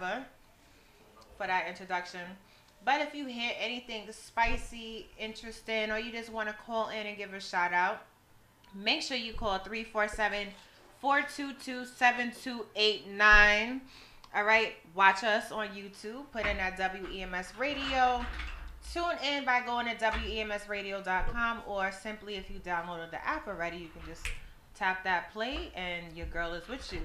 whatever 0.00 0.24
for 1.36 1.46
that 1.46 1.68
introduction. 1.68 2.20
But 2.84 3.00
if 3.00 3.14
you 3.14 3.26
hear 3.26 3.52
anything 3.58 4.10
spicy, 4.12 5.08
interesting, 5.18 5.90
or 5.90 5.98
you 5.98 6.12
just 6.12 6.30
want 6.30 6.48
to 6.48 6.54
call 6.54 6.88
in 6.90 7.06
and 7.06 7.16
give 7.16 7.34
a 7.34 7.40
shout 7.40 7.72
out, 7.72 8.02
make 8.74 9.02
sure 9.02 9.16
you 9.16 9.32
call 9.32 9.58
347 9.58 10.48
422 11.00 11.84
7289. 11.84 13.80
All 14.34 14.44
right, 14.44 14.74
watch 14.94 15.24
us 15.24 15.50
on 15.50 15.68
YouTube. 15.68 16.24
Put 16.32 16.46
in 16.46 16.58
that 16.58 16.78
WEMS 16.78 17.58
Radio. 17.58 18.24
Tune 18.92 19.16
in 19.24 19.44
by 19.44 19.62
going 19.62 19.86
to 19.86 19.94
WEMSradio.com 19.96 21.62
or 21.66 21.90
simply 21.90 22.36
if 22.36 22.48
you 22.50 22.60
downloaded 22.60 23.10
the 23.10 23.26
app 23.26 23.48
already, 23.48 23.78
you 23.78 23.88
can 23.88 24.02
just 24.06 24.26
tap 24.76 25.02
that 25.02 25.32
play 25.32 25.72
and 25.74 26.16
your 26.16 26.26
girl 26.26 26.54
is 26.54 26.68
with 26.68 26.92
you. 26.92 27.00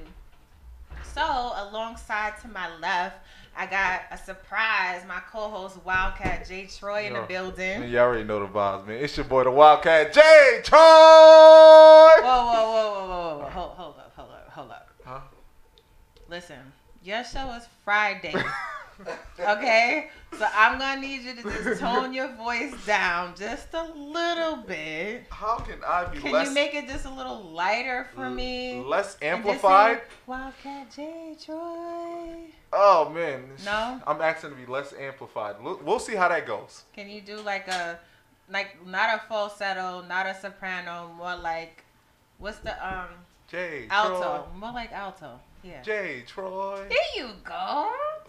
So, 1.04 1.22
alongside 1.22 2.40
to 2.42 2.48
my 2.48 2.76
left, 2.78 3.18
I 3.56 3.66
got 3.66 4.02
a 4.12 4.18
surprise. 4.18 5.02
My 5.08 5.20
co-host 5.32 5.84
Wildcat 5.84 6.48
Jay 6.48 6.68
Troy 6.68 7.08
in 7.08 7.14
the 7.14 7.22
building. 7.24 7.90
You 7.90 8.00
already 8.00 8.24
know 8.24 8.40
the 8.40 8.48
vibes, 8.52 8.88
man. 8.88 9.04
It's 9.04 9.18
your 9.18 9.26
boy, 9.26 9.44
the 9.44 9.52
Wildcat 9.52 10.14
Jay 10.14 10.62
Troy. 10.64 10.80
Whoa, 10.80 12.22
whoa, 12.22 12.54
whoa, 12.54 12.92
whoa, 12.94 13.08
whoa, 13.08 13.38
whoa! 13.40 13.50
Hold, 13.50 13.72
hold 13.72 13.96
up, 13.98 14.14
hold 14.16 14.32
up, 14.32 14.50
hold 14.50 14.72
up. 14.72 14.90
Huh? 15.04 15.20
Listen, 16.30 16.60
your 17.04 17.24
show 17.24 17.52
is 17.54 17.68
Friday. 17.84 18.34
Okay, 19.40 20.10
so 20.38 20.46
I'm 20.56 20.78
gonna 20.78 21.02
need 21.02 21.22
you 21.24 21.36
to 21.36 21.44
just 21.44 21.80
tone 21.82 22.14
your 22.14 22.28
voice 22.36 22.74
down 22.86 23.34
just 23.36 23.68
a 23.74 23.84
little 23.96 24.58
bit. 24.58 25.24
How 25.32 25.58
can 25.58 25.80
I 25.86 26.06
be 26.06 26.20
Can 26.20 26.32
less 26.32 26.48
you 26.48 26.54
make 26.54 26.76
it 26.76 26.88
just 26.88 27.06
a 27.06 27.10
little 27.10 27.42
lighter 27.42 28.08
for 28.14 28.26
l- 28.26 28.32
me? 28.32 28.82
less 28.86 29.18
amplified? 29.22 29.98
say, 29.98 30.04
Wildcat 30.28 30.92
J 30.96 31.36
Troy. 31.44 32.36
Oh 32.74 33.10
man, 33.10 33.50
No? 33.66 34.00
I'm 34.08 34.22
asking 34.22 34.52
to 34.52 34.56
be 34.56 34.66
less 34.66 34.94
amplified. 34.94 35.56
We'll, 35.62 36.00
see 36.00 36.16
how 36.16 36.30
that 36.30 36.46
goes. 36.48 36.84
Can 36.94 37.10
you 37.10 37.22
do 37.22 37.38
like 37.42 37.68
a, 37.68 38.00
like 38.50 38.86
not 38.86 39.16
a 39.16 39.20
falsetto, 39.28 40.04
not 40.08 40.26
a 40.28 40.34
soprano, 40.40 41.12
more 41.18 41.36
like, 41.36 41.84
what's 42.38 42.60
the 42.60 42.72
um 42.88 43.08
J. 43.50 43.88
alto? 43.90 44.48
More 44.56 44.72
like 44.72 44.92
alto. 44.94 45.40
Yeah. 45.64 45.82
Troy. 45.84 45.94
J. 45.94 46.24
Troy. 46.28 46.86
There 46.90 47.24
you 47.26 47.32
go. 47.44 47.54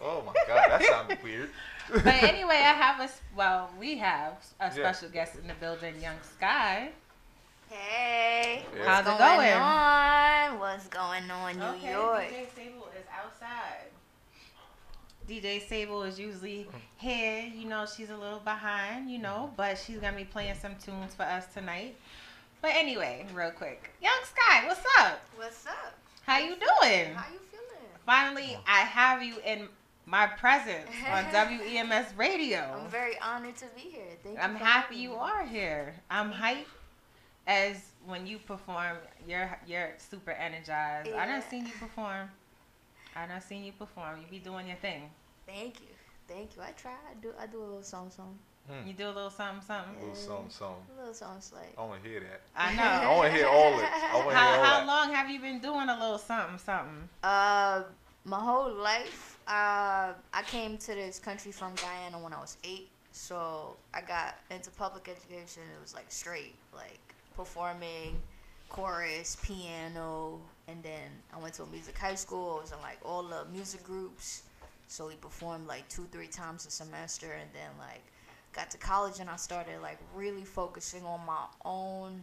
Oh 0.05 0.23
my 0.27 0.33
God, 0.47 0.65
that 0.69 0.83
sounds 0.85 1.15
weird. 1.25 1.51
But 1.93 2.07
anyway, 2.23 2.57
I 2.57 2.73
have 2.75 3.01
a 3.01 3.09
well, 3.37 3.71
we 3.79 3.97
have 3.99 4.35
a 4.61 4.65
Yeah. 4.67 4.71
special 4.71 5.09
guest 5.09 5.37
in 5.37 5.47
the 5.47 5.55
building, 5.55 5.95
Young 6.01 6.17
Sky. 6.23 6.91
Hey, 7.71 8.65
Yeah. 8.77 8.85
How's 8.85 9.05
what's 9.07 9.17
it 9.17 9.19
going 9.19 9.37
going? 9.39 9.53
on? 9.63 10.59
What's 10.59 10.89
going 10.89 11.31
on, 11.31 11.59
New 11.59 11.65
okay, 11.65 11.91
York? 11.93 12.25
DJ 12.25 12.47
Sable 12.55 12.89
is 12.99 13.07
outside. 13.11 13.89
DJ 15.29 15.67
Sable 15.67 16.03
is 16.03 16.19
usually 16.19 16.67
here. 16.99 17.45
You 17.55 17.69
know, 17.69 17.87
she's 17.87 18.11
a 18.11 18.17
little 18.17 18.41
behind, 18.41 19.11
you 19.11 19.19
know, 19.19 19.53
but 19.57 19.79
she's 19.79 19.99
going 19.99 20.13
to 20.13 20.19
be 20.19 20.25
playing 20.25 20.57
some 20.61 20.75
tunes 20.85 21.15
for 21.15 21.23
us 21.23 21.47
tonight. 21.55 21.97
But 22.61 22.73
anyway, 22.75 23.25
real 23.33 23.51
quick. 23.53 23.91
Young 24.03 24.21
Sky, 24.25 24.67
what's 24.67 24.85
up? 24.99 25.21
What's 25.37 25.67
up? 25.67 25.95
How 26.27 26.39
you 26.39 26.51
doing? 26.57 27.15
How 27.15 27.31
you 27.33 27.39
feeling? 27.51 27.89
Finally, 28.07 28.55
oh. 28.57 28.63
I 28.67 28.81
have 28.81 29.23
you 29.23 29.37
in 29.45 29.69
my 30.07 30.27
presence 30.27 30.89
on 31.11 31.25
WEMS 31.33 32.17
Radio. 32.17 32.81
I'm 32.83 32.89
very 32.91 33.19
honored 33.21 33.57
to 33.57 33.67
be 33.75 33.83
here. 33.83 34.05
Thank 34.23 34.37
you. 34.37 34.43
I'm 34.43 34.57
for 34.57 34.65
happy 34.65 34.97
you 34.97 35.11
me. 35.11 35.17
are 35.17 35.45
here. 35.45 35.95
I'm 36.11 36.33
hyped 36.33 36.67
as 37.47 37.77
when 38.07 38.27
you 38.27 38.39
perform, 38.39 38.97
you're 39.29 39.59
you're 39.67 39.91
super 39.99 40.31
energized. 40.33 41.09
I 41.11 41.27
done 41.27 41.29
Yeah. 41.41 41.49
seen 41.49 41.67
you 41.67 41.73
perform. 41.81 42.31
I 43.17 43.27
done 43.27 43.41
seen 43.41 43.65
you 43.65 43.73
perform. 43.73 44.21
You 44.21 44.27
be 44.31 44.39
doing 44.39 44.67
your 44.69 44.77
thing. 44.77 45.11
Thank 45.47 45.81
you. 45.81 45.87
Thank 46.29 46.57
you. 46.57 46.63
I 46.63 46.71
try. 46.73 46.93
I 46.93 47.15
do. 47.21 47.33
I 47.39 47.47
do 47.47 47.59
a 47.59 47.65
little 47.65 47.83
song, 47.83 48.11
song. 48.11 48.39
You 48.87 48.93
do 48.93 49.07
a 49.07 49.09
little 49.09 49.29
something, 49.31 49.61
something. 49.67 49.95
A 49.97 50.01
Little 50.01 50.15
something, 50.15 50.51
something. 50.51 50.77
A 50.97 50.99
little 51.01 51.15
song, 51.15 51.41
like. 51.53 51.75
I 51.77 51.85
want 51.85 52.03
to 52.03 52.09
hear 52.09 52.21
that. 52.21 52.41
I 52.57 52.75
know. 52.77 52.83
I 52.83 53.05
know. 53.05 53.17
want 53.17 53.31
to 53.33 53.37
hear 53.37 53.47
all 53.47 53.79
it. 53.81 53.85
I 53.85 54.15
want 54.17 54.29
to 54.31 54.31
hear 54.31 54.33
How, 54.39 54.49
all 54.59 54.65
how 54.65 54.79
that. 54.81 54.87
long 54.87 55.13
have 55.15 55.29
you 55.31 55.41
been 55.41 55.59
doing 55.61 55.89
a 55.89 55.99
little 55.99 56.19
something, 56.19 56.59
something? 56.59 57.09
Uh, 57.23 57.83
my 58.25 58.39
whole 58.39 58.73
life, 58.73 59.39
uh, 59.49 60.13
I 60.33 60.43
came 60.47 60.79
to 60.79 60.95
this 60.95 61.19
country 61.19 61.51
from 61.53 61.75
Guyana 61.75 62.19
when 62.23 62.33
I 62.33 62.41
was 62.41 62.57
eight. 62.65 62.89
So 63.11 63.77
I 63.93 64.01
got 64.01 64.37
into 64.51 64.71
public 64.71 65.09
education. 65.09 65.65
It 65.77 65.83
was 65.83 65.93
like 65.95 66.07
straight, 66.11 66.55
like 66.75 67.01
performing, 67.37 68.17
chorus, 68.69 69.37
piano, 69.43 70.41
and 70.69 70.83
then 70.83 71.11
I 71.35 71.39
went 71.41 71.55
to 71.55 71.65
a 71.65 71.67
music 71.67 71.99
high 71.99 72.15
school. 72.15 72.59
I 72.59 72.61
was 72.63 72.73
in 72.73 72.81
like 72.81 72.99
all 73.05 73.23
the 73.25 73.45
music 73.53 73.83
groups. 73.85 74.45
So 74.87 75.09
we 75.09 75.15
performed 75.17 75.67
like 75.67 75.87
two, 75.89 76.07
three 76.13 76.29
times 76.29 76.65
a 76.65 76.71
semester, 76.71 77.33
and 77.33 77.51
then 77.53 77.71
like 77.79 78.03
got 78.53 78.71
to 78.71 78.79
college 78.79 79.19
and 79.21 79.29
I 79.31 79.37
started 79.37 79.81
like 79.83 79.99
really 80.15 80.45
focusing 80.45 81.05
on 81.05 81.25
my 81.27 81.45
own 81.65 82.23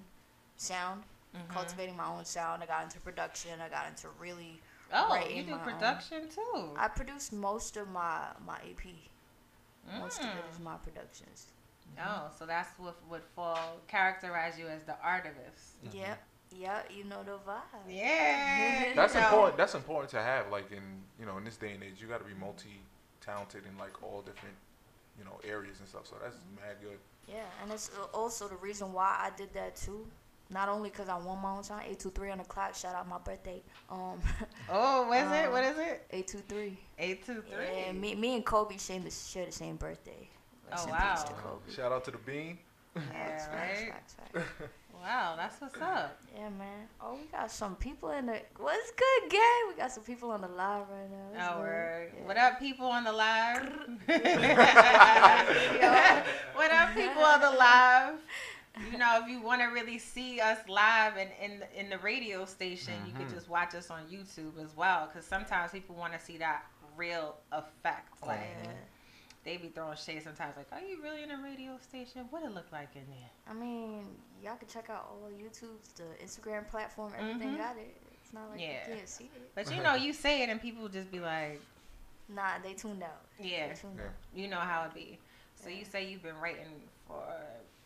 sound, 0.57 1.03
Mhm. 1.35 1.47
cultivating 1.50 1.95
my 1.95 2.07
own 2.07 2.25
sound. 2.25 2.63
I 2.63 2.66
got 2.66 2.84
into 2.84 3.00
production. 3.00 3.62
I 3.62 3.69
got 3.69 3.88
into 3.88 4.09
really 4.19 4.62
Oh, 4.91 5.09
right 5.09 5.29
you 5.29 5.44
do 5.44 5.51
my 5.51 5.57
own. 5.57 5.63
production 5.63 6.29
too. 6.29 6.73
I 6.78 6.88
produced 6.88 7.34
most 7.34 7.78
of 7.78 7.88
my 7.90 8.28
my 8.45 8.59
EP. 8.63 9.09
Most 10.00 10.19
of 10.19 10.25
it 10.28 10.45
Mm. 10.45 10.51
is 10.51 10.59
my 10.59 10.78
productions. 10.78 11.47
Oh, 12.00 12.29
so 12.38 12.46
that's 12.46 12.78
what 12.78 12.96
would 13.07 13.23
fall 13.35 13.79
characterize 13.88 14.57
you 14.59 14.67
as 14.67 14.84
the 14.84 14.96
artivist. 15.03 15.78
Mhm. 15.85 15.94
Yep. 15.96 16.23
Yep. 16.51 16.91
You 16.91 17.03
know 17.06 17.23
the 17.23 17.38
vibe. 17.40 17.61
Yeah. 17.88 18.94
That's 18.96 19.13
you 19.13 19.19
know. 19.22 19.28
important. 19.28 19.57
That's 19.57 19.75
important 19.75 20.09
to 20.11 20.22
have. 20.22 20.50
Like 20.51 20.72
in 20.72 21.03
you 21.19 21.25
know 21.25 21.38
in 21.38 21.44
this 21.44 21.57
day 21.57 21.73
and 21.73 21.84
age, 21.84 22.01
you 22.01 22.07
got 22.07 22.19
to 22.19 22.23
be 22.25 22.34
multi 22.34 22.81
talented 23.22 23.66
in 23.66 23.78
like 23.78 24.01
all 24.03 24.22
different 24.22 24.56
you 25.19 25.25
know 25.25 25.40
areas 25.44 25.80
and 25.80 25.88
stuff. 25.88 26.07
So 26.07 26.16
that's 26.22 26.38
mad 26.56 26.78
good. 26.81 26.97
Yeah, 27.28 27.44
and 27.62 27.72
it's 27.72 27.91
uh, 27.96 28.18
also 28.18 28.47
the 28.47 28.56
reason 28.56 28.91
why 28.94 29.16
I 29.19 29.30
did 29.38 29.53
that 29.53 29.75
too. 29.75 30.07
Not 30.52 30.68
only 30.68 30.90
because 30.90 31.09
I 31.09 31.18
won 31.18 31.40
my 31.44 31.52
own 31.57 31.62
time, 31.63 31.84
eight 31.88 32.00
two 32.00 32.09
three 32.09 32.31
on 32.31 32.40
the 32.40 32.44
clock. 32.44 32.74
Shout 32.74 32.96
out 32.96 33.07
my 33.07 33.19
birthday. 33.19 33.62
Um, 33.90 34.19
Oh, 34.69 35.08
what 35.08 35.19
is 35.19 35.31
it? 35.31 35.46
Um, 35.46 35.52
What 35.52 35.63
is 35.63 35.78
it? 35.78 36.08
eight 36.09 36.28
two 36.28 36.40
three. 36.40 36.78
Eight 36.97 37.24
two 37.25 37.44
three. 37.44 37.66
Yeah, 37.85 37.91
me, 37.91 38.16
me 38.16 38.35
and 38.35 38.44
Kobe 38.46 38.78
share 38.78 39.00
the, 39.00 39.12
share 39.12 39.46
the 39.46 39.52
same 39.52 39.75
birthday. 39.75 40.28
Rest 40.72 40.88
Oh, 40.88 40.91
wow. 40.91 41.16
to 41.16 41.34
Kobe. 41.34 41.72
Shout 41.72 41.91
out 41.91 42.03
to 42.06 42.12
the 42.12 42.18
bean. 42.18 42.58
Yeah, 42.96 43.02
Facts, 43.12 43.46
facts, 43.46 43.81
right. 43.81 43.91
facts, 43.91 44.16
facts. 44.34 44.72
Wow, 45.01 45.35
that's 45.37 45.59
what's 45.61 45.79
up. 45.81 46.19
Yeah, 46.35 46.49
man. 46.49 46.87
Oh, 47.01 47.13
we 47.15 47.27
got 47.31 47.49
some 47.51 47.75
people 47.75 48.11
in 48.11 48.25
the. 48.25 48.39
What's 48.57 48.91
good, 48.91 49.29
gang? 49.31 49.41
We 49.69 49.75
got 49.75 49.91
some 49.91 50.03
people 50.03 50.31
on 50.31 50.41
the 50.41 50.47
live 50.49 50.83
right 50.89 51.09
now. 51.09 51.27
What's 51.31 51.47
Oh, 51.55 51.59
word. 51.59 52.11
Yeah. 52.17 52.27
What 52.27 52.37
up, 52.37 52.59
people 52.59 52.87
on 52.87 53.03
the 53.05 53.11
live? 53.13 53.69
What 56.53 56.71
up, 56.71 56.93
people 56.93 57.23
on 57.23 57.39
the 57.41 57.51
live? 57.51 58.15
You 58.91 58.97
know, 58.97 59.19
if 59.23 59.29
you 59.29 59.41
want 59.41 59.61
to 59.61 59.67
really 59.67 59.97
see 59.97 60.39
us 60.41 60.57
live 60.67 61.13
and 61.17 61.29
in 61.41 61.59
the, 61.61 61.79
in 61.79 61.89
the 61.89 61.97
radio 61.99 62.43
station, 62.45 62.93
you 63.07 63.13
could 63.13 63.27
Mhm. 63.27 63.33
just 63.33 63.47
watch 63.49 63.73
us 63.75 63.89
on 63.89 64.03
YouTube 64.09 64.61
as 64.61 64.75
well. 64.75 65.07
Because 65.07 65.25
sometimes 65.25 65.71
people 65.71 65.95
want 65.95 66.13
to 66.13 66.19
see 66.19 66.37
that 66.39 66.66
real 66.97 67.37
effect. 67.51 68.21
Like 68.25 68.39
Yeah. 68.63 68.71
They 69.44 69.57
be 69.57 69.69
throwing 69.69 69.95
shade 69.97 70.23
sometimes. 70.23 70.55
Like, 70.57 70.67
are 70.72 70.81
you 70.85 71.01
really 71.01 71.23
in 71.23 71.31
a 71.31 71.38
radio 71.41 71.77
station? 71.81 72.25
What 72.29 72.44
it 72.44 72.53
look 72.53 72.72
like 72.72 72.89
in 72.95 73.03
there? 73.07 73.29
I 73.50 73.53
mean, 73.53 74.05
y'all 74.44 74.57
can 74.57 74.67
check 74.67 74.89
out 74.89 75.09
all 75.09 75.29
YouTube's, 75.31 75.94
the 75.95 76.03
Instagram 76.23 76.67
platform, 76.67 77.13
everything 77.17 77.53
Mhm. 77.55 77.57
got 77.57 77.78
it. 77.78 77.95
It's 78.23 78.33
not 78.33 78.49
like 78.51 78.59
Yeah. 78.59 78.88
you 78.89 78.95
can't 78.95 79.09
see 79.09 79.23
it. 79.25 79.55
But 79.55 79.72
you 79.73 79.81
know, 79.83 79.95
you 79.95 80.13
say 80.13 80.44
it 80.44 80.49
and 80.49 80.61
people 80.61 80.88
just 80.89 81.09
be 81.11 81.19
like, 81.19 81.61
Nah, 82.28 82.59
they 82.61 82.73
tuned 82.73 83.01
out. 83.01 83.22
yeah, 83.39 83.73
tuned 83.73 83.97
Yeah. 83.97 84.05
out. 84.05 84.11
you 84.33 84.47
know 84.47 84.59
how 84.59 84.83
it 84.85 84.94
be. 84.94 85.17
So 85.55 85.69
Yeah. 85.69 85.78
you 85.79 85.85
say 85.85 86.05
you've 86.09 86.23
been 86.23 86.38
writing 86.39 86.88
for 87.07 87.23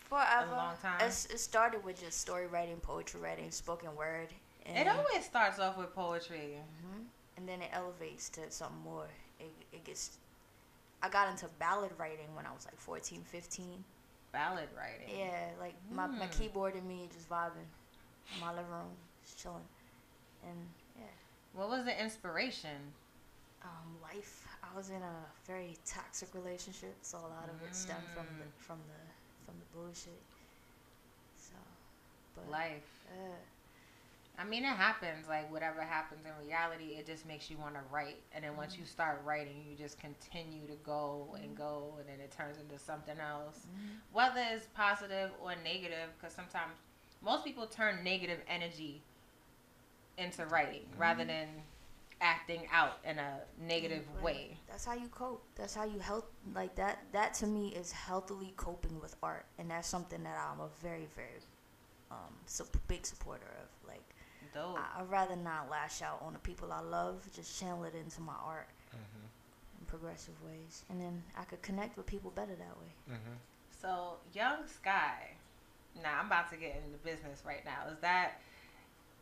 Forever. 0.09 0.51
A 0.51 0.55
long 0.55 0.77
time. 0.77 0.99
It's, 1.01 1.25
it 1.27 1.39
started 1.39 1.83
with 1.83 1.99
just 1.99 2.19
story 2.19 2.45
writing, 2.45 2.79
poetry 2.81 3.19
writing, 3.21 3.49
spoken 3.51 3.95
word. 3.95 4.31
And, 4.65 4.77
It 4.77 4.87
always 4.87 5.25
starts 5.25 5.59
off 5.59 5.77
with 5.77 5.93
poetry. 5.95 6.59
Mhm. 6.85 7.05
and 7.37 7.49
then 7.49 7.61
it 7.63 7.69
elevates 7.73 8.29
to 8.29 8.49
something 8.51 8.79
more. 8.83 9.07
It, 9.39 9.51
it 9.71 9.83
gets. 9.85 10.17
I 11.03 11.09
got 11.09 11.29
into 11.29 11.47
ballad 11.59 11.91
writing 11.99 12.33
when 12.33 12.45
I 12.45 12.51
was 12.53 12.65
like 12.65 12.79
14, 12.79 13.21
15. 13.23 13.83
Ballad 14.31 14.69
writing. 14.75 15.13
Yeah, 15.19 15.49
like 15.59 15.75
my, 15.91 16.07
my 16.07 16.25
Mm. 16.27 16.31
keyboard 16.31 16.75
and 16.75 16.87
me 16.87 17.09
just 17.13 17.29
vibing 17.29 17.67
in 18.33 18.39
my 18.39 18.51
living 18.51 18.71
room, 18.71 18.95
just 19.23 19.37
chilling. 19.37 19.67
And 20.49 20.57
yeah, 20.97 21.05
What 21.53 21.69
was 21.69 21.83
the 21.85 22.01
inspiration? 22.01 22.93
um, 23.63 23.95
life. 24.01 24.45
I 24.63 24.75
was 24.75 24.89
in 24.89 25.01
a 25.01 25.15
very 25.45 25.77
toxic 25.85 26.33
relationship, 26.33 26.95
so 27.01 27.17
a 27.19 27.29
lot 27.29 27.47
of 27.47 27.61
it 27.63 27.73
stemmed 27.75 28.09
from 28.13 28.25
the 28.39 28.45
Mm. 28.45 28.57
from 28.57 28.79
the 28.87 28.99
from 29.45 29.55
the 29.59 29.65
bullshit. 29.77 30.21
So, 31.37 31.55
but 32.35 32.49
Life. 32.49 33.05
uh, 33.09 33.37
I 34.37 34.43
mean, 34.45 34.63
it 34.63 34.67
happens. 34.75 35.27
Like 35.27 35.51
whatever 35.51 35.81
happens 35.81 36.25
in 36.25 36.47
reality, 36.47 36.95
it 36.97 37.05
just 37.05 37.25
makes 37.27 37.49
you 37.51 37.57
want 37.57 37.75
to 37.75 37.81
write. 37.91 38.17
And 38.33 38.43
then 38.43 38.57
once 38.57 38.77
you 38.77 38.85
start 38.85 39.21
writing, 39.23 39.63
you 39.69 39.75
just 39.77 39.99
continue 39.99 40.65
to 40.67 40.75
go 40.83 41.35
and 41.41 41.55
go, 41.55 41.93
and 41.99 42.07
then 42.09 42.19
it 42.19 42.31
turns 42.31 42.57
into 42.57 42.77
something 42.79 43.17
else. 43.19 43.67
mhm. 43.67 43.97
Whether 44.11 44.43
it's 44.51 44.67
positive 44.73 45.31
or 45.41 45.53
negative, 45.63 46.09
because 46.17 46.33
sometimes 46.33 46.73
most 47.21 47.45
people 47.45 47.67
turn 47.67 48.03
negative 48.03 48.39
energy 48.47 49.03
into 50.17 50.45
writing 50.47 50.85
rather 50.97 51.25
than 51.25 51.47
acting 52.21 52.67
out 52.71 52.99
in 53.03 53.19
a 53.19 53.41
negative 53.59 54.05
Right. 54.15 54.23
way. 54.23 54.57
That's 54.67 54.85
how 54.85 54.93
you 54.93 55.09
cope. 55.09 55.43
That's 55.55 55.75
how 55.75 55.83
you 55.83 55.99
help. 55.99 56.31
Like 56.53 56.75
that. 56.75 56.99
That 57.11 57.33
to 57.35 57.47
me 57.47 57.69
is 57.75 57.91
healthily 57.91 58.53
coping 58.55 58.99
with 58.99 59.15
art, 59.21 59.45
and 59.57 59.69
that's 59.71 59.87
something 59.87 60.23
that 60.23 60.37
I'm 60.37 60.59
a 60.59 60.69
very, 60.81 61.05
very 61.15 61.39
um, 62.11 62.37
big 62.87 63.05
supporter 63.05 63.47
of. 63.61 63.67
Like 64.55 64.63
Dope. 64.63 64.77
I, 64.79 65.01
I'd 65.01 65.09
rather 65.09 65.35
not 65.35 65.69
lash 65.69 66.01
out 66.01 66.21
on 66.25 66.33
the 66.33 66.39
people 66.39 66.71
I 66.71 66.81
love. 66.81 67.27
Just 67.35 67.59
channel 67.59 67.83
it 67.85 67.93
into 67.95 68.21
my 68.21 68.33
art 68.45 68.67
Mm-hmm. 68.93 69.25
in 69.79 69.85
progressive 69.87 70.35
ways, 70.45 70.83
and 70.89 71.01
then 71.01 71.23
I 71.35 71.43
could 71.45 71.61
connect 71.63 71.97
with 71.97 72.05
people 72.05 72.31
better 72.35 72.53
that 72.55 72.77
way. 72.79 72.93
Mm-hmm. 73.09 73.33
So, 73.81 74.17
Young 74.33 74.67
Sky. 74.67 75.31
Now, 76.03 76.19
I'm 76.19 76.27
about 76.27 76.49
to 76.51 76.57
get 76.57 76.75
into 76.85 76.97
business 77.03 77.41
right 77.45 77.63
now. 77.65 77.91
Is 77.91 77.97
that, 78.01 78.39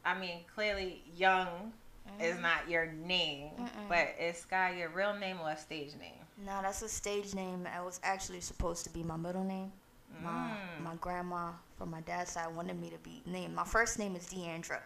I 0.06 0.18
mean, 0.20 0.40
clearly, 0.54 1.04
Young 1.18 1.72
is 2.20 2.38
not 2.40 2.70
your 2.70 2.88
name, 3.06 3.52
Mm-mm. 3.60 3.88
but 3.88 4.10
is 4.20 4.38
Sky 4.40 4.76
your 4.78 4.90
real 4.90 5.14
name 5.18 5.38
or 5.42 5.52
a 5.52 5.58
stage 5.58 5.92
name? 6.00 6.20
No, 6.46 6.60
that's 6.62 6.82
a 6.82 6.90
stage 6.90 7.34
name. 7.34 7.66
It 7.66 7.86
was 7.86 8.00
actually 8.04 8.42
supposed 8.42 8.84
to 8.84 8.90
be 8.90 9.04
my 9.04 9.16
middle 9.18 9.44
name. 9.46 9.72
My 10.22 10.30
Mm. 10.80 10.84
my 10.84 10.96
grandma 10.96 11.52
from 11.78 11.92
my 11.92 12.02
dad's 12.02 12.32
side 12.32 12.54
wanted 12.54 12.78
me 12.80 12.90
to 12.90 12.98
be 12.98 13.22
named. 13.26 13.56
My 13.56 13.64
first 13.64 13.98
name 13.98 14.16
is 14.18 14.26
Deandra, 14.28 14.80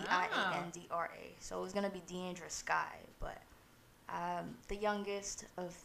D 0.00 0.06
I 0.10 0.26
A 0.26 0.56
N 0.58 0.64
D 0.72 0.86
R 0.90 1.10
A. 1.14 1.34
So 1.40 1.58
it 1.58 1.62
was 1.62 1.72
gonna 1.72 1.90
be 1.90 2.02
Deandra 2.12 2.50
Sky, 2.50 2.96
but 3.20 3.38
um, 4.08 4.54
the 4.68 4.76
youngest 4.76 5.44
of 5.56 5.76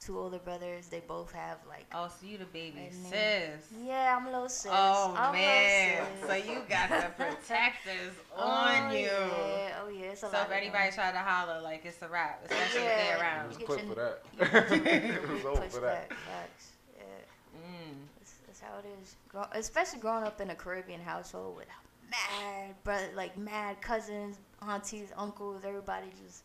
two 0.00 0.18
older 0.18 0.38
brothers, 0.38 0.88
they 0.88 1.00
both 1.06 1.30
have 1.32 1.58
like. 1.68 1.86
Oh, 1.94 2.08
so 2.08 2.26
you 2.26 2.38
the 2.38 2.46
baby 2.46 2.88
sis. 2.90 3.68
Yeah, 3.84 4.16
I'm 4.18 4.26
a 4.26 4.30
little 4.30 4.48
sis. 4.48 4.70
Oh 4.74 5.14
I'm 5.16 5.32
man, 5.34 6.06
sis. 6.20 6.28
so 6.28 6.34
you 6.36 6.58
got 6.68 6.88
the 6.88 7.10
protectors 7.24 8.14
oh, 8.36 8.42
on 8.42 8.92
you. 8.94 9.00
Yeah, 9.02 9.78
oh 9.82 9.88
yeah, 9.88 10.06
it's 10.06 10.22
a 10.22 10.26
So 10.30 10.36
lot 10.36 10.46
if 10.46 10.52
anybody 10.52 10.90
tried 10.92 11.12
to 11.12 11.18
holler, 11.18 11.60
like 11.60 11.84
it's 11.84 12.00
a 12.02 12.08
wrap, 12.08 12.40
especially 12.44 12.80
if 12.80 12.84
Yeah. 12.84 12.96
they're 13.04 13.16
It 13.16 13.20
around. 13.20 13.48
was 13.48 13.58
You 13.60 13.66
quick 13.66 13.80
for 13.88 13.94
that. 13.94 14.22
it 14.86 15.28
was 15.30 15.42
you 15.42 15.48
over 15.48 15.60
for 15.68 15.80
that. 15.80 16.08
back, 16.08 16.18
facts. 16.18 16.70
Yeah. 16.96 17.58
Mm. 17.60 17.94
That's, 18.18 18.34
that's 18.46 18.60
how 18.60 18.78
it 18.78 18.86
is. 19.02 19.16
Grow, 19.28 19.44
especially 19.52 20.00
growing 20.00 20.24
up 20.24 20.40
in 20.40 20.48
a 20.50 20.54
Caribbean 20.54 21.00
household 21.02 21.56
with 21.56 21.66
mad 22.10 22.74
brother, 22.84 23.08
like 23.14 23.36
mad 23.36 23.80
cousins, 23.80 24.38
aunties, 24.66 25.12
uncles, 25.16 25.64
everybody 25.64 26.06
just 26.24 26.44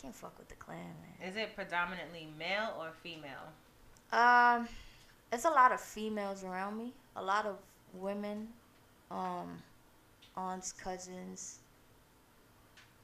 can't 0.00 0.14
fuck 0.14 0.36
with 0.38 0.48
the 0.48 0.54
clan, 0.54 0.78
man. 0.78 1.28
Is 1.28 1.36
it 1.36 1.54
predominantly 1.54 2.28
male 2.38 2.74
or 2.78 2.90
female? 3.02 3.52
Um, 4.12 4.68
it's 5.32 5.44
a 5.44 5.50
lot 5.50 5.72
of 5.72 5.80
females 5.80 6.44
around 6.44 6.76
me. 6.76 6.92
A 7.16 7.22
lot 7.22 7.46
of 7.46 7.56
women, 7.94 8.48
um, 9.10 9.58
aunts, 10.36 10.72
cousins. 10.72 11.58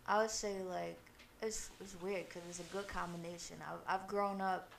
I 0.06 0.22
would 0.22 0.30
say 0.30 0.62
like 0.62 0.98
it's 1.42 1.70
it's 1.80 1.96
weird 2.00 2.28
because 2.28 2.42
it's 2.48 2.60
a 2.60 2.72
good 2.72 2.88
combination. 2.88 3.56
I've 3.60 4.00
I've 4.00 4.06
grown 4.08 4.40
up 4.40 4.70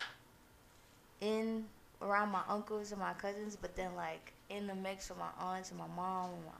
in 1.21 1.65
around 2.01 2.29
my 2.29 2.41
uncles 2.47 2.91
and 2.91 2.99
my 2.99 3.13
cousins, 3.13 3.57
but 3.59 3.75
then 3.75 3.95
like 3.95 4.33
in 4.49 4.67
the 4.67 4.75
mix 4.75 5.09
with 5.09 5.19
my 5.19 5.29
aunts 5.39 5.71
and 5.71 5.79
my 5.79 5.87
mom 5.95 6.31
and 6.31 6.45
my 6.45 6.51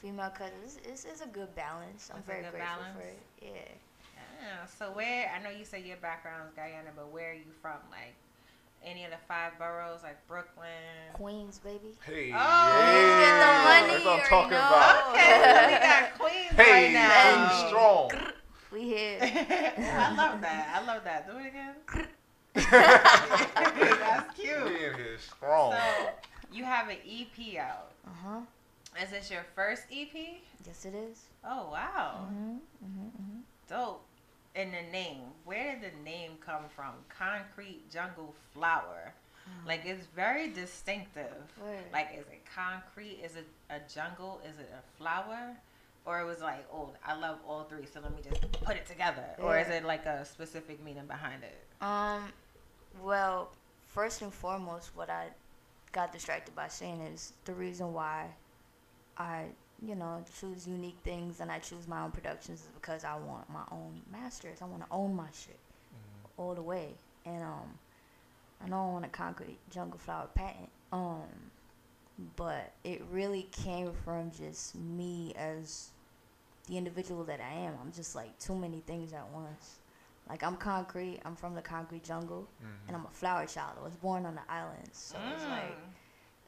female 0.00 0.30
cousins. 0.30 0.78
It's, 0.84 0.86
it's, 0.86 1.04
it's 1.04 1.20
a 1.22 1.26
good 1.28 1.54
balance. 1.54 2.10
I'm 2.12 2.18
It's 2.18 2.26
very 2.26 2.40
grateful 2.42 2.60
balance? 2.60 2.96
for 2.96 3.02
it. 3.06 3.18
Yeah. 3.42 3.48
Yeah. 4.40 4.66
So 4.78 4.92
where? 4.92 5.30
I 5.34 5.42
know 5.42 5.50
you 5.50 5.64
said 5.64 5.84
your 5.84 5.96
background 5.98 6.42
is 6.48 6.54
Guyana, 6.54 6.90
but 6.94 7.10
where 7.12 7.30
are 7.32 7.34
you 7.34 7.50
from? 7.60 7.78
Like 7.90 8.14
any 8.84 9.04
of 9.04 9.10
the 9.10 9.16
five 9.26 9.58
boroughs, 9.58 10.02
like 10.04 10.24
Brooklyn. 10.28 10.68
Queens, 11.14 11.58
baby. 11.58 11.96
Hey, 12.06 12.30
Oh, 12.32 12.36
yeah, 12.36 13.18
get 13.20 13.34
the 13.42 13.48
money, 13.88 14.04
that's 14.04 14.04
what 14.04 14.12
I'm 14.12 14.18
you 14.20 14.28
talking 14.28 14.50
know. 14.52 14.58
about. 14.58 15.10
Okay, 15.14 15.34
so 15.42 15.66
we 15.66 15.78
got 15.82 16.18
Queens 16.18 16.52
Hey, 16.56 16.72
right 16.84 16.92
now. 16.94 17.46
Queens 17.48 17.68
strong. 17.68 18.10
We 18.72 18.82
here. 18.82 19.18
I 19.22 20.14
love 20.14 20.40
that. 20.42 20.80
I 20.80 20.86
love 20.86 21.02
that. 21.04 21.26
Do 21.26 21.38
it 21.38 21.46
again. 21.48 21.74
That's 22.70 24.38
cute. 24.38 24.50
in 24.66 24.76
here 24.76 25.16
strong. 25.18 25.72
So 25.72 25.78
you 26.52 26.64
have 26.64 26.88
an 26.88 26.96
EP 27.08 27.56
out. 27.58 27.92
Uh 28.06 28.10
huh. 28.24 28.40
Is 29.02 29.10
this 29.10 29.30
your 29.30 29.44
first 29.54 29.84
EP? 29.92 30.08
Yes, 30.66 30.84
it 30.84 30.94
is. 30.94 31.24
Oh 31.44 31.68
wow, 31.70 32.26
Mm-hmm. 32.26 32.50
Mm-hmm. 32.84 33.06
mm-hmm. 33.06 33.38
dope. 33.68 34.04
And 34.56 34.72
the 34.72 34.90
name, 34.90 35.18
where 35.44 35.78
did 35.78 35.92
the 35.92 36.04
name 36.04 36.32
come 36.44 36.64
from? 36.74 36.92
Concrete 37.08 37.88
Jungle 37.92 38.34
Flower. 38.52 39.12
Like 39.66 39.82
it's 39.84 40.06
very 40.14 40.48
distinctive. 40.48 41.32
Word. 41.62 41.78
Like 41.92 42.10
is 42.14 42.26
it 42.26 42.42
concrete? 42.54 43.20
Is 43.24 43.36
it 43.36 43.46
a 43.70 43.78
jungle? 43.92 44.40
Is 44.46 44.58
it 44.58 44.70
a 44.74 44.98
flower? 44.98 45.56
Or 46.04 46.20
it 46.20 46.26
was 46.26 46.40
like, 46.40 46.66
oh, 46.72 46.90
I 47.06 47.14
love 47.18 47.38
all 47.46 47.64
three, 47.64 47.84
so 47.92 48.00
let 48.00 48.14
me 48.14 48.22
just 48.26 48.50
put 48.62 48.76
it 48.76 48.86
together. 48.86 49.24
Or 49.38 49.58
is 49.58 49.68
it 49.68 49.84
like 49.84 50.06
a 50.06 50.24
specific 50.24 50.82
meaning 50.82 51.06
behind 51.06 51.42
it? 51.42 51.58
Um, 51.82 52.32
well, 53.02 53.50
first 53.86 54.22
and 54.22 54.32
foremost, 54.32 54.90
what 54.94 55.10
I 55.10 55.26
got 55.92 56.12
distracted 56.12 56.54
by 56.54 56.68
saying 56.68 57.02
is 57.02 57.34
the 57.44 57.52
reason 57.52 57.92
why 57.92 58.26
I, 59.18 59.46
you 59.84 59.94
know, 59.94 60.24
choose 60.40 60.66
unique 60.66 60.98
things 61.04 61.40
and 61.40 61.50
I 61.50 61.58
choose 61.58 61.86
my 61.88 62.02
own 62.02 62.10
productions 62.12 62.60
is 62.60 62.68
because 62.74 63.04
I 63.04 63.16
want 63.16 63.48
my 63.50 63.64
own 63.72 64.02
masters. 64.10 64.58
I 64.62 64.66
want 64.66 64.82
to 64.82 64.88
own 64.90 65.14
my 65.14 65.28
shit 65.32 65.58
all 66.36 66.54
the 66.54 66.62
way. 66.62 66.94
And 67.26 67.42
um, 67.42 67.78
I 68.64 68.68
know 68.68 68.88
I 68.88 68.92
want 68.92 69.04
a 69.04 69.08
concrete 69.08 69.58
jungle 69.70 69.98
flower 69.98 70.28
patent. 70.34 70.68
Um, 70.92 71.24
but 72.36 72.72
it 72.84 73.02
really 73.10 73.48
came 73.52 73.92
from 74.04 74.30
just 74.30 74.74
me 74.74 75.32
as 75.36 75.90
the 76.68 76.76
individual 76.76 77.24
that 77.24 77.40
I 77.40 77.52
am. 77.60 77.74
I'm 77.80 77.92
just 77.92 78.14
like 78.14 78.38
too 78.38 78.54
many 78.56 78.80
things 78.86 79.12
at 79.12 79.28
once. 79.32 79.78
Like 80.28 80.42
I'm 80.42 80.56
concrete. 80.56 81.20
I'm 81.24 81.36
from 81.36 81.54
the 81.54 81.62
concrete 81.62 82.04
jungle, 82.04 82.46
and 82.86 82.96
I'm 82.96 83.06
a 83.06 83.10
flower 83.10 83.46
child. 83.46 83.78
I 83.80 83.84
was 83.84 83.94
born 83.96 84.26
on 84.26 84.34
the 84.34 84.42
islands, 84.48 84.98
so 84.98 85.16
it's 85.32 85.44
like 85.48 85.78
Mm. 85.78 85.92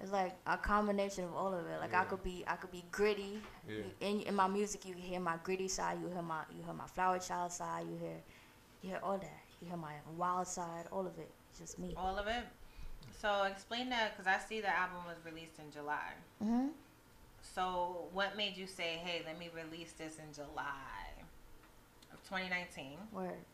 It's 0.00 0.12
like 0.12 0.35
a 0.47 0.56
combination 0.56 1.25
of 1.25 1.35
all 1.35 1.52
of 1.52 1.67
it. 1.67 1.79
Like 1.81 1.94
I 1.94 2.05
could 2.05 2.23
be 2.23 2.43
I 2.47 2.56
could 2.56 2.73
be 2.73 2.85
gritty. 2.91 3.38
Yeah. 3.69 3.82
In 4.00 4.20
in 4.23 4.35
my 4.35 4.49
music, 4.49 4.87
you 4.87 4.94
hear 4.94 5.20
my 5.20 5.37
gritty 5.43 5.69
side. 5.69 5.99
You 6.00 6.08
hear 6.08 6.23
my 6.23 6.43
you 6.56 6.62
hear 6.64 6.73
my 6.73 6.87
flower 6.87 7.19
child 7.19 7.52
side. 7.52 7.87
You 7.91 7.97
hear 7.99 8.17
you 8.82 8.91
hear 8.91 9.00
all 9.02 9.19
that. 9.19 9.41
You 9.61 9.69
hear 9.69 9.76
my 9.76 9.94
wild 10.17 10.47
side. 10.47 10.87
All 10.91 11.06
of 11.06 11.19
it. 11.19 11.31
It's 11.50 11.61
just 11.61 11.79
me. 11.79 11.94
All 11.97 12.17
of 12.17 12.26
it. 12.26 12.44
So 13.20 13.44
explain 13.44 13.91
that 13.91 14.17
because 14.17 14.26
I 14.26 14.38
see 14.38 14.61
the 14.62 14.75
album 14.75 14.99
was 15.06 15.19
released 15.25 15.58
in 15.58 15.70
July. 15.70 16.14
hmm 16.43 16.69
So 17.43 18.08
what 18.12 18.37
made 18.37 18.56
you 18.56 18.67
say, 18.67 19.00
"Hey, 19.05 19.23
let 19.26 19.38
me 19.38 19.50
release 19.55 19.93
this 19.93 20.19
in 20.19 20.32
July 20.32 21.12
of 22.12 22.23
2019"? 22.25 22.99
Word. 23.12 23.44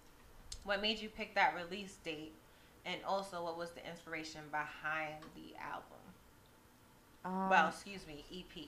What 0.62 0.80
made 0.80 1.00
you 1.00 1.08
pick 1.08 1.34
that 1.34 1.54
release 1.56 1.96
date? 2.04 2.34
And 2.84 3.02
also, 3.04 3.42
what 3.42 3.58
was 3.58 3.70
the 3.72 3.84
inspiration 3.88 4.42
behind 4.52 5.24
the 5.34 5.56
album? 5.60 5.98
Um, 7.26 7.50
well, 7.50 7.68
excuse 7.68 8.06
me, 8.06 8.24
EP. 8.32 8.64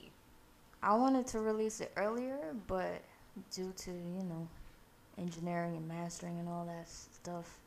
I 0.83 0.95
wanted 0.95 1.25
to 1.27 1.39
release 1.39 1.81
it 1.81 1.91
earlier, 1.97 2.37
but 2.67 3.01
due 3.51 3.73
to 3.77 3.91
you 3.91 4.23
know 4.23 4.47
engineering 5.17 5.75
and 5.77 5.87
mastering 5.87 6.39
and 6.39 6.47
all 6.49 6.65
that 6.65 6.87
stuff, 6.89 7.59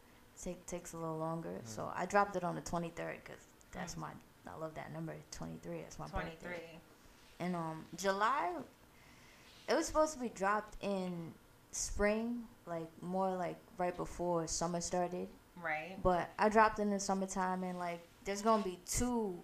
take 0.43 0.65
takes 0.67 0.93
a 0.93 0.97
little 0.99 1.19
longer. 1.19 1.61
So 1.65 1.91
I 1.97 2.07
dropped 2.07 2.37
it 2.37 2.45
on 2.45 2.55
the 2.55 2.61
23rd 2.63 3.17
because 3.25 3.41
that's 3.73 3.95
Mm. 3.95 3.99
my 3.99 4.11
I 4.47 4.57
love 4.59 4.75
that 4.75 4.93
number 4.93 5.15
23. 5.31 5.83
That's 5.83 5.99
my 5.99 6.07
23. 6.09 6.49
birthday. 6.51 6.79
And 7.41 7.55
um 7.57 7.85
July, 7.97 8.51
it 9.69 9.75
was 9.75 9.87
supposed 9.87 10.15
to 10.15 10.19
be 10.19 10.29
dropped 10.31 10.77
in 10.83 11.33
spring, 11.71 12.43
like 12.67 12.89
more 13.01 13.35
like 13.37 13.57
right 13.79 13.97
before 13.97 14.47
summer 14.47 14.81
started. 14.81 15.29
Right. 15.63 15.97
But 16.03 16.31
I 16.39 16.49
dropped 16.49 16.79
in 16.81 16.91
the 16.91 16.99
summertime, 17.01 17.63
and 17.63 17.79
like 17.79 18.01
there's 18.25 18.43
gonna 18.43 18.63
be 18.65 18.79
two 18.87 19.39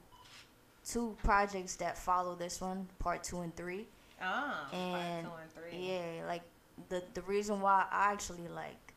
two 0.91 1.17
projects 1.23 1.77
that 1.77 1.99
follow 1.99 2.35
this 2.35 2.61
one, 2.61 2.89
part 2.99 3.23
two 3.25 3.41
and 3.41 3.55
three. 3.57 3.87
Oh, 4.23 4.67
And, 4.73 5.27
part 5.27 5.37
two 5.53 5.63
and 5.65 5.71
three. 5.73 5.89
Yeah, 5.89 6.27
like 6.27 6.43
the 6.89 7.03
the 7.15 7.23
reason 7.23 7.61
why 7.61 7.87
I 7.91 8.13
actually 8.13 8.49
like 8.49 8.95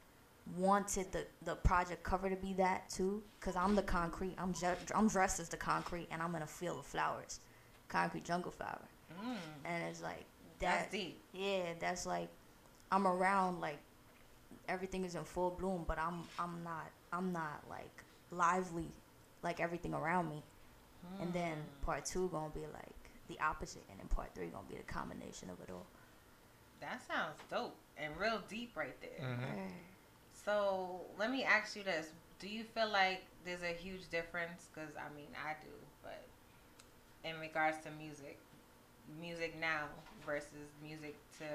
wanted 0.57 1.11
the 1.11 1.25
the 1.45 1.55
project 1.55 2.03
cover 2.03 2.29
to 2.29 2.35
be 2.35 2.53
that 2.53 2.89
too, 2.89 3.21
cause 3.39 3.55
I'm 3.55 3.75
the 3.75 3.83
concrete. 3.83 4.35
I'm 4.37 4.53
ju- 4.53 4.75
I'm 4.95 5.07
dressed 5.07 5.39
as 5.39 5.49
the 5.49 5.57
concrete, 5.57 6.07
and 6.11 6.21
I'm 6.21 6.33
in 6.35 6.41
a 6.41 6.47
field 6.47 6.79
of 6.79 6.85
flowers, 6.85 7.39
concrete 7.89 8.25
jungle 8.25 8.51
flower, 8.51 8.81
Mm, 9.23 9.37
and 9.65 9.83
it's 9.83 10.01
like 10.01 10.25
that's 10.59 10.83
that. 10.85 10.91
deep. 10.91 11.19
Yeah, 11.33 11.73
that's 11.79 12.05
like 12.05 12.29
I'm 12.91 13.05
around 13.07 13.59
like 13.61 13.79
everything 14.67 15.05
is 15.05 15.15
in 15.15 15.23
full 15.23 15.51
bloom, 15.51 15.85
but 15.87 15.97
I'm 15.99 16.23
I'm 16.39 16.63
not 16.63 16.89
I'm 17.13 17.31
not 17.33 17.63
like 17.69 18.03
lively 18.31 18.87
like 19.43 19.59
everything 19.59 19.93
around 19.93 20.29
me. 20.29 20.43
And 21.19 21.33
then 21.33 21.57
Mm. 21.57 21.85
part 21.85 22.05
two 22.05 22.29
gonna 22.29 22.49
be 22.49 22.61
like 22.67 22.95
the 23.27 23.39
opposite, 23.39 23.83
and 23.89 23.99
then 23.99 24.07
part 24.07 24.33
three 24.35 24.47
gonna 24.47 24.67
be 24.67 24.75
the 24.77 24.83
combination 24.83 25.49
of 25.49 25.59
it 25.61 25.69
all. 25.71 25.85
That 26.79 27.01
sounds 27.07 27.37
dope 27.49 27.77
and 27.97 28.15
real 28.17 28.41
deep 28.49 28.75
right 28.75 28.99
there. 29.01 29.19
Mhm. 29.27 29.71
So 30.33 31.05
let 31.17 31.29
me 31.31 31.43
ask 31.43 31.75
you 31.75 31.83
this: 31.83 32.11
Do 32.39 32.47
you 32.47 32.63
feel 32.63 32.89
like 32.89 33.23
there's 33.45 33.61
a 33.61 33.73
huge 33.73 34.09
difference? 34.09 34.67
Because 34.73 34.95
I 34.95 35.09
mean, 35.15 35.27
I 35.45 35.53
do, 35.61 35.69
but 36.01 36.23
in 37.23 37.39
regards 37.39 37.77
to 37.83 37.91
music, 37.91 38.39
music 39.19 39.59
now 39.59 39.87
versus 40.25 40.69
music 40.81 41.15
to 41.37 41.45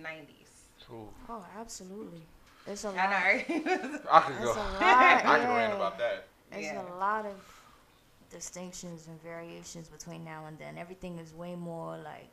'90s. 0.00 0.66
Ooh, 0.90 1.08
Oh, 1.28 1.44
absolutely. 1.58 2.22
It's 2.66 2.84
a 2.84 2.90
lot. 2.90 2.98
I 2.98 3.10
know. 3.10 3.98
I 4.10 4.20
could 4.20 4.42
go. 4.42 4.52
a 4.52 4.54
lot. 4.54 5.24
I 5.26 5.38
could 5.40 5.48
rant 5.48 5.72
about 5.74 5.98
that. 5.98 6.26
There's 6.50 6.64
Yeah. 6.66 6.82
a 6.82 6.94
lot 6.98 7.26
of 7.26 7.34
distinctions 8.32 9.06
and 9.08 9.22
variations 9.22 9.88
between 9.88 10.24
now 10.24 10.46
and 10.46 10.58
then. 10.58 10.78
Everything 10.78 11.18
is 11.18 11.34
way 11.34 11.54
more 11.54 11.96
like 11.98 12.30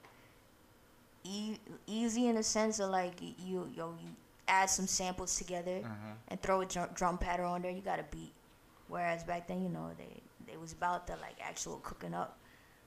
e- 1.24 1.60
easy 1.88 2.28
in 2.28 2.36
the 2.36 2.44
sense 2.44 2.80
of 2.80 2.90
like 2.90 3.16
y- 3.22 3.36
you 3.40 3.70
you 3.76 3.94
add 4.48 4.70
some 4.70 4.88
samples 4.88 5.38
together 5.38 5.80
hmm 5.80 6.12
and 6.30 6.42
throw 6.42 6.62
a 6.62 6.66
drum, 6.66 6.90
drum 6.96 7.18
pattern 7.18 7.46
on 7.46 7.62
there. 7.62 7.72
You 7.72 7.82
got 7.82 8.00
a 8.00 8.06
beat. 8.12 8.34
Whereas 8.88 9.24
back 9.24 9.48
then, 9.48 9.64
you 9.64 9.70
know, 9.70 9.92
they 9.98 10.22
they 10.52 10.58
was 10.58 10.74
about 10.74 11.08
the 11.08 11.14
like 11.18 11.38
actual 11.42 11.78
cooking 11.78 12.14
up, 12.14 12.38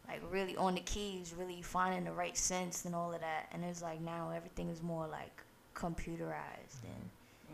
like 0.09 0.21
really 0.31 0.57
on 0.57 0.75
the 0.75 0.81
keys, 0.81 1.35
really 1.39 1.63
finding 1.63 2.05
the 2.05 2.13
right 2.13 2.37
sense 2.37 2.85
and 2.85 2.95
all 2.95 3.13
of 3.13 3.21
that. 3.21 3.49
And 3.53 3.65
it's 3.65 3.83
like 3.83 4.01
now 4.01 4.31
everything 4.35 4.69
is 4.69 4.83
more 4.83 5.07
like 5.07 5.43
computerized 5.75 6.83
and 6.85 7.11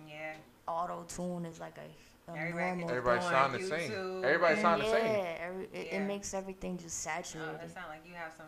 yeah. 0.09 0.33
auto 0.67 1.05
tune 1.09 1.45
is 1.45 1.61
like 1.61 1.77
a, 1.79 1.83
a 1.83 2.18
Everybody 2.37 2.53
can 2.53 2.79
normal. 2.79 2.89
just 2.89 2.97
Everybody 2.97 3.21
go 3.21 3.27
on 3.27 3.33
sound 3.33 3.55
the 3.55 3.63
same. 3.67 3.91
YouTube 3.91 4.25
Everybody 4.25 4.53
and- 4.55 4.63
sound 4.63 4.83
the 4.83 4.91
same. 4.91 5.27
Every, 5.41 5.65
it, 5.65 5.71
Yeah. 5.75 5.97
it 5.97 6.07
makes 6.07 6.35
everything 6.35 6.79
just 6.79 7.07
Oh, 7.07 7.11
saturated. 7.11 7.55
it 7.65 7.71
sounds 7.75 7.87
like 7.89 8.07
you 8.07 8.15
have 8.15 8.33
some 8.37 8.47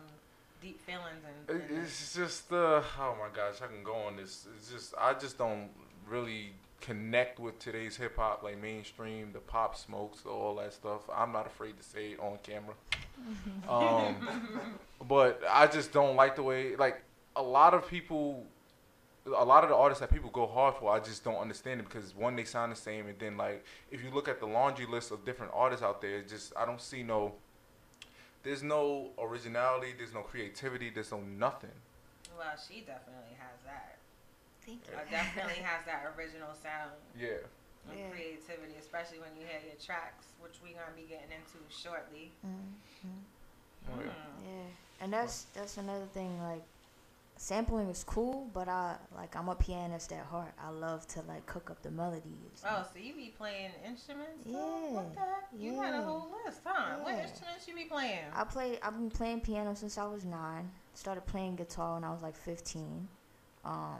deep 0.61 0.79
feelings 0.81 1.23
and. 1.49 1.61
It, 1.61 1.69
and 1.69 1.83
it's 1.83 2.13
just 2.13 2.51
uh, 2.51 2.81
oh 2.99 3.15
my 3.19 3.29
gosh, 3.35 3.61
I 3.63 3.67
can 3.67 3.83
go 3.83 3.95
on 3.95 4.15
this. 4.17 4.47
It's 4.57 4.69
just 4.71 4.93
I 4.99 5.13
just 5.13 5.37
don't 5.37 5.69
really 6.07 6.53
connect 6.81 7.39
with 7.39 7.59
today's 7.59 7.95
hip 7.95 8.17
hop, 8.17 8.41
like 8.43 8.59
mainstream, 8.59 9.31
the 9.33 9.39
pop 9.39 9.77
smokes, 9.77 10.25
all 10.25 10.55
that 10.55 10.73
stuff. 10.73 11.01
I'm 11.15 11.31
not 11.31 11.45
afraid 11.45 11.77
to 11.77 11.83
say 11.83 12.11
it 12.13 12.19
on 12.19 12.37
camera. 12.43 12.73
Um, 13.69 14.27
but 15.07 15.41
I 15.47 15.67
just 15.67 15.91
don't 15.91 16.15
like 16.15 16.35
the 16.35 16.41
way 16.43 16.75
like 16.75 17.03
a 17.35 17.41
lot 17.41 17.73
of 17.75 17.87
people. 17.87 18.45
A 19.27 19.45
lot 19.45 19.63
of 19.63 19.69
the 19.69 19.75
artists 19.75 19.99
that 20.01 20.11
people 20.11 20.31
go 20.31 20.47
hard 20.47 20.75
for, 20.75 20.91
I 20.91 20.99
just 20.99 21.23
don't 21.23 21.35
understand 21.35 21.79
it 21.79 21.83
because 21.87 22.15
one, 22.15 22.35
they 22.35 22.43
sound 22.43 22.71
the 22.71 22.75
same, 22.75 23.05
and 23.07 23.19
then 23.19 23.37
like 23.37 23.63
if 23.91 24.03
you 24.03 24.09
look 24.09 24.27
at 24.27 24.39
the 24.39 24.47
laundry 24.47 24.87
list 24.87 25.11
of 25.11 25.23
different 25.25 25.51
artists 25.55 25.83
out 25.83 26.01
there, 26.01 26.21
just 26.23 26.53
I 26.57 26.65
don't 26.65 26.81
see 26.81 27.03
no. 27.03 27.33
There's 28.43 28.63
no 28.63 29.11
originality. 29.19 29.93
There's 29.95 30.13
no 30.15 30.21
creativity. 30.21 30.89
There's 30.89 31.11
no 31.11 31.19
nothing. 31.21 31.69
well, 32.35 32.53
she 32.57 32.81
definitely 32.81 33.37
has 33.37 33.61
that. 33.65 33.97
Thank 34.65 34.81
you. 34.89 34.97
Uh, 34.97 35.01
definitely 35.11 35.61
has 35.69 35.85
that 35.85 36.11
original 36.17 36.49
sound 36.55 36.91
Yeah. 37.19 37.45
and 37.89 37.99
Yeah. 37.99 38.09
creativity, 38.09 38.73
especially 38.79 39.19
when 39.19 39.29
you 39.39 39.45
hear 39.45 39.61
your 39.63 39.77
tracks, 39.77 40.25
which 40.41 40.57
we're 40.63 40.73
gonna 40.73 40.95
be 40.97 41.05
getting 41.05 41.29
into 41.29 41.61
shortly. 41.69 42.31
Mhm. 42.43 43.21
Oh, 43.93 44.01
yeah. 44.01 44.09
Mm. 44.09 44.45
Yeah, 44.45 44.67
and 45.01 45.13
that's 45.13 45.45
that's 45.53 45.77
another 45.77 46.05
thing. 46.13 46.41
Like, 46.41 46.63
sampling 47.41 47.89
is 47.89 48.03
cool, 48.03 48.47
but 48.53 48.67
I 48.69 48.95
like 49.15 49.35
I'm 49.35 49.49
a 49.49 49.55
pianist 49.55 50.11
at 50.13 50.25
heart. 50.25 50.53
I 50.63 50.69
love 50.69 51.07
to 51.07 51.21
like 51.27 51.45
cook 51.47 51.71
up 51.71 51.81
the 51.81 51.89
melodies. 51.89 52.61
Oh, 52.63 52.85
so 52.93 52.99
you 52.99 53.15
be 53.15 53.33
playing 53.35 53.71
instruments? 53.85 54.43
too? 54.43 54.51
Yeah, 54.51 54.91
What 54.91 55.13
the 55.15 55.19
heck? 55.19 55.47
You 55.57 55.73
had 55.81 55.95
a 55.95 55.97
yeah. 55.97 56.03
whole 56.03 56.27
list, 56.45 56.61
huh? 56.63 56.97
What 57.01 57.15
Yeah. 57.15 57.23
instruments 57.23 57.67
you 57.67 57.73
be 57.75 57.85
playing? 57.85 58.25
I 58.35 58.43
play. 58.43 58.77
I've 58.83 58.93
been 58.93 59.09
playing 59.09 59.41
piano 59.41 59.73
since 59.73 59.97
I 59.97 60.05
was 60.05 60.23
nine. 60.23 60.69
Started 60.93 61.25
playing 61.25 61.55
guitar 61.55 61.95
when 61.95 62.03
I 62.03 62.11
was 62.11 62.21
like 62.21 62.35
15. 62.35 63.07
Um, 63.65 63.97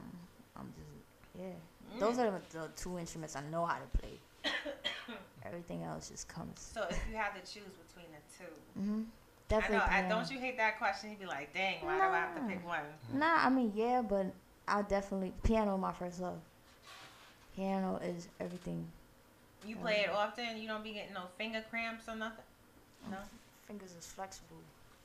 I'm 0.55 0.71
just 0.77 0.91
yeah. 1.39 2.00
Those 2.00 2.17
Mm. 2.17 2.19
are 2.19 2.31
the, 2.51 2.60
the 2.60 2.67
two 2.75 3.00
instruments 3.00 3.36
I 3.36 3.41
know 3.50 3.65
how 3.65 3.79
to 3.79 3.98
play. 3.98 4.19
Everything 5.45 5.81
else 5.83 6.10
just 6.10 6.27
comes. 6.27 6.60
So 6.74 6.83
if 6.89 7.00
you 7.10 7.17
had 7.17 7.31
to 7.33 7.41
choose 7.41 7.74
between 7.74 8.05
the 8.12 8.21
two, 8.38 9.05
hmm 9.51 9.74
I 9.74 9.77
know. 9.77 9.84
I, 9.89 10.10
don't 10.10 10.31
you 10.31 10.39
hate 10.39 10.58
that 10.58 10.77
question? 10.77 11.10
You'd 11.10 11.20
be 11.20 11.25
like, 11.25 11.53
"Dang, 11.53 11.77
why 11.81 11.98
do 11.98 12.03
I 12.03 12.17
have 12.20 12.36
to 12.36 12.41
pick 12.41 12.65
one?" 12.65 12.79
Nah, 13.13 13.46
I 13.46 13.50
mean 13.50 13.72
yeah, 13.75 14.01
but 14.01 14.34
I 14.67 14.81
definitely 14.84 15.34
piano 15.43 15.77
my 15.77 15.91
first 15.93 16.20
love. 16.22 16.39
Piano 17.55 18.00
is 18.03 18.27
everything. 18.39 18.88
You 19.67 19.75
play 19.75 20.01
it 20.01 20.10
often. 20.10 20.58
You 20.58 20.67
don't 20.67 20.84
be 20.84 20.93
getting 20.93 21.13
no 21.13 21.24
finger 21.38 21.63
cramps 21.70 22.08
or 22.08 22.15
nothing. 22.15 22.46
No. 23.10 23.17
Fingers 23.67 23.93
is 23.98 24.08
flexible. 24.08 24.58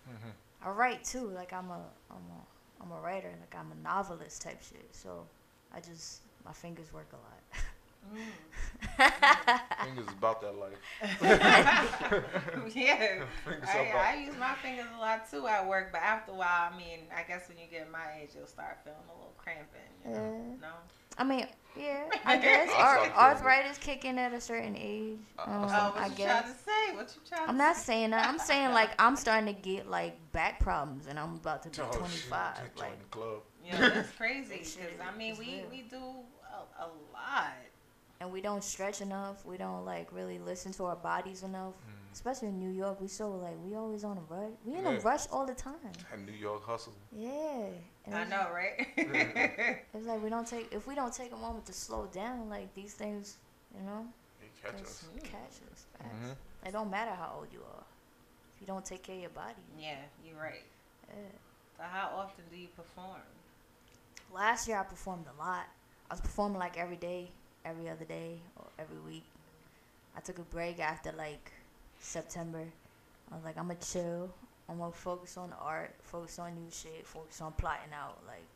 hmm 0.07 0.31
I 0.65 0.71
write 0.71 1.05
too. 1.05 1.29
Like 1.29 1.53
I'm 1.53 1.71
a 1.71 1.81
I'm 2.11 2.25
a 2.31 2.83
I'm 2.83 2.91
a 2.93 3.01
writer. 3.01 3.33
Like 3.41 3.55
I'm 3.59 3.73
a 3.73 3.83
novelist 3.83 4.43
type 4.43 4.63
shit. 4.63 4.89
So 4.93 5.27
I 5.75 5.81
just 5.81 6.23
my 6.45 6.53
fingers 6.53 6.93
work 6.93 7.09
a 7.13 7.17
lot. 7.17 7.43
Mm. 8.15 8.33
Fingers 9.85 10.07
about 10.13 10.41
that 10.41 10.55
life. 10.57 10.79
yeah. 12.75 13.23
Fingers 13.45 13.69
I, 13.69 14.15
I 14.15 14.15
use 14.25 14.35
my 14.39 14.55
fingers 14.55 14.87
a 14.97 15.01
lot 15.01 15.31
too 15.31 15.47
at 15.47 15.67
work, 15.67 15.91
but 15.93 16.01
after 16.03 16.33
a 16.33 16.35
while, 16.35 16.71
I 16.73 16.77
mean, 16.77 17.01
I 17.17 17.23
guess 17.23 17.49
when 17.49 17.59
you 17.59 17.65
get 17.71 17.91
my 17.91 18.21
age, 18.21 18.31
you'll 18.37 18.47
start 18.47 18.79
feeling 18.85 18.99
a 19.09 19.13
little 19.13 19.35
cramping. 19.39 19.81
You 20.05 20.11
know? 20.13 20.57
Yeah. 20.61 20.69
No. 20.69 20.73
I 21.19 21.25
mean, 21.25 21.47
yeah, 21.79 22.05
I 22.27 22.37
guess 22.37 22.71
Ar- 22.77 23.11
arthritis 23.31 23.79
kicking 23.79 24.19
at 24.19 24.33
a 24.35 24.41
certain 24.41 24.77
age. 24.77 25.19
I- 25.39 25.43
I 25.43 25.55
Um, 25.55 25.63
Oh, 25.65 25.67
what 25.69 25.97
I 25.99 26.07
you 26.09 26.15
guess. 26.15 26.41
trying 26.43 26.53
to 26.53 26.59
say? 26.59 26.97
What 26.97 27.15
you 27.17 27.23
trying 27.37 27.49
I'm 27.49 27.57
not 27.57 27.77
saying 27.77 28.11
that. 28.11 28.29
I'm 28.29 28.39
saying 28.39 28.73
like 28.73 28.91
I'm 28.99 29.17
starting 29.17 29.55
to 29.55 29.61
get 29.61 29.89
like 29.89 30.17
back 30.33 30.61
problems, 30.61 31.07
and 31.07 31.19
I'm 31.19 31.35
about 31.37 31.63
to 31.65 31.71
be 31.71 31.79
Oh, 31.81 31.91
25. 31.93 32.57
Join 32.57 32.71
Like 32.77 32.99
the 32.99 33.05
club. 33.07 33.43
You 33.65 33.73
know, 33.79 33.87
it's 33.95 34.11
crazy 34.13 34.59
because 34.59 34.77
I 35.13 35.17
mean, 35.17 35.33
is 35.33 35.39
we 35.39 35.45
real. 35.47 35.65
we 35.71 35.83
do 35.83 35.97
a, 35.97 36.83
a 36.85 36.89
lot. 37.13 37.53
and 38.21 38.31
we 38.31 38.41
don't 38.41 38.63
stretch 38.65 39.01
enough. 39.01 39.45
We 39.45 39.57
don't 39.57 39.85
like 39.85 40.13
really 40.13 40.39
listen 40.39 40.73
to 40.75 40.85
our 40.85 40.97
bodies 40.97 41.43
enough. 41.43 41.75
Mm. 41.75 41.93
Especially 42.17 42.49
in 42.49 42.59
New 42.59 42.71
York, 42.71 42.99
we 42.99 43.09
so 43.09 43.29
like 43.31 43.57
we 43.63 43.75
always 43.77 44.03
on 44.03 44.17
a 44.17 44.23
rush. 44.35 44.55
We 44.65 44.73
in 44.75 44.85
Yeah. 44.85 44.93
a 44.93 45.01
rush 45.01 45.27
all 45.31 45.45
the 45.45 45.55
time. 45.55 45.93
And 46.11 46.25
New 46.25 46.33
York 46.33 46.65
hustle. 46.65 46.95
Yeah. 47.13 47.67
And 48.07 48.15
I 48.15 48.25
know, 48.25 48.49
right? 48.51 48.89
It's 49.95 50.07
like 50.07 50.23
we 50.25 50.31
don't 50.31 50.47
take 50.49 50.73
if 50.73 50.87
we 50.87 50.95
don't 50.95 51.13
take 51.13 51.33
a 51.33 51.37
moment 51.37 51.67
to 51.67 51.75
slow 51.75 52.07
down, 52.07 52.49
like 52.49 52.73
these 52.73 52.95
things, 52.95 53.37
you 53.77 53.83
know, 53.85 54.07
He 54.41 54.47
catch 54.63 54.79
just 54.81 55.03
us. 55.03 55.09
catch 55.25 55.57
us. 55.71 55.85
Facts. 55.99 56.15
Mhm. 56.25 56.69
It 56.69 56.73
don't 56.73 56.91
matter 56.91 57.11
how 57.23 57.35
old 57.39 57.49
you 57.53 57.61
are. 57.75 57.85
If 58.55 58.63
you 58.63 58.67
don't 58.67 58.85
take 58.93 59.03
care 59.03 59.17
of 59.17 59.21
your 59.21 59.31
body. 59.45 59.63
yeah, 59.79 60.01
you're 60.25 60.41
right. 60.41 60.65
Yeah. 61.11 61.33
So 61.77 61.83
how 61.83 62.07
often 62.17 62.45
do 62.51 62.57
you 62.57 62.69
perform? 62.69 63.21
Last 64.33 64.67
year 64.69 64.79
I 64.81 64.85
performed 64.85 65.27
a 65.35 65.37
lot. 65.39 65.67
I 66.11 66.15
was 66.15 66.23
performing 66.23 66.59
like 66.59 66.79
every 66.79 66.97
day, 66.97 67.31
every 67.63 67.91
other 67.91 68.07
day, 68.07 68.41
or 68.57 68.65
every 68.79 69.01
week. 69.01 69.27
I 70.17 70.21
took 70.21 70.39
a 70.39 70.43
break 70.57 70.81
after 70.81 71.13
like 71.13 71.53
September. 72.07 72.65
I 73.31 73.35
was 73.35 73.45
like, 73.45 73.59
I'm 73.59 73.67
gonna 73.69 73.79
chill. 73.81 74.33
I'm 74.69 74.79
gonna 74.79 74.93
focus 74.93 75.37
on 75.37 75.53
art, 75.61 75.95
focus 76.03 76.39
on 76.39 76.55
new 76.55 76.71
shit, 76.71 77.07
focus 77.07 77.41
on 77.41 77.53
plotting 77.53 77.93
out, 77.93 78.19
like 78.27 78.47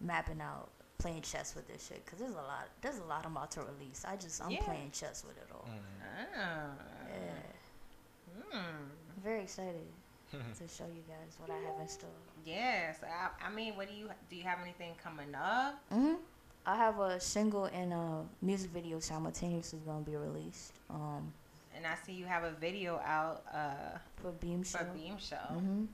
mapping 0.00 0.40
out, 0.40 0.68
playing 0.98 1.22
chess 1.22 1.54
with 1.54 1.66
this 1.68 1.86
shit. 1.88 2.04
Cause 2.06 2.18
there's 2.18 2.32
a 2.32 2.36
lot, 2.36 2.68
there's 2.80 2.98
a 2.98 3.04
lot 3.04 3.24
I'm 3.24 3.32
about 3.36 3.50
to 3.52 3.60
release. 3.62 4.04
I 4.06 4.16
just, 4.16 4.42
I'm 4.42 4.50
Yeah. 4.50 4.62
playing 4.62 4.90
chess 4.92 5.24
with 5.26 5.36
it 5.36 5.48
all. 5.52 5.66
Mm. 5.68 6.26
Ah. 6.36 6.70
Yeah, 7.08 8.42
Hmm. 8.50 8.56
I'm 9.16 9.22
very 9.22 9.42
excited 9.42 9.86
to 10.30 10.68
show 10.68 10.84
you 10.86 11.02
guys 11.08 11.36
what 11.38 11.50
I 11.50 11.56
have 11.58 11.80
in 11.80 11.88
store. 11.88 12.10
Yes. 12.44 12.98
I, 13.02 13.46
I 13.46 13.50
mean, 13.50 13.74
what 13.76 13.88
do 13.88 13.94
you 13.94 14.08
do? 14.30 14.36
You 14.36 14.44
have 14.44 14.58
anything 14.62 14.92
coming 15.02 15.34
up? 15.34 15.80
hmm 15.90 16.14
I 16.66 16.76
have 16.76 16.98
a 17.00 17.18
single 17.18 17.64
and 17.64 17.92
a 17.94 18.24
music 18.42 18.70
video 18.72 19.00
simultaneously 19.00 19.80
gonna 19.86 20.04
be 20.04 20.16
released. 20.16 20.72
Um, 20.90 21.32
And 21.78 21.86
I 21.86 21.94
see 22.04 22.12
you 22.12 22.26
have 22.26 22.42
a 22.42 22.50
video 22.50 23.00
out 23.06 23.44
uh, 23.54 23.98
for 24.20 24.32
Beam 24.32 24.64
Show. 24.64 24.78
for 24.78 24.84
Beam 24.86 25.16
Show. 25.16 25.36
hmm 25.36 25.84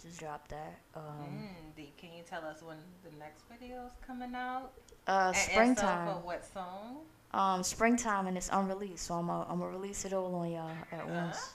Just 0.00 0.20
drop 0.20 0.46
that. 0.48 0.78
Um, 0.94 1.02
Mm, 1.28 1.76
do- 1.76 1.82
can 1.98 2.10
you 2.16 2.22
tell 2.22 2.44
us 2.44 2.62
when 2.62 2.76
the 3.02 3.10
next 3.18 3.42
video 3.50 3.86
is 3.86 3.92
coming 4.06 4.32
out? 4.36 4.70
uh, 5.08 5.10
And- 5.10 5.36
and 5.36 5.36
so 5.36 5.50
springtime. 5.52 6.06
for 6.14 6.20
what 6.20 6.44
song? 6.54 6.98
um, 7.32 7.64
springtime 7.64 8.28
and 8.28 8.36
it's 8.36 8.48
unreleased, 8.52 9.04
so 9.06 9.14
I'm 9.14 9.26
gonna 9.26 9.44
I'm 9.50 9.58
gonna 9.58 9.72
release 9.72 10.04
it 10.04 10.12
all 10.12 10.32
on 10.36 10.52
y'all 10.52 10.70
at 10.92 11.08
once. 11.08 11.54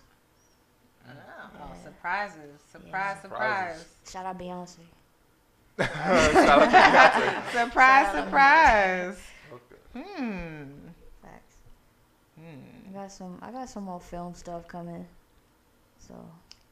Oh, 1.07 1.11
Yeah. 1.57 1.83
surprises! 1.83 2.61
Surprise! 2.71 3.15
Yeah. 3.15 3.21
Surprise! 3.21 3.85
Shout 4.11 4.25
out 4.25 4.37
Beyonce. 4.37 4.79
Shout 5.79 5.89
out 5.89 6.63
to 6.63 6.77
Beyonce. 6.77 7.51
surprise! 7.53 8.05
Shout 8.07 8.15
out 8.15 8.25
Surprise! 8.25 9.21
Okay. 9.53 10.03
Hmm. 10.03 10.88
I 12.89 12.93
got 12.93 13.11
some 13.11 13.37
I 13.41 13.51
got 13.51 13.69
some 13.69 13.83
more 13.83 13.99
film 13.99 14.33
stuff 14.33 14.67
coming. 14.67 15.05
So 15.99 16.15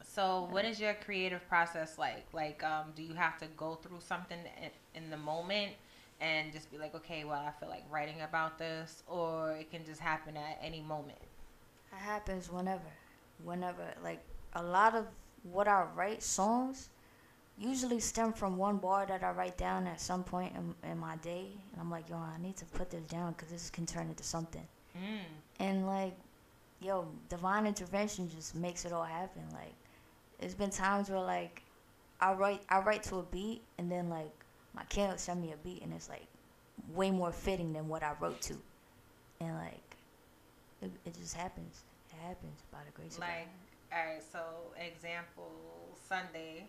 So, 0.04 0.48
what 0.52 0.66
is 0.66 0.80
your 0.80 0.96
creative 0.96 1.48
process 1.48 1.98
like? 1.98 2.26
Like, 2.34 2.64
um, 2.64 2.94
do 2.96 3.04
you 3.04 3.14
have 3.14 3.38
to 3.40 3.46
go 3.56 3.76
through 3.76 4.00
something 4.00 4.40
in, 4.64 5.04
in 5.04 5.10
the 5.10 5.18
moment 5.18 5.74
and 6.20 6.52
just 6.52 6.72
be 6.72 6.78
like, 6.80 6.96
okay, 6.96 7.24
well, 7.24 7.44
I 7.46 7.52
feel 7.60 7.70
like 7.70 7.84
writing 7.92 8.22
about 8.22 8.58
this, 8.58 9.04
or 9.06 9.52
it 9.52 9.70
can 9.70 9.86
just 9.86 10.02
happen 10.02 10.36
at 10.36 10.58
any 10.62 10.82
moment? 10.82 11.20
it 11.92 12.00
happens 12.00 12.52
whenever. 12.52 12.92
Whenever 13.44 13.84
like 14.04 14.22
a 14.54 14.64
lot 14.64 14.96
of 14.96 15.06
what 15.44 15.68
I 15.68 15.86
write 15.96 16.24
songs 16.24 16.90
usually 17.58 18.00
stem 18.00 18.34
from 18.34 18.58
one 18.58 18.78
bar 18.78 19.06
that 19.06 19.24
I 19.24 19.32
write 19.32 19.58
down 19.58 19.88
at 19.88 20.00
some 20.00 20.24
point 20.24 20.54
in, 20.56 20.92
in 20.92 20.98
my 20.98 21.16
day 21.18 21.48
and 21.72 21.82
I'm 21.82 21.90
like, 21.90 22.10
yo, 22.10 22.18
I 22.18 22.38
need 22.42 22.56
to 22.58 22.66
put 22.66 22.90
this 22.90 23.04
down 23.04 23.34
because 23.34 23.52
this 23.52 23.70
can 23.70 23.86
turn 23.86 24.10
into 24.10 24.24
something. 24.24 24.68
Mm. 24.96 25.20
And 25.60 25.88
like 25.88 26.16
yo 26.82 27.08
divine 27.30 27.66
intervention 27.66 28.30
just 28.30 28.56
makes 28.56 28.86
it 28.86 28.94
all 28.94 29.04
happen 29.04 29.42
like 29.54 29.74
it's 30.40 30.54
been 30.54 30.70
times 30.70 31.10
where 31.10 31.20
like 31.20 31.62
i 32.22 32.32
write 32.34 32.62
i 32.70 32.80
write 32.80 33.02
to 33.04 33.16
a 33.18 33.24
beat 33.24 33.62
and 33.80 33.92
then 33.92 34.10
like 34.10 34.32
my 34.76 34.84
kid 34.90 35.10
will 35.10 35.18
send 35.18 35.42
me 35.42 35.52
a 35.54 35.58
beat 35.58 35.82
and 35.82 35.92
it's 35.94 36.08
like 36.10 36.28
way 36.94 37.10
more 37.10 37.32
fitting 37.32 37.74
than 37.74 37.88
what 37.88 38.04
I 38.04 38.14
wrote 38.20 38.40
to, 38.42 38.54
and 39.42 39.56
like 39.56 39.98
it, 40.82 40.92
it 41.06 41.16
just 41.20 41.36
happens. 41.36 41.82
It 42.12 42.18
happens 42.28 42.62
by 42.72 42.78
the 42.86 42.92
grace 42.92 43.16
of 43.16 43.22
Like, 43.22 43.48
God. 43.92 43.98
all 43.98 44.06
right. 44.14 44.22
So, 44.32 44.40
example 44.80 45.50
Sunday, 46.08 46.68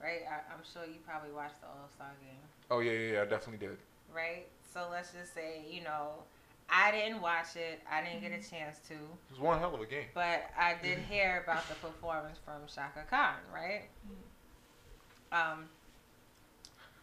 right? 0.00 0.20
I, 0.30 0.54
I'm 0.54 0.62
sure 0.72 0.82
you 0.86 1.00
probably 1.04 1.32
watched 1.32 1.60
the 1.60 1.66
All 1.66 1.88
Star 1.92 2.12
game, 2.20 2.38
Oh 2.70 2.78
yeah, 2.78 2.92
yeah, 2.92 3.12
yeah, 3.14 3.22
I 3.22 3.24
definitely 3.24 3.66
did. 3.66 3.78
right? 4.14 4.46
So 4.72 4.86
let's 4.90 5.12
just 5.12 5.34
say, 5.34 5.64
you 5.68 5.82
know, 5.82 6.22
I 6.70 6.90
didn't 6.90 7.22
watch 7.22 7.56
it. 7.56 7.80
I 7.90 8.02
didn't 8.02 8.20
get 8.20 8.32
a 8.32 8.34
mm-hmm. 8.34 8.54
chance 8.54 8.78
to, 8.88 8.94
It 8.94 9.30
was 9.30 9.40
one 9.40 9.58
hell 9.58 9.74
of 9.74 9.80
a 9.80 9.86
game. 9.86 10.06
but 10.14 10.50
I 10.58 10.74
did 10.82 10.98
mm-hmm. 10.98 11.12
hear 11.12 11.42
about 11.42 11.68
the 11.68 11.74
performance 11.76 12.38
from 12.44 12.62
Chaka 12.66 13.04
Khan, 13.08 13.36
right? 13.52 13.84
Mm-hmm. 14.06 15.50
Um. 15.52 15.64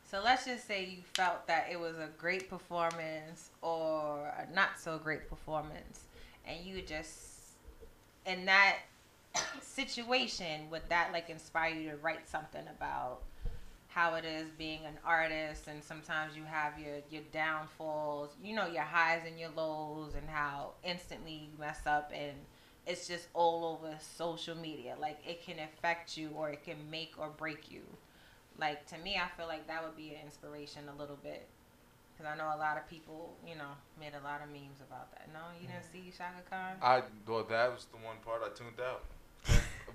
So 0.10 0.22
let's 0.24 0.45
just 0.45 0.67
say 0.67 0.86
you 0.86 1.01
felt 1.13 1.48
that 1.48 1.67
it 1.72 1.79
was 1.79 1.98
a 1.98 2.10
great 2.17 2.48
performance 2.50 3.50
or 3.62 4.27
a 4.27 4.53
not 4.53 4.79
so 4.79 5.00
great 5.00 5.27
performance, 5.29 6.01
and 6.48 6.63
you 6.63 6.81
just 6.81 7.36
in 8.25 8.45
that 8.45 8.77
situation 9.62 10.69
would 10.69 10.84
that 10.89 11.10
like 11.12 11.29
inspire 11.29 11.74
you 11.74 11.89
to 11.91 11.98
write 11.98 12.27
something 12.29 12.63
about 12.77 13.22
how 13.95 14.15
it 14.15 14.25
is 14.25 14.49
being 14.57 14.81
an 14.85 14.97
artist 15.05 15.67
and 15.67 15.81
sometimes 15.81 16.35
you 16.35 16.43
have 16.43 16.77
your 16.77 16.97
your 17.09 17.21
downfalls 17.31 18.35
you 18.43 18.53
know 18.53 18.67
your 18.67 18.83
highs 18.83 19.21
and 19.25 19.39
your 19.39 19.49
lows 19.55 20.15
and 20.15 20.29
how 20.29 20.71
instantly 20.83 21.31
you 21.49 21.57
mess 21.57 21.79
up 21.87 22.11
and 22.13 22.33
it's 22.85 23.07
just 23.07 23.27
all 23.33 23.63
over 23.63 23.95
social 24.17 24.53
media 24.53 24.95
like 24.99 25.17
it 25.25 25.41
can 25.45 25.55
affect 25.59 26.17
you 26.17 26.29
or 26.35 26.49
it 26.49 26.61
can 26.61 26.75
make 26.91 27.13
or 27.17 27.29
break 27.37 27.71
you 27.71 27.79
like 28.59 28.85
to 28.85 28.97
me 28.97 29.15
i 29.15 29.29
feel 29.37 29.47
like 29.47 29.65
that 29.65 29.81
would 29.81 29.95
be 29.95 30.09
an 30.09 30.25
inspiration 30.25 30.81
a 30.93 30.99
little 30.99 31.17
bit 31.23 31.47
because 32.11 32.29
i 32.29 32.37
know 32.37 32.51
a 32.53 32.59
lot 32.59 32.75
of 32.75 32.85
people 32.89 33.33
you 33.47 33.55
know 33.55 33.71
made 33.97 34.11
a 34.21 34.23
lot 34.25 34.41
of 34.43 34.49
memes 34.49 34.81
about 34.89 35.09
that 35.11 35.29
no 35.31 35.39
you 35.61 35.67
didn't 35.67 35.81
mm. 35.83 35.91
see 35.93 36.11
chaka 36.15 36.43
khan 36.49 36.75
I 36.81 37.01
well, 37.25 37.45
that 37.45 37.71
was 37.71 37.87
the 37.93 37.97
one 38.05 38.17
part 38.25 38.41
I 38.43 38.49
tuned 38.49 38.81
out, 38.85 39.05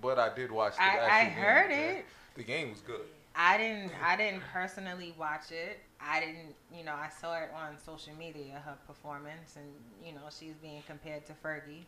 but 0.01 0.19
I 0.19 0.35
did 0.35 0.51
watch. 0.51 0.77
The 0.77 0.83
I, 0.83 0.87
I 0.87 0.89
actual 0.89 1.35
game, 1.35 1.45
heard 1.45 1.71
okay? 1.71 1.99
it. 1.99 2.05
The 2.37 2.43
game 2.43 2.71
was 2.71 2.81
good. 2.81 3.05
I 3.35 3.57
didn't. 3.59 3.93
I 4.05 4.17
didn't 4.17 4.43
personally 4.53 5.15
watch 5.19 5.51
it. 5.51 5.81
I 6.01 6.21
didn't. 6.21 6.55
You 6.77 6.85
know, 6.85 6.95
I 6.95 7.09
saw 7.09 7.35
it 7.37 7.51
on 7.55 7.77
social 7.85 8.15
media 8.19 8.63
her 8.65 8.77
performance, 8.87 9.57
and 9.57 9.67
you 10.05 10.13
know 10.13 10.29
she's 10.31 10.55
being 10.61 10.83
compared 10.87 11.27
to 11.27 11.33
Fergie. 11.33 11.85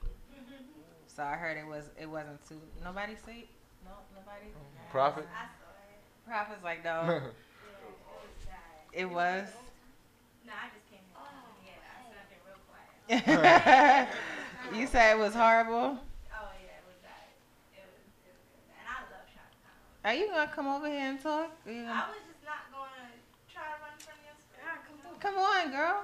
So 1.06 1.22
I 1.22 1.34
heard 1.34 1.56
it 1.58 1.66
was. 1.66 1.90
It 2.00 2.08
wasn't 2.08 2.46
too. 2.48 2.60
Nobody 2.82 3.14
see? 3.16 3.48
No, 3.84 3.90
nobody. 4.14 4.46
Prophet. 4.90 5.26
Prophet's 6.26 6.62
like 6.64 6.84
no. 6.84 7.20
It 8.92 9.06
was. 9.08 9.48
No, 10.44 10.52
I 10.52 10.68
just 10.68 10.84
came 10.90 11.00
here. 11.00 11.16
Oh, 11.16 11.24
yeah, 11.64 11.80
I 11.88 12.04
slept 12.12 12.28
in 12.28 12.40
real 12.44 12.60
quiet. 12.68 14.08
you 14.78 14.86
said 14.86 15.16
it 15.16 15.18
was 15.18 15.34
horrible. 15.34 15.96
Oh 16.28 16.48
yeah, 16.60 16.76
it 16.76 16.84
was 16.84 16.98
bad. 17.00 17.24
It 17.72 17.84
was, 17.88 18.04
it 18.26 18.34
was 18.36 18.44
good. 18.52 18.76
And 18.76 18.84
I 18.84 19.00
love 19.08 19.24
Chaka 19.32 19.56
Khan. 19.64 19.91
Are 20.04 20.14
you 20.14 20.26
gonna 20.28 20.50
come 20.52 20.66
over 20.66 20.88
here 20.88 20.98
and 21.10 21.20
talk? 21.22 21.50
Are 21.66 21.70
I 21.70 21.74
was 21.74 22.16
just 22.26 22.44
not 22.44 22.66
going 22.72 22.90
to 22.90 23.52
try 23.52 23.62
to 23.62 23.78
run 23.82 23.96
from 23.98 24.18
you. 24.26 24.34
spirit. 24.50 24.82
come 24.86 24.98
through. 24.98 25.18
Come 25.20 25.36
on, 25.38 25.70
girl. 25.70 25.98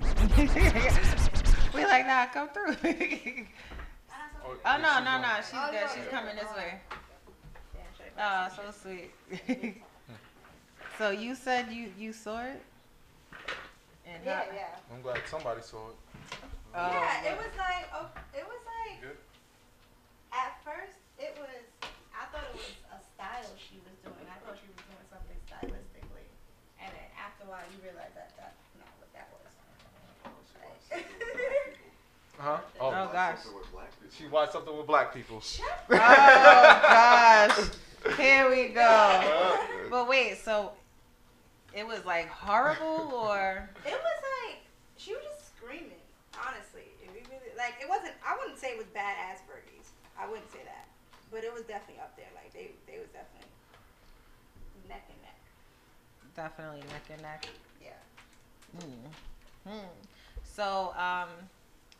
we 1.74 1.84
like 1.84 2.06
nah, 2.06 2.26
come 2.26 2.48
through. 2.50 2.76
Oh, 4.48 4.56
oh 4.64 4.76
no, 4.80 4.88
she's 4.96 5.04
no, 5.04 5.20
no, 5.20 5.28
she's 5.44 5.52
Oh, 5.60 5.68
good. 5.70 5.84
no, 5.84 5.92
She's 5.92 6.04
no. 6.08 6.10
coming 6.10 6.36
this 6.40 6.48
way. 6.56 6.80
Yeah. 7.76 8.48
Oh, 8.48 8.48
so 8.56 8.62
sweet. 8.72 9.12
so 10.96 11.10
you 11.10 11.34
said 11.34 11.68
you 11.70 11.92
you 11.98 12.14
saw 12.16 12.40
it? 12.48 12.62
And 14.08 14.24
Yeah, 14.24 14.40
how- 14.48 14.56
yeah. 14.56 14.80
I'm 14.94 15.02
glad 15.02 15.20
somebody 15.28 15.60
saw 15.60 15.92
it. 15.92 15.96
Oh, 16.72 16.88
yeah, 16.96 17.28
it 17.28 17.36
was 17.36 17.52
like, 17.60 17.92
oh, 17.92 18.08
it 18.32 18.44
was 18.48 18.62
like, 18.64 19.02
Good. 19.04 19.20
at 20.32 20.56
first, 20.64 20.96
it 21.20 21.36
was, 21.36 21.64
I 22.16 22.24
thought 22.32 22.48
it 22.48 22.54
was 22.56 22.72
a 22.88 22.98
style 23.04 23.52
she 23.60 23.76
was 23.84 23.92
doing. 24.00 24.24
I 24.32 24.38
thought 24.48 24.56
she 24.56 24.68
was 24.72 24.80
doing 24.80 25.04
something 25.12 25.36
stylistically. 25.44 26.24
And 26.80 26.88
then 26.88 27.08
after 27.20 27.44
a 27.44 27.52
while, 27.52 27.68
you 27.68 27.84
realize 27.84 28.16
that 28.16 28.32
that's 28.32 28.64
not 28.80 28.88
what 28.96 29.12
that 29.12 29.28
was. 29.28 29.44
Huh? 32.38 32.58
Oh, 32.80 32.90
gosh. 32.90 33.38
She 34.16 34.26
watched 34.26 34.52
something 34.52 34.76
with 34.76 34.86
black 34.86 35.12
people. 35.12 35.42
Oh 35.90 35.96
gosh. 35.96 37.70
Here 38.16 38.48
we 38.48 38.68
go. 38.68 39.58
But 39.90 40.08
wait, 40.08 40.38
so 40.38 40.72
it 41.74 41.86
was 41.86 42.04
like 42.04 42.28
horrible 42.28 43.12
or 43.12 43.68
It 43.84 43.92
was 43.92 44.18
like 44.46 44.58
she 44.96 45.12
was 45.14 45.22
just 45.24 45.56
screaming. 45.56 45.98
Honestly, 46.46 46.86
if 47.02 47.10
you 47.14 47.22
really 47.28 47.50
like, 47.56 47.74
it 47.82 47.88
wasn't. 47.88 48.14
I 48.24 48.36
wouldn't 48.38 48.58
say 48.58 48.68
it 48.68 48.78
was 48.78 48.86
bad 48.94 49.16
as 49.32 49.40
Fergie's. 49.40 49.90
I 50.18 50.28
wouldn't 50.28 50.50
say 50.52 50.60
that, 50.64 50.86
but 51.32 51.42
it 51.42 51.52
was 51.52 51.62
definitely 51.62 52.00
up 52.00 52.16
there. 52.16 52.30
Like 52.34 52.52
they, 52.52 52.70
they 52.86 52.98
was 52.98 53.08
definitely 53.10 53.50
neck 54.88 55.04
and 55.10 55.20
neck. 55.22 55.38
definitely 56.36 56.80
neck 56.92 57.04
and 57.10 57.22
neck? 57.22 57.48
Yeah. 57.82 57.98
Hmm. 58.78 59.70
Hmm. 59.70 59.88
So, 60.44 60.94
um, 60.96 61.28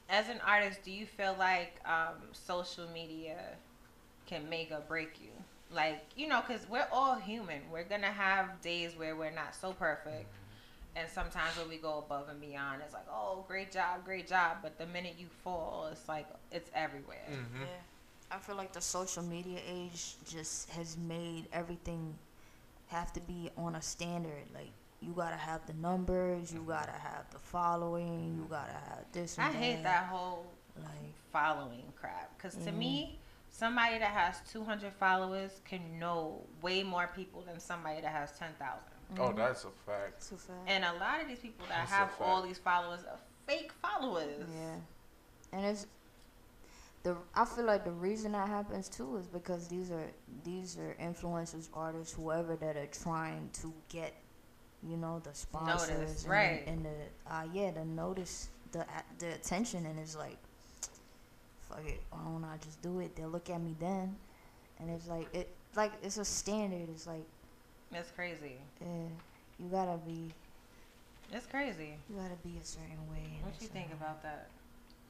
as 0.08 0.28
an 0.28 0.40
artist, 0.46 0.82
do 0.84 0.90
you 0.90 1.06
feel 1.06 1.34
like 1.38 1.80
um, 1.84 2.16
social 2.32 2.86
media 2.92 3.38
can 4.26 4.48
make 4.48 4.70
or 4.70 4.80
break 4.86 5.20
you? 5.20 5.30
Like, 5.70 6.02
you 6.16 6.28
know, 6.28 6.42
because 6.46 6.68
we're 6.68 6.88
all 6.90 7.16
human. 7.16 7.60
We're 7.70 7.84
going 7.84 8.00
to 8.00 8.06
have 8.06 8.60
days 8.62 8.96
where 8.96 9.16
we're 9.16 9.30
not 9.30 9.54
so 9.54 9.72
perfect. 9.72 10.32
And 10.96 11.08
sometimes 11.08 11.56
when 11.58 11.68
we 11.68 11.76
go 11.76 11.98
above 11.98 12.28
and 12.28 12.40
beyond, 12.40 12.80
it's 12.84 12.94
like, 12.94 13.06
oh, 13.12 13.44
great 13.46 13.70
job, 13.70 14.04
great 14.04 14.26
job. 14.26 14.58
But 14.62 14.78
the 14.78 14.86
minute 14.86 15.14
you 15.18 15.26
fall, 15.44 15.88
it's 15.92 16.08
like, 16.08 16.26
it's 16.50 16.70
everywhere. 16.74 17.26
Mm-hmm. 17.30 17.62
Yeah. 17.62 17.66
I 18.30 18.38
feel 18.38 18.56
like 18.56 18.72
the 18.72 18.80
social 18.80 19.22
media 19.22 19.58
age 19.66 20.14
just 20.28 20.70
has 20.70 20.96
made 20.96 21.46
everything 21.52 22.14
have 22.88 23.12
to 23.12 23.20
be 23.20 23.50
on 23.56 23.74
a 23.74 23.82
standard. 23.82 24.44
Like 24.54 24.72
you 25.00 25.12
gotta 25.12 25.36
have 25.36 25.64
the 25.66 25.72
numbers, 25.74 26.52
you 26.52 26.60
mm-hmm. 26.60 26.70
gotta 26.70 26.92
have 26.92 27.30
the 27.30 27.38
following, 27.38 28.34
you 28.36 28.42
mm-hmm. 28.42 28.52
gotta 28.52 28.72
have 28.72 29.04
this. 29.12 29.38
I 29.38 29.46
And 29.48 29.56
hate 29.56 29.82
that 29.84 30.06
whole 30.06 30.46
Like 30.76 31.14
following 31.32 31.92
crap. 31.96 32.36
Because 32.36 32.54
to 32.54 32.70
Mhm. 32.70 32.78
me, 32.78 33.02
mm-hmm. 33.04 33.16
somebody 33.50 33.98
that 33.98 34.12
has 34.12 34.40
200 34.50 34.92
followers 34.92 35.60
can 35.64 35.98
know 35.98 36.46
way 36.62 36.82
more 36.84 37.08
people 37.08 37.42
than 37.42 37.58
somebody 37.58 38.00
that 38.00 38.12
has 38.12 38.30
10,000. 38.38 38.92
Oh, 39.18 39.32
that's 39.32 39.64
a 39.64 39.70
fact. 39.70 40.28
too 40.28 40.36
fast. 40.36 40.52
And 40.66 40.84
a 40.84 40.92
lot 40.94 41.20
of 41.20 41.28
these 41.28 41.38
people 41.40 41.66
that 41.66 41.88
That's 41.88 41.90
have 41.90 42.10
all 42.20 42.42
these 42.42 42.58
followers 42.58 43.00
are 43.04 43.18
fake 43.46 43.72
followers. 43.72 44.46
Yeah, 44.54 44.76
and 45.52 45.66
it's 45.66 45.86
the. 47.02 47.16
I 47.34 47.44
feel 47.44 47.64
like 47.64 47.84
the 47.84 47.90
reason 47.92 48.32
that 48.32 48.48
happens 48.48 48.88
too 48.88 49.16
is 49.16 49.26
because 49.26 49.66
these 49.68 49.90
are 49.90 50.10
these 50.44 50.76
are 50.78 50.94
influencers, 51.00 51.68
artists, 51.72 52.12
whoever 52.14 52.54
that 52.56 52.76
are 52.76 52.86
trying 52.86 53.48
to 53.62 53.72
get, 53.88 54.14
you 54.86 54.96
know, 54.96 55.20
the 55.24 55.34
sponsors, 55.34 56.22
and, 56.24 56.30
right. 56.32 56.62
And 56.66 56.84
the 56.84 57.32
uh, 57.34 57.44
yeah, 57.52 57.70
the 57.72 57.84
notice, 57.84 58.48
the 58.72 58.84
the 59.18 59.34
attention, 59.34 59.86
and 59.86 59.98
it's 59.98 60.16
like, 60.16 60.36
fuck 61.68 61.82
it, 61.86 62.00
why 62.10 62.18
don't 62.24 62.44
I 62.44 62.56
just 62.62 62.80
do 62.82 63.00
it? 63.00 63.14
They'll 63.16 63.28
look 63.28 63.50
at 63.50 63.60
me 63.60 63.74
then, 63.78 64.16
and 64.80 64.90
it's 64.90 65.06
like 65.08 65.32
it 65.34 65.48
like 65.76 65.92
it's 66.02 66.18
a 66.18 66.24
standard. 66.24 66.88
It's 66.90 67.06
like, 67.06 67.24
It's 67.92 68.10
crazy. 68.10 68.56
uh, 68.80 68.84
you 69.58 69.68
gotta 69.70 69.98
be 70.06 70.32
It's 71.32 71.46
crazy. 71.46 71.94
you 72.08 72.16
gotta 72.16 72.36
be 72.44 72.56
a 72.60 72.64
certain 72.64 72.98
way. 73.10 73.38
What 73.42 73.54
a 73.58 73.62
you 73.62 73.68
think 73.68 73.86
certain- 73.88 74.02
about 74.02 74.22
that? 74.22 74.48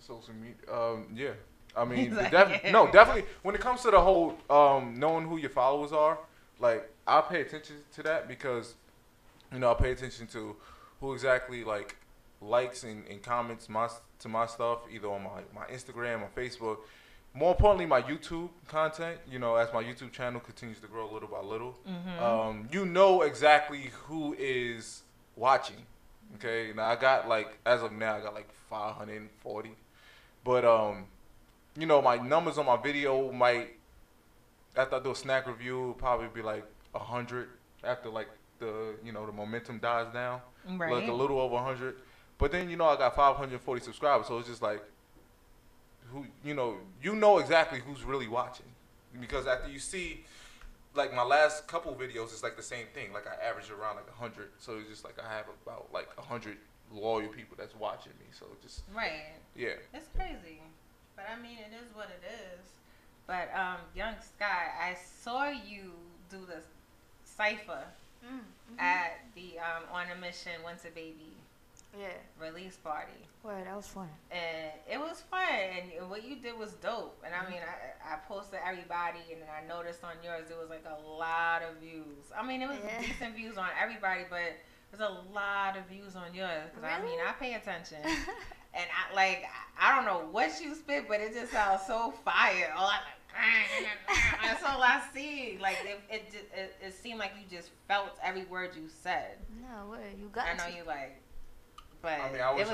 Social 0.01 0.35
media. 0.35 0.55
Um, 0.73 1.07
yeah. 1.15 1.31
I 1.77 1.85
mean, 1.85 2.15
like, 2.17 2.31
def- 2.31 2.61
yeah. 2.65 2.71
no, 2.73 2.91
definitely. 2.91 3.25
When 3.43 3.55
it 3.55 3.61
comes 3.61 3.83
to 3.83 3.91
the 3.91 4.01
whole 4.01 4.37
um, 4.49 4.95
knowing 4.99 5.27
who 5.29 5.37
your 5.37 5.51
followers 5.51 5.93
are, 5.93 6.19
like 6.61 6.89
I 7.07 7.21
pay 7.21 7.43
attention 7.43 7.77
to 7.95 8.03
that 8.05 8.27
because, 8.29 8.75
you 9.53 9.59
know, 9.59 9.71
I 9.71 9.75
pay 9.75 9.93
attention 9.93 10.27
to 10.29 10.57
who 11.01 11.13
exactly 11.13 11.65
like 11.65 11.97
likes 12.41 12.85
and, 12.85 13.05
and 13.09 13.23
comments 13.23 13.69
my 13.69 13.89
to 14.21 14.29
my 14.29 14.47
stuff 14.47 14.79
either 14.93 15.09
on 15.09 15.23
my 15.25 15.41
my 15.55 15.67
Instagram 15.73 16.23
or 16.23 16.29
Facebook. 16.37 16.79
More 17.35 17.51
importantly, 17.53 17.87
my 17.87 18.03
YouTube 18.03 18.49
content. 18.69 19.19
You 19.31 19.39
know, 19.39 19.57
as 19.57 19.73
my 19.73 19.83
YouTube 19.83 20.13
channel 20.13 20.41
continues 20.41 20.81
to 20.81 20.87
grow 20.89 21.11
little 21.13 21.29
by 21.29 21.41
little, 21.41 21.79
Mm-hmm. 21.89 22.23
um, 22.25 22.69
you 22.73 22.85
know 22.87 23.23
exactly 23.23 23.91
who 24.07 24.35
is 24.39 25.03
watching. 25.37 25.77
Okay, 26.37 26.73
now 26.75 26.85
I 26.85 26.97
got 26.97 27.29
like 27.29 27.59
as 27.65 27.83
of 27.83 27.93
now 27.93 28.17
I 28.17 28.21
got 28.21 28.35
like 28.35 28.49
540, 28.71 29.71
but 30.45 30.65
um, 30.65 31.05
you 31.77 31.87
know 31.87 32.03
my 32.03 32.17
numbers 32.17 32.59
on 32.59 32.67
my 32.67 32.77
video 32.77 33.31
might 33.33 33.77
after 34.77 34.97
I 34.97 35.01
do 35.01 35.11
a 35.13 35.15
snack 35.15 35.47
review 35.47 35.95
probably 35.99 36.29
be 36.35 36.43
like 36.43 36.65
a 36.95 36.99
hundred 36.99 37.49
after 37.85 38.09
like 38.09 38.29
the 38.59 38.95
you 39.05 39.13
know 39.13 39.27
the 39.27 39.33
momentum 39.33 39.79
dies 39.79 40.13
down, 40.13 40.41
right. 40.67 40.93
like 40.93 41.09
a 41.09 41.13
little 41.13 41.41
over 41.41 41.55
100. 41.55 41.97
But 42.39 42.53
then 42.53 42.71
you 42.71 42.77
know 42.77 42.87
I 42.87 42.97
got 42.97 43.17
540 43.17 43.81
subscribers, 43.83 44.27
so 44.27 44.39
it's 44.39 44.49
just 44.49 44.63
like 44.63 44.83
who 46.13 46.27
you 46.45 46.55
know 46.55 46.77
you 47.03 47.15
know 47.15 47.39
exactly 47.39 47.81
who's 47.81 48.03
really 48.03 48.29
watching 48.29 48.67
because 49.21 49.47
after 49.47 49.69
you 49.71 49.79
see 49.79 50.25
like 50.95 51.15
my 51.15 51.23
last 51.23 51.67
couple 51.67 51.95
videos 51.95 52.33
it's 52.33 52.43
like 52.43 52.57
the 52.57 52.63
same 52.63 52.87
thing. 52.95 53.13
Like 53.13 53.27
I 53.27 53.49
average 53.49 53.71
around 53.71 53.97
like 53.97 54.11
hundred, 54.15 54.51
so 54.59 54.79
it's 54.79 54.89
just 54.89 55.05
like 55.05 55.17
I 55.19 55.33
have 55.33 55.47
about 55.65 55.89
like 55.93 56.09
hundred 56.17 56.57
loyal 56.93 57.29
people 57.29 57.57
that's 57.59 57.75
watching 57.75 58.13
me. 58.19 58.27
So 58.31 58.47
just 58.63 58.83
Right. 58.95 59.35
yeah. 59.57 59.75
It's 59.95 60.09
crazy. 60.17 60.61
But 61.17 61.27
I 61.33 61.41
mean, 61.41 61.59
it 61.59 61.75
is 61.75 61.95
what 61.95 62.09
it 62.09 62.25
is. 62.27 62.65
But 63.27 63.51
um, 63.55 63.77
Young 63.95 64.15
Sky, 64.23 64.71
I 64.81 64.97
saw 65.23 65.49
you 65.49 65.93
do 66.31 66.39
the 66.47 66.63
cipher 67.25 67.85
Mm, 68.25 68.39
mhm. 68.75 68.81
at 68.81 69.21
the 69.35 69.59
um, 69.59 69.85
On 69.93 70.05
a 70.11 70.21
Mission 70.21 70.53
Winter 70.65 70.91
Baby 70.95 71.33
yeah. 71.99 72.09
release 72.41 72.77
party. 72.77 73.13
Word, 73.43 73.67
that 73.67 73.77
was 73.77 73.87
fun. 73.87 74.09
And 74.31 74.73
it 74.91 74.99
was 74.99 75.23
fun. 75.31 75.49
And 75.99 76.11
what 76.11 76.25
you 76.25 76.37
did 76.37 76.59
was 76.59 76.73
dope. 76.75 77.23
And 77.25 77.33
I 77.35 77.49
mean, 77.49 77.61
I, 77.63 78.15
I 78.15 78.17
posted 78.29 78.61
everybody, 78.67 79.21
and 79.33 79.41
then 79.41 79.49
I 79.49 79.67
noticed 79.67 80.03
on 80.05 80.15
yours 80.23 80.51
it 80.51 80.57
was 80.59 80.69
like 80.69 80.85
a 80.87 81.01
lot 81.09 81.63
of 81.63 81.77
views. 81.81 82.33
I 82.37 82.45
mean, 82.47 82.63
it 82.63 82.69
was 82.69 82.79
Yeah. 82.85 83.01
decent 83.01 83.35
views 83.37 83.57
on 83.57 83.69
everybody, 83.81 84.23
but 84.29 84.59
there's 84.91 85.09
a 85.09 85.33
lot 85.33 85.77
of 85.77 85.87
views 85.87 86.17
on 86.17 86.35
yours. 86.35 86.71
Because 86.75 86.91
I 86.91 87.03
mean, 87.05 87.19
I 87.27 87.33
pay 87.33 87.55
attention. 87.55 87.99
And 88.75 88.85
I 88.85 89.15
like 89.15 89.45
I 89.81 89.97
don't 89.97 90.05
know 90.05 90.29
what 90.31 90.61
you 90.61 90.75
spit, 90.75 91.09
but 91.09 91.21
it 91.21 91.33
just 91.33 91.53
sounds 91.53 91.81
so 91.87 92.13
fire. 92.25 92.73
All 92.77 92.85
I 92.85 92.89
like, 92.91 93.01
that's 94.43 94.63
all 94.65 94.83
I 94.83 95.01
see. 95.15 95.59
Like 95.61 95.79
it, 95.85 96.01
it, 96.11 96.31
ju- 96.33 96.39
it, 96.57 96.75
it 96.87 96.95
seemed 96.95 97.19
like 97.19 97.33
you 97.39 97.57
just 97.57 97.71
felt 97.87 98.19
every 98.23 98.45
word 98.47 98.71
you 98.77 98.89
said. 99.03 99.37
no, 99.63 99.91
word, 99.91 100.01
you 100.19 100.29
got 100.33 100.47
I 100.47 100.57
know 100.57 100.71
to. 100.71 100.77
you 100.77 100.85
like, 100.87 101.21
but 102.03 102.13
I 102.21 102.33
mean, 102.33 102.41
I 102.41 102.53
it 102.53 102.59
was 102.67 102.69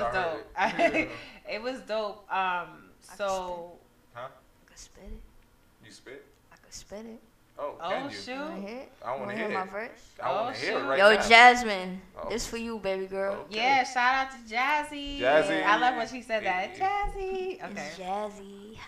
I 0.55 0.67
heard 0.69 0.93
dope. 0.93 0.95
it. 0.95 1.09
it 1.55 1.61
was 1.61 1.79
dope. 1.81 2.17
Um, 2.31 2.89
I 3.11 3.15
so 3.17 3.71
Huh? 4.13 4.27
I 4.27 4.67
could 4.69 4.77
spit 4.79 5.03
it. 5.05 5.85
You 5.85 5.91
spit? 5.91 6.25
I 6.51 6.55
could 6.57 6.73
spit 6.73 7.05
it. 7.05 7.21
Oh, 7.57 7.75
oh 7.81 7.89
can 7.89 8.03
you? 8.05 8.09
You 8.09 8.15
shoot, 8.15 8.37
wanna 8.37 8.59
hear 8.67 8.77
it? 8.79 8.91
I 9.03 9.09
want 9.11 9.19
Wanna 9.21 9.31
to 9.33 9.37
hear 9.39 9.49
my 9.49 9.65
verse? 9.65 9.89
I 10.21 10.31
want 10.31 10.49
Oh, 10.49 10.51
to 10.53 10.59
hear 10.59 10.77
it 10.77 10.81
shoot. 10.81 10.87
right 10.87 10.99
Yo, 10.99 11.13
now. 11.15 11.27
Jasmine, 11.29 12.01
Oh. 12.21 12.29
this 12.29 12.45
for 12.47 12.57
you, 12.57 12.79
baby 12.79 13.05
girl. 13.05 13.33
Okay. 13.45 13.55
yeah. 13.57 13.83
Shout 13.85 14.15
out 14.27 14.31
to 14.31 14.37
Jazzy. 14.53 15.19
Jazzy. 15.21 15.63
I 15.63 15.77
love 15.77 15.95
when 15.95 16.07
she 16.09 16.21
said 16.21 16.43
that. 16.43 16.75
Yeah. 16.77 16.87
Jazzy. 17.07 17.63
Okay. 17.63 17.87
It's 17.87 17.97
jazzy. 17.97 18.77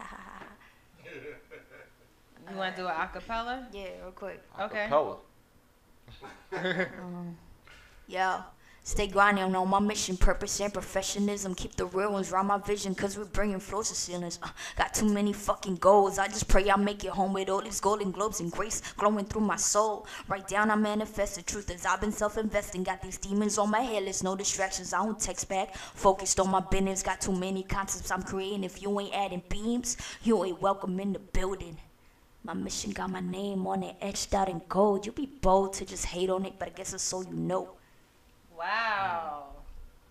You 2.49 2.57
want 2.57 2.75
to 2.75 2.81
do 2.81 2.87
an 2.87 2.93
acapella? 2.93 3.65
yeah, 3.73 3.89
real 4.01 4.11
quick. 4.11 4.41
Okay. 4.59 4.87
Acapella. 4.89 5.17
Um, 7.01 7.35
yo, 8.07 8.37
stay 8.83 9.07
grinding 9.07 9.53
on 9.53 9.67
my 9.69 9.79
mission, 9.79 10.15
purpose, 10.15 10.61
and 10.61 10.73
professionalism. 10.73 11.53
Keep 11.53 11.75
the 11.75 11.85
real 11.87 12.13
ones 12.13 12.31
round 12.31 12.47
my 12.47 12.57
vision, 12.57 12.95
cause 12.95 13.17
we're 13.17 13.25
bringing 13.25 13.59
flows 13.59 13.89
to 13.89 13.95
ceilings. 13.95 14.39
Uh, 14.41 14.47
got 14.77 14.93
too 14.93 15.09
many 15.13 15.33
fucking 15.33 15.75
goals. 15.75 16.17
I 16.17 16.27
just 16.27 16.47
pray 16.47 16.69
I 16.71 16.77
make 16.77 17.03
it 17.03 17.09
home 17.11 17.33
with 17.33 17.49
all 17.49 17.61
these 17.61 17.81
golden 17.81 18.11
globes 18.11 18.39
and 18.39 18.49
grace 18.49 18.81
glowing 18.95 19.25
through 19.25 19.41
my 19.41 19.57
soul. 19.57 20.07
Write 20.29 20.47
down, 20.47 20.71
I 20.71 20.75
manifest 20.75 21.35
the 21.35 21.41
truth 21.41 21.69
as 21.69 21.85
I've 21.85 21.99
been 21.99 22.13
self 22.13 22.37
investing. 22.37 22.83
Got 22.83 23.01
these 23.01 23.17
demons 23.17 23.57
on 23.57 23.69
my 23.69 23.81
head, 23.81 24.05
there's 24.05 24.23
no 24.23 24.37
distractions. 24.37 24.93
I 24.93 25.03
don't 25.03 25.19
text 25.19 25.49
back. 25.49 25.75
Focused 25.75 26.39
on 26.39 26.49
my 26.49 26.61
business, 26.61 27.03
got 27.03 27.19
too 27.19 27.35
many 27.35 27.63
concepts 27.63 28.09
I'm 28.09 28.23
creating. 28.23 28.63
If 28.63 28.81
you 28.81 28.97
ain't 29.01 29.13
adding 29.13 29.43
beams, 29.49 29.97
you 30.23 30.41
ain't 30.45 30.61
welcome 30.61 30.97
in 31.01 31.11
the 31.11 31.19
building. 31.19 31.77
My 32.43 32.53
mission 32.53 32.91
got 32.91 33.09
my 33.09 33.19
name 33.19 33.67
on 33.67 33.83
it, 33.83 33.95
etched 34.01 34.33
out 34.33 34.47
in 34.47 34.61
gold. 34.69 35.05
You 35.05 35.11
be 35.11 35.25
bold 35.25 35.73
to 35.73 35.85
just 35.85 36.05
hate 36.05 36.29
on 36.29 36.45
it, 36.45 36.53
but 36.57 36.69
I 36.69 36.71
guess 36.71 36.93
it's 36.93 37.03
so 37.03 37.21
you 37.21 37.33
know. 37.33 37.69
Wow. 38.57 39.43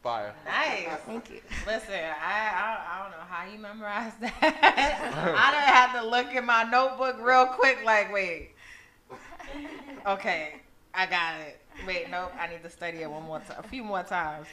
Fire. 0.02 0.34
Nice. 0.44 0.98
Thank 1.06 1.30
you. 1.30 1.40
Listen, 1.66 1.94
I, 1.94 2.50
I 2.52 2.78
I 2.90 3.02
don't 3.02 3.10
know 3.12 3.24
how 3.28 3.50
you 3.50 3.58
memorized 3.58 4.20
that. 4.20 4.34
I 4.42 5.50
didn't 5.50 5.74
have 5.74 6.02
to 6.02 6.08
look 6.08 6.34
in 6.34 6.44
my 6.44 6.62
notebook 6.64 7.16
real 7.20 7.46
quick, 7.46 7.78
like, 7.84 8.12
wait. 8.12 8.50
Okay, 10.06 10.60
I 10.94 11.06
got 11.06 11.40
it. 11.40 11.60
Wait, 11.86 12.08
nope, 12.10 12.32
I 12.38 12.46
need 12.46 12.62
to 12.62 12.70
study 12.70 12.98
it 12.98 13.10
one 13.10 13.24
more 13.24 13.40
time, 13.40 13.56
a 13.58 13.62
few 13.62 13.82
more 13.82 14.02
times. 14.02 14.46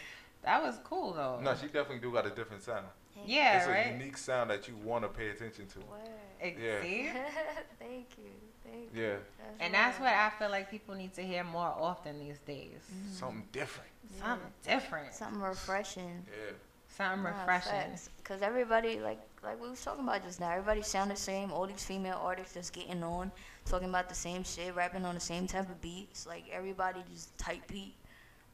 That 0.43 0.61
was 0.61 0.79
cool 0.83 1.13
though. 1.13 1.39
No, 1.41 1.53
she 1.55 1.67
definitely 1.67 1.99
do 1.99 2.11
got 2.11 2.25
a 2.25 2.29
different 2.31 2.63
sound. 2.63 2.85
yeah, 3.25 3.57
it's 3.57 3.87
a 3.89 3.91
unique 3.93 4.17
sound 4.17 4.49
that 4.49 4.67
you 4.67 4.75
want 4.83 5.03
to 5.03 5.09
pay 5.09 5.29
attention 5.29 5.67
to. 5.67 5.79
Ex- 5.79 6.09
Yeah. 6.43 6.81
See? 6.81 7.09
Thank 7.79 8.07
you. 8.17 8.31
Thank 8.63 8.95
you. 8.95 9.01
Yeah, 9.01 9.15
And 9.59 9.73
that's 9.73 9.99
what 9.99 10.09
I 10.09 10.31
feel 10.39 10.49
like 10.49 10.69
people 10.69 10.95
need 10.95 11.13
to 11.13 11.21
hear 11.21 11.43
more 11.43 11.67
often 11.67 12.19
these 12.19 12.39
days. 12.39 12.79
Mm-hmm. 12.91 13.13
something 13.13 13.43
different. 13.51 13.89
Something 14.19 14.47
different. 14.63 15.13
Something 15.13 15.41
refreshing. 15.41 16.25
Yeah. 16.27 16.53
Something 16.87 17.23
refreshing. 17.25 17.97
Because 18.17 18.41
everybody, 18.41 18.99
like 18.99 19.19
like 19.43 19.61
we 19.61 19.69
was 19.69 19.83
talking 19.83 20.03
about 20.03 20.23
just 20.23 20.39
now, 20.39 20.51
everybody 20.51 20.81
sound 20.81 21.11
the 21.11 21.15
same. 21.15 21.51
All 21.51 21.67
these 21.67 21.83
female 21.83 22.19
artists 22.23 22.53
just 22.53 22.73
getting 22.73 23.03
on, 23.03 23.31
talking 23.65 23.89
about 23.89 24.09
the 24.09 24.15
same 24.15 24.43
shit, 24.43 24.75
rapping 24.75 25.05
on 25.05 25.15
the 25.15 25.21
same 25.21 25.47
type 25.47 25.69
of 25.69 25.81
beats. 25.81 26.25
Like 26.25 26.45
everybody 26.51 27.01
just 27.11 27.37
type 27.37 27.61
beat. 27.67 27.95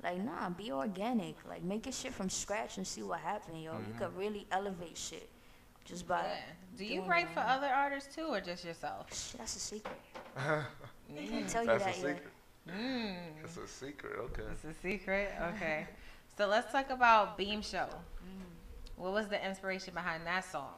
Like 0.04 0.24
nah, 0.24 0.50
be 0.50 0.72
organic. 0.72 1.36
Like 1.48 1.64
make 1.64 1.86
your 1.86 1.94
shit 1.94 2.14
from 2.14 2.30
scratch 2.30 2.78
and 2.78 2.88
see 2.88 3.04
what 3.04 3.20
happens, 3.20 3.64
yo. 3.64 3.74
You 3.74 3.80
mm-hmm. 3.80 3.98
could 4.00 4.18
really 4.18 4.48
elevate 4.52 4.98
shit 4.98 5.30
just 5.90 6.08
by. 6.08 6.22
Yeah. 6.22 6.36
Do 6.78 6.86
you 6.86 7.02
write 7.02 7.30
for 7.30 7.40
right. 7.42 7.58
other 7.58 7.68
artists 7.68 8.16
too, 8.16 8.28
or 8.32 8.40
just 8.40 8.64
yourself? 8.64 9.08
Shit, 9.14 9.40
that's 9.40 9.56
a 9.56 9.60
secret. 9.60 9.98
I 10.38 10.64
Mm. 11.12 11.28
can't 11.30 11.50
tell 11.50 11.64
you 11.64 11.68
That's 11.70 11.82
a 11.82 11.86
that 11.86 11.88
yet. 11.88 11.96
secret. 11.96 12.34
Mm. 12.70 13.16
That's 13.42 13.58
a 13.58 13.68
secret. 13.68 14.14
Okay. 14.20 14.44
It's 14.52 14.64
a 14.64 14.74
secret. 14.80 15.32
Okay. 15.56 15.88
so 16.38 16.46
let's 16.48 16.72
talk 16.72 16.92
about 16.92 17.36
Beam 17.36 17.64
Show. 17.64 17.88
What 18.96 19.14
was 19.14 19.28
the 19.28 19.44
inspiration 19.44 19.94
behind 19.96 20.26
that 20.28 20.46
song? 20.46 20.76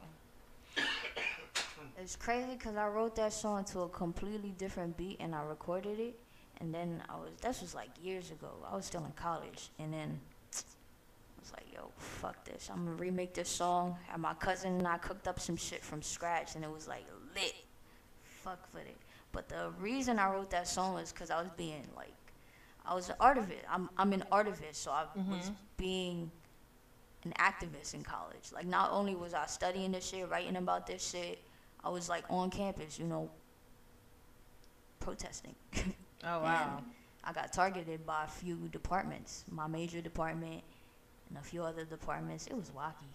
It's 1.98 2.16
crazy 2.16 2.52
because 2.52 2.76
I 2.76 2.86
wrote 2.88 3.14
that 3.16 3.32
song 3.32 3.64
to 3.66 3.80
a 3.80 3.88
completely 3.88 4.54
different 4.56 4.96
beat 4.96 5.18
and 5.20 5.34
I 5.34 5.42
recorded 5.42 5.98
it. 6.00 6.18
And 6.60 6.72
then 6.72 7.02
I 7.10 7.16
was, 7.16 7.30
this 7.42 7.60
was 7.60 7.74
like 7.74 7.90
years 8.02 8.30
ago. 8.30 8.48
I 8.70 8.74
was 8.74 8.86
still 8.86 9.04
in 9.04 9.12
college. 9.12 9.70
And 9.78 9.92
then 9.92 10.18
I 10.30 10.31
was 11.42 11.52
like, 11.52 11.66
yo, 11.74 11.90
fuck 11.96 12.44
this. 12.44 12.70
I'm 12.72 12.86
to 12.86 12.92
remake 12.92 13.34
this 13.34 13.48
song. 13.48 13.96
And 14.12 14.22
my 14.22 14.34
cousin 14.34 14.78
and 14.78 14.86
I 14.86 14.98
cooked 14.98 15.26
up 15.28 15.40
some 15.40 15.56
shit 15.56 15.82
from 15.82 16.02
scratch 16.02 16.54
and 16.54 16.64
it 16.64 16.70
was 16.70 16.88
like 16.88 17.04
lit. 17.34 17.54
Fuck 18.22 18.68
with 18.72 18.86
it. 18.86 18.96
But 19.32 19.48
the 19.48 19.72
reason 19.80 20.18
I 20.18 20.30
wrote 20.30 20.50
that 20.50 20.68
song 20.68 20.94
was 20.94 21.12
because 21.12 21.30
I 21.30 21.40
was 21.40 21.50
being 21.56 21.86
like, 21.96 22.14
I 22.84 22.94
was 22.94 23.08
an 23.08 23.16
artivist. 23.20 23.64
I'm, 23.70 23.88
I'm 23.96 24.12
an 24.12 24.24
artivist. 24.30 24.76
So 24.76 24.90
I 24.90 25.04
mm-hmm. 25.16 25.32
was 25.32 25.50
being 25.76 26.30
an 27.24 27.32
activist 27.38 27.94
in 27.94 28.02
college. 28.02 28.52
Like, 28.52 28.66
not 28.66 28.90
only 28.92 29.14
was 29.14 29.34
I 29.34 29.46
studying 29.46 29.92
this 29.92 30.08
shit, 30.08 30.28
writing 30.28 30.56
about 30.56 30.86
this 30.86 31.10
shit, 31.10 31.40
I 31.84 31.88
was 31.88 32.08
like 32.08 32.24
on 32.30 32.50
campus, 32.50 32.98
you 32.98 33.06
know, 33.06 33.30
protesting. 35.00 35.54
Oh 35.76 35.82
wow. 36.24 36.76
And 36.76 36.86
I 37.24 37.32
got 37.32 37.52
targeted 37.52 38.04
by 38.06 38.24
a 38.24 38.28
few 38.28 38.68
departments, 38.68 39.44
my 39.50 39.66
major 39.66 40.00
department 40.00 40.62
and 41.34 41.38
a 41.42 41.46
few 41.46 41.62
other 41.62 41.84
departments. 41.84 42.46
It 42.46 42.54
was 42.56 42.70
wacky. 42.70 43.08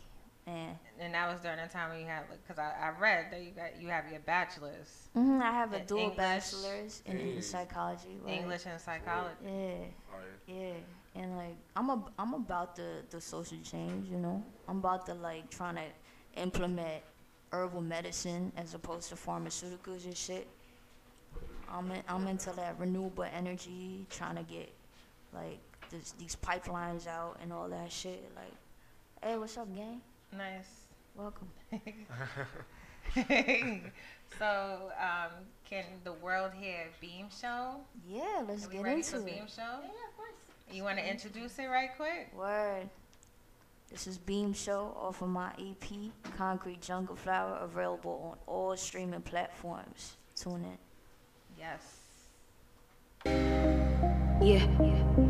And 0.48 0.78
And 1.00 1.14
that 1.14 1.30
was 1.32 1.42
during 1.42 1.58
the 1.62 1.68
time 1.68 1.90
when 1.90 2.00
you 2.00 2.06
had, 2.08 2.24
because 2.42 2.58
I, 2.58 2.72
I 2.82 3.00
read 3.00 3.32
that 3.32 3.44
you 3.44 3.52
got 3.52 3.80
you 3.82 3.90
have 3.90 4.10
your 4.10 4.22
bachelor's 4.22 5.10
Mm-hmm, 5.16 5.42
I 5.42 5.52
have 5.52 5.74
a 5.74 5.80
dual 5.82 6.00
English. 6.00 6.18
bachelor's 6.18 7.02
in, 7.06 7.18
in 7.20 7.42
psychology. 7.42 8.18
right? 8.24 8.34
English 8.40 8.66
and 8.66 8.80
psychology. 8.80 9.36
Yeah, 9.44 9.52
All 9.52 10.20
right. 10.20 10.48
yeah. 10.48 11.22
And 11.22 11.36
like 11.38 11.58
I'm 11.76 11.90
a, 11.90 12.04
I'm 12.18 12.34
about 12.34 12.76
the 12.76 13.04
the 13.10 13.20
social 13.20 13.58
change, 13.64 14.10
you 14.10 14.18
know. 14.18 14.42
I'm 14.70 14.78
about 14.78 15.06
to 15.08 15.14
like 15.16 15.50
trying 15.50 15.76
to 15.76 16.42
implement 16.42 17.04
herbal 17.52 17.82
medicine 17.82 18.52
as 18.56 18.74
opposed 18.74 19.10
to 19.10 19.16
pharmaceuticals 19.16 20.06
and 20.06 20.16
shit. 20.16 20.48
I'm 21.70 21.92
in, 21.92 22.02
I'm 22.08 22.26
into 22.28 22.52
that 22.52 22.80
renewable 22.80 23.26
energy, 23.26 24.06
trying 24.10 24.36
to 24.38 24.44
get 24.44 24.72
like 25.34 25.60
this, 25.89 26.13
these 26.19 26.36
pipelines 26.36 27.08
out 27.08 27.38
and 27.41 27.52
all 27.52 27.69
that 27.69 27.91
shit. 27.91 28.32
Like, 28.36 28.54
hey, 29.23 29.38
what's 29.38 29.58
up, 29.58 29.73
gang? 29.76 30.02
Nice. 30.36 30.88
Welcome. 31.15 31.50
so, 34.38 34.91
um, 35.00 35.32
can 35.69 35.86
the 36.04 36.13
world 36.13 36.52
hear 36.60 36.88
Beam 37.02 37.28
Show? 37.30 37.78
Yeah, 38.08 38.43
let's 38.47 38.65
Are 38.65 38.69
we 38.69 38.76
get 38.76 38.84
ready 38.84 38.97
into 38.97 39.12
for 39.12 39.17
it. 39.17 39.26
Beam 39.26 39.45
Show? 39.47 39.80
You 40.71 40.84
want 40.84 40.97
to 40.97 41.10
introduce 41.10 41.58
it 41.60 41.67
right 41.67 41.89
quick? 41.95 42.32
Word. 42.38 42.89
This 43.89 44.06
is 44.06 44.17
Beam 44.17 44.54
Show 44.54 44.93
off 45.00 45.21
of 45.21 45.30
my 45.30 45.52
EP, 45.58 46.12
Concrete 46.38 46.82
Jungle 46.82 47.15
Flower, 47.15 47.60
available 47.62 48.32
on 48.32 48.38
all 48.54 48.76
streaming 48.76 49.21
platforms. 49.21 50.17
Tune 50.36 50.65
in. 50.65 50.78
Yes. 51.58 51.82
Yeah. 53.26 54.67
Yeah. 54.82 55.27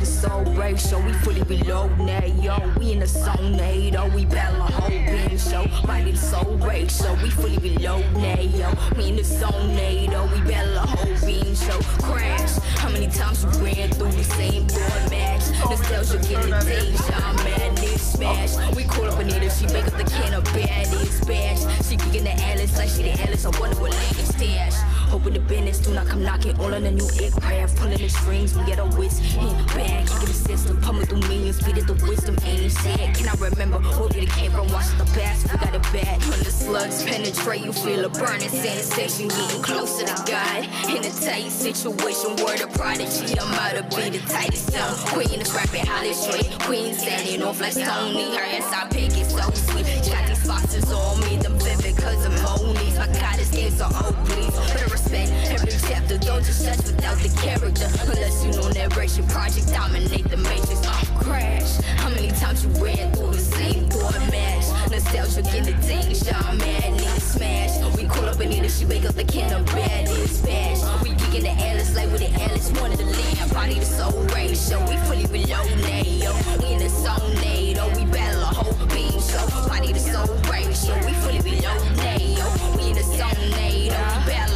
To 0.00 0.06
soul 0.06 0.44
ratio, 0.54 0.98
we 1.04 1.12
fully 1.12 1.42
reload 1.42 1.98
now, 1.98 2.24
yo. 2.24 2.56
We 2.78 2.92
in 2.92 3.00
the 3.00 3.06
zone, 3.06 3.52
NATO, 3.54 4.08
we 4.14 4.24
battle 4.24 4.62
a 4.62 4.64
whole 4.64 4.88
beam 4.88 5.36
show. 5.36 5.66
Body 5.86 6.12
to 6.12 6.16
soul 6.16 6.56
ratio, 6.56 7.12
we 7.22 7.28
fully 7.28 7.58
reload 7.58 8.10
now, 8.14 8.40
yo. 8.40 8.72
We 8.96 9.08
in 9.10 9.16
the 9.16 9.24
zone, 9.24 9.74
NATO, 9.74 10.26
we 10.32 10.40
battle 10.48 10.76
a 10.76 10.86
whole 10.86 11.26
beam 11.26 11.54
show. 11.54 11.78
Crash, 12.02 12.56
how 12.78 12.88
many 12.88 13.08
times 13.08 13.44
we 13.44 13.74
ran 13.74 13.90
through 13.90 14.12
the 14.12 14.24
same 14.24 14.66
board 14.68 15.10
match? 15.10 15.50
Nostalgia 15.68 16.18
getting 16.26 16.50
deja, 16.64 17.32
madness 17.44 17.69
smash. 18.10 18.74
We 18.74 18.84
call 18.84 19.06
up 19.06 19.18
Anita, 19.18 19.50
she 19.50 19.66
make 19.66 19.86
up 19.86 19.96
the 19.96 20.04
can 20.04 20.34
of 20.34 20.44
baddies 20.44 21.26
bash. 21.26 21.60
She 21.86 21.96
kicking 21.96 22.24
the 22.24 22.32
Alice 22.42 22.76
like 22.76 22.88
she 22.88 23.02
the 23.02 23.20
Alice. 23.22 23.44
I 23.44 23.50
wonder 23.58 23.80
what 23.80 23.92
lady 23.92 24.24
stash. 24.24 24.99
Hoping 25.10 25.34
the 25.34 25.40
business 25.40 25.80
do 25.80 25.92
not 25.92 26.06
come 26.06 26.22
knocking. 26.22 26.56
All 26.60 26.72
on 26.72 26.84
a 26.84 26.90
new 26.90 27.08
aircraft, 27.20 27.76
pulling 27.76 27.98
the 27.98 28.08
strings. 28.08 28.56
We 28.56 28.64
get 28.64 28.78
our 28.78 28.86
wits 28.96 29.18
in 29.34 29.50
back, 29.74 30.06
kicking 30.06 30.26
the 30.26 30.34
system, 30.34 30.80
pumping 30.80 31.06
through 31.06 31.20
millions. 31.26 31.58
Speed 31.58 31.78
it, 31.78 31.86
the 31.88 31.94
wisdom 32.06 32.36
ain't 32.44 32.70
sad. 32.70 33.16
Can 33.16 33.28
I 33.28 33.34
remember 33.34 33.78
where 33.78 34.08
we 34.08 34.26
came 34.26 34.52
from? 34.52 34.70
Watch 34.70 34.86
the 34.98 35.04
past, 35.18 35.50
we 35.50 35.58
got 35.58 35.74
it 35.74 35.82
bad. 35.92 36.22
When 36.30 36.38
the 36.38 36.52
slugs 36.52 37.02
penetrate, 37.02 37.64
you 37.64 37.72
feel 37.72 38.04
a 38.04 38.08
burning 38.08 38.48
sensation, 38.48 39.28
getting 39.28 39.62
closer 39.62 40.06
to 40.06 40.14
God. 40.30 40.64
In 40.88 41.02
a 41.02 41.10
tight 41.10 41.50
situation, 41.50 42.36
word 42.46 42.60
of 42.60 42.72
prodigy, 42.74 43.34
I'm 43.38 43.52
out 43.54 43.74
to 43.74 43.82
be 43.96 44.16
the 44.16 44.22
tightest 44.30 44.72
young 44.72 44.94
queen. 45.10 45.40
Is 45.40 45.52
rapping 45.52 45.86
highly 45.86 46.14
straight, 46.14 46.50
queen 46.60 46.94
standing 46.94 47.42
off 47.42 47.60
like 47.60 47.72
Stony. 47.72 48.36
Her 48.36 48.42
ass 48.42 48.72
I 48.72 48.86
pick 48.88 49.10
it 49.18 49.26
so 49.26 49.50
sweet. 49.50 49.86
Got 50.06 50.28
these 50.28 50.46
boxes 50.46 50.92
on 50.92 51.18
me, 51.20 51.36
them 51.38 51.58
vivid 51.58 51.96
cause 51.96 52.24
of 52.24 52.32
Monies. 52.42 52.96
My 52.96 53.06
goddess 53.08 53.50
game 53.50 53.72
so 53.72 53.88
oh 53.90 54.14
please. 54.24 54.54
Better 54.70 54.99
respect 55.00 55.30
every 55.50 55.72
chapter, 55.88 56.18
don't 56.18 56.44
just 56.44 56.64
judge 56.64 56.82
without 56.84 57.18
the 57.18 57.28
character. 57.40 57.88
Unless 58.04 58.44
you 58.44 58.52
know 58.52 58.68
narration, 58.70 59.26
project 59.28 59.68
dominate 59.72 60.28
the 60.28 60.36
matrix. 60.36 60.80
Oh, 60.84 61.18
crash. 61.20 61.80
How 61.96 62.10
many 62.10 62.28
times 62.28 62.64
you 62.64 62.70
ran 62.82 63.12
through 63.12 63.32
the 63.32 63.38
same 63.38 63.88
door 63.88 64.12
match? 64.30 64.66
Nostalgia 64.90 65.40
in 65.56 65.64
the 65.64 65.74
deja, 65.86 66.36
mad 66.54 66.92
need 66.92 67.22
smash. 67.22 67.96
We 67.96 68.04
call 68.04 68.28
up 68.28 68.40
Anita, 68.40 68.68
she 68.68 68.84
wake 68.86 69.04
up 69.04 69.14
the 69.14 69.24
can 69.24 69.52
of 69.52 69.66
bad 69.66 70.06
dispatch. 70.06 70.78
We 71.02 71.10
kicking 71.14 71.42
the 71.42 71.54
Alice 71.68 71.94
like 71.94 72.10
with 72.12 72.20
the 72.20 72.32
Alice 72.42 72.70
wanted 72.80 72.98
to 72.98 73.06
land. 73.06 73.52
Body 73.52 73.74
to 73.74 73.86
soul 73.86 74.22
ratio, 74.34 74.78
we 74.88 74.96
fully 75.08 75.26
below 75.26 75.64
nail. 75.86 76.34
We 76.60 76.74
in 76.74 76.78
the 76.80 76.88
zone 76.88 77.34
NATO, 77.36 77.88
we 77.96 78.04
battle 78.10 78.42
a 78.42 78.52
whole 78.58 78.86
beam 78.88 79.20
show. 79.20 79.46
Body 79.68 79.92
to 79.92 80.00
soul 80.00 80.28
ratio, 80.50 80.94
we 81.06 81.12
fully 81.22 81.42
below 81.42 81.76
nail. 81.96 82.46
We 82.76 82.90
in 82.90 82.96
the 82.96 83.04
zone 83.04 83.50
NATO, 83.50 83.96
we 83.96 84.20
battle 84.26 84.49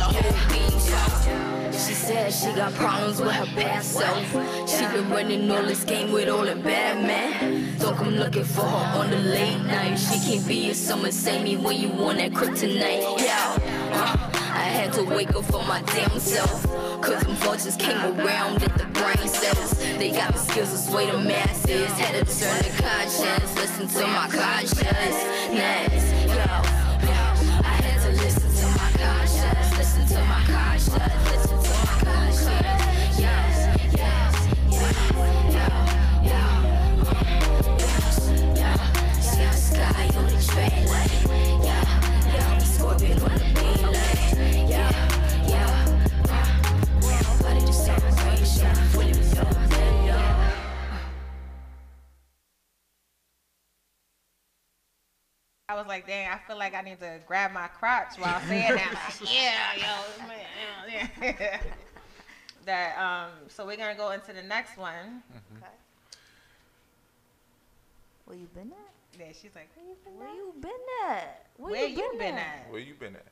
said 2.05 2.33
she 2.33 2.53
got 2.55 2.73
problems 2.75 3.19
with 3.19 3.33
her 3.33 3.47
past 3.61 3.93
self. 3.93 4.31
She 4.69 4.87
been 4.95 5.09
running 5.11 5.51
all 5.51 5.63
this 5.63 5.85
game 5.85 6.13
with 6.13 6.29
all 6.29 6.45
the 6.45 6.57
bad 6.57 7.03
men. 7.03 7.79
Don't 7.79 7.97
come 7.97 8.15
looking 8.17 8.45
for 8.45 8.61
her 8.63 8.99
on 9.01 9.11
the 9.11 9.17
late 9.17 9.63
night. 9.65 9.97
She 9.97 10.19
can't 10.21 10.47
be 10.47 10.71
a 10.71 10.75
someone 10.75 11.13
save 11.13 11.43
me 11.43 11.57
when 11.57 11.77
you 11.81 11.89
want 11.89 12.19
that 12.19 12.33
kryptonite. 12.33 13.19
Yeah. 13.19 13.59
Uh, 13.93 14.31
I 14.35 14.67
had 14.79 14.93
to 14.95 15.03
wake 15.03 15.35
up 15.35 15.45
for 15.47 15.63
my 15.65 15.81
damn 15.83 16.19
self. 16.21 16.63
Cause 17.01 17.23
them 17.23 17.37
vultures 17.37 17.77
came 17.77 17.97
around 17.97 18.63
at 18.63 18.77
the 18.77 18.85
brain 18.99 19.29
cells. 19.29 19.79
They 19.99 20.11
got 20.11 20.33
the 20.35 20.39
skills 20.39 20.73
to 20.73 20.79
sway 20.79 21.11
the 21.11 21.19
masses. 21.19 21.91
Had 21.93 22.27
to 22.27 22.39
turn 22.39 22.59
the 22.59 22.83
conscience. 22.83 23.55
Listen 23.57 23.89
to 23.89 24.07
my 24.09 24.29
consciousness. 24.29 25.17
Yo, 25.49 26.37
yo. 26.37 27.15
I 27.65 27.75
had 27.81 28.01
to 28.03 28.13
to 28.13 28.21
conscience. 28.21 28.21
Listen 28.21 28.51
to 28.61 28.67
my 28.77 28.91
conscience. 29.01 29.79
Listen 29.79 30.07
to 30.07 30.25
my 30.25 30.45
conscience. 30.47 31.54
Sky 39.65 40.11
on 40.17 40.27
the 40.27 40.43
train 40.45 40.87
lane. 40.93 41.63
Yeah, 41.63 41.85
yeah. 42.35 42.59
We 42.59 42.65
scorpion 42.65 43.19
on 43.23 43.33
the 43.33 43.45
main 43.57 43.93
lane. 43.93 44.69
Yeah, 44.69 44.91
yeah. 45.49 46.11
Body 47.41 47.61
to 47.61 47.73
separation. 47.73 48.75
Fully 48.93 49.13
resolved. 49.15 49.73
Yeah. 49.73 50.51
I 55.71 55.75
was 55.75 55.87
like, 55.87 56.07
dang, 56.07 56.29
I 56.29 56.39
feel 56.47 56.59
like 56.59 56.75
I 56.75 56.83
need 56.83 57.01
to 57.01 57.21
grab 57.27 57.53
my 57.53 57.69
crotch 57.69 58.19
while 58.19 58.41
saying 58.43 58.75
that. 58.75 59.17
Like, 59.21 59.33
yeah, 59.35 59.77
yo, 59.79 60.27
man, 60.29 61.11
yeah. 61.23 61.61
that 62.67 62.99
um. 62.99 63.31
So 63.49 63.65
we're 63.65 63.79
gonna 63.79 63.95
go 63.95 64.11
into 64.11 64.35
the 64.35 64.43
next 64.43 64.77
one. 64.77 65.23
Okay. 65.57 65.73
Where 68.27 68.37
you 68.37 68.47
been 68.55 68.73
at? 68.73 68.84
Yeah, 69.19 69.27
she's 69.33 69.55
like, 69.55 69.69
where 69.77 69.87
you 69.87 69.97
been 70.05 70.19
Where 70.19 70.29
at? 70.29 70.37
you 70.37 70.53
been 70.61 70.71
at? 71.09 71.47
Where 71.57 71.87
you 71.87 72.13
been 72.19 72.35
at? 72.37 72.71
Where 72.71 72.81
you 72.81 72.95
been 72.95 73.17
at? 73.17 73.27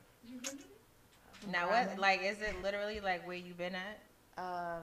Now 1.51 1.69
what? 1.69 1.97
Like, 1.99 2.21
is 2.23 2.41
it 2.41 2.61
literally 2.63 2.99
like 3.01 3.27
where 3.27 3.35
you 3.37 3.53
been 3.53 3.75
at? 3.75 3.99
Um, 4.41 4.81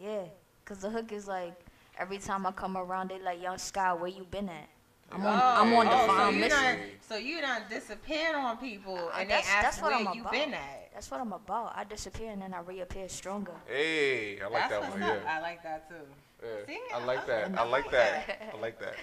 yeah, 0.00 0.22
cause 0.64 0.78
the 0.78 0.90
hook 0.90 1.12
is 1.12 1.28
like 1.28 1.54
every 1.98 2.18
time 2.18 2.44
I 2.46 2.50
come 2.52 2.76
around, 2.76 3.10
they 3.10 3.20
like, 3.20 3.40
"Young 3.40 3.58
Sky, 3.58 3.92
where 3.94 4.08
you 4.10 4.24
been 4.24 4.48
at?" 4.48 4.68
I'm 5.12 5.24
on, 5.24 5.68
I'm 5.68 5.74
on 5.74 5.86
oh, 5.86 5.90
so 5.90 6.06
divine 6.06 6.34
you 6.34 6.40
mission. 6.40 6.58
done, 6.62 6.78
so 7.08 7.16
you 7.16 7.40
done 7.40 7.62
disappeared 7.70 8.34
on 8.34 8.56
people 8.56 8.96
Uh, 8.98 9.18
and 9.20 9.30
they 9.30 9.34
that's- 9.34 9.48
ask 9.48 9.62
that's 9.62 9.82
what 9.82 9.92
where 9.92 10.08
I'm 10.08 10.14
you 10.16 10.20
about. 10.22 10.32
been 10.32 10.54
at. 10.54 10.90
That's 10.92 11.10
what 11.10 11.20
I'm 11.20 11.32
about. 11.32 11.72
I 11.76 11.84
disappear 11.84 12.30
and 12.32 12.42
then 12.42 12.52
I 12.54 12.60
reappear 12.60 13.08
stronger. 13.08 13.52
Hey, 13.68 14.40
I 14.40 14.46
like 14.48 14.68
That's 14.68 14.86
that 14.86 14.90
one. 14.90 15.00
Yeah. 15.00 15.18
I 15.28 15.40
like 15.40 15.62
that 15.62 15.88
too. 15.88 15.94
yeah. 16.42 16.66
See, 16.66 16.80
I 16.92 16.98
I 16.98 17.04
like 17.04 17.26
that. 17.26 17.58
I 17.58 17.62
like 17.64 17.90
that. 17.92 18.26
that. 18.26 18.54
I 18.56 18.60
like 18.60 18.78
that. 18.80 18.94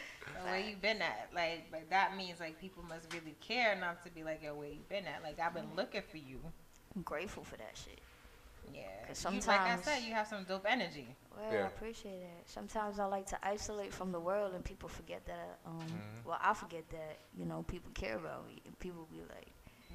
So 0.43 0.51
where 0.51 0.59
you 0.59 0.75
been 0.75 1.01
at? 1.01 1.29
Like, 1.33 1.69
but 1.71 1.89
that 1.89 2.15
means 2.15 2.39
like 2.39 2.59
people 2.59 2.83
must 2.87 3.13
really 3.13 3.35
care 3.41 3.73
enough 3.73 4.03
to 4.03 4.09
be 4.11 4.23
like, 4.23 4.41
yo, 4.43 4.55
where 4.55 4.69
you 4.69 4.81
been 4.89 5.05
at? 5.05 5.23
Like, 5.23 5.39
I've 5.39 5.53
been 5.53 5.69
looking 5.75 6.01
for 6.01 6.17
you. 6.17 6.39
I'm 6.95 7.01
grateful 7.03 7.43
for 7.43 7.57
that 7.57 7.75
shit. 7.77 7.99
Yeah. 8.73 8.83
'Cause 9.07 9.23
You- 9.25 9.31
like 9.31 9.47
I 9.49 9.75
sometimes- 9.75 9.83
said, 9.85 9.99
you 10.03 10.13
have 10.13 10.27
some 10.27 10.43
dope 10.45 10.65
energy. 10.67 11.15
Well, 11.35 11.49
I 11.49 11.53
Yeah. 11.53 11.67
appreciate 11.67 12.21
that. 12.21 12.49
Sometimes 12.49 12.99
I 12.99 13.05
like 13.05 13.25
to 13.27 13.39
isolate 13.47 13.93
from 13.93 14.11
the 14.11 14.19
world, 14.19 14.53
and 14.53 14.63
people 14.63 14.87
forget 14.87 15.25
that. 15.25 15.59
Um, 15.65 15.79
Mhm. 15.81 16.25
well, 16.25 16.37
I 16.41 16.53
forget 16.53 16.87
that. 16.89 17.17
You 17.35 17.45
know, 17.45 17.63
people 17.63 17.91
care 17.93 18.15
about 18.17 18.45
me, 18.47 18.61
and 18.65 18.77
people 18.79 19.05
be 19.05 19.21
like, 19.23 19.47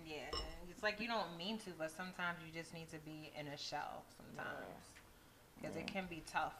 Yeah. 0.04 0.30
It's 0.70 0.82
like 0.84 1.00
you 1.00 1.08
don't 1.08 1.36
mean 1.36 1.58
to, 1.60 1.70
but 1.72 1.90
sometimes 1.90 2.38
you 2.44 2.52
just 2.52 2.72
need 2.72 2.88
to 2.90 2.98
be 2.98 3.32
in 3.34 3.48
a 3.48 3.56
shell. 3.56 4.04
Sometimes, 4.16 4.66
because 5.56 5.74
it 5.74 5.80
Yeah. 5.80 5.86
can 5.86 6.06
be 6.06 6.20
tough, 6.20 6.54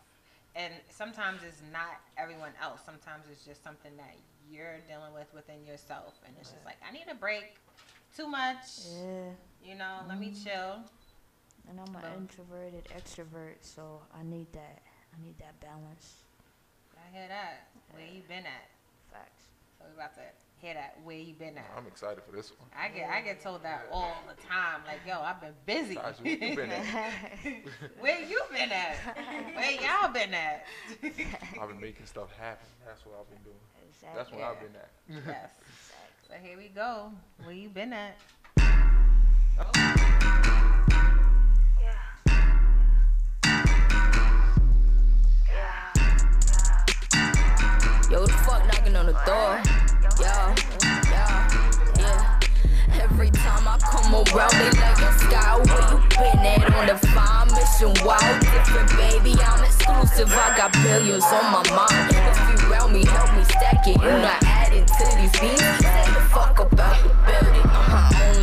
and 0.56 0.72
sometimes 0.88 1.42
it's 1.46 1.60
not 1.70 2.00
everyone 2.16 2.52
else. 2.62 2.80
Sometimes 2.84 3.24
it's 3.30 3.44
just 3.44 3.62
something 3.62 3.92
that 3.98 4.16
you're 4.50 4.80
dealing 4.88 5.12
with 5.12 5.28
within 5.34 5.64
yourself, 5.66 6.14
and 6.24 6.34
it's 6.40 6.50
just 6.50 6.64
like 6.64 6.76
I 6.86 6.92
need 6.92 7.04
a 7.10 7.14
break. 7.14 7.60
Too 8.16 8.26
much. 8.26 8.88
yeah. 8.88 9.36
You 9.62 9.76
know, 9.76 10.00
let 10.08 10.18
me 10.18 10.32
mm-hmm. 10.32 10.44
chill. 10.44 10.80
And 11.68 11.80
I'm 11.80 11.94
an 11.96 12.24
introverted 12.24 12.88
extrovert, 12.96 13.60
so 13.60 14.00
I 14.14 14.22
need 14.22 14.46
that. 14.52 14.80
I 15.12 15.24
need 15.24 15.36
that 15.38 15.60
balance. 15.60 16.22
I 16.94 17.16
hear 17.16 17.28
that. 17.28 17.68
Where 17.92 18.06
you 18.06 18.22
been 18.28 18.46
at? 18.46 18.70
Facts. 19.12 19.42
So 19.78 19.84
we 19.88 19.94
about 19.94 20.14
to 20.14 20.22
hear 20.60 20.74
that. 20.74 20.98
Where 21.04 21.16
you 21.16 21.34
been 21.34 21.58
at? 21.58 21.70
I'm 21.76 21.86
excited 21.86 22.22
for 22.24 22.34
this 22.34 22.52
one. 22.58 22.68
I 22.76 22.88
get 22.88 23.08
I 23.10 23.20
get 23.20 23.40
told 23.40 23.62
that 23.62 23.86
all 23.92 24.16
the 24.28 24.40
time. 24.46 24.80
Like, 24.86 25.00
yo, 25.06 25.20
I've 25.20 25.40
been 25.40 25.54
busy. 25.66 25.96
Tasha, 25.96 26.22
where 26.22 26.32
you 26.32 26.56
been 26.56 26.70
at? 26.70 26.84
Where 28.00 28.24
you 28.24 28.40
been 28.50 28.72
at? 28.72 28.96
Where 29.54 29.70
y'all 29.72 30.12
been 30.12 30.34
at? 30.34 30.66
I've 31.60 31.68
been 31.68 31.80
making 31.80 32.06
stuff 32.06 32.30
happen. 32.38 32.66
That's 32.86 33.04
what 33.04 33.16
I've 33.20 33.30
been 33.30 33.42
doing. 33.42 33.56
exactly. 33.88 34.16
That's 34.16 34.32
where 34.32 34.44
I've 34.44 34.60
been 34.60 34.76
at. 34.76 34.90
yes. 35.26 35.50
So 36.28 36.34
here 36.42 36.58
we 36.58 36.70
go. 36.70 37.12
Where 37.44 37.54
you 37.54 37.68
been 37.68 37.92
at? 37.92 38.16
Yo, 48.10 48.20
who 48.20 48.26
the 48.26 48.32
fuck 48.32 48.64
knocking 48.66 48.96
on 48.96 49.06
the 49.06 49.12
door? 49.24 49.62
Every 52.98 53.30
time 53.30 53.68
I 53.68 53.76
come 53.78 54.14
around, 54.14 54.52
they 54.52 54.70
like 54.80 55.02
a 55.02 55.12
sky. 55.18 55.56
Where 55.58 55.90
you 55.92 55.98
been 56.08 56.38
at 56.46 56.74
on 56.74 56.86
the 56.86 56.96
fine 57.08 57.48
mission? 57.52 57.92
Wild, 58.04 58.40
different, 58.40 58.90
baby. 58.96 59.34
I'm 59.44 59.62
exclusive. 59.64 60.32
I 60.32 60.56
got 60.56 60.72
billions 60.72 61.24
on 61.24 61.52
my 61.52 61.62
mind. 61.70 62.14
If 62.16 62.62
you 62.62 62.72
around 62.72 62.92
me, 62.94 63.04
help 63.04 63.36
me 63.36 63.44
stack 63.44 63.86
it. 63.86 64.00
You 64.00 64.08
not 64.08 64.42
adding 64.44 64.86
to 64.86 65.04
these 65.16 65.32
beats. 65.38 65.60
Say 65.84 66.04
the 66.14 66.22
fuck 66.32 66.58
about 66.60 67.02
the 67.02 67.10
building. 67.26 67.65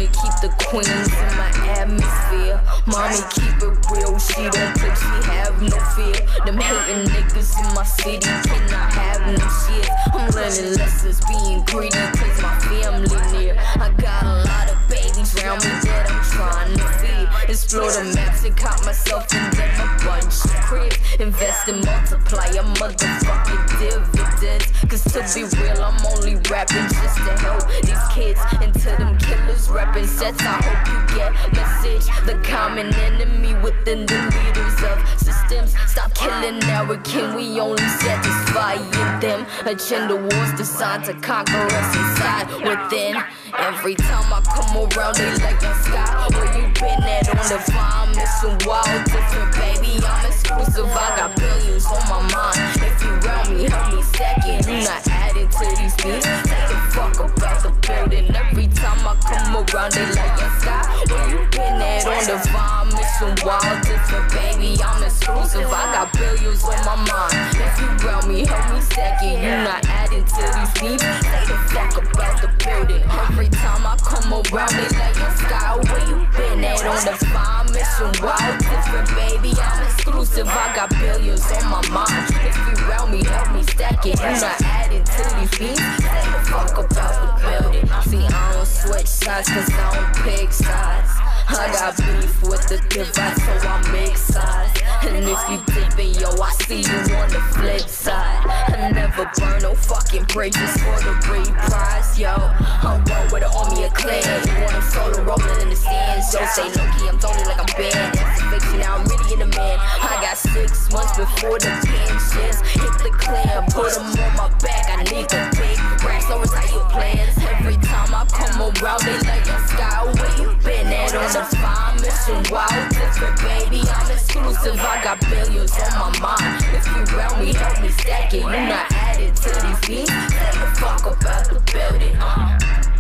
Uh-huh. 0.05 0.23
Keep 0.23 0.35
the 0.41 0.51
queens 0.65 1.07
in 1.07 1.31
my 1.37 1.51
atmosphere. 1.79 2.59
Mommy 2.87 3.21
keep 3.31 3.55
it 3.63 3.75
real. 3.91 4.19
She 4.19 4.43
don't 4.49 4.75
play. 4.75 4.93
She 4.95 5.15
have 5.31 5.61
no 5.61 5.79
fear. 5.95 6.19
Them 6.45 6.57
hating 6.57 7.07
niggas 7.07 7.55
in 7.59 7.73
my 7.75 7.83
city 7.83 8.19
cannot 8.19 8.91
have 8.93 9.21
no 9.27 9.47
shit. 9.63 9.89
I'm 10.13 10.29
learning 10.31 10.75
lessons, 10.75 11.21
being 11.27 11.63
greedy, 11.65 11.95
cause 12.19 12.41
my 12.41 12.59
family 12.67 13.21
near. 13.31 13.55
I 13.79 13.89
got 13.97 14.23
a 14.23 14.43
lot 14.43 14.71
of 14.71 14.77
babies 14.89 15.31
around 15.39 15.63
me 15.63 15.71
that 15.87 16.11
I'm 16.11 16.23
trying 16.35 16.77
to 16.77 16.87
feed. 16.99 17.49
Explore 17.49 17.91
the 17.91 18.11
maps 18.15 18.43
and 18.43 18.55
caught 18.57 18.83
myself 18.85 19.31
in 19.33 19.43
them 19.51 19.71
a 19.79 20.05
bunch 20.05 20.45
of 20.45 20.51
cribs. 20.67 20.97
Invest 21.19 21.67
and 21.69 21.85
multiply 21.85 22.47
a 22.47 22.63
motherfucking 22.75 23.63
dividends. 23.79 24.67
Cause 24.89 25.03
to 25.13 25.21
be 25.33 25.43
real, 25.61 25.81
I'm 25.81 25.99
only 26.07 26.35
rapping 26.49 26.87
just 26.91 27.17
to 27.17 27.33
help 27.39 27.63
these 27.81 28.03
kids 28.11 28.39
into 28.61 28.89
them 28.97 29.17
killers 29.17 29.69
rapping 29.93 30.07
sets. 30.07 30.41
I 30.41 30.61
hope 30.61 30.87
you 30.87 31.17
get 31.17 31.33
message. 31.53 32.05
The 32.25 32.39
common 32.43 32.93
enemy 32.95 33.53
within 33.61 34.05
the 34.05 34.17
leaders 34.33 34.83
of 34.83 35.19
systems. 35.19 35.75
Stop 35.87 36.13
killing 36.15 36.63
arrogant, 36.63 37.35
we 37.35 37.59
only 37.59 37.83
satisfy 37.83 38.77
them. 39.19 39.45
Agenda 39.65 40.15
wars 40.15 40.53
designed 40.53 41.05
to 41.05 41.13
conquer 41.15 41.67
us 41.69 41.95
inside 41.95 42.47
within. 42.63 43.15
Every 43.57 43.95
time 43.95 44.33
I 44.33 44.41
come 44.41 44.75
around, 44.77 45.15
they 45.15 45.31
like 45.43 45.61
a 45.61 45.75
sky. 45.83 46.27
Where 46.31 46.57
you 46.57 46.73
been 46.73 47.03
at 47.03 47.29
on 47.29 47.37
the 47.37 47.59
farm? 47.71 48.09
Missing 48.15 48.67
wild, 48.67 49.05
different, 49.05 49.51
baby. 49.55 50.03
I'm 50.05 50.25
exclusive. 50.25 50.89
I 50.89 51.17
got 51.17 51.35
billions 51.35 51.85
on 51.85 52.01
my 52.09 52.21
mind. 52.33 52.81
If 52.81 53.03
you 53.03 53.11
round 53.27 53.57
me, 53.57 53.69
help 53.69 53.93
me 53.93 54.01
second. 54.01 54.65
You 54.67 54.83
not 54.83 55.22
adding 55.43 55.49
to 55.49 55.81
these. 55.81 55.95
Take 55.95 56.21
the 56.21 56.77
fuck 56.91 57.19
about 57.19 57.63
the 57.63 57.71
building. 57.87 58.35
Every 58.35 58.67
time 58.67 59.07
I 59.07 59.15
come 59.21 59.55
around, 59.55 59.93
they 59.93 60.05
like 60.05 60.41
a 60.41 60.49
sky. 60.59 61.03
Where 61.09 61.29
you 61.29 61.47
been 61.51 61.81
at 61.81 62.05
on 62.05 62.23
the 62.27 62.39
farm? 62.49 62.89
Missing 62.89 63.45
wild, 63.45 63.83
different, 63.83 64.31
baby. 64.31 64.77
I'm 64.83 65.03
exclusive. 65.03 65.67
I 65.67 65.83
got 65.93 66.13
billions 66.13 66.63
on 66.63 66.79
my 66.85 66.95
mind. 66.95 67.57
If 67.57 67.79
you 67.79 68.07
round 68.07 68.27
me, 68.27 68.45
help 68.45 68.73
me 68.73 68.81
second. 68.81 69.41
You 69.43 69.51
not 69.63 69.85
adding 69.87 70.25
to 70.25 70.43
these 70.55 70.73
beats. 70.79 71.03
Take 71.03 71.47
the 71.47 71.57
fuck 71.71 71.97
about 71.97 72.41
the 72.41 72.49
building. 72.63 73.03
Every 73.03 73.49
time 73.49 73.85
I 73.85 73.97
come 73.97 74.31
around, 74.31 74.73
they 74.73 74.89
like 74.97 75.17
a 75.17 75.29
sky. 75.37 75.75
Where 75.75 76.03
you 76.09 76.27
been 76.37 76.63
at 76.63 76.85
on 76.85 77.01
the 77.05 77.15
farm? 77.27 77.67
Missing 77.73 78.23
wild, 78.23 78.59
different, 78.59 79.09
baby. 79.15 79.53
I'm 79.59 79.83
exclusive. 79.83 80.47
I 80.47 80.75
got 80.75 80.89
billions 80.89 81.43
on 81.51 81.65
my 81.69 81.81
mind. 81.89 82.29
If 82.43 82.55
you 82.55 82.85
round 82.87 83.11
me, 83.11 83.23
help 83.23 83.51
me 83.53 83.63
stack 83.63 84.05
it. 84.05 84.19
You 84.19 84.41
not 84.41 84.61
adding 84.61 85.03
to 85.03 85.32
fuck 85.41 86.77
about 86.77 87.39
the. 87.39 88.01
See, 88.01 88.25
I 88.25 88.53
don't 88.53 88.65
switch 88.65 89.07
sides, 89.07 89.49
cause 89.49 89.69
I 89.71 89.95
don't 89.95 90.25
pick 90.25 90.51
sides. 90.51 91.22
I 91.47 91.67
got 91.71 91.97
beef 91.97 92.41
with 92.43 92.67
the 92.67 92.77
device, 92.89 93.43
so 93.43 93.67
I 93.67 93.91
make 93.91 94.17
sides. 94.17 94.79
And 95.03 95.25
if 95.27 95.41
you 95.49 95.59
dipping, 95.67 96.15
yo, 96.15 96.29
I 96.41 96.51
see 96.63 96.81
you 96.81 97.15
on 97.15 97.29
the 97.29 97.41
flip 97.53 97.81
side. 97.81 98.39
I 98.71 98.91
never 98.91 99.29
burn 99.37 99.61
no 99.61 99.75
fucking 99.75 100.25
bridges 100.25 100.71
for 100.81 100.97
the 101.03 101.13
reprise, 101.29 102.17
yo. 102.17 102.33
I'm 102.33 103.03
one 103.05 103.27
with 103.31 103.43
an 103.43 103.51
army 103.53 103.83
of 103.83 103.93
clan. 103.93 104.23
You 104.47 104.55
want 104.63 104.73
them 104.73 104.85
solo 104.89 105.19
rolling 105.23 105.61
in 105.61 105.69
the 105.69 105.75
stands, 105.75 106.33
yo. 106.33 106.39
Say 106.55 106.67
low 106.73 106.87
key, 106.97 107.07
I'm 107.11 107.19
totally 107.19 107.45
like 107.45 107.59
I'm 107.59 107.69
banned. 107.77 108.15
That's 108.15 108.41
a 108.41 108.45
fiction, 108.49 108.79
now 108.79 108.97
I'm 108.97 109.05
really 109.05 109.33
in 109.33 109.39
the 109.39 109.51
man. 109.53 109.77
I 109.79 110.17
got 110.23 110.37
six 110.37 110.89
months 110.91 111.13
before 111.19 111.59
the 111.59 111.69
pensions. 111.83 112.57
Hit 112.73 112.93
the 113.03 113.11
clan, 113.19 113.67
put 113.69 113.93
them 113.93 114.07
on 114.07 114.31
my 114.39 114.49
back. 114.63 114.87
I 114.89 115.03
need 115.11 115.27
the 115.29 115.41
big 115.59 115.77
racks, 116.01 116.29
no 116.29 116.39
retire 116.39 116.87
plans. 116.89 117.35
Every 117.43 117.77
time 117.83 118.09
I 118.15 118.23
come 118.31 118.57
around, 118.57 119.03
they 119.03 119.19
like 119.27 119.45
a 119.45 119.59
sky. 119.67 120.07
Where 120.15 120.33
you 120.39 120.49
been 120.63 120.72
at 121.15 121.35
on 121.35 121.49
the 121.49 121.57
farm? 121.57 121.95
Mission 122.01 122.53
wild, 122.53 122.89
different, 122.89 123.37
baby. 123.41 123.81
I'm 123.89 124.11
exclusive. 124.11 124.79
I 124.79 125.03
got 125.03 125.19
billions 125.21 125.71
on 125.93 126.11
my 126.19 126.37
mind. 126.39 126.65
If 126.73 126.85
you 126.87 127.17
round 127.17 127.39
me, 127.39 127.53
help 127.53 127.81
me 127.81 127.89
stack 127.89 128.33
it. 128.33 128.41
You 128.41 128.49
not 128.49 128.91
added 128.91 129.35
to 129.35 129.49
these 129.49 129.81
beats. 129.87 130.11
The 130.11 130.75
fuck 130.79 131.05
about 131.05 131.49
the 131.49 131.61
building. 131.71 132.15
Uh. 132.17 132.92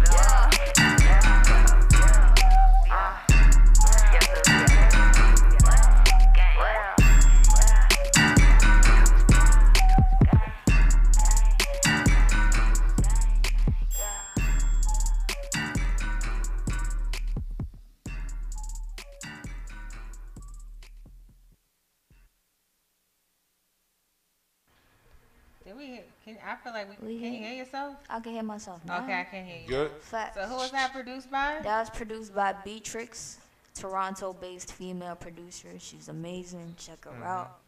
I 26.53 26.63
feel 26.63 26.73
like 26.73 26.87
we, 27.01 27.07
We 27.07 27.19
can 27.19 27.33
you 27.33 27.39
hear- 27.39 27.47
hear 27.49 27.57
yourself? 27.57 27.95
I 28.09 28.19
can 28.19 28.33
hear 28.33 28.43
myself 28.43 28.83
now. 28.85 29.03
Okay, 29.03 29.19
I 29.19 29.23
can 29.23 29.45
hear 29.45 29.61
you. 29.61 29.67
Good. 29.67 29.91
Facts. 30.01 30.35
So 30.35 30.43
who 30.45 30.55
was 30.55 30.71
that 30.71 30.93
produced 30.93 31.29
by? 31.31 31.59
That 31.63 31.79
was 31.79 31.89
produced 31.89 32.33
by 32.35 32.53
Beatrix, 32.63 33.39
Toronto-based 33.75 34.71
female 34.73 35.15
producer. 35.15 35.69
She's 35.79 36.07
amazing. 36.09 36.75
Check 36.77 37.05
her 37.05 37.11
Mm-hmm. 37.11 37.23
out. 37.23 37.59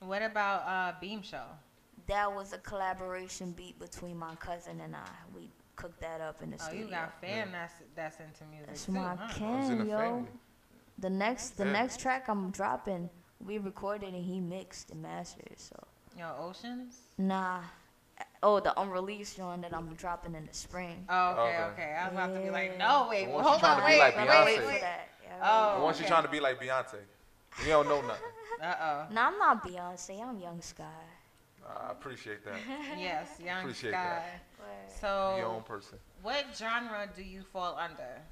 What 0.00 0.22
about 0.22 0.62
uh 0.66 0.92
Beam 1.00 1.22
Show? 1.22 1.44
That 2.06 2.32
was 2.34 2.52
a 2.52 2.58
collaboration 2.58 3.52
beat 3.52 3.78
between 3.78 4.18
my 4.18 4.34
cousin 4.34 4.80
and 4.80 4.94
I. 4.94 5.08
We 5.34 5.48
cooked 5.76 6.00
that 6.00 6.20
up 6.20 6.42
in 6.42 6.50
the 6.50 6.56
Oh, 6.60 6.64
studio. 6.64 6.84
you 6.84 6.90
got 6.90 7.20
fam 7.20 7.50
that's 7.52 7.74
that's 7.94 8.18
into 8.20 8.44
music 8.50 8.66
That's 8.68 8.84
too, 8.86 8.92
my 8.92 9.14
huh? 9.14 9.44
I 9.44 9.56
was 9.56 9.68
in 9.70 9.76
kin, 9.78 9.86
the 9.86 9.90
yo. 9.92 9.98
family. 9.98 10.28
The 10.98 11.10
next, 11.10 11.50
the 11.56 11.64
Yeah. 11.64 11.72
next 11.72 11.98
track 12.00 12.28
I'm 12.28 12.50
dropping, 12.50 13.08
we 13.44 13.58
recorded 13.58 14.12
and 14.14 14.24
he 14.24 14.38
mixed 14.40 14.90
and 14.90 15.02
mastered. 15.02 15.58
So 15.58 15.76
Yo, 16.18 16.32
Oceans. 16.38 16.96
nah. 17.18 17.62
Oh, 18.44 18.60
the 18.60 18.78
unreleased 18.80 19.38
one 19.38 19.62
that 19.62 19.74
I'm 19.74 19.94
dropping 19.94 20.34
in 20.34 20.46
the 20.46 20.52
spring. 20.54 21.06
Oh, 21.08 21.30
okay, 21.32 21.42
Okay. 21.42 21.62
okay. 21.72 21.96
I 21.98 22.04
was 22.04 22.12
about 22.12 22.34
to 22.34 22.40
be 22.40 22.50
like, 22.50 22.78
no, 22.78 23.08
wait, 23.10 23.24
The 23.24 23.30
well, 23.32 23.42
one 23.42 23.44
she 23.44 23.48
hold 23.48 23.60
trying 23.60 23.76
on, 23.76 23.80
to 23.80 23.86
be 23.86 23.92
wait, 23.92 23.98
like 23.98 24.16
wait, 24.16 24.28
Beyonce. 24.28 24.44
wait, 24.44 24.60
for 24.60 24.66
wait. 24.66 24.80
that. 24.82 25.08
Yeah, 25.22 25.40
Oh. 25.42 25.78
The 25.78 25.84
one 25.84 25.94
she 25.94 26.00
okay. 26.00 26.08
trying 26.08 26.22
to 26.24 26.28
be 26.28 26.40
like 26.40 26.60
Beyonce. 26.60 27.00
You 27.62 27.68
don't 27.68 27.88
know 27.88 28.02
nothing. 28.02 28.22
Uh 28.62 28.74
oh. 28.80 29.06
Nah, 29.12 29.26
I'm 29.28 29.38
not 29.38 29.64
Beyonce. 29.64 30.22
I'm 30.22 30.38
Young 30.38 30.60
Sky. 30.60 30.84
I 31.66 31.90
appreciate 31.92 32.44
that. 32.44 32.56
Yes, 32.98 33.40
Young 33.40 33.60
Appreciate 33.60 33.90
Sky. 33.92 34.24
that. 34.58 34.90
So, 35.00 35.36
Your 35.38 35.46
own 35.46 35.62
person. 35.62 35.98
what 36.22 36.44
genre 36.56 37.08
do 37.14 37.22
you 37.22 37.42
fall 37.42 37.76
under? 37.78 38.22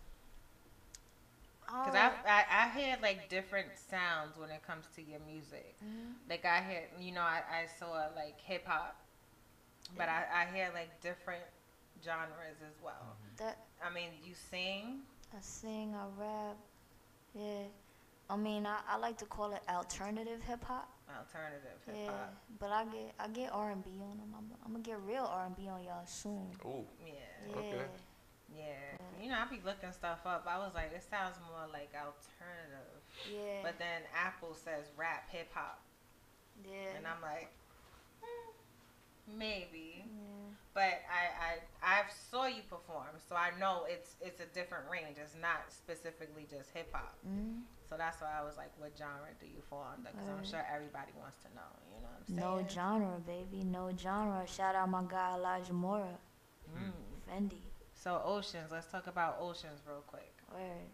Because 1.67 1.95
Oh, 1.95 1.99
I, 1.99 2.13
I 2.27 2.45
I 2.65 2.69
hear 2.79 2.97
like 3.03 3.29
different 3.29 3.69
sounds 3.77 4.37
when 4.37 4.51
it 4.51 4.63
comes 4.67 4.87
to 4.97 5.03
your 5.03 5.21
music. 5.21 5.75
Mhm. 5.83 6.15
Like 6.29 6.45
I 6.45 6.63
hear, 6.63 6.83
you 6.99 7.13
know, 7.13 7.23
I, 7.23 7.43
I 7.51 7.67
saw 7.67 8.09
like 8.15 8.41
hip 8.41 8.67
hop, 8.67 8.97
but 9.97 10.09
I, 10.09 10.25
I 10.43 10.55
hear 10.57 10.71
like 10.75 11.01
different 11.01 11.43
genres 12.05 12.59
as 12.67 12.77
well. 12.83 13.17
that 13.39 13.59
I 13.85 13.93
mean, 13.93 14.09
you 14.25 14.35
sing. 14.51 15.01
I 15.35 15.41
sing, 15.41 15.95
I 15.95 16.05
rap. 16.21 16.57
Yeah. 17.35 17.65
I 18.31 18.37
mean, 18.37 18.67
I, 18.67 18.79
I 18.89 18.97
like 18.99 19.19
to 19.19 19.25
call 19.27 19.53
it 19.53 19.61
alternative 19.69 20.41
hip 20.47 20.65
hop. 20.65 20.89
Alternative 21.09 21.79
hip 21.87 21.97
hop. 22.07 22.15
Yeah, 22.15 22.57
but 22.59 22.71
I 22.71 22.85
get 22.85 23.15
I 23.19 23.29
get 23.29 23.51
R 23.53 23.71
and 23.71 23.85
B 23.85 23.91
on 24.03 24.17
them. 24.19 24.35
I'm, 24.37 24.47
I'm 24.65 24.73
gonna 24.73 24.85
get 24.85 25.01
real 25.07 25.25
R 25.31 25.47
and 25.47 25.57
B 25.57 25.69
on 25.69 25.83
y'all 25.83 26.07
soon. 26.07 26.49
Ooh. 26.65 26.85
Yeah. 27.05 27.13
Yeah. 27.49 27.57
Okay. 27.57 27.85
Yeah. 28.57 29.23
You 29.23 29.31
know, 29.31 29.39
I 29.41 29.45
be 29.51 29.61
looking 29.65 29.93
stuff 29.93 30.21
up. 30.27 30.47
I 30.49 30.59
was 30.59 30.73
like, 30.75 30.93
it 30.95 31.05
sounds 31.09 31.37
more 31.49 31.65
like 31.73 31.91
alternative. 31.97 33.01
Yeah. 33.31 33.61
But 33.63 33.79
then 33.79 34.03
Apple 34.17 34.55
says 34.55 34.89
rap 34.97 35.29
hip 35.31 35.49
hop. 35.55 35.81
yeah. 36.65 36.97
And 36.97 37.07
I'm 37.07 37.21
like, 37.23 37.49
hmm, 38.21 38.52
maybe. 39.37 40.05
yeah. 40.07 40.55
But 40.75 41.05
I, 41.05 41.25
I 41.37 41.99
I've 42.01 42.11
saw 42.31 42.47
you 42.47 42.63
perform, 42.69 43.21
so 43.29 43.37
I 43.37 43.51
know 43.61 43.85
it's 43.87 44.15
it's 44.23 44.41
a 44.41 44.47
different 44.55 44.85
range. 44.91 45.17
It's 45.23 45.37
not 45.41 45.69
specifically 45.69 46.47
just 46.51 46.71
hip 46.73 46.89
hop. 46.93 47.15
Mhm. 47.29 47.63
So 47.89 47.99
that's 47.99 48.23
why 48.23 48.33
I 48.41 48.43
was 48.43 48.57
like, 48.57 48.73
what 48.79 48.93
genre 48.97 49.29
do 49.39 49.45
you 49.47 49.61
fall 49.69 49.85
under? 49.93 50.09
Because 50.11 50.29
I'm 50.29 50.45
sure 50.47 50.65
everybody 50.75 51.13
wants 51.21 51.37
to 51.45 51.49
know. 51.55 51.69
You 51.85 52.01
know 52.01 52.09
what 52.09 52.57
I'm 52.57 52.63
No 52.65 52.69
genre, 52.69 53.21
baby. 53.27 53.65
No 53.65 53.91
genre. 53.95 54.47
Shout 54.47 54.75
out 54.75 54.89
my 54.89 55.03
guy 55.07 55.35
Elijah 55.37 55.75
Mora, 55.75 56.17
Mm. 56.75 56.93
Fendi. 57.29 57.61
So 57.95 58.23
oceans. 58.25 58.73
Let's 58.73 58.87
talk 58.87 59.07
about 59.09 59.37
oceans 59.41 59.81
real 59.87 60.03
quick. 60.07 60.33
Word. 60.55 60.89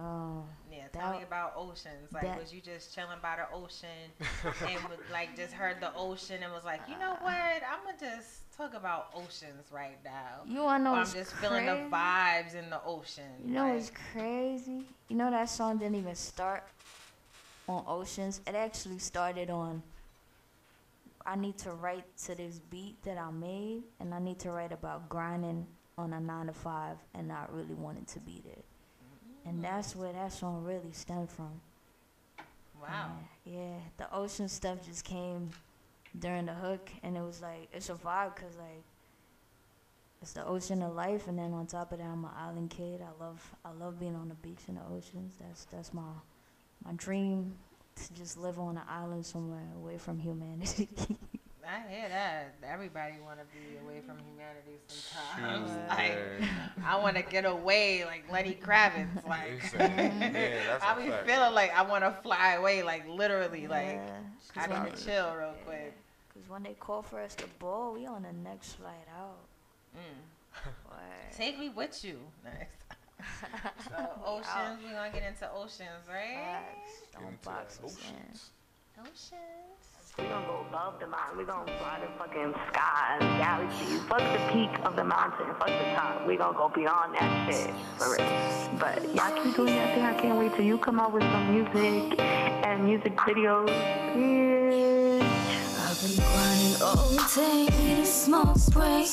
Um, 0.00 0.44
Yeah, 0.72 0.86
tell 0.92 1.12
me 1.12 1.22
about 1.22 1.52
oceans. 1.56 2.12
Like, 2.12 2.22
that- 2.22 2.38
was 2.38 2.54
you 2.54 2.60
just 2.60 2.94
chilling 2.94 3.18
by 3.20 3.36
the 3.36 3.54
ocean 3.54 3.88
and 4.66 4.88
would, 4.88 4.98
like 5.12 5.36
just 5.36 5.52
heard 5.52 5.80
the 5.80 5.94
ocean 5.94 6.42
and 6.42 6.52
was 6.52 6.64
like, 6.64 6.80
you 6.88 6.98
know 6.98 7.16
what? 7.20 7.32
I'm 7.34 7.84
gonna 7.84 7.98
just 7.98 8.50
talk 8.56 8.72
about 8.74 9.10
oceans 9.14 9.70
right 9.70 9.98
now. 10.02 10.42
you 10.46 10.62
wanna 10.62 10.84
know 10.84 10.90
Or 10.90 10.94
I'm 10.94 10.98
what's 11.00 11.12
just 11.12 11.34
feeling 11.34 11.66
the 11.66 11.72
vibes 11.90 12.54
in 12.54 12.70
the 12.70 12.82
ocean. 12.84 13.24
You 13.44 13.52
know 13.54 13.64
like, 13.64 13.74
what's 13.74 13.92
crazy? 14.12 14.84
You 15.08 15.16
know 15.16 15.30
that 15.30 15.50
song 15.50 15.76
didn't 15.78 15.96
even 15.96 16.14
start 16.14 16.64
on 17.68 17.84
Oceans. 17.86 18.40
It 18.46 18.54
actually 18.54 18.98
started 18.98 19.50
on. 19.50 19.82
I 21.26 21.36
need 21.36 21.58
to 21.58 21.72
write 21.72 22.04
to 22.24 22.34
this 22.34 22.58
beat 22.58 23.02
that 23.04 23.18
I 23.18 23.30
made, 23.30 23.82
and 24.00 24.14
I 24.14 24.18
need 24.18 24.38
to 24.40 24.50
write 24.50 24.72
about 24.72 25.08
grinding 25.08 25.66
on 25.98 26.12
a 26.14 26.20
nine 26.20 26.46
to 26.46 26.52
five 26.52 26.96
and 27.14 27.28
not 27.28 27.54
really 27.54 27.74
wanting 27.74 28.06
to 28.06 28.18
be 28.20 28.42
there. 28.44 28.64
And 29.44 29.54
mm-hmm. 29.54 29.62
that's 29.62 29.96
where 29.96 30.12
that 30.12 30.32
song 30.32 30.64
really 30.64 30.92
stemmed 30.92 31.30
from. 31.30 31.60
wow. 32.80 33.10
Yeah, 33.44 33.52
yeah, 33.52 33.76
the 33.96 34.14
ocean 34.14 34.48
stuff 34.48 34.84
just 34.86 35.04
came 35.04 35.50
during 36.18 36.46
the 36.46 36.54
hook, 36.54 36.90
and 37.02 37.16
it 37.16 37.22
was 37.22 37.40
like 37.40 37.68
it's 37.72 37.88
a 37.88 37.94
vibe, 37.94 38.36
cause 38.36 38.56
like 38.58 38.82
it's 40.22 40.32
the 40.32 40.44
ocean 40.44 40.82
of 40.82 40.94
life, 40.94 41.28
and 41.28 41.38
then 41.38 41.52
on 41.52 41.66
top 41.66 41.92
of 41.92 41.98
that, 41.98 42.04
I'm 42.04 42.24
an 42.24 42.30
island 42.36 42.70
kid. 42.70 43.00
I 43.00 43.22
love 43.22 43.56
I 43.64 43.70
love 43.72 43.98
being 43.98 44.14
on 44.14 44.28
the 44.28 44.34
beach 44.34 44.60
and 44.68 44.76
the 44.76 44.82
oceans. 44.94 45.34
That's 45.40 45.64
that's 45.66 45.94
my 45.94 46.02
my 46.84 46.92
dream 46.92 47.54
to 47.96 48.14
just 48.14 48.36
live 48.38 48.58
on 48.58 48.76
an 48.76 48.84
island 48.88 49.24
somewhere 49.24 49.66
away 49.76 49.98
from 49.98 50.18
humanity. 50.18 50.88
I 51.66 51.88
hear 51.92 52.08
that. 52.08 52.54
Everybody 52.62 53.14
want 53.24 53.38
to 53.38 53.44
be 53.46 53.76
away 53.84 54.00
from 54.00 54.16
humanity 54.18 54.78
sometimes. 54.88 55.70
Shoot, 55.70 55.88
Like. 55.88 56.18
I 56.84 56.98
want 56.98 57.16
to 57.16 57.22
get 57.22 57.44
away 57.44 58.04
like 58.04 58.30
Lenny 58.30 58.58
Kravitz. 58.62 59.24
Like, 59.28 59.52
Exactly. 59.56 60.04
Yeah, 60.06 60.54
that's 60.68 60.84
I 60.84 60.92
a 60.92 61.02
be 61.04 61.10
fact. 61.10 61.26
feeling 61.28 61.54
like 61.54 61.76
I 61.76 61.82
want 61.82 62.04
to 62.04 62.12
fly 62.22 62.54
away, 62.54 62.82
like 62.82 63.08
literally, 63.08 63.66
like 63.68 64.00
Yeah, 64.56 64.62
I 64.62 64.66
need 64.84 64.94
to 64.96 65.04
chill 65.04 65.34
real 65.36 65.54
quick. 65.64 65.94
Cause 66.34 66.48
when 66.48 66.62
they 66.62 66.74
call 66.74 67.02
for 67.02 67.20
us 67.20 67.34
to 67.36 67.46
ball, 67.58 67.92
we 67.92 68.06
on 68.06 68.22
the 68.22 68.32
next 68.32 68.74
flight 68.74 69.06
out. 69.18 69.38
Mm. 69.96 71.36
Take 71.36 71.58
me 71.58 71.68
with 71.68 72.04
you. 72.04 72.18
Nice. 72.44 72.54
So 73.84 73.90
We 73.96 73.96
out. 73.96 74.22
oceans, 74.26 74.82
we're 74.84 74.92
gonna 74.94 75.10
get 75.12 75.22
into 75.28 75.50
oceans, 75.52 76.08
right? 76.08 76.36
Facts. 76.36 77.02
Don't 77.12 77.42
box 77.42 77.76
that 77.76 77.86
us 77.86 77.98
in. 77.98 78.14
oceans. 78.14 78.50
Oceans. 78.98 79.89
We 80.20 80.28
gonna 80.28 80.46
go 80.46 80.66
above 80.68 80.94
the 81.00 81.06
mountain. 81.06 81.38
We 81.38 81.44
gonna 81.44 81.64
fly 81.78 82.00
the 82.00 82.08
fucking 82.18 82.54
skies, 82.68 83.20
galaxies. 83.38 84.02
Fuck 84.02 84.18
the 84.18 84.52
peak 84.52 84.70
of 84.84 84.96
the 84.96 85.04
mountain. 85.04 85.46
Fuck 85.58 85.68
the 85.68 85.94
top. 85.94 86.26
We 86.26 86.36
gonna 86.36 86.56
go 86.56 86.68
beyond 86.68 87.14
that 87.14 87.52
shit. 87.52 87.70
For 87.96 88.16
real. 88.16 88.78
But 88.78 89.02
y'all 89.14 89.32
keep 89.42 89.56
doing 89.56 89.74
that 89.76 89.94
thing. 89.94 90.04
I 90.04 90.14
can't 90.20 90.38
wait 90.38 90.54
till 90.54 90.64
you 90.64 90.78
come 90.78 91.00
out 91.00 91.12
with 91.12 91.22
some 91.22 91.54
music 91.54 92.20
and 92.20 92.84
music 92.84 93.16
videos. 93.16 93.68
Yeah. 93.68 95.26
I've 95.90 96.00
been 96.02 96.16
grinding 96.16 96.82
all 96.82 97.10
day, 97.34 97.68
need 97.82 98.02
a 98.02 98.06
small 98.06 98.54
break. 98.70 99.06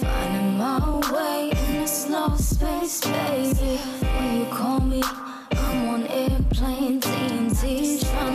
Finding 0.00 0.58
my 0.58 1.00
way 1.12 1.50
in 1.50 1.80
this 1.80 2.08
lost 2.08 2.56
space, 2.56 3.00
baby. 3.00 3.78
When 4.18 4.40
you 4.40 4.46
call 4.46 4.80
me, 4.80 5.02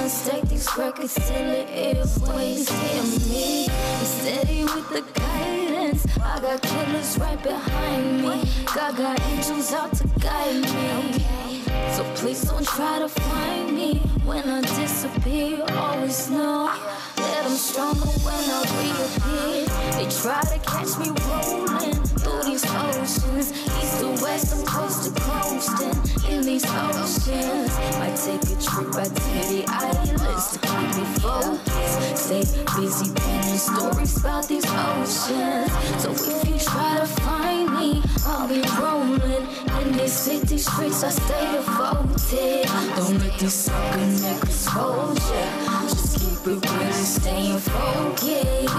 Stack 0.10 0.42
these 0.50 0.68
records 0.76 1.14
till 1.14 1.46
the 1.46 1.70
airways 1.70 2.68
hear 2.68 3.04
me. 3.30 3.68
I'm 3.70 4.06
steady 4.06 4.64
with 4.64 4.90
the 4.90 5.04
guidance. 5.14 6.04
I 6.18 6.40
got 6.42 6.62
killers 6.64 7.20
right 7.20 7.42
behind 7.44 8.22
me. 8.24 8.50
God 8.74 8.98
got 8.98 9.22
angels 9.30 9.72
out 9.72 9.94
to 9.98 10.08
guide 10.20 10.64
me. 10.64 11.64
So 11.94 12.04
please 12.16 12.42
don't 12.42 12.66
try 12.66 12.98
to 12.98 13.08
find 13.08 13.76
me 13.76 14.00
when 14.26 14.50
I 14.50 14.62
disappear. 14.62 15.64
Always 15.74 16.32
know 16.32 16.74
that 17.18 17.46
I'm 17.46 17.52
stronger 17.52 18.10
when 18.26 18.50
I 18.50 18.62
reappear. 18.82 19.66
They 19.94 20.10
try 20.10 20.42
to 20.42 20.60
catch 20.66 20.98
me 20.98 21.14
rolling 21.30 22.09
through 22.20 22.44
these 22.44 22.66
oceans, 22.66 23.52
east 23.52 24.00
to 24.00 24.10
west, 24.24 24.54
I'm 24.56 24.66
coast 24.66 25.06
to 25.06 25.22
coasting 25.22 26.32
in 26.32 26.42
these 26.44 26.66
oceans. 26.66 27.72
Might 28.00 28.16
take 28.16 28.44
a 28.44 28.56
trip 28.62 28.92
back 28.94 29.08
to 29.08 29.40
the 29.52 29.64
islands 29.68 30.52
to 30.52 30.60
keep 30.60 30.90
me 30.98 31.06
focused. 31.20 32.18
Stay 32.18 32.44
busy 32.76 33.14
penning 33.14 33.58
stories 33.58 34.18
about 34.18 34.48
these 34.48 34.66
oceans. 34.66 35.72
So 36.02 36.12
if 36.12 36.48
you 36.50 36.60
try 36.60 37.00
to 37.00 37.06
find 37.06 37.74
me, 37.78 38.04
I'll 38.26 38.48
be 38.48 38.62
rolling 38.80 39.48
in 39.82 39.98
these 39.98 40.14
city 40.14 40.58
streets. 40.58 41.04
I 41.04 41.10
stay 41.10 41.52
devoted. 41.54 42.66
Don't 42.96 43.20
let 43.20 43.40
these 43.40 43.54
sucker 43.54 43.98
niggas 43.98 44.68
hold 44.68 45.18
ya. 45.18 45.82
Just 45.88 46.09
it 46.48 46.48
real 46.48 46.82
and 46.82 46.94
stay 46.94 47.58
focused. 47.58 48.20
Keep 48.22 48.70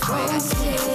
Fuck 0.06 0.93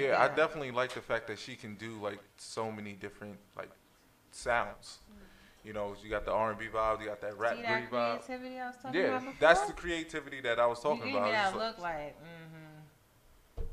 right 0.00 0.10
yeah, 0.10 0.18
there. 0.18 0.32
I 0.32 0.34
definitely 0.34 0.70
like 0.70 0.92
the 0.92 1.00
fact 1.00 1.26
that 1.28 1.38
she 1.38 1.56
can 1.56 1.74
do 1.76 1.92
like 2.00 2.18
so 2.36 2.70
many 2.70 2.92
different 2.92 3.36
like 3.56 3.70
sounds. 4.30 4.98
You 5.64 5.72
know, 5.72 5.94
you 6.02 6.08
got 6.08 6.24
the 6.24 6.32
R 6.32 6.50
and 6.50 6.58
B 6.58 6.66
vibe, 6.72 7.00
you 7.00 7.06
got 7.08 7.20
that 7.20 7.36
rap 7.36 7.56
See 7.56 7.62
that 7.62 7.90
vibe. 7.90 8.20
creativity 8.24 8.58
I 8.58 8.66
was 8.68 8.76
talking 8.82 9.00
Yeah, 9.00 9.06
about 9.08 9.20
before? 9.20 9.34
that's 9.40 9.60
the 9.62 9.72
creativity 9.72 10.40
that 10.40 10.58
I 10.58 10.66
was 10.66 10.78
you 10.78 10.90
talking 10.90 11.04
gave 11.04 11.14
about. 11.16 11.32
that 11.32 11.56
look 11.56 11.78
like, 11.78 12.16
mm-hmm. 12.22 13.64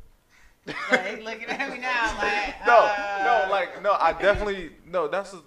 like, 0.91 1.23
looking 1.23 1.47
at 1.47 1.69
me 1.71 1.77
now, 1.77 2.17
like, 2.17 2.55
no, 2.67 2.75
uh, 2.75 3.45
no, 3.45 3.51
like 3.51 3.81
no, 3.83 3.93
I 3.99 4.13
definitely 4.13 4.71
no. 4.85 5.07
That's 5.07 5.33
a, 5.33 5.41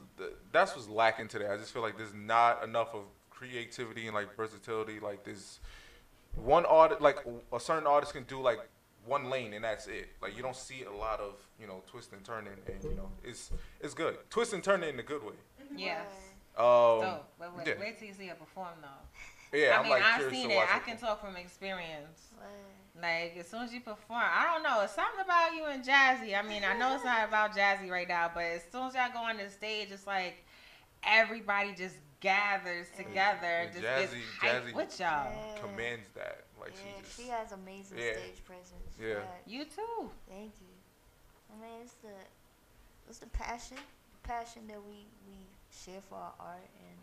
that's 0.53 0.77
what's 0.77 0.89
lacking 0.89 1.27
today. 1.29 1.49
I 1.49 1.57
just 1.57 1.73
feel 1.73 1.83
like 1.83 1.97
there's 1.97 2.15
not 2.15 2.63
enough 2.63 2.95
of 2.95 3.03
creativity 3.31 4.07
and 4.07 4.15
like 4.15 4.37
versatility. 4.37 5.01
Like 5.01 5.25
there's 5.25 5.59
one 6.37 6.65
artist, 6.67 7.01
like 7.01 7.19
a 7.53 7.59
certain 7.61 7.87
artist 7.87 8.13
can 8.13 8.23
do 8.25 8.41
like 8.41 8.61
one 9.09 9.31
lane 9.31 9.53
and 9.55 9.65
that's 9.65 9.87
it. 9.87 10.11
Like 10.23 10.37
you 10.37 10.43
don't 10.43 10.57
see 10.57 10.85
a 10.85 10.93
lot 10.93 11.21
of 11.21 11.35
you 11.61 11.67
know 11.67 11.83
twist 11.87 12.13
and 12.13 12.25
turning, 12.25 12.53
and 12.67 12.83
you 12.85 12.95
know 12.97 13.11
it's 13.25 13.51
it's 13.81 13.95
good. 13.95 14.17
Twist 14.31 14.53
and 14.53 14.63
turning 14.63 14.91
in 14.91 14.99
a 15.01 15.03
good 15.03 15.25
way. 15.25 15.35
yes. 15.77 16.07
Um, 16.57 16.65
So, 16.65 17.21
but 17.39 17.57
wait, 17.57 17.67
yeah. 17.67 17.75
wait 17.81 17.99
till 17.99 18.09
you 18.09 18.15
see 18.15 18.25
it 18.29 18.39
perform 18.39 18.69
though. 18.83 19.57
yeah, 19.59 19.75
I 19.75 19.77
I'm 19.77 19.83
mean, 19.83 19.91
like 19.93 20.03
I've 20.03 20.17
curious 20.21 20.43
seen 20.43 20.51
it. 20.51 20.59
I 20.75 20.79
can 20.81 20.97
talk 20.97 21.21
from 21.25 21.37
experience. 21.37 22.29
Word. 22.37 22.47
Like 23.01 23.37
as 23.39 23.47
soon 23.49 23.63
as 23.63 23.73
you 23.73 23.81
perform, 23.81 24.21
I 24.25 24.51
don't 24.53 24.65
know, 24.65 24.81
it's 24.83 24.95
something 24.95 25.21
about 25.25 25.55
you 25.55 25.67
and 25.67 25.85
Jazzy. 25.85 26.37
I 26.37 26.43
mean, 26.43 26.63
I 26.69 26.77
know 26.77 26.95
it's 26.97 27.05
not 27.05 27.29
about 27.29 27.55
Jazzy 27.57 27.89
right 27.91 28.09
now, 28.09 28.29
but 28.35 28.43
as 28.43 28.63
soon 28.73 28.89
as 28.89 28.95
y'all 28.95 29.13
go 29.13 29.21
on 29.21 29.37
the 29.37 29.49
stage, 29.49 29.89
it's 29.93 30.07
like 30.07 30.45
everybody 31.05 31.75
just 31.77 31.95
gathers 32.21 32.89
together 32.97 33.47
and 33.47 33.71
just 33.71 33.85
Yeah, 33.85 34.01
gets 34.01 34.13
Jazzy- 34.15 34.39
hyped 34.41 34.63
Jazzy- 34.65 34.75
with 34.75 34.99
y'all. 35.01 35.59
Commands 35.61 36.09
that. 36.17 36.47
Like 36.61 36.73
yeah, 36.75 36.93
she 36.97 37.03
just 37.03 37.17
she 37.17 37.29
has 37.29 37.53
amazing 37.53 37.99
Yeah. 37.99 38.13
stage 38.13 38.45
presence. 38.45 38.95
Yeah. 39.01 39.21
Facts. 39.21 39.47
You 39.47 39.65
too. 39.65 40.11
Thank 40.29 40.53
you. 40.61 40.75
I 41.53 41.61
mean, 41.63 41.81
it's 41.83 41.95
the 42.03 42.15
it's 43.09 43.19
the 43.19 43.27
passion, 43.29 43.77
the 43.77 44.29
passion 44.29 44.63
that 44.69 44.83
we 44.85 45.07
we 45.27 45.37
share 45.71 46.01
for 46.09 46.17
our 46.17 46.35
art, 46.41 46.69
and 46.87 46.99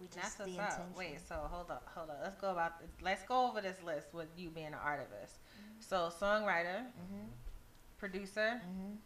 we 0.00 0.06
That's 0.06 0.16
just 0.26 0.38
the 0.38 0.44
what's 0.44 0.52
intention. 0.54 0.82
up. 0.92 0.96
Wait, 0.96 1.18
so 1.28 1.34
hold 1.50 1.70
up, 1.70 1.88
hold 1.94 2.10
up. 2.10 2.20
Let's 2.22 2.36
go 2.40 2.50
about. 2.50 2.72
Let's 3.02 3.22
go 3.24 3.48
over 3.48 3.60
this 3.60 3.82
list 3.84 4.12
with 4.12 4.28
you 4.36 4.50
being 4.50 4.68
an 4.68 4.74
artivist. 4.74 5.38
So 5.80 6.10
songwriter, 6.20 6.86
Mhm. 6.86 7.28
producer. 7.98 8.60
Mhm. 8.64 8.96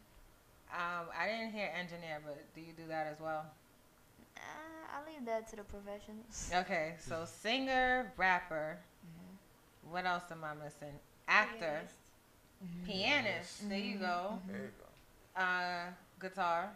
Um, 0.72 1.09
I 1.16 1.26
didn't 1.26 1.51
hear 1.51 1.68
engineer, 1.74 2.20
but 2.24 2.55
do 2.55 2.61
you 2.61 2.72
do 2.72 2.86
that 2.88 3.09
as 3.09 3.18
well? 3.18 3.44
Uh, 4.36 4.40
I 4.92 5.05
leave 5.11 5.24
that 5.26 5.48
to 5.48 5.57
the 5.57 5.64
professionals. 5.64 6.51
Okay, 6.55 6.94
so 7.01 7.24
singer, 7.42 8.12
rapper. 8.16 8.78
Mm-hmm. 9.85 9.93
What 9.93 10.07
else 10.07 10.24
am 10.31 10.45
I 10.45 10.55
missing? 10.55 10.95
Actor, 11.28 11.83
pianist. 12.85 13.68
There 13.68 13.78
you 13.78 13.99
go. 13.99 14.39
there 14.47 14.57
you 14.57 14.70
go. 14.78 15.41
Uh, 15.41 15.85
guitar, 16.20 16.70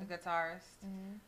the 0.00 0.04
guitarist. 0.06 0.70
Mhm. 0.84 1.18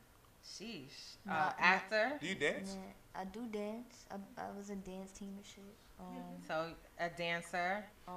Sheesh. 0.44 1.16
Uh, 1.28 1.32
no. 1.32 1.52
actor. 1.58 2.12
Do 2.20 2.26
you 2.26 2.34
dance? 2.36 2.76
Yeah, 2.76 3.20
I 3.20 3.24
do 3.24 3.46
dance. 3.52 4.06
I, 4.10 4.14
I 4.40 4.56
was 4.56 4.70
in 4.70 4.80
dance 4.82 5.12
team 5.12 5.34
and 5.36 5.44
shit. 5.44 5.74
Um, 6.00 6.06
So 6.46 6.70
a 6.98 7.08
dancer, 7.10 7.84
um, 8.06 8.14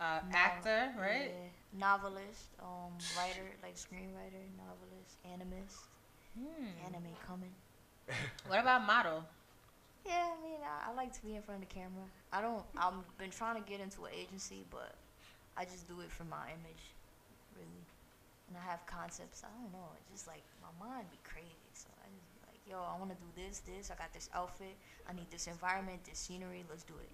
uh, 0.00 0.20
nov- 0.24 0.32
actor, 0.34 0.92
right? 0.98 1.30
yeah, 1.34 1.78
novelist, 1.78 2.46
um, 2.62 2.92
writer, 3.18 3.50
like 3.60 3.74
screenwriter, 3.74 4.44
novelist, 4.56 5.18
animist, 5.26 5.88
Hmm. 6.38 6.66
anime 6.86 7.12
coming. 7.26 7.52
What 8.48 8.60
about 8.60 8.86
model? 8.86 9.24
Yeah, 10.06 10.28
I 10.38 10.42
mean, 10.42 10.60
I, 10.62 10.90
I 10.90 10.94
like 10.94 11.12
to 11.14 11.22
be 11.26 11.34
in 11.34 11.42
front 11.42 11.62
of 11.62 11.68
the 11.68 11.74
camera. 11.74 12.06
I 12.34 12.42
don't. 12.42 12.66
I've 12.76 12.98
been 13.16 13.30
trying 13.30 13.62
to 13.62 13.64
get 13.64 13.78
into 13.78 14.10
an 14.10 14.12
agency, 14.12 14.66
but 14.66 14.98
I 15.56 15.64
just 15.64 15.86
do 15.86 16.02
it 16.02 16.10
for 16.10 16.26
my 16.26 16.50
image, 16.50 16.84
really. 17.54 17.86
And 18.50 18.58
I 18.58 18.64
have 18.66 18.82
concepts. 18.90 19.46
I 19.46 19.50
don't 19.54 19.70
know. 19.70 19.86
It's 20.02 20.10
just 20.10 20.26
like 20.26 20.42
my 20.58 20.74
mind 20.82 21.06
be 21.14 21.22
crazy. 21.22 21.70
So 21.78 21.86
I 22.02 22.10
just 22.10 22.26
be 22.34 22.42
like, 22.50 22.58
yo, 22.66 22.82
I 22.82 22.98
want 22.98 23.14
to 23.14 23.18
do 23.22 23.30
this, 23.38 23.62
this. 23.62 23.94
I 23.94 23.94
got 23.94 24.12
this 24.12 24.28
outfit. 24.34 24.74
I 25.06 25.14
need 25.14 25.30
this 25.30 25.46
environment, 25.46 26.02
this 26.02 26.18
scenery. 26.18 26.66
Let's 26.68 26.82
do 26.82 26.98
it. 26.98 27.10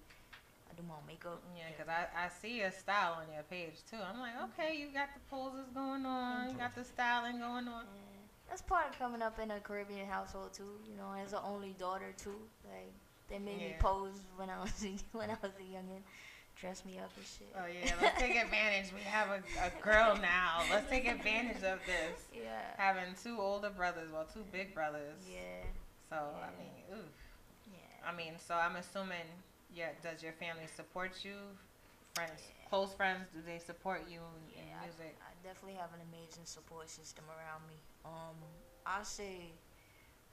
I 0.65 0.73
do 0.73 0.81
my 0.89 0.97
own 0.97 1.05
makeup. 1.05 1.37
Yeah, 1.53 1.69
because 1.69 1.85
I, 1.85 2.09
I 2.17 2.33
see 2.41 2.57
your 2.65 2.71
style 2.73 3.21
on 3.21 3.29
your 3.29 3.45
page 3.45 3.85
too. 3.85 4.01
I'm 4.01 4.17
like, 4.17 4.33
mm-hmm. 4.33 4.57
okay, 4.57 4.73
you 4.73 4.89
got 4.89 5.13
the 5.13 5.21
poses 5.29 5.69
going 5.69 6.05
on, 6.05 6.49
you 6.49 6.57
got 6.57 6.71
mm-hmm. 6.71 6.81
the 6.81 6.85
styling 6.85 7.37
going 7.37 7.69
on. 7.69 7.85
And 7.85 8.25
that's 8.49 8.65
part 8.65 8.89
of 8.89 8.97
coming 8.97 9.21
up 9.21 9.37
in 9.37 9.51
a 9.51 9.59
Caribbean 9.59 10.07
household 10.07 10.49
too. 10.53 10.81
You 10.89 10.97
know, 10.97 11.13
as 11.13 11.33
an 11.33 11.45
only 11.45 11.75
daughter 11.77 12.09
too. 12.17 12.41
Like 12.65 12.95
they 13.31 13.39
made 13.39 13.57
me 13.57 13.75
pose 13.79 14.19
when 14.35 14.49
I 14.49 14.59
was 14.61 14.73
a, 14.85 14.93
when 15.17 15.29
I 15.29 15.37
was 15.41 15.51
a 15.57 15.63
youngin, 15.63 16.01
dress 16.59 16.83
me 16.85 16.99
up 16.99 17.09
and 17.15 17.25
shit. 17.25 17.47
Oh 17.55 17.65
yeah, 17.65 17.91
let's 18.01 18.19
take 18.19 18.35
advantage. 18.45 18.91
We 18.93 19.01
have 19.01 19.29
a, 19.29 19.41
a 19.65 19.71
girl 19.81 20.17
now. 20.21 20.61
Let's 20.69 20.89
take 20.89 21.07
advantage 21.07 21.63
of 21.63 21.79
this. 21.85 22.19
Yeah. 22.33 22.61
Having 22.77 23.15
two 23.23 23.39
older 23.39 23.69
brothers, 23.69 24.09
well, 24.11 24.27
two 24.31 24.43
big 24.51 24.75
brothers. 24.75 25.17
Yeah. 25.31 25.63
So 26.09 26.15
I 26.17 26.51
mean, 26.59 26.99
oof. 26.99 27.05
Yeah. 27.71 28.09
I 28.09 28.15
mean, 28.15 28.33
so 28.37 28.53
I'm 28.55 28.75
assuming, 28.75 29.25
yeah. 29.73 29.89
Does 30.03 30.21
your 30.21 30.33
family 30.33 30.67
support 30.75 31.11
you? 31.23 31.35
Friends, 32.13 32.41
close 32.69 32.93
friends, 32.93 33.23
do 33.33 33.39
they 33.45 33.57
support 33.57 34.03
you 34.09 34.19
in, 34.19 34.61
in 34.61 34.67
Yeah, 34.67 34.75
I- 34.81 34.85
music? 34.85 35.15
I 35.23 35.31
definitely 35.47 35.79
have 35.79 35.89
an 35.95 36.01
amazing 36.11 36.43
support 36.43 36.89
system 36.89 37.23
around 37.31 37.63
me. 37.71 37.79
Um, 38.03 38.35
I 38.85 39.03
say 39.03 39.53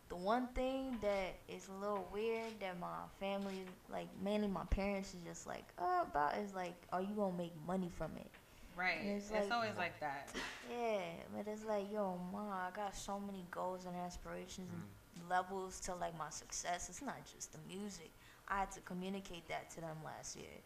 the 0.08 0.16
one 0.16 0.46
thing 0.54 0.96
that 1.02 1.34
is 1.48 1.68
a 1.68 1.72
little 1.80 2.08
weird 2.12 2.58
that 2.60 2.78
my 2.80 2.96
family, 3.20 3.64
like 3.90 4.08
mainly 4.22 4.48
my 4.48 4.64
parents, 4.70 5.14
is 5.14 5.20
just 5.20 5.46
like 5.46 5.64
uh, 5.78 6.04
about 6.10 6.36
is 6.38 6.54
like, 6.54 6.74
are 6.92 7.02
you 7.02 7.14
gonna 7.16 7.36
make 7.36 7.52
money 7.66 7.90
from 7.96 8.10
it? 8.16 8.30
Right. 8.76 8.98
it's 9.02 9.24
It's, 9.30 9.32
like- 9.48 9.52
always 9.52 9.76
like 9.76 9.98
that. 10.00 10.30
Yeah, 10.70 11.00
but 11.36 11.50
it's 11.50 11.64
like, 11.64 11.92
yo, 11.92 12.18
ma, 12.32 12.68
I 12.68 12.70
got 12.74 12.94
so 12.96 13.18
many 13.18 13.44
goals 13.50 13.86
and 13.86 13.96
aspirations 13.96 14.70
and 14.72 15.28
levels 15.28 15.80
to 15.80 15.94
like 15.96 16.16
my 16.16 16.30
success. 16.30 16.88
It's 16.88 17.02
not 17.02 17.16
just 17.34 17.52
the 17.52 17.58
music. 17.68 18.10
I 18.48 18.60
had 18.60 18.70
to 18.72 18.80
communicate 18.80 19.46
that 19.48 19.68
to 19.72 19.80
them 19.80 19.96
last 20.04 20.36
year, 20.36 20.56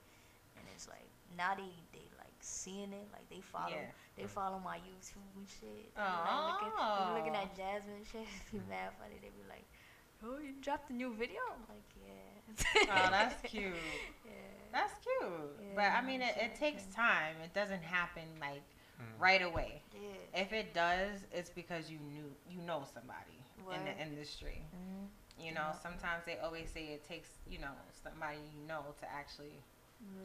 and 0.56 0.64
it's 0.74 0.88
like 0.88 1.06
now 1.36 1.54
they 1.56 1.72
they 1.92 2.04
like 2.18 2.30
seeing 2.40 2.92
it, 2.92 3.08
like 3.12 3.28
they 3.30 3.40
follow 3.40 3.70
Yeah. 3.72 3.90
they 4.16 4.26
follow 4.26 4.60
my 4.62 4.76
YouTube 4.76 5.26
and 5.36 5.48
shit. 5.48 5.94
Be 5.94 6.00
like 7.42 7.58
looking, 7.58 7.64
they 7.64 7.78
be 7.78 7.82
looking 7.82 7.82
at 7.82 7.82
Jasmine 7.82 7.96
and 7.96 8.06
shit. 8.06 8.26
It 8.46 8.52
be 8.52 8.70
mad 8.70 8.90
funny. 8.98 9.16
They 9.20 9.30
be 9.34 9.44
like, 9.48 9.66
oh, 10.24 10.38
you 10.38 10.54
dropped 10.62 10.90
a 10.90 10.94
new 10.94 11.12
video? 11.14 11.40
I'm 11.50 11.64
like, 11.68 11.88
yeah. 11.98 13.06
Oh, 13.06 13.10
that's 13.10 13.40
cute. 13.50 13.74
yeah. 14.24 14.32
That's 14.72 14.94
cute. 15.02 15.74
but 15.76 15.84
I 15.92 16.00
mean, 16.00 16.22
it, 16.22 16.34
it 16.36 16.54
takes 16.56 16.84
time. 16.94 17.36
It 17.44 17.52
doesn't 17.54 17.82
happen 17.82 18.24
like 18.40 18.62
Mm. 19.00 19.18
right 19.18 19.42
away. 19.42 19.82
Yeah. 19.94 20.42
If 20.42 20.52
it 20.52 20.74
does, 20.74 21.26
it's 21.32 21.48
because 21.50 21.90
you 21.90 21.98
knew 22.12 22.28
you 22.48 22.60
know 22.60 22.84
somebody 22.94 23.40
in 23.74 23.84
the 23.88 23.96
industry. 23.98 24.62
Mhm. 24.76 25.08
You 25.42 25.52
know, 25.54 25.72
Yeah. 25.72 25.80
sometimes 25.82 26.22
they 26.26 26.36
always 26.38 26.68
say 26.70 26.84
it 26.92 27.02
takes 27.08 27.30
you 27.48 27.58
know 27.58 27.72
somebody 28.04 28.36
you 28.54 28.60
know 28.68 28.84
to 29.00 29.06
actually 29.10 29.58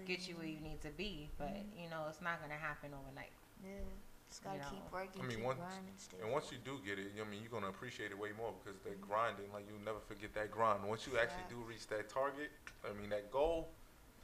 get 0.05 0.27
you 0.27 0.35
where 0.35 0.45
you 0.45 0.59
need 0.59 0.81
to 0.81 0.89
be. 0.89 1.29
But 1.39 1.55
Mm-hmm. 1.55 1.79
you 1.81 1.89
know, 1.89 2.05
it's 2.09 2.21
not 2.21 2.41
gonna 2.41 2.59
happen 2.59 2.91
overnight. 2.93 3.31
Yeah. 3.63 3.87
Just 4.29 4.43
gotta 4.43 4.57
You 4.57 4.61
know. 4.63 4.69
keep 4.69 4.91
working, 4.91 5.21
I 5.21 5.25
mean, 5.25 5.37
keep 5.37 5.45
once- 5.45 5.59
grinding, 5.59 5.97
stay 5.97 6.17
And 6.21 6.31
once 6.31 6.51
you 6.51 6.57
do 6.57 6.79
get 6.79 6.99
it, 6.99 7.11
I 7.19 7.23
mean, 7.23 7.41
you're 7.41 7.51
gonna 7.51 7.69
appreciate 7.69 8.11
it 8.11 8.17
way 8.17 8.31
more 8.33 8.53
because 8.53 8.79
that 8.81 8.99
grinding, 9.01 9.51
like 9.53 9.65
you'll 9.67 9.79
never 9.79 9.99
forget 10.01 10.33
that 10.33 10.51
grind. 10.51 10.83
Once 10.83 11.07
you 11.07 11.17
actually 11.17 11.43
do 11.49 11.55
reach 11.63 11.87
that 11.87 12.09
target, 12.09 12.51
I 12.83 12.91
mean 12.93 13.09
that 13.09 13.31
goal, 13.31 13.69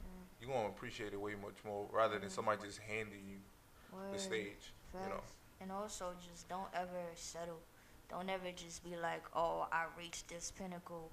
Mm. 0.02 0.26
you're 0.40 0.50
gonna 0.52 0.68
appreciate 0.68 1.12
it 1.14 1.20
way 1.20 1.34
much 1.34 1.64
more 1.64 1.86
rather 1.90 2.18
than 2.18 2.28
somebody 2.30 2.62
just 2.62 2.78
handing 2.80 3.26
you 3.26 3.40
the 3.90 3.96
Word. 3.96 4.20
stage. 4.20 4.72
You 4.92 5.00
know, 5.00 5.22
And 5.60 5.72
also, 5.72 6.14
just 6.20 6.48
don't 6.48 6.72
ever 6.74 7.14
settle. 7.14 7.62
Don't 8.08 8.28
ever 8.28 8.52
just 8.52 8.84
be 8.84 8.96
like, 8.96 9.24
oh, 9.34 9.66
I 9.72 9.84
reached 9.96 10.28
this 10.28 10.50
pinnacle. 10.50 11.10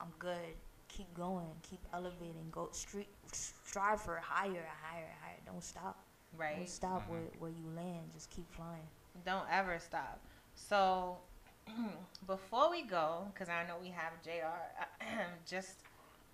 I'm 0.00 0.10
good. 0.18 0.56
Keep 0.88 1.12
going. 1.14 1.60
Keep 1.62 1.80
elevating. 1.92 2.50
Go 2.50 2.70
street. 2.72 3.08
Strive 3.32 4.00
for 4.00 4.16
higher, 4.16 4.66
higher, 4.82 5.12
higher. 5.22 5.38
Don't 5.44 5.62
stop. 5.62 6.02
Right. 6.36 6.56
Don't 6.56 6.68
stop 6.68 7.06
Mhm. 7.06 7.10
where, 7.10 7.20
where 7.38 7.50
you 7.50 7.66
land. 7.76 8.10
Just 8.12 8.30
keep 8.30 8.50
flying. 8.52 8.86
Don't 9.24 9.46
ever 9.50 9.78
stop. 9.78 10.20
So, 10.54 11.18
before 12.26 12.70
we 12.70 12.82
go, 12.82 13.26
because 13.32 13.48
I 13.48 13.66
know 13.66 13.76
we 13.80 13.88
have 13.88 14.12
JR, 14.22 14.60
just 15.46 15.76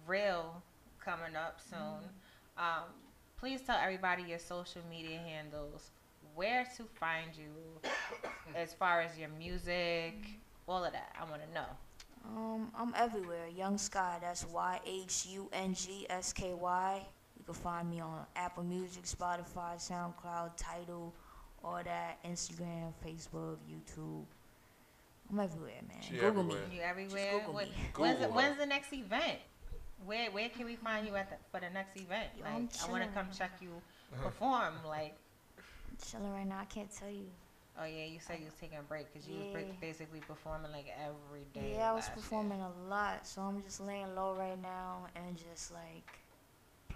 real 0.07 0.63
coming 1.01 1.37
up 1.37 1.61
soon. 1.71 2.09
Um, 2.59 2.85
please 3.39 3.63
tell 3.63 3.79
everybody 3.79 4.23
your 4.25 4.39
social 4.39 4.83
media 4.89 5.19
handles, 5.19 5.91
where 6.35 6.65
to 6.77 6.85
find 6.85 7.35
you, 7.37 7.51
as 8.55 8.73
far 8.75 9.01
as 9.01 9.19
your 9.19 9.29
music, 9.31 10.15
all 10.69 10.85
of 10.85 10.93
that. 10.93 11.15
I 11.21 11.25
want 11.31 11.43
to 11.47 11.53
know. 11.55 11.67
Um, 12.25 12.73
I'm 12.77 12.93
everywhere. 12.97 13.47
Young 13.49 13.79
Sky. 13.79 14.19
That's 14.21 14.45
Y 14.47 14.81
H 14.85 15.27
U 15.31 15.49
N 15.53 15.75
G 15.75 16.07
S 16.11 16.33
K 16.33 16.55
Y. 16.55 17.07
You 17.47 17.55
can 17.55 17.63
find 17.63 17.91
me 17.91 18.01
on 18.01 18.27
Apple 18.35 18.65
Music, 18.65 19.05
Spotify, 19.05 19.77
SoundCloud, 19.77 20.51
Tidal, 20.57 21.15
all 21.63 21.81
that. 21.85 22.19
Instagram, 22.25 22.93
Facebook, 23.05 23.59
YouTube. 23.71 24.25
I'm 25.31 25.39
everywhere, 25.41 25.73
man. 25.89 25.97
She 26.01 26.15
Google 26.15 26.29
everywhere. 26.41 26.59
me. 26.69 26.77
You 26.77 26.83
everywhere. 26.83 27.33
Google 27.39 27.55
What- 27.55 27.67
me. 27.69 27.73
when's, 27.97 28.19
the, 28.19 28.25
Google 28.27 28.37
when's 28.37 28.59
the 28.59 28.67
next 28.67 28.93
event? 28.93 29.39
Where 30.05 30.31
where 30.31 30.49
can 30.51 30.67
we 30.67 30.77
find 30.77 31.07
you 31.07 31.15
at 31.17 31.31
the, 31.31 31.37
for 31.51 31.59
the 31.65 31.71
next 31.73 31.97
event? 31.97 32.29
Yo, 32.37 32.45
Like 32.45 32.53
I'm 32.85 32.91
want 32.91 33.03
to 33.05 33.09
come 33.11 33.27
check 33.37 33.53
you 33.63 33.71
perform. 34.23 34.75
Like 34.87 35.15
chilling 36.05 36.33
right 36.33 36.47
now. 36.47 36.59
I 36.61 36.65
can't 36.67 36.91
tell 36.95 37.09
you. 37.11 37.27
oh 37.81 37.85
yeah, 37.85 38.05
you 38.05 38.19
said 38.21 38.39
you 38.41 38.45
was 38.47 38.55
taking 38.61 38.79
a 38.79 38.83
break 38.83 39.11
because 39.13 39.27
you 39.29 39.37
was 39.37 39.47
Yeah. 39.55 39.61
ba- 39.69 39.77
basically 39.81 40.21
performing 40.21 40.71
like 40.73 40.87
every 41.03 41.47
day. 41.55 41.77
Yeah, 41.77 41.91
I 41.91 41.95
was 41.95 42.05
last 42.05 42.09
year. 42.11 42.17
performing 42.23 42.61
a 42.61 42.71
lot, 42.91 43.27
so 43.27 43.41
I'm 43.43 43.63
just 43.63 43.81
laying 43.81 44.15
low 44.15 44.35
right 44.35 44.61
now 44.61 45.07
and 45.17 45.37
just 45.37 45.73
like 45.73 46.07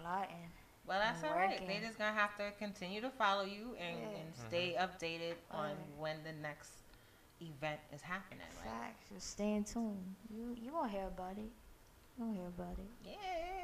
plotting. 0.03 0.51
Well, 0.87 0.99
that's 0.99 1.23
all 1.23 1.37
right. 1.39 1.65
They 1.67 1.79
just 1.85 1.99
gonna 1.99 2.13
have 2.19 2.37
to 2.39 2.51
continue 2.59 3.01
to 3.01 3.11
follow 3.11 3.45
you 3.45 3.77
and, 3.79 3.99
Yeah. 4.01 4.19
and 4.21 4.35
stay 4.49 4.77
updated 4.79 5.35
on 5.51 5.71
Alright. 5.71 5.77
when 5.99 6.17
the 6.25 6.33
next 6.33 6.71
event 7.41 7.81
is 7.93 8.03
happening. 8.03 8.41
Like, 8.65 8.73
Facts. 8.75 9.09
Just 9.15 9.31
stay 9.31 9.53
in 9.55 9.65
tune. 9.65 10.17
You 10.31 10.57
you 10.61 10.71
gonna 10.73 10.89
hear 10.89 11.07
about 11.07 11.33
it. 11.39 11.51
You 12.19 12.25
gonna 12.25 12.33
hear 12.37 12.49
about 12.49 12.77
it. 12.79 13.09
yeah, 13.09 13.13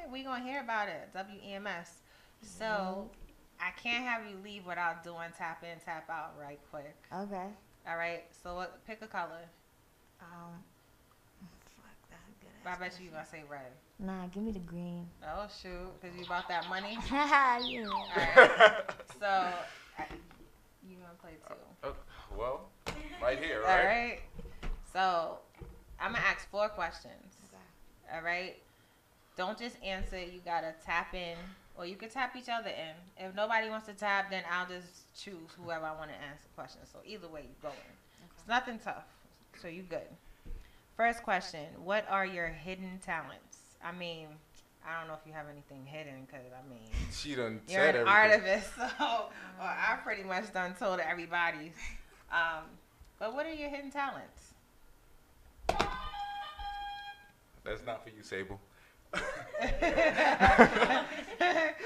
yeah, 0.05 0.11
we 0.11 0.23
gonna 0.23 0.43
hear 0.43 0.61
about 0.61 0.87
it. 0.89 1.09
WEMS. 1.13 1.89
So 2.41 3.09
I 3.59 3.71
can't 3.71 4.05
have 4.05 4.25
you 4.29 4.37
leave 4.43 4.65
without 4.65 5.03
doing 5.03 5.29
tap 5.37 5.63
in, 5.63 5.79
tap 5.83 6.09
out 6.09 6.33
right 6.39 6.59
quick. 6.71 6.95
Okay. 7.13 7.47
All 7.87 7.97
right. 7.97 8.23
So 8.43 8.55
what? 8.55 8.85
Pick 8.85 9.01
a 9.01 9.07
color. 9.07 9.43
Um. 10.21 10.63
Fuck, 11.75 12.09
that's 12.09 12.33
good. 12.39 12.69
I 12.69 12.75
bet 12.77 12.97
you 12.99 13.05
you 13.05 13.11
gonna 13.11 13.25
say 13.25 13.43
red. 13.49 13.71
Nah, 13.99 14.27
give 14.27 14.43
me 14.43 14.51
the 14.51 14.59
green. 14.59 15.07
Oh 15.23 15.47
shoot, 15.61 15.89
because 15.99 16.15
you 16.17 16.25
bought 16.27 16.47
that 16.49 16.69
money. 16.69 16.97
yeah. 17.11 17.59
Alright. 17.59 18.81
So 19.19 19.49
you 20.87 20.97
gonna 20.97 21.17
play 21.19 21.31
too. 21.47 21.55
Uh, 21.83 21.91
well, 22.37 22.69
right 23.21 23.39
here, 23.39 23.61
right? 23.63 23.69
All 23.69 23.77
right? 23.77 23.85
right. 23.85 24.19
So 24.93 25.39
I'm 25.99 26.13
gonna 26.13 26.23
ask 26.25 26.49
four 26.51 26.69
questions. 26.69 27.35
Okay. 27.47 28.15
All 28.15 28.21
right. 28.23 28.55
Don't 29.35 29.57
just 29.57 29.81
answer. 29.83 30.19
You 30.19 30.41
gotta 30.45 30.75
tap 30.85 31.15
in, 31.15 31.35
or 31.75 31.87
you 31.87 31.95
can 31.95 32.09
tap 32.09 32.35
each 32.35 32.49
other 32.49 32.69
in. 32.69 33.25
If 33.25 33.35
nobody 33.35 33.69
wants 33.69 33.87
to 33.87 33.93
tap, 33.93 34.29
then 34.29 34.43
I'll 34.51 34.67
just 34.67 35.11
choose 35.19 35.49
whoever 35.59 35.85
I 35.85 35.95
want 35.95 36.11
to 36.11 36.15
answer 36.29 36.47
questions. 36.55 36.89
So 36.91 36.99
either 37.03 37.27
way, 37.27 37.41
you 37.41 37.55
go 37.63 37.69
in. 37.69 38.27
It's 38.37 38.47
nothing 38.47 38.77
tough. 38.77 39.05
So 39.59 39.67
you 39.67 39.81
good. 39.81 40.07
First 40.95 41.23
question: 41.23 41.65
What 41.83 42.05
are 42.09 42.25
your 42.27 42.47
hidden 42.47 42.99
talents? 43.03 43.46
I 43.83 43.91
mean, 43.91 44.27
I 44.85 44.99
don't 44.99 45.07
know 45.07 45.15
if 45.15 45.25
you 45.25 45.33
have 45.33 45.47
anything 45.51 45.85
hidden, 45.85 46.27
cause 46.31 46.39
I 46.53 46.69
mean, 46.69 46.89
She 47.11 47.35
done 47.35 47.61
you're 47.67 47.81
an 47.81 48.07
everything. 48.07 48.07
artist, 48.07 48.69
so 48.75 48.85
or 49.59 49.65
I 49.65 49.97
pretty 50.03 50.23
much 50.23 50.53
done 50.53 50.73
told 50.75 50.99
everybody. 50.99 51.71
Um, 52.31 52.63
but 53.19 53.33
what 53.33 53.45
are 53.45 53.53
your 53.53 53.69
hidden 53.69 53.91
talents? 53.91 54.53
That's 57.63 57.85
not 57.85 58.03
for 58.03 58.09
you, 58.09 58.23
Sable. 58.23 58.59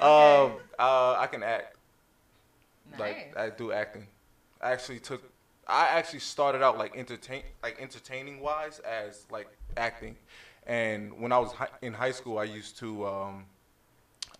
Um, 0.00 0.52
uh, 0.78 1.14
I 1.18 1.28
can 1.30 1.42
act. 1.42 1.76
nice. 2.92 3.00
Like 3.00 3.34
I 3.36 3.50
do 3.50 3.70
acting. 3.70 4.06
I 4.62 4.72
actually 4.72 4.98
took. 4.98 5.22
I 5.68 5.88
actually 5.88 6.20
started 6.20 6.62
out 6.62 6.78
like 6.78 6.96
entertain 6.96 7.42
like 7.62 7.76
entertaining 7.78 8.40
wise 8.40 8.78
as 8.78 9.26
like 9.30 9.46
acting, 9.76 10.16
and 10.70 11.20
when 11.20 11.32
I 11.32 11.38
was 11.38 11.52
hi- 11.52 11.68
in 11.82 11.92
high 11.92 12.12
school, 12.12 12.38
I 12.38 12.44
used 12.44 12.78
to 12.78 13.06
um, 13.06 13.44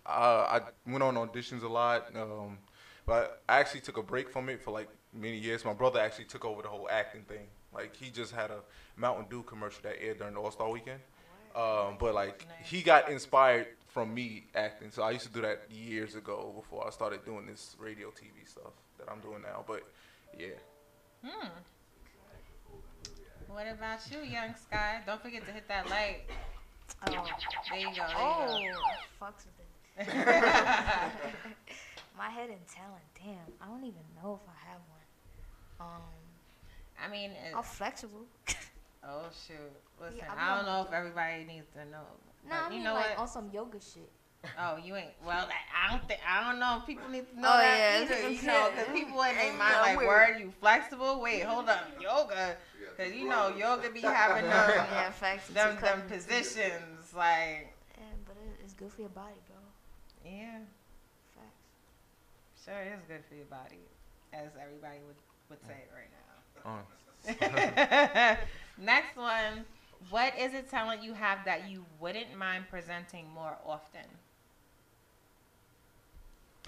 uh, 0.05 0.59
I 0.59 0.61
went 0.89 1.03
on 1.03 1.15
auditions 1.15 1.63
a 1.63 1.67
lot, 1.67 2.07
um, 2.15 2.57
but 3.05 3.41
I 3.49 3.59
actually 3.59 3.81
took 3.81 3.97
a 3.97 4.03
break 4.03 4.29
from 4.29 4.49
it 4.49 4.61
for 4.63 4.71
like 4.71 4.89
many 5.13 5.37
years. 5.37 5.65
My 5.65 5.73
brother 5.73 5.99
actually 5.99 6.25
took 6.25 6.45
over 6.45 6.61
the 6.61 6.69
whole 6.69 6.87
acting 6.89 7.23
thing. 7.23 7.45
Like 7.73 7.95
he 7.95 8.09
just 8.09 8.33
had 8.33 8.49
a 8.51 8.59
Mountain 8.95 9.25
Dew 9.29 9.43
commercial 9.43 9.81
that 9.83 10.01
aired 10.01 10.17
during 10.19 10.33
the 10.33 10.39
All 10.41 10.51
Star 10.51 10.69
Weekend. 10.69 11.01
Um, 11.55 11.97
but 11.99 12.13
like 12.13 12.47
he 12.63 12.81
got 12.81 13.09
inspired 13.09 13.67
from 13.89 14.13
me 14.13 14.45
acting, 14.55 14.89
so 14.91 15.03
I 15.03 15.11
used 15.11 15.25
to 15.27 15.33
do 15.33 15.41
that 15.41 15.63
years 15.69 16.15
ago 16.15 16.53
before 16.55 16.87
I 16.87 16.91
started 16.91 17.25
doing 17.25 17.45
this 17.45 17.75
radio 17.77 18.07
TV 18.07 18.47
stuff 18.47 18.71
that 18.97 19.11
I'm 19.11 19.19
doing 19.19 19.41
now. 19.41 19.65
But 19.67 19.83
yeah, 20.39 20.55
Hmm. 21.25 21.47
What 23.53 23.67
about 23.67 23.99
you, 24.09 24.19
young 24.19 24.55
Sky? 24.55 25.01
Don't 25.05 25.21
forget 25.21 25.45
to 25.45 25.51
hit 25.51 25.67
that 25.67 25.89
like. 25.89 26.29
Oh, 27.07 27.25
There 27.69 27.79
you 27.79 27.87
go. 27.87 27.93
There 27.95 28.05
oh, 28.17 28.57
you 28.57 28.73
fucks 29.21 29.45
with 29.45 30.07
it. 30.07 30.07
go. 30.07 30.13
My 32.17 32.29
hidden 32.29 32.57
talent, 32.73 33.03
damn. 33.15 33.35
I 33.61 33.65
don't 33.67 33.83
even 33.83 34.03
know 34.21 34.39
if 34.41 34.47
I 34.47 34.69
have 34.69 34.81
one. 34.89 35.87
Um, 35.87 36.01
I 37.03 37.09
mean, 37.11 37.31
I'm 37.55 37.63
flexible. 37.63 38.25
oh 39.03 39.23
shoot. 39.47 39.55
Listen, 39.99 40.17
Yeah, 40.17 40.33
I 40.37 40.55
don't 40.55 40.65
know 40.65 40.85
if 40.87 40.93
everybody 40.93 41.43
needs 41.45 41.67
to 41.73 41.85
know. 41.89 42.05
nah, 42.47 42.49
but 42.49 42.55
I 42.55 42.63
you 42.65 42.75
mean 42.75 42.83
know 42.83 42.93
like 42.93 43.09
what? 43.11 43.19
on 43.19 43.27
some 43.27 43.49
yoga 43.53 43.79
shit. 43.79 44.09
Oh, 44.59 44.77
you 44.83 44.95
ain't. 44.95 45.11
Well, 45.25 45.47
I 45.47 45.91
don't 45.91 46.07
think. 46.07 46.19
I 46.27 46.49
don't 46.49 46.59
know 46.59 46.77
if 46.79 46.87
people 46.87 47.07
need 47.09 47.29
to 47.31 47.39
know 47.39 47.49
Oh, 47.53 47.57
that 47.57 48.07
yeah. 48.09 48.15
either. 48.15 48.29
You 48.29 48.41
know, 48.41 48.69
because 48.71 48.87
people 48.91 49.21
in 49.21 49.35
their 49.35 49.53
mind 49.53 49.75
like. 49.81 49.97
"Word, 49.97 50.37
you 50.39 50.51
flexible? 50.59 51.21
Wait, 51.21 51.43
hold 51.43 51.69
up, 51.69 51.87
yoga." 52.01 52.57
Because 53.03 53.19
you 53.19 53.27
know, 53.27 53.53
yoga 53.57 53.89
be 53.89 54.01
having 54.01 54.43
them, 54.49 54.51
Yeah, 54.51 55.11
facts. 55.11 55.47
them, 55.47 55.69
them 55.69 55.77
cutting- 55.77 56.09
positions. 56.09 57.13
Like, 57.15 57.73
Yeah, 57.97 58.03
but 58.25 58.35
it's 58.63 58.73
good 58.73 58.91
for 58.91 59.01
your 59.01 59.09
body, 59.09 59.35
bro. 59.47 59.57
yeah, 60.31 60.59
Facts. 61.35 62.65
sure, 62.65 62.75
it 62.81 62.93
is 62.97 63.03
good 63.07 63.23
for 63.27 63.35
your 63.35 63.45
body, 63.45 63.79
as 64.33 64.49
everybody 64.61 64.99
would 65.07 65.15
would 65.49 65.65
say 65.65 65.83
right 65.93 66.09
now. 66.63 66.85
uh, 68.31 68.35
Next 68.77 69.17
one. 69.17 69.65
What 70.09 70.33
is 70.39 70.53
a 70.55 70.61
talent 70.63 71.03
you 71.03 71.13
have 71.13 71.39
that 71.45 71.69
you 71.69 71.85
wouldn't 71.99 72.35
mind 72.35 72.65
presenting 72.69 73.29
more 73.29 73.57
often? 73.65 74.01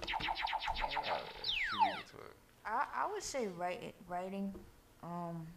she 0.05 0.13
beat 0.19 0.27
me 0.27 2.03
to 2.11 2.17
it. 2.17 2.35
I, 2.65 2.85
I 2.95 3.11
would 3.11 3.23
say 3.23 3.47
write, 3.47 3.95
writing. 4.07 4.53
Um, 5.01 5.47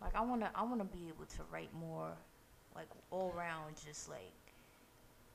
like 0.00 0.14
I 0.14 0.20
wanna 0.20 0.50
I 0.54 0.62
wanna 0.62 0.84
be 0.84 1.08
able 1.08 1.26
to 1.26 1.42
write 1.50 1.72
more, 1.74 2.10
like 2.74 2.88
all 3.10 3.32
around, 3.36 3.76
just 3.84 4.08
like 4.08 4.32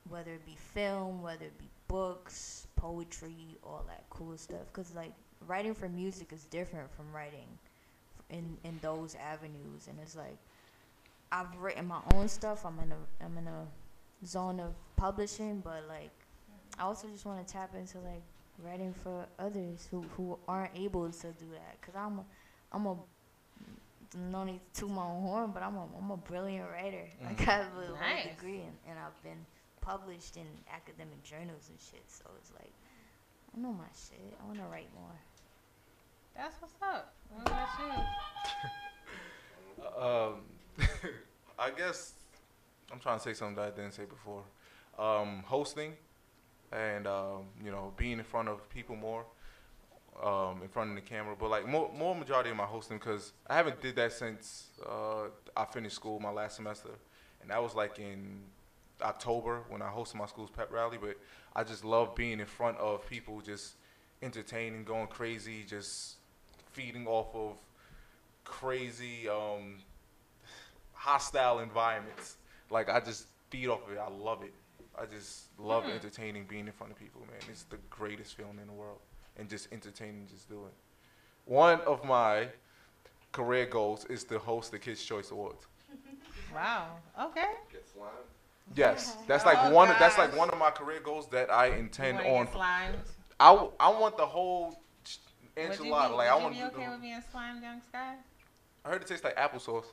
whether 0.08 0.32
it 0.32 0.44
be 0.46 0.56
film, 0.56 1.22
whether 1.22 1.44
it 1.44 1.58
be 1.58 1.68
books, 1.88 2.66
poetry, 2.76 3.58
all 3.62 3.84
that 3.88 4.04
cool 4.10 4.36
stuff. 4.36 4.72
Cause 4.72 4.94
like 4.94 5.12
writing 5.46 5.74
for 5.74 5.88
music 5.88 6.32
is 6.32 6.44
different 6.44 6.90
from 6.94 7.12
writing 7.12 7.58
in 8.30 8.56
in 8.64 8.78
those 8.82 9.16
avenues, 9.16 9.88
and 9.88 9.98
it's 10.00 10.16
like 10.16 10.38
I've 11.30 11.54
written 11.58 11.86
my 11.86 12.00
own 12.14 12.28
stuff. 12.28 12.64
I'm 12.64 12.78
in 12.80 12.92
a 12.92 13.24
I'm 13.24 13.36
in 13.38 13.46
a 13.46 13.66
zone 14.26 14.60
of 14.60 14.74
publishing, 14.96 15.60
but 15.60 15.84
like 15.88 16.10
I 16.78 16.84
also 16.84 17.08
just 17.08 17.24
want 17.24 17.46
to 17.46 17.52
tap 17.52 17.74
into 17.74 17.98
like 17.98 18.22
writing 18.58 18.94
for 19.02 19.26
others 19.38 19.88
who, 19.90 20.02
who 20.16 20.38
aren't 20.48 20.76
able 20.76 21.10
to 21.10 21.26
do 21.32 21.46
that. 21.52 21.80
Cause 21.80 21.94
I'm 21.96 22.18
a, 22.18 22.24
I'm 22.72 22.86
a, 22.86 22.96
no 24.14 24.44
need 24.44 24.60
to 24.74 24.80
toot 24.80 24.90
my 24.90 25.04
own 25.04 25.22
horn, 25.22 25.50
but 25.52 25.62
I'm 25.62 25.76
a, 25.76 25.86
I'm 25.98 26.10
a 26.10 26.16
brilliant 26.16 26.68
writer. 26.70 27.06
Like 27.24 27.40
I 27.48 27.52
have 27.52 27.76
a 27.76 27.92
Nice. 28.00 28.34
degree 28.36 28.60
and, 28.60 28.76
and 28.88 28.98
I've 28.98 29.20
been 29.22 29.44
published 29.80 30.36
in 30.36 30.46
academic 30.72 31.22
journals 31.22 31.68
and 31.70 31.78
shit. 31.80 32.04
So 32.08 32.24
it's 32.38 32.52
like, 32.52 32.72
I 33.54 33.60
know 33.60 33.72
my 33.72 33.84
shit. 33.94 34.36
I 34.40 34.46
want 34.46 34.58
to 34.58 34.64
write 34.66 34.88
more. 34.94 35.14
That's 36.36 36.54
what's 36.60 36.74
up. 36.82 37.14
What 37.30 37.46
about 37.48 37.68
you? 37.80 38.02
Um, 39.98 40.42
I 41.58 41.70
guess 41.70 42.12
I'm 42.92 43.00
trying 43.00 43.18
to 43.18 43.22
say 43.24 43.32
something 43.34 43.56
that 43.56 43.64
I 43.66 43.70
didn't 43.70 43.92
say 43.92 44.04
before. 44.04 44.44
Um, 44.98 45.42
hosting 45.46 45.94
and 46.70 47.06
um, 47.06 47.46
you 47.64 47.70
know 47.70 47.92
being 47.96 48.18
in 48.18 48.24
front 48.24 48.48
of 48.48 48.68
people 48.68 48.94
more, 48.96 49.24
um, 50.22 50.60
in 50.62 50.68
front 50.68 50.90
of 50.90 50.96
the 50.96 51.02
camera. 51.02 51.34
But 51.38 51.50
like 51.50 51.66
more, 51.66 51.90
more 51.96 52.14
majority 52.14 52.50
of 52.50 52.56
my 52.56 52.64
hosting 52.64 52.98
because 52.98 53.32
I 53.48 53.54
haven't 53.54 53.80
did 53.80 53.96
that 53.96 54.12
since 54.12 54.70
uh, 54.84 55.28
I 55.56 55.64
finished 55.66 55.94
school 55.96 56.18
my 56.20 56.30
last 56.30 56.56
semester, 56.56 56.90
and 57.40 57.50
that 57.50 57.62
was 57.62 57.74
like 57.74 57.98
in 57.98 58.40
October 59.00 59.62
when 59.68 59.82
I 59.82 59.88
hosted 59.88 60.16
my 60.16 60.26
school's 60.26 60.50
pep 60.50 60.72
rally. 60.72 60.98
But 61.00 61.16
I 61.54 61.64
just 61.64 61.84
love 61.84 62.14
being 62.14 62.40
in 62.40 62.46
front 62.46 62.78
of 62.78 63.08
people, 63.08 63.40
just 63.40 63.74
entertaining, 64.22 64.84
going 64.84 65.08
crazy, 65.08 65.64
just 65.66 66.16
feeding 66.72 67.06
off 67.06 67.34
of 67.34 67.56
crazy 68.44 69.28
um, 69.28 69.78
hostile 70.92 71.60
environments. 71.60 72.36
Like 72.70 72.88
I 72.88 73.00
just 73.00 73.26
feed 73.50 73.68
off 73.68 73.86
of 73.86 73.92
it. 73.94 73.98
I 73.98 74.08
love 74.10 74.42
it. 74.42 74.52
I 74.98 75.06
just 75.06 75.46
love 75.58 75.84
Hmm. 75.84 75.90
entertaining, 75.90 76.44
being 76.44 76.66
in 76.66 76.72
front 76.72 76.92
of 76.92 76.98
people, 76.98 77.22
man. 77.22 77.40
It's 77.50 77.62
the 77.64 77.78
greatest 77.90 78.34
feeling 78.36 78.58
in 78.60 78.66
the 78.66 78.72
world, 78.74 78.98
and 79.38 79.48
just 79.48 79.68
entertaining, 79.72 80.26
just 80.30 80.48
doing. 80.48 80.70
One 81.44 81.80
of 81.82 82.04
my 82.04 82.48
career 83.32 83.66
goals 83.66 84.04
is 84.06 84.24
to 84.24 84.38
host 84.38 84.70
the 84.70 84.78
Kids 84.78 85.02
Choice 85.04 85.30
Awards. 85.30 85.66
Wow. 86.54 86.88
Okay. 87.18 87.50
Yes, 88.74 89.16
that's 89.26 89.44
Oh, 89.44 89.48
like 89.48 89.72
one. 89.72 89.90
Of, 89.90 89.98
that's 89.98 90.18
like 90.18 90.36
one 90.36 90.50
of 90.50 90.58
my 90.58 90.70
career 90.70 91.00
goals 91.00 91.26
that 91.28 91.50
I 91.50 91.68
intend 91.68 92.18
wanna 92.18 92.28
on. 92.28 92.44
get 92.44 92.52
slimed? 92.52 92.96
I, 93.40 93.52
w- 93.54 93.72
I 93.80 93.88
want 93.90 94.16
the 94.18 94.26
whole 94.26 94.78
ch- 95.04 95.18
Would 95.56 95.62
you 95.78 95.82
be, 95.84 95.88
enchilada. 95.88 96.16
Like 96.16 96.28
I 96.28 96.36
want. 96.36 96.54
you 96.54 96.60
be 96.60 96.76
okay 96.76 96.88
with 96.90 97.00
being 97.00 97.22
slimed, 97.30 97.62
young 97.62 97.80
Sky? 97.80 98.14
I 98.84 98.88
heard 98.88 99.02
it 99.02 99.08
tastes 99.08 99.24
like 99.24 99.36
applesauce. 99.36 99.86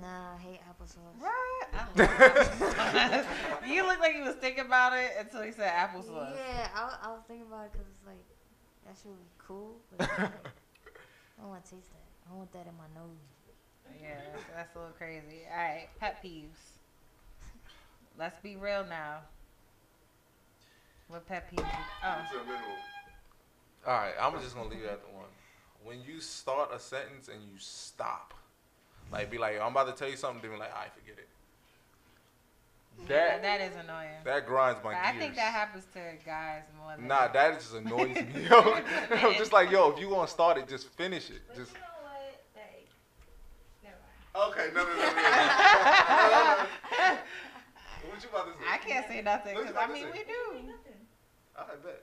Nah, 0.00 0.34
I 0.34 0.38
hate 0.38 0.60
applesauce. 0.66 1.20
Right. 1.20 1.62
I 1.98 3.66
you 3.66 3.86
look 3.86 4.00
like 4.00 4.16
you 4.16 4.24
was 4.24 4.34
thinking 4.36 4.64
about 4.64 4.92
it 4.94 5.12
until 5.20 5.42
he 5.42 5.52
said 5.52 5.72
applesauce. 5.72 6.34
Yeah, 6.34 6.68
I, 6.74 6.96
I 7.02 7.12
was 7.12 7.22
thinking 7.28 7.46
about 7.46 7.66
it 7.66 7.72
because 7.72 7.86
it's 7.88 8.06
like, 8.06 8.24
that 8.86 8.96
should 8.96 9.10
be 9.18 9.30
cool. 9.38 9.76
But 9.96 10.08
I 10.18 10.30
don't 11.40 11.50
want 11.50 11.64
to 11.64 11.70
taste 11.70 11.90
that. 11.90 12.06
I 12.26 12.30
don't 12.30 12.38
want 12.38 12.52
that 12.52 12.66
in 12.66 12.76
my 12.76 13.00
nose. 13.00 13.16
Yeah, 14.02 14.14
that's, 14.32 14.44
that's 14.54 14.76
a 14.76 14.78
little 14.78 14.94
crazy. 14.94 15.46
All 15.50 15.56
right, 15.56 15.88
pet 16.00 16.22
peeves. 16.24 16.78
Let's 18.18 18.38
be 18.40 18.56
real 18.56 18.84
now. 18.88 19.18
What 21.08 21.26
pet 21.26 21.50
peeves? 21.50 21.68
Oh, 22.04 22.16
All 23.86 23.92
right, 23.94 24.14
I'm 24.20 24.32
just 24.40 24.56
gonna 24.56 24.68
leave 24.68 24.82
it 24.82 24.90
at 24.90 25.02
the 25.02 25.16
one. 25.16 25.28
When 25.84 25.98
you 26.02 26.20
start 26.20 26.70
a 26.74 26.80
sentence 26.80 27.28
and 27.28 27.40
you 27.42 27.58
stop, 27.58 28.34
like 29.12 29.30
be 29.30 29.38
like, 29.38 29.60
I'm 29.60 29.70
about 29.70 29.86
to 29.86 29.92
tell 29.92 30.10
you 30.10 30.16
something, 30.16 30.42
then 30.42 30.50
be 30.50 30.58
like, 30.58 30.74
I 30.74 30.88
forget 30.88 31.18
it. 31.18 31.25
That, 33.08 33.08
That 33.08 33.42
that 33.42 33.60
is 33.60 33.76
annoying. 33.76 34.22
that 34.24 34.46
grinds 34.46 34.80
my 34.82 34.92
But 34.94 35.02
gears. 35.02 35.14
I 35.14 35.18
think 35.18 35.34
that 35.36 35.52
happens 35.52 35.84
to 35.94 36.00
guys 36.24 36.62
more 36.78 36.96
than 36.96 37.06
Nah, 37.06 37.28
that 37.28 37.54
just 37.60 37.74
annoys 37.74 38.14
me. 38.16 38.26
Yo, 38.50 38.60
I'm 39.10 39.34
just 39.34 39.52
like, 39.52 39.70
yo, 39.70 39.90
if 39.92 40.00
you 40.00 40.08
gonna 40.08 40.26
start 40.28 40.56
it, 40.58 40.66
just 40.68 40.88
finish 40.90 41.30
it. 41.30 41.42
But 41.48 41.56
Just 41.56 41.72
you 41.74 41.78
know 41.80 41.86
what? 42.02 42.40
Like, 42.56 42.88
never 43.84 43.98
mind. 44.00 44.16
okay, 44.50 44.70
no, 44.74 44.82
no, 44.84 44.90
no, 44.90 44.96
no. 44.96 45.02
no. 45.12 45.16
what 48.10 48.22
you 48.22 48.28
about 48.30 48.46
to 48.46 48.52
say? 48.58 48.64
I 48.70 48.78
can't 48.78 49.06
say 49.08 49.22
nothing 49.22 49.56
because 49.56 49.76
I 49.76 49.86
mean 49.86 50.06
we 50.12 50.18
do. 50.24 50.66
Nothing. 50.66 51.00
I 51.56 51.64
bet. 51.84 52.02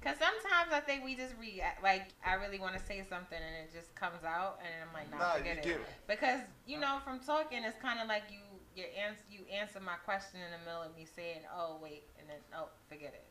Because 0.00 0.18
sometimes 0.18 0.72
I 0.72 0.80
think 0.80 1.04
we 1.04 1.14
just 1.14 1.34
react. 1.38 1.80
Like 1.82 2.08
I 2.26 2.34
really 2.34 2.58
want 2.58 2.74
to 2.76 2.82
say 2.84 3.04
something 3.08 3.38
and 3.38 3.54
it 3.62 3.70
just 3.72 3.94
comes 3.94 4.24
out, 4.26 4.58
and 4.60 4.68
I'm 4.82 4.92
like, 4.92 5.08
nah, 5.12 5.18
Nah, 5.18 5.32
forget 5.38 5.64
you 5.64 5.72
it. 5.72 5.78
get 5.78 5.86
it. 5.86 5.94
Because 6.08 6.40
you 6.66 6.78
know, 6.80 6.98
from 7.04 7.20
talking, 7.20 7.62
it's 7.64 7.78
kind 7.80 8.00
of 8.00 8.08
like 8.08 8.24
you 8.30 8.41
you 8.76 8.84
answer 8.96 9.22
you 9.30 9.40
answer 9.52 9.80
my 9.80 9.96
question 10.04 10.40
in 10.40 10.50
the 10.52 10.64
middle 10.64 10.82
of 10.82 10.96
me 10.96 11.06
saying, 11.16 11.42
oh 11.54 11.78
wait, 11.82 12.04
and 12.18 12.28
then 12.28 12.38
oh 12.56 12.68
forget 12.88 13.14
it. 13.14 13.26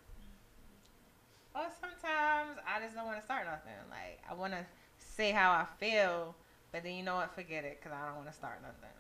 Or 1.54 1.68
sometimes 1.80 2.58
I 2.66 2.80
just 2.82 2.96
don't 2.96 3.06
want 3.06 3.20
to 3.20 3.26
start 3.26 3.46
nothing. 3.46 3.74
Like 3.90 4.22
I 4.30 4.34
want 4.34 4.54
to 4.54 4.66
say 4.98 5.32
how 5.32 5.52
I 5.52 5.66
feel, 5.80 6.36
but 6.72 6.84
then 6.84 6.94
you 6.94 7.04
know 7.04 7.16
what, 7.16 7.34
forget 7.34 7.64
it 7.64 7.80
because 7.80 7.96
I 7.96 8.06
don't 8.08 8.18
want 8.18 8.28
to 8.28 8.36
start 8.36 8.62
nothing. 8.62 8.96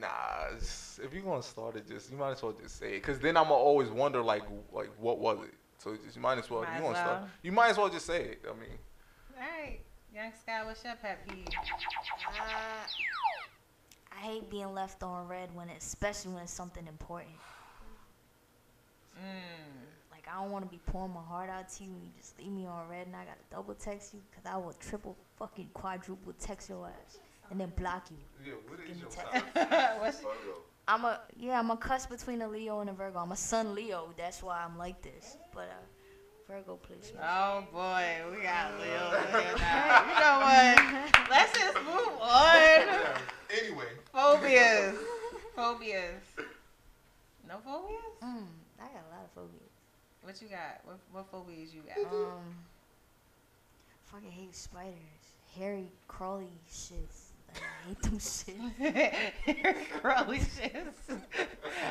Nah, 0.00 0.56
if 0.56 1.12
you 1.12 1.20
gonna 1.20 1.42
start 1.42 1.76
it, 1.76 1.86
just 1.88 2.10
you 2.10 2.16
might 2.16 2.32
as 2.32 2.42
well 2.42 2.52
just 2.52 2.78
say 2.78 2.96
it, 2.96 3.02
cause 3.02 3.18
then 3.18 3.36
I'ma 3.36 3.54
always 3.54 3.90
wonder 3.90 4.22
like 4.22 4.42
like 4.72 4.90
what 4.98 5.18
was 5.18 5.38
it. 5.44 5.54
So 5.78 5.94
just, 5.96 6.16
you 6.16 6.22
might 6.22 6.38
as 6.38 6.48
well. 6.48 6.62
Might 6.62 6.72
if 6.72 6.78
you 6.78 6.84
want 6.84 6.96
to 6.96 7.02
start. 7.02 7.22
You 7.42 7.52
might 7.52 7.68
as 7.70 7.78
well 7.78 7.88
just 7.90 8.06
say 8.06 8.22
it. 8.22 8.44
I 8.48 8.52
mean, 8.58 8.78
All 9.36 9.42
right, 9.42 9.80
young 10.14 10.32
Sky, 10.40 10.64
what's 10.64 10.82
your 10.82 10.94
pet 10.96 11.28
peeve? 11.28 11.46
Uh, 11.46 12.86
I 14.16 14.20
hate 14.20 14.50
being 14.50 14.72
left 14.74 15.02
on 15.02 15.28
red 15.28 15.54
when, 15.54 15.68
it, 15.68 15.76
especially 15.78 16.32
when 16.32 16.42
it's 16.42 16.52
something 16.52 16.86
important. 16.86 17.34
Mm. 19.18 19.22
Like 20.10 20.26
like 20.26 20.34
I 20.34 20.40
don't 20.42 20.50
want 20.50 20.64
to 20.64 20.70
be 20.70 20.80
pouring 20.86 21.12
my 21.14 21.22
heart 21.22 21.48
out 21.50 21.68
to 21.70 21.84
you 21.84 21.90
and 21.90 22.02
you 22.02 22.10
just 22.18 22.38
leave 22.38 22.50
me 22.52 22.66
on 22.66 22.88
red 22.88 23.06
and 23.06 23.16
I 23.16 23.20
gotta 23.24 23.38
double 23.50 23.74
text 23.74 24.14
you 24.14 24.20
because 24.30 24.50
I 24.50 24.56
will 24.56 24.74
triple 24.74 25.16
fucking 25.38 25.70
quadruple 25.74 26.32
text 26.38 26.68
your 26.68 26.86
ass 26.86 27.18
and 27.50 27.60
then 27.60 27.72
block 27.76 28.06
you. 28.10 28.16
Yeah, 28.44 28.52
what 28.68 28.78
Give 28.80 28.90
is 28.90 28.96
me 28.96 29.02
your 29.02 29.10
text. 29.10 29.44
What's- 30.00 30.24
I'm 30.88 31.04
a 31.04 31.20
yeah, 31.36 31.58
I'm 31.58 31.70
a 31.70 31.76
cuss 31.76 32.06
between 32.06 32.42
a 32.42 32.48
Leo 32.48 32.80
and 32.80 32.90
a 32.90 32.92
Virgo. 32.92 33.18
I'm 33.18 33.32
a 33.32 33.36
Sun 33.36 33.74
Leo, 33.74 34.12
that's 34.16 34.42
why 34.42 34.62
I'm 34.64 34.78
like 34.78 35.02
this. 35.02 35.36
But 35.52 35.68
uh, 35.70 36.52
Virgo, 36.52 36.76
please. 36.76 37.12
oh 37.20 37.64
boy, 37.72 38.04
we 38.30 38.42
got 38.42 38.72
Leo 38.78 39.10
here 39.32 39.54
now. 39.58 40.04
You 40.06 40.14
know 40.20 40.38
what? 40.46 41.28
Let's 41.30 41.58
just 41.58 41.76
move 41.78 42.20
on. 42.20 43.16
Anyway, 43.50 43.86
Phobias. 44.12 44.96
Phobias. 45.56 46.22
No 47.48 47.56
phobias? 47.64 48.18
Mm, 48.22 48.46
I 48.80 48.82
got 48.82 49.04
a 49.08 49.10
lot 49.14 49.24
of 49.24 49.34
phobias. 49.34 49.70
What 50.22 50.42
you 50.42 50.48
got? 50.48 50.80
What, 50.84 50.98
what 51.12 51.30
phobias 51.30 51.72
you 51.72 51.82
got? 51.82 52.12
Um, 52.12 52.56
fucking 54.04 54.30
hate 54.30 54.54
spiders, 54.54 54.94
hairy, 55.56 55.88
crawly 56.08 56.48
shits. 56.70 57.30
Like, 57.48 57.62
I 57.62 57.88
hate 57.88 58.02
them 58.02 58.18
shit. 58.18 59.90
Crawly 60.02 60.38
shits. 60.38 61.20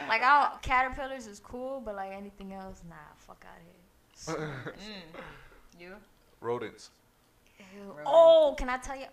Like, 0.08 0.22
I 0.24 0.50
don't, 0.50 0.62
caterpillars 0.62 1.28
is 1.28 1.40
cool, 1.40 1.82
but 1.84 1.96
like 1.96 2.12
anything 2.12 2.54
else, 2.54 2.82
nah, 2.90 2.96
fuck 3.18 3.46
out 3.48 4.36
of 4.36 4.38
here. 4.38 4.54
Mm. 4.76 5.80
You? 5.80 5.96
rodents. 6.42 6.90
Ew. 7.60 7.82
Rodents. 7.88 8.04
Oh, 8.06 8.56
can 8.58 8.70
I 8.70 8.78
tell 8.78 8.98
you? 8.98 9.06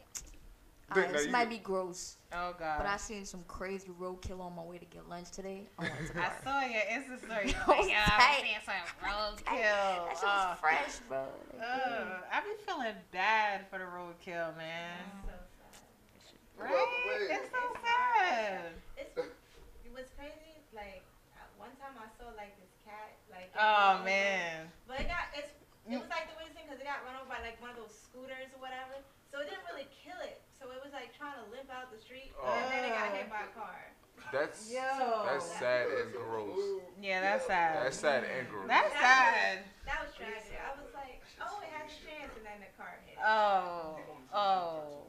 Think 0.95 1.07
Alright, 1.07 1.13
this 1.13 1.31
might 1.33 1.49
be 1.51 1.59
gross, 1.59 2.17
Oh 2.33 2.55
god. 2.59 2.79
but 2.79 2.87
I 2.87 2.97
seen 2.97 3.25
some 3.25 3.45
crazy 3.49 3.91
roadkill 4.01 4.41
on 4.41 4.55
my 4.57 4.63
way 4.63 4.79
to 4.79 4.85
get 4.85 5.09
lunch 5.09 5.31
today. 5.31 5.65
I 5.79 5.87
I 5.87 6.31
saw 6.45 6.61
your 6.61 6.83
Insta 6.93 7.19
story. 7.25 7.49
You 7.49 7.53
That 7.53 7.69
was 7.69 7.79
was 7.79 7.79
like, 7.79 7.89
yeah, 7.89 8.09
I'm 8.09 8.45
seeing 8.45 8.65
some 8.65 8.87
roadkill. 9.05 9.97
That 10.09 10.17
shit 10.17 10.29
was 10.29 10.47
Uh, 10.49 10.55
fresh, 10.61 10.95
bro. 11.09 11.25
Like, 11.57 11.65
uh, 11.65 12.05
I 12.33 12.41
be 12.41 12.55
feeling 12.67 12.95
bad 13.13 13.67
for 13.71 13.79
the 13.79 13.85
roadkill, 13.89 14.57
man. 14.57 14.99
So 15.25 15.33
sad. 15.33 16.69
Right? 16.69 16.71
wait. 16.73 17.31
It's 17.31 17.51
so 17.51 17.63
sad. 17.81 18.61
It's 18.97 19.17
it 19.17 19.93
was 19.97 20.07
crazy. 20.19 20.61
Like 20.77 21.03
uh, 21.37 21.45
one 21.57 21.73
time 21.81 21.97
I 21.97 22.09
saw 22.21 22.29
like 22.37 22.53
this 22.61 22.73
cat. 22.85 23.17
Like 23.33 23.49
Oh 23.57 23.59
got 23.59 23.95
over- 23.97 24.05
man. 24.05 24.69
But 24.87 25.01
it 25.01 25.09
got 25.09 25.33
it's 25.33 25.53
it 25.89 25.97
was 25.99 26.07
like 26.13 26.29
the 26.31 26.37
weirdest 26.39 26.55
thing 26.55 26.69
because 26.69 26.79
it 26.79 26.87
got 26.87 27.01
run 27.09 27.17
over 27.17 27.27
by 27.33 27.41
like 27.43 27.57
one 27.65 27.73
of 27.73 27.77
those 27.81 27.91
scooters 27.97 28.53
or 28.55 28.61
whatever. 28.63 29.01
So 29.33 29.41
it 29.41 29.49
didn't 29.49 29.65
really 29.73 29.89
kill 29.97 30.21
it. 30.21 30.42
So 30.63 30.71
it 30.71 30.79
was 30.79 30.95
like 30.95 31.11
trying 31.19 31.35
to 31.43 31.47
limp 31.51 31.67
out 31.75 31.91
the 31.91 31.99
street, 31.99 32.31
and 32.39 32.71
then 32.71 32.87
it 32.87 32.95
got 32.95 33.11
hit 33.11 33.27
by 33.27 33.43
a 33.43 33.51
oh. 33.51 33.59
car. 33.59 33.83
That's 34.31 34.71
Yo. 34.71 35.27
that's 35.27 35.45
sad 35.59 35.89
and 35.91 36.15
gross. 36.15 36.81
Yeah, 37.03 37.21
that's 37.21 37.47
sad. 37.47 37.85
That's 37.85 37.99
sad 37.99 38.23
and 38.23 38.49
gross. 38.49 38.69
That's 38.69 38.93
sad. 38.95 39.59
That 39.85 40.07
was 40.07 40.15
tragic. 40.15 40.55
I 40.55 40.79
was 40.79 40.95
like, 40.95 41.21
oh, 41.43 41.59
it 41.67 41.69
had 41.75 41.91
a 41.91 41.99
chance, 41.99 42.31
and 42.39 42.47
then 42.47 42.63
the 42.63 42.71
car 42.79 42.95
hit. 43.05 43.19
Oh. 43.19 43.99
Oh. 44.33 45.03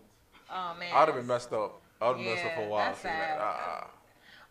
Oh 0.49 0.76
man. 0.80 0.89
I'd 0.91 1.08
have 1.08 1.16
been 1.16 1.28
messed 1.28 1.54
up. 1.54 1.82
I'd 2.01 2.08
have 2.08 2.18
been 2.18 2.26
messed 2.26 2.45
up 2.45 2.56
for 2.56 2.64
a 2.64 2.70
while. 2.70 2.86
that's 2.89 3.01
so 3.01 3.08
that- 3.08 3.38
sad. 3.38 3.39
Ah. 3.39 3.88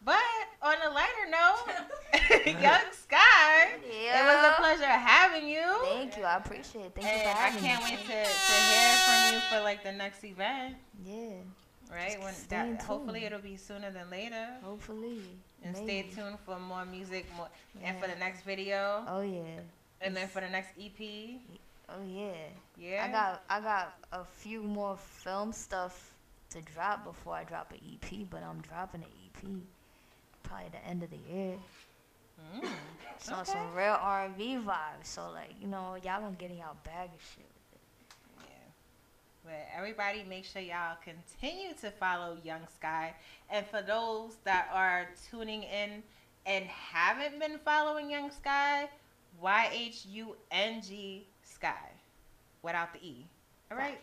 But 0.05 0.17
on 0.63 0.75
a 0.85 0.91
lighter 0.93 1.29
note, 1.31 1.75
Young 2.47 2.81
Sky, 2.93 3.75
it 3.85 4.25
was 4.25 4.53
a 4.53 4.61
pleasure 4.61 4.85
having 4.87 5.49
you. 5.49 5.63
Thank 5.85 6.17
you. 6.17 6.25
I 6.25 6.37
appreciate 6.39 6.87
it. 6.87 6.93
Thank 6.95 7.07
you 7.07 7.13
And 7.13 7.39
for 7.39 7.43
I 7.45 7.51
can't 7.51 7.85
me. 7.85 7.91
wait 7.91 8.01
to, 8.01 8.07
to 8.09 8.55
hear 8.71 8.97
from 9.07 9.35
you 9.35 9.41
for 9.51 9.61
like 9.63 9.85
the 9.85 9.93
next 9.93 10.25
event, 10.25 10.75
Yeah, 11.05 11.35
right? 11.93 12.21
When 12.21 12.35
Stay 12.35 12.57
that, 12.57 12.83
hopefully 12.83 13.25
it'll 13.25 13.39
be 13.41 13.57
sooner 13.57 13.91
than 13.93 14.11
later. 14.11 14.47
hopefully. 14.65 15.21
And 15.65 15.77
stay 15.77 16.03
tuned 16.13 16.39
for 16.45 16.59
more 16.59 16.85
music, 16.85 17.27
more, 17.37 17.49
and 17.85 17.97
for 18.01 18.09
the 18.09 18.17
next 18.17 18.43
video, 18.43 19.05
Oh 19.07 19.23
yeah. 19.23 19.61
and 20.01 20.17
then 20.17 20.27
for 20.27 20.41
the 20.41 20.49
next 20.49 20.71
EP. 20.77 21.39
Oh 21.89 22.03
yeah. 22.05 22.33
Yeah. 22.77 23.05
I 23.07 23.13
got 23.13 23.43
I 23.49 23.61
got 23.61 23.95
a 24.13 24.25
few 24.25 24.63
more 24.65 24.97
film 24.97 25.53
stuff 25.53 26.15
to 26.51 26.61
drop 26.63 27.05
before 27.05 27.35
I 27.35 27.45
drop 27.45 27.71
an 27.73 27.79
EP, 27.93 28.27
but 28.29 28.43
I'm 28.43 28.61
dropping 28.63 29.03
an 29.03 29.09
EP 29.27 29.49
probably 30.43 30.69
the 30.71 30.85
end 30.87 31.03
of 31.03 31.11
the 31.11 31.19
year. 31.33 31.57
Mm, 32.55 32.69
So 33.19 33.35
Okay. 33.37 33.53
some 33.53 33.75
real 33.75 33.97
R&B 34.01 34.57
vibes. 34.57 35.05
So 35.07 35.31
like 35.31 35.55
you 35.61 35.69
know 35.69 35.95
y'all 36.03 36.21
gonna 36.21 36.33
get 36.37 36.51
in 36.51 36.59
y'all 36.59 36.77
bag 36.85 37.11
of 37.15 37.23
shit. 37.23 37.47
With 37.71 37.81
it. 37.81 38.49
Yeah. 38.49 38.69
But 39.45 39.69
everybody, 39.77 40.25
make 40.29 40.45
sure 40.45 40.61
y'all 40.63 40.97
continue 41.05 41.73
to 41.81 41.91
follow 41.91 42.37
Young 42.43 42.67
Sky. 42.75 43.15
And 43.51 43.67
for 43.67 43.83
those 43.83 44.37
that 44.45 44.69
are 44.73 45.09
tuning 45.31 45.63
in 45.63 46.03
and 46.47 46.65
haven't 46.67 47.39
been 47.39 47.59
following 47.65 48.11
Young 48.11 48.31
Sky, 48.33 48.89
Y 49.41 49.71
H 49.73 50.05
U 50.07 50.37
N 50.51 50.83
G 50.83 51.27
Sky, 51.43 51.91
without 52.63 52.93
the 52.93 52.99
E. 53.07 53.27
All 53.71 53.79
right. 53.79 54.01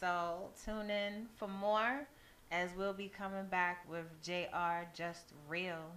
So 0.00 0.50
tune 0.64 0.90
in 0.90 1.26
for 1.36 1.46
more, 1.48 2.06
as 2.54 2.70
we'll 2.78 2.92
be 2.92 3.08
coming 3.08 3.46
back 3.46 3.84
with 3.90 4.06
Jr. 4.22 4.86
Just 4.94 5.32
Real. 5.48 5.90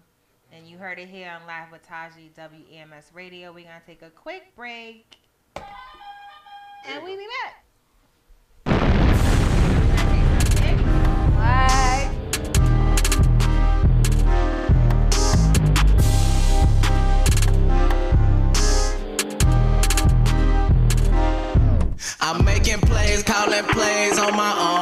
And 0.52 0.68
you 0.68 0.80
heard 0.80 0.98
it 0.98 1.08
here 1.08 1.30
on 1.30 1.46
Live 1.46 1.72
with 1.72 1.84
Taji 1.84 2.32
WEMS 2.36 3.14
Radio. 3.14 3.54
We're 3.54 3.66
gonna 3.66 3.82
take 3.86 4.02
a 4.02 4.10
quick 4.10 4.56
break, 4.56 5.18
and 5.56 7.04
we'll 7.04 7.18
be 7.18 7.28
back. 7.44 7.64
I'm 22.20 22.44
making 22.44 22.82
plays, 22.82 23.22
calling 23.24 23.64
plays 23.66 24.18
on 24.18 24.36
my 24.36 24.72
own. 24.72 24.77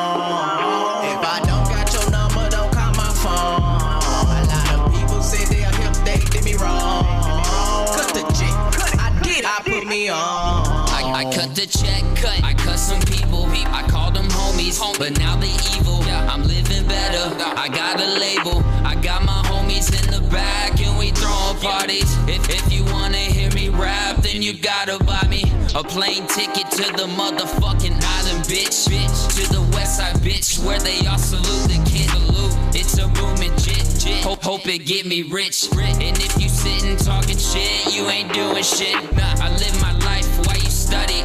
The 11.65 11.77
check, 11.77 12.03
cut. 12.15 12.43
I 12.43 12.53
cut 12.53 12.77
some 12.77 13.01
people. 13.01 13.45
I 13.67 13.85
called 13.87 14.15
them 14.15 14.27
homies, 14.27 14.79
but 14.97 15.17
now 15.19 15.35
they 15.35 15.53
evil. 15.75 16.01
I'm 16.29 16.43
living 16.43 16.87
better. 16.87 17.33
I 17.57 17.67
got 17.69 17.99
a 17.99 18.07
label. 18.19 18.63
I 18.85 18.95
got 18.95 19.23
my 19.23 19.41
homies 19.49 19.89
in 19.89 20.11
the 20.11 20.27
back, 20.29 20.79
and 20.81 20.97
we 20.97 21.11
throwing 21.11 21.57
parties. 21.59 22.11
If 22.27 22.49
if 22.49 22.71
you 22.71 22.83
wanna 22.85 23.17
hear 23.17 23.51
me 23.51 23.69
rap, 23.69 24.17
then 24.17 24.41
you 24.41 24.53
gotta 24.53 25.03
buy 25.03 25.25
me 25.29 25.43
a 25.75 25.83
plane 25.83 26.27
ticket 26.27 26.69
to 26.71 26.85
the 26.93 27.07
motherfucking 27.19 27.97
island, 28.17 28.43
bitch. 28.45 28.87
Bitch 28.87 29.19
to 29.35 29.53
the 29.53 29.61
west 29.73 29.97
side, 29.97 30.15
bitch, 30.17 30.63
where 30.65 30.79
they 30.79 31.05
all 31.07 31.17
salute 31.17 31.67
the 31.67 31.79
kid. 31.89 32.09
Salute. 32.09 32.53
It's 32.75 32.97
a 32.97 33.07
movement, 33.07 33.57
jit, 33.63 33.85
jit. 33.99 34.23
Hope, 34.23 34.43
hope 34.43 34.67
it 34.67 34.79
get 34.79 35.05
me 35.05 35.23
rich. 35.23 35.69
And 35.77 36.17
if 36.17 36.41
you 36.41 36.49
sitting 36.49 36.97
talking 36.97 37.37
shit, 37.37 37.93
you 37.93 38.07
ain't 38.09 38.33
doing 38.33 38.63
shit. 38.63 38.95
Nah, 39.15 39.45
I 39.45 39.49
live 39.57 39.81
my 39.81 39.93
life 40.05 40.27
while 40.45 40.57
you 40.57 40.69
study 40.69 41.23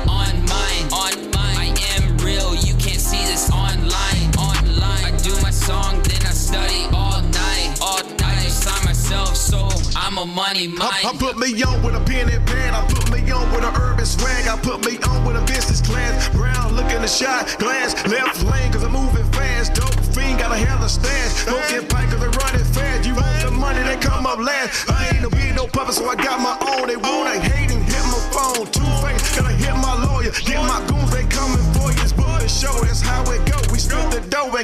a 10.20 10.26
money 10.26 10.68
mind. 10.68 10.82
I, 10.82 11.10
I 11.10 11.16
put 11.16 11.38
me 11.38 11.48
on 11.62 11.82
with 11.82 11.94
a 11.94 12.00
pen 12.04 12.28
and 12.28 12.46
pad. 12.46 12.74
I 12.74 12.84
put 12.92 13.10
me 13.10 13.30
on 13.32 13.50
with 13.52 13.64
an 13.64 13.74
urban 13.74 14.04
swag. 14.04 14.46
I 14.46 14.56
put 14.60 14.84
me 14.84 14.98
on 15.08 15.24
with 15.24 15.36
a 15.36 15.44
business 15.46 15.80
class. 15.80 16.28
Brown 16.36 16.76
looking 16.76 17.00
the 17.00 17.08
shot. 17.08 17.48
Glass 17.58 17.96
left 18.06 18.44
lane 18.44 18.72
cause 18.72 18.84
I'm 18.84 18.92
moving 18.92 19.24
fast. 19.32 19.74
Dope 19.74 19.96
fiend 20.12 20.38
got 20.38 20.52
a 20.52 20.56
hella 20.56 20.88
stash. 20.88 21.46
Don't 21.46 21.64
get 21.68 21.88
paid 21.88 22.10
cause 22.10 22.20
they 22.20 22.28
running 22.28 22.66
fast. 22.76 23.06
You 23.06 23.14
want 23.14 23.44
the 23.44 23.50
money, 23.50 23.82
they 23.82 23.96
come 23.96 24.26
up 24.26 24.38
last. 24.38 24.90
I 24.90 25.08
ain't 25.08 25.22
no 25.22 25.30
beat, 25.30 25.54
no 25.54 25.66
puppet, 25.66 25.94
so 25.94 26.04
I 26.06 26.16
got 26.16 26.40
my 26.40 26.56
own. 26.68 26.88
They 26.88 26.96
wanna 26.96 27.19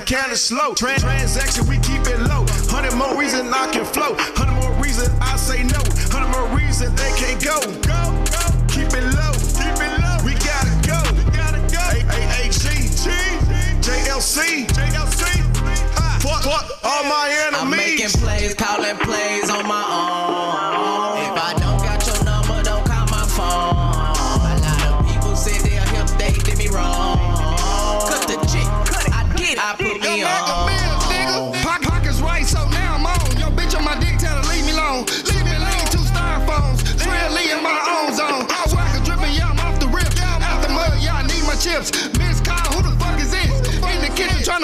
the 0.07 0.13
dough 0.13 0.17
count 0.17 0.33
it 0.33 0.37
slow. 0.37 0.75
Tran- 0.75 0.99
transaction, 0.99 1.67
we 1.67 1.79
keep 1.79 2.07
it 2.07 2.21
low. 2.21 2.45
Hundred 2.69 2.95
more 2.97 3.19
reason 3.19 3.53
I 3.53 3.71
can 3.73 3.85
flow. 3.85 4.15
Hundred 4.19 4.55
more 4.63 4.73
reason 4.83 5.13
I 5.21 5.37
say 5.37 5.63
no. 5.63 5.81
Hundred 6.11 6.31
more 6.31 6.49
reason 6.57 6.95
they 6.95 7.13
can't 7.17 7.43
go. 7.43 7.61
Go, 7.83 8.01
go. 8.31 8.45
Keep 8.69 8.93
it 8.95 9.05
low. 9.15 9.33
Keep 9.57 9.79
it 9.83 9.93
low. 10.01 10.17
We 10.25 10.35
gotta 10.35 10.75
go. 10.87 10.99
We 11.17 11.37
gotta 11.37 11.61
go. 11.73 11.83
A-A-G. 12.11 12.87
JLC. 13.83 14.67
JLC. 14.67 15.47
Fuck, 16.23 16.43
fuck 16.43 16.85
all 16.85 17.05
my 17.05 17.51
I'm 17.55 17.71
making 17.71 18.09
plays, 18.11 18.55
calling 18.55 18.97
plays 18.97 19.51
on 19.51 19.67
my 19.67 19.83
own. 19.83 20.56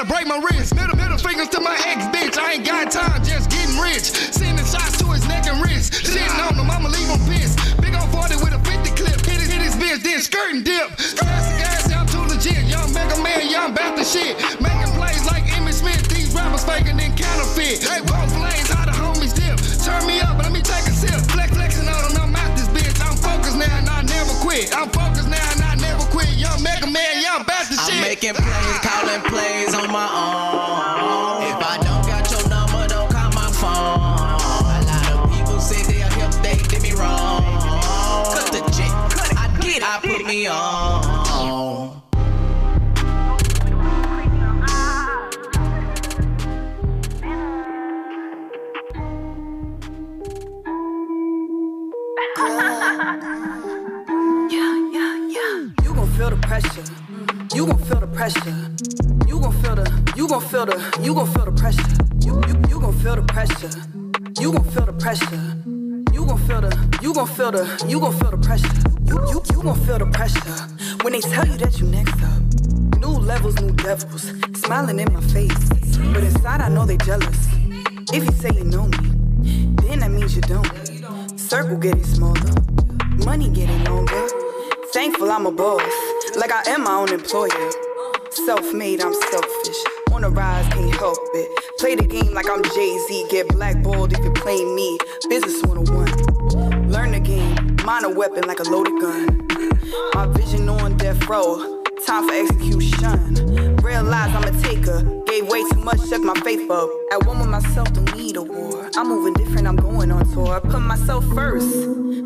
The 0.02 0.08
to 0.08 0.12
break 0.12 0.26
my 0.26 0.38
wrist. 0.38 0.74
Middle, 0.74 0.96
middle 0.96 1.18
fingers 1.18 1.48
to 1.48 1.60
my 1.60 1.74
ex 1.86 2.06
bitch. 2.10 2.38
I 2.38 2.54
ain't 2.54 2.66
got 2.66 2.90
time, 2.90 3.22
just 3.22 3.50
getting 3.50 3.78
rich. 3.78 4.10
Sending 4.34 4.64
shots 4.66 4.98
to 4.98 5.06
his 5.12 5.26
neck 5.28 5.46
and 5.46 5.62
wrist. 5.62 5.92
Shitting 5.92 6.38
on 6.42 6.54
him, 6.54 6.70
I'ma 6.70 6.88
leave 6.88 7.06
him 7.06 7.22
pissed. 7.30 7.58
Big 7.80 7.94
on 7.94 8.08
40 8.10 8.42
with 8.42 8.54
a 8.54 8.60
50 8.66 8.90
clip. 8.98 9.20
Hit 9.22 9.40
his, 9.40 9.50
hit 9.50 9.62
his 9.62 9.76
bitch, 9.76 10.02
then 10.02 10.20
skirt 10.20 10.50
and 10.54 10.64
dip. 10.64 10.96
Classic 11.18 11.58
ass, 11.62 11.92
I'm 11.92 12.06
too 12.06 12.24
legit. 12.26 12.66
Young 12.66 12.92
Mega 12.92 13.16
Man, 13.22 13.48
young 13.48 13.74
back 13.74 13.94
the 13.96 14.04
shit. 14.04 14.38
Making 14.60 14.90
plays 14.98 15.24
like 15.26 15.44
Emmitt 15.54 15.74
Smith. 15.78 16.02
These 16.08 16.34
rappers 16.34 16.64
faking 16.64 16.96
then 16.96 17.14
counterfeit. 17.16 17.82
Hey, 17.82 18.00
both 18.02 18.30
flames, 18.34 18.68
how 18.70 18.86
the 18.86 18.96
homies 18.96 19.34
dip. 19.34 19.58
Turn 19.86 20.06
me 20.06 20.20
up, 20.20 20.38
let 20.42 20.52
me 20.52 20.62
take 20.62 20.86
a 20.86 20.94
sip. 20.94 21.20
Flex 21.30 21.54
flexing 21.54 21.86
on 21.86 22.14
them, 22.14 22.32
I'm 22.32 22.36
out 22.36 22.56
this 22.56 22.68
bitch. 22.74 22.96
I'm 23.02 23.16
focused 23.16 23.58
now 23.58 23.70
and 23.78 23.88
I 23.88 24.02
never 24.02 24.34
quit. 24.42 24.74
I'm 24.74 24.90
focused 24.90 25.28
now 25.28 25.51
Young 26.52 26.62
Mega 26.62 26.86
Man, 26.86 27.22
young 27.22 27.44
back 27.44 27.66
the 27.68 27.76
shit. 27.76 27.94
I'm 27.94 28.00
making 28.02 28.34
plays, 28.34 28.78
calling 28.84 29.22
plays 29.22 29.74
on 29.74 29.90
my 29.90 30.04
own. 30.04 31.48
If 31.48 31.56
I 31.64 31.78
don't 31.80 32.06
got 32.06 32.30
your 32.30 32.46
number, 32.46 32.86
don't 32.88 33.10
call 33.10 33.32
my 33.32 33.50
phone. 33.56 34.36
A 34.68 34.84
lot 34.84 35.12
of 35.12 35.32
people 35.32 35.58
say 35.60 35.82
they'll 35.90 36.08
help, 36.08 36.34
they 36.42 36.56
did 36.68 36.82
me 36.82 36.92
wrong. 36.92 37.42
Cut 38.34 38.52
the 38.52 38.60
check, 38.76 38.92
I 39.38 39.48
did, 39.62 39.82
I 39.82 39.98
put 40.02 40.26
me 40.26 40.46
on. 40.46 42.02
You 53.02 53.18
gon' 53.22 53.31
feel 56.16 56.30
the 56.30 56.36
pressure. 56.36 56.84
You 57.54 57.66
gon' 57.66 57.78
feel 57.78 58.00
the 58.00 58.06
pressure. 58.06 58.54
You 59.26 59.40
gon' 59.40 59.52
feel 59.62 59.74
the. 59.76 60.12
You 60.16 60.28
gon' 60.28 60.40
feel 60.40 60.66
the. 60.66 61.00
You 61.02 61.14
gon' 61.14 61.26
feel 61.26 61.44
the 61.44 61.52
pressure. 61.52 61.92
You 62.20 62.40
you 62.48 62.54
you 62.68 62.80
gon' 62.80 62.92
feel 63.00 63.16
the 63.16 63.22
pressure. 63.22 63.70
You 64.40 64.52
gon' 64.52 64.64
feel 64.64 64.86
the 64.86 64.92
pressure. 64.92 65.40
You 66.12 66.26
gon' 66.26 66.38
feel 66.46 66.60
the. 66.60 66.98
You 67.02 67.14
gon' 67.14 67.26
feel 67.26 67.50
the. 67.52 67.86
You 67.88 68.00
gon' 68.00 68.12
feel 68.18 68.30
the 68.30 68.38
pressure. 68.38 68.76
You 69.04 69.16
you 69.30 69.42
you 69.52 69.62
gon' 69.62 69.78
feel 69.86 69.98
the 69.98 70.06
pressure 70.06 70.52
when 71.02 71.12
they 71.12 71.20
tell 71.20 71.46
you 71.46 71.56
that 71.58 71.78
you 71.80 71.86
next 71.86 72.22
up. 72.22 72.40
New 73.00 73.14
levels, 73.18 73.60
new 73.60 73.72
devils, 73.72 74.32
smiling 74.54 75.00
in 75.00 75.12
my 75.12 75.20
face, 75.20 75.68
but 76.12 76.22
inside 76.22 76.60
I 76.60 76.68
know 76.68 76.84
they 76.84 76.98
jealous. 76.98 77.48
If 78.12 78.24
you 78.24 78.32
say 78.32 78.50
you 78.54 78.64
know 78.64 78.86
me, 78.86 78.98
then 79.82 80.00
that 80.00 80.10
means 80.10 80.36
you 80.36 80.42
don't. 80.42 80.70
Circle 81.38 81.78
getting 81.78 82.04
smaller, 82.04 82.54
money 83.24 83.48
getting 83.48 83.82
longer. 83.84 84.41
Thankful 84.92 85.32
I'm 85.32 85.46
a 85.46 85.50
boss, 85.50 85.90
like 86.36 86.52
I 86.52 86.62
am 86.70 86.84
my 86.84 86.94
own 86.96 87.10
employer. 87.14 87.70
Self 88.28 88.74
made, 88.74 89.00
I'm 89.00 89.14
selfish. 89.14 89.78
On 90.12 90.20
the 90.20 90.28
rise, 90.28 90.68
can't 90.68 90.94
help 90.96 91.16
it. 91.32 91.78
Play 91.78 91.94
the 91.94 92.04
game 92.04 92.34
like 92.34 92.50
I'm 92.50 92.62
Jay 92.62 92.98
Z. 93.08 93.26
Get 93.30 93.48
blackballed 93.48 94.12
if 94.12 94.22
you 94.22 94.30
play 94.32 94.62
me. 94.62 94.98
Business 95.30 95.62
101. 95.62 96.90
Learn 96.90 97.12
the 97.12 97.20
game, 97.20 97.76
mine 97.86 98.04
a 98.04 98.10
weapon 98.10 98.46
like 98.46 98.60
a 98.60 98.64
loaded 98.64 99.00
gun. 99.00 99.48
My 100.12 100.26
vision 100.26 100.68
on 100.68 100.98
death 100.98 101.26
row, 101.26 101.82
time 102.06 102.28
for 102.28 102.34
execution. 102.34 103.31
Realize 103.92 104.34
I'm 104.34 104.44
a 104.44 104.62
taker. 104.62 105.02
Gave 105.26 105.48
way 105.48 105.62
too 105.70 105.80
much, 105.80 106.00
shut 106.08 106.22
my 106.22 106.32
faith 106.40 106.70
up. 106.70 106.88
At 107.12 107.26
one 107.26 107.38
with 107.40 107.50
myself, 107.50 107.92
don't 107.92 108.16
need 108.16 108.36
a 108.36 108.42
war. 108.42 108.88
I'm 108.96 109.06
moving 109.06 109.34
different, 109.34 109.68
I'm 109.68 109.76
going 109.76 110.10
on 110.10 110.24
tour. 110.32 110.60
Put 110.62 110.80
myself 110.80 111.26
first, 111.34 111.70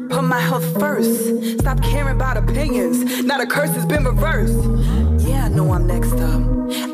put 0.08 0.22
my 0.22 0.38
health 0.38 0.64
first. 0.78 1.58
Stop 1.58 1.82
caring 1.82 2.14
about 2.14 2.36
opinions. 2.36 3.24
Now 3.24 3.38
the 3.38 3.48
curse 3.48 3.70
has 3.70 3.84
been 3.84 4.04
reversed. 4.04 4.54
Yeah, 5.26 5.46
I 5.46 5.48
know 5.48 5.72
I'm 5.72 5.88
next 5.88 6.12
up. 6.12 6.40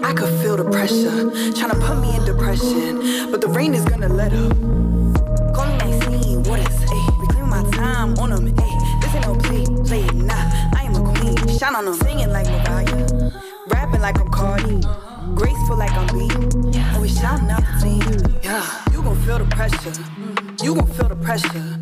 I 0.03 0.15
could 0.15 0.33
feel 0.41 0.57
the 0.57 0.65
pressure, 0.65 1.31
trying 1.53 1.73
to 1.73 1.81
put 1.87 1.99
me 2.01 2.17
in 2.17 2.25
depression. 2.25 3.31
But 3.31 3.43
the 3.43 3.49
rain 3.49 3.75
is 3.75 3.85
gonna 3.85 4.09
let 4.09 4.33
up. 4.33 4.57
Call 5.55 5.67
me 5.67 5.77
Maxine, 5.85 6.43
what 6.45 6.61
is, 6.61 6.81
ayy, 6.91 7.21
reclaim 7.21 7.51
my 7.51 7.63
time 7.73 8.15
on 8.19 8.31
them, 8.31 8.49
ayy. 8.49 9.01
This 9.03 9.15
ain't 9.17 9.27
no 9.27 9.35
play, 9.37 9.67
play, 9.85 10.07
nah, 10.17 10.49
I 10.75 10.85
am 10.85 10.95
a 10.97 11.13
queen. 11.13 11.59
Shine 11.59 11.77
on 11.77 11.85
them, 11.85 11.95
singing 11.97 12.31
like 12.31 12.47
Mariah, 12.47 13.31
rapping 13.69 14.01
like 14.01 14.19
I'm 14.19 14.32
Cardi, 14.73 15.35
graceful 15.35 15.77
like 15.77 15.93
I'm 15.93 16.07
B. 16.07 16.31
Always 16.95 17.19
shouting 17.19 17.51
out 17.51 17.61
the 17.61 17.81
team, 17.83 18.39
yeah. 18.43 18.65
You 18.93 19.03
gon' 19.03 19.17
feel 19.23 19.39
the 19.39 19.45
pressure, 19.47 19.93
you 20.63 20.75
gon' 20.75 20.87
feel 20.87 21.09
the 21.09 21.17
pressure. 21.17 21.79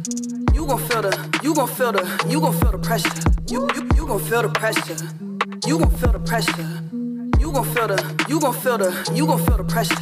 You 0.54 0.66
gon' 0.66 0.78
feel 0.78 1.02
the, 1.02 1.40
you 1.42 1.54
gon' 1.54 1.68
feel 1.68 1.92
the, 1.92 2.26
you 2.28 2.40
gon' 2.40 2.52
feel 2.52 2.72
the 2.72 2.78
pressure. 2.78 3.08
You, 3.48 3.68
you, 3.74 3.88
you 3.96 4.06
gon' 4.06 4.20
feel 4.20 4.42
the 4.42 4.48
pressure. 4.48 4.96
You 5.66 5.78
gon' 5.78 5.90
feel 5.90 6.12
the 6.12 6.20
pressure. 6.20 6.99
You 7.50 7.56
gon' 7.56 7.74
feel 7.74 7.88
the, 7.88 8.26
you 8.28 8.38
gon' 8.38 8.54
feel 8.54 8.78
the, 8.78 9.12
you 9.12 9.26
gon' 9.26 9.44
feel 9.44 9.56
the 9.56 9.64
pressure. 9.64 9.96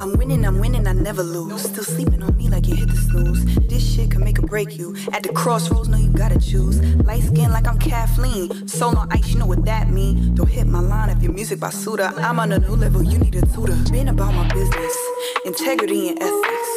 I'm 0.00 0.16
winning, 0.16 0.46
I'm 0.46 0.58
winning, 0.58 0.86
I 0.86 0.94
never 0.94 1.22
lose. 1.22 1.60
Still 1.60 1.84
sleeping 1.84 2.22
on 2.22 2.34
me 2.34 2.48
like 2.48 2.66
you 2.66 2.76
hit 2.76 2.88
the 2.88 2.96
snooze. 2.96 3.44
This 3.68 3.94
shit 3.94 4.10
can 4.10 4.24
make 4.24 4.38
or 4.38 4.46
break 4.46 4.78
you. 4.78 4.96
At 5.12 5.22
the 5.22 5.28
crossroads, 5.34 5.90
know 5.90 5.98
you 5.98 6.08
gotta 6.08 6.40
choose. 6.40 6.80
Light 7.04 7.24
skin 7.24 7.52
like 7.52 7.68
I'm 7.68 7.78
Kathleen. 7.78 8.66
Soul 8.66 8.96
on 8.96 9.12
ice, 9.12 9.28
you 9.28 9.38
know 9.38 9.44
what 9.44 9.66
that 9.66 9.90
mean. 9.90 10.34
Don't 10.34 10.48
hit 10.48 10.66
my 10.66 10.80
line 10.80 11.10
if 11.10 11.22
your 11.22 11.34
music 11.34 11.60
by 11.60 11.68
Suda. 11.68 12.14
I'm 12.16 12.40
on 12.40 12.52
a 12.52 12.58
new 12.58 12.74
level, 12.74 13.02
you 13.02 13.18
need 13.18 13.34
a 13.34 13.44
tutor. 13.44 13.76
Been 13.92 14.08
about 14.08 14.32
my 14.32 14.50
business, 14.54 14.96
integrity 15.44 16.08
and 16.08 16.22
ethics. 16.22 16.70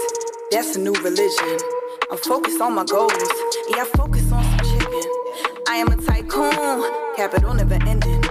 That's 0.52 0.76
a 0.76 0.80
new 0.82 0.92
religion. 0.92 1.58
I'm 2.12 2.18
focused 2.18 2.60
on 2.60 2.76
my 2.76 2.84
goals. 2.84 3.14
Yeah, 3.70 3.84
I 3.84 3.90
focus 3.96 4.30
on 4.34 4.44
some 4.44 4.78
chicken. 4.78 5.04
I 5.70 5.78
am 5.78 5.88
a 5.88 5.96
tycoon, 5.96 7.16
capital 7.16 7.54
never 7.54 7.80
ending. 7.88 8.22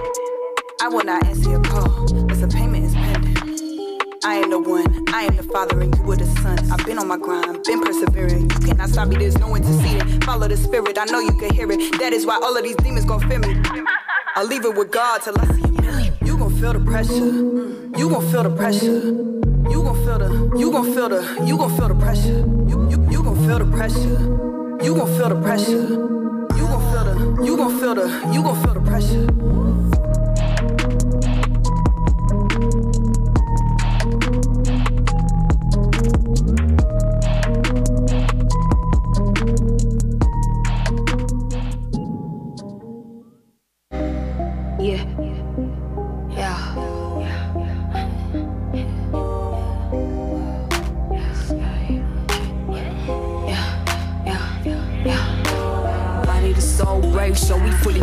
I 0.83 0.87
will 0.87 1.03
not 1.03 1.23
answer 1.27 1.51
your 1.51 1.60
I 4.23 4.35
am 4.35 4.51
the 4.51 4.59
one, 4.59 4.85
I 5.09 5.23
am 5.23 5.35
the 5.35 5.41
father, 5.43 5.81
and 5.81 5.95
you 5.97 6.03
were 6.03 6.15
the 6.15 6.27
son. 6.41 6.59
I've 6.71 6.85
been 6.85 6.99
on 6.99 7.07
my 7.07 7.17
grind, 7.17 7.63
been 7.63 7.81
persevering. 7.81 8.51
You 8.51 8.59
cannot 8.67 8.89
stop 8.89 9.07
me, 9.07 9.15
there's 9.15 9.37
no 9.39 9.55
interceding. 9.55 10.21
Follow 10.21 10.47
the 10.47 10.57
spirit, 10.57 10.95
I 10.99 11.05
know 11.05 11.19
you 11.19 11.33
can 11.33 11.51
hear 11.51 11.71
it. 11.71 11.99
That 11.99 12.13
is 12.13 12.25
why 12.27 12.35
all 12.35 12.55
of 12.55 12.63
these 12.63 12.75
demons 12.75 13.05
gon' 13.05 13.19
fear 13.27 13.39
me. 13.39 13.59
I'll 14.35 14.45
leave 14.45 14.63
it 14.63 14.75
with 14.75 14.91
God 14.91 15.23
till 15.23 15.33
I 15.39 15.45
see 15.55 15.71
million. 15.71 16.13
You 16.23 16.37
gon' 16.37 16.53
feel 16.59 16.73
the 16.73 16.79
pressure. 16.79 17.13
You 17.97 18.09
gon' 18.09 18.31
feel 18.31 18.43
the 18.43 18.55
pressure. 18.55 19.01
You 19.71 19.83
gon' 19.83 20.05
feel 20.05 20.19
the, 20.19 20.57
you 20.59 20.71
gon' 20.71 20.93
feel 20.93 21.09
the, 21.09 21.43
you 21.43 21.57
gon' 21.57 21.77
feel 21.77 21.87
the 21.87 21.95
pressure. 21.95 22.45
You, 22.69 22.89
you, 22.91 23.09
you 23.09 23.23
gon' 23.23 23.47
feel 23.47 23.57
the 23.57 23.65
pressure. 23.65 24.85
You 24.85 24.95
gon' 24.95 25.17
feel 25.17 25.29
the 25.29 25.41
pressure. 25.41 25.81
You 26.57 26.67
gon' 26.67 26.91
feel 26.91 27.03
the, 27.05 27.43
you 27.43 27.57
gon' 27.57 27.79
feel 27.79 27.95
the, 27.95 28.31
you 28.31 28.43
gon' 28.43 28.63
feel 28.63 28.73
the 28.75 28.81
pressure. 28.81 29.60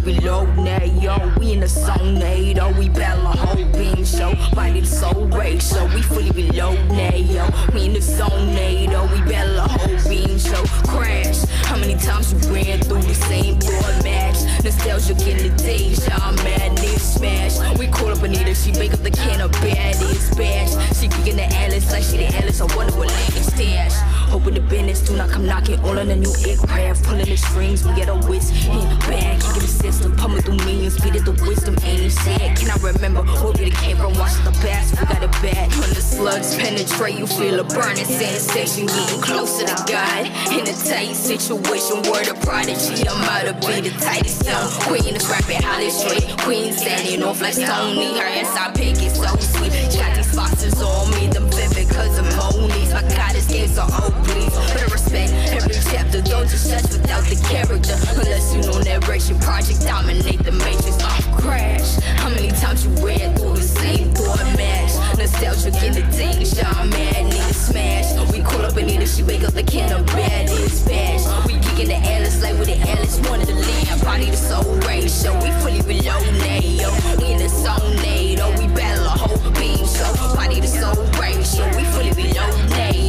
Reload 0.09 0.57
now, 0.57 0.83
yo. 0.85 1.17
We 1.39 1.53
in 1.53 1.61
the 1.61 1.69
zone, 1.69 2.15
NATO, 2.15 2.73
we 2.79 2.89
battle 2.89 3.27
a 3.27 3.37
whole 3.37 3.65
beam 3.73 4.05
show. 4.05 4.35
Body 4.55 4.81
to 4.81 4.87
soul 4.87 5.27
ratio, 5.27 5.85
we 5.95 6.03
fully 6.03 6.31
reload 6.31 6.79
now, 6.89 7.15
yo. 7.15 7.47
We 7.75 7.87
in 7.87 7.93
the 7.93 8.01
zone, 8.01 8.55
NATO, 8.55 9.03
we 9.13 9.21
battle 9.29 9.59
a 9.59 9.69
whole 9.69 9.99
beam 10.09 10.39
show. 10.39 10.65
Crash, 10.89 11.45
how 11.69 11.77
many 11.77 11.97
times 11.97 12.33
you 12.33 12.39
ran 12.55 12.81
through 12.81 13.03
the 13.03 13.15
same 13.15 13.59
board 13.59 13.97
match? 14.03 14.39
Nostalgia 14.65 15.13
in 15.31 15.37
the 15.45 15.51
deja, 15.63 16.33
madness 16.43 17.15
smash. 17.15 17.79
We 17.79 17.87
call 17.89 18.09
up 18.09 18.23
Anita, 18.23 18.55
she 18.55 18.73
make 18.73 18.95
up 18.95 19.03
the 19.03 19.11
can 19.11 19.41
of 19.41 19.51
baddies 19.53 20.37
bash. 20.37 20.73
She 20.99 21.09
kicking 21.09 21.37
the 21.37 21.49
Alice 21.55 21.91
like 21.93 22.05
she 22.05 22.17
the 22.17 22.29
Alice, 22.37 22.61
I 22.61 22.77
wonder 22.77 22.97
what 22.97 23.09
lady 23.09 23.43
stash. 23.43 24.18
Hoping 24.29 24.55
the 24.55 24.61
business 24.61 25.01
do 25.01 25.17
not 25.17 25.31
come 25.31 25.47
knocking 25.47 25.81
all 25.81 25.99
on 25.99 26.09
the 26.09 26.17
new 26.17 26.33
aircraft. 26.47 27.05
Pulling 27.05 27.25
the 27.25 27.37
strings, 27.37 27.85
we 27.85 27.95
get 27.95 28.09
a 28.09 28.17
whiz 28.29 28.51
in 28.67 28.85
back. 29.09 29.41
Kicking 29.41 29.63
the 29.63 29.69
system, 29.69 30.17
pumping 30.17 30.43
through 30.43 30.57
millions, 30.67 31.01
beat 31.01 31.15
it 31.15 31.25
the 31.25 31.33
wisdom 31.47 31.77
ain't 31.83 32.13
sad. 32.13 32.57
Can 32.59 32.71
I 32.71 32.77
remember 32.83 33.23
where 33.23 33.53
we 33.53 33.71
came 33.71 33.97
from? 33.97 34.13
Watch 34.19 34.35
the 34.45 34.53
past, 34.61 34.99
we 35.01 35.07
got 35.07 35.23
it 35.23 35.33
bad. 35.41 35.71
When 35.79 35.91
the 35.95 36.03
slugs 36.03 36.57
penetrate, 36.57 37.19
you 37.19 37.27
feel 37.27 37.61
a 37.61 37.65
burning 37.65 38.05
sensation. 38.05 38.87
Getting 38.87 39.21
closer 39.21 39.67
to 39.67 39.77
God 39.87 40.27
in 40.51 40.67
a 40.67 40.75
tight 40.75 41.15
situation. 41.15 42.03
Word 42.11 42.29
of 42.29 42.41
prodigy, 42.43 43.09
I'm 43.09 43.23
out 43.25 43.47
to 43.47 43.55
be 43.67 43.89
the 43.89 43.95
tightest 44.01 44.45
young 44.45 44.69
queen. 44.83 45.15
The 45.15 45.23
rapping 45.31 45.63
holly 45.63 45.91
straight. 45.91 46.27
Queen 46.41 46.73
standing 46.73 47.23
off 47.23 47.41
like 47.41 47.55
Tony. 47.55 48.19
Her 48.19 48.27
inside 48.27 48.75
pig 48.75 48.99
is 48.99 49.15
so 49.15 49.31
sweet. 49.37 49.73
Got 49.97 50.17
these 50.17 50.35
boxes 50.35 50.83
on 50.83 51.11
me, 51.13 51.29
them 51.29 51.49
vivid 51.51 51.89
cause 51.89 52.19
of 52.19 52.27
Monies. 52.37 52.93
My 52.93 53.03
goddess 53.03 53.38
gave 53.38 53.38
so 53.79 53.87
oh 54.03 54.11
please. 54.27 54.51
Put 54.75 54.83
a 54.83 54.91
respect 54.91 55.31
every 55.55 55.79
chapter. 55.91 56.21
Don't 56.21 56.49
just 56.51 56.67
judge 56.67 56.91
without 56.91 57.23
the 57.31 57.39
character. 57.47 57.95
Unless 58.19 58.51
you 58.55 58.61
know 58.67 58.79
narration. 58.83 59.39
project 59.39 59.81
dominate 59.87 60.43
the 60.43 60.51
matrix. 60.51 60.99
Off 61.05 61.27
crash. 61.39 61.95
How 62.19 62.29
many 62.31 62.51
times 62.59 62.85
you 62.85 62.91
read 62.99 63.39
through 63.39 63.55
the 63.55 63.63
same 63.63 64.11
thought 64.15 64.43
match? 64.59 64.93
Nostalgic 65.17 65.79
in 65.87 65.93
the 65.95 66.05
thing, 66.11 66.43
y'all 66.59 66.87
mad, 66.91 67.31
nigga 67.31 67.55
smash. 67.55 68.09
We 68.33 68.43
call 68.43 68.67
up 68.67 68.77
Anita, 68.77 69.07
she 69.07 69.23
wake 69.23 69.45
up 69.45 69.55
the 69.55 69.63
can 69.63 69.93
of 69.93 70.07
bad 70.07 70.49
dispatch. 70.49 71.23
We 71.47 71.55
kicking 71.63 71.89
the 71.95 72.01
Alice 72.15 72.43
like 72.43 72.59
with 72.59 72.67
the 72.67 72.79
Alice 72.91 73.19
of 73.19 73.47
the 73.47 73.55
land 73.55 74.03
Body 74.03 74.31
the 74.31 74.37
soul 74.37 74.75
ratio. 74.89 75.31
We 75.39 75.51
fully 75.63 75.83
below 75.87 76.19
NATO. 76.43 76.91
We 77.19 77.33
in 77.33 77.39
the 77.39 77.49
zone 77.49 77.95
NATO. 78.03 78.51
We 78.59 78.67
battle 78.75 79.07
a 79.07 79.15
whole 79.23 79.51
beam 79.55 79.87
show. 79.87 80.11
Body 80.35 80.59
the 80.59 80.67
soul 80.67 80.99
ratio. 81.23 81.65
We 81.77 81.85
fully 81.95 82.15
below 82.15 82.51
NATO. 82.75 83.08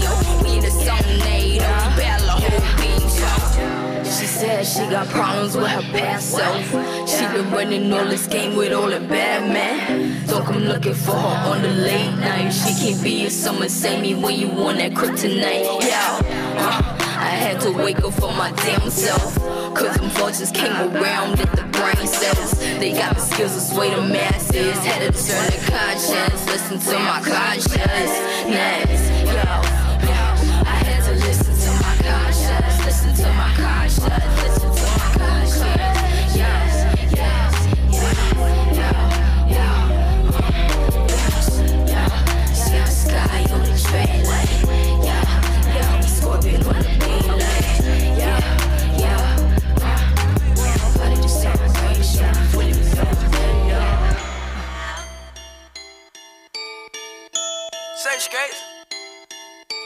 She 4.04 4.26
said 4.26 4.66
she 4.66 4.80
got 4.90 5.08
problems 5.08 5.56
with 5.56 5.68
her 5.68 5.82
past 5.94 6.32
self. 6.32 6.66
She 7.08 7.26
been 7.28 7.52
running 7.52 7.94
all 7.94 8.06
this 8.06 8.28
game 8.28 8.56
with 8.56 8.74
all 8.74 8.90
the 8.90 9.00
bad 9.00 9.52
men. 9.54 10.26
Don't 10.28 10.46
come 10.46 10.64
looking 10.64 10.94
for 10.94 11.12
her 11.12 11.52
on 11.52 11.62
the 11.62 11.70
late 11.70 12.16
night. 12.16 12.50
She 12.50 12.74
can't 12.74 13.04
be 13.04 13.22
your 13.22 13.30
summer, 13.30 13.70
save 13.70 14.02
me 14.02 14.16
when 14.16 14.40
you 14.40 14.48
want 14.50 14.80
that 14.80 14.94
kryptonite. 14.94 15.82
Yeah, 15.82 16.22
uh, 16.58 16.98
I 17.00 17.30
had 17.30 17.62
to 17.62 17.72
wake 17.72 18.00
up 18.04 18.14
for 18.14 18.32
my 18.34 18.52
damn 18.52 18.90
self. 18.90 19.36
Cause 19.76 19.96
them 19.96 20.10
vultures 20.10 20.52
came 20.52 20.74
around 20.74 21.40
at 21.40 21.52
the 21.56 21.64
brain 21.72 22.08
cells. 22.08 22.60
They 22.60 22.94
got 22.94 23.16
the 23.16 23.22
skills 23.22 23.54
to 23.54 23.62
sway 23.62 23.94
the 23.94 24.02
masses. 24.02 24.78
Had 24.80 25.14
to 25.14 25.28
turn 25.28 25.46
the 25.46 25.72
conscience, 25.72 26.46
listen 26.48 26.80
to 26.80 27.00
my 27.00 27.22
conscience. 27.22 28.50
Next. 28.50 29.79
Say 58.00 58.18
straight. 58.18 58.56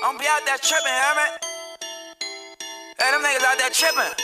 Don't 0.02 0.20
be 0.20 0.26
out 0.28 0.46
there 0.46 0.58
tripping, 0.60 0.86
Herman. 0.86 1.53
Hey, 3.04 3.12
them 3.12 3.20
niggas 3.20 3.44
out 3.44 3.60
there 3.60 3.68
tripping. 3.68 4.16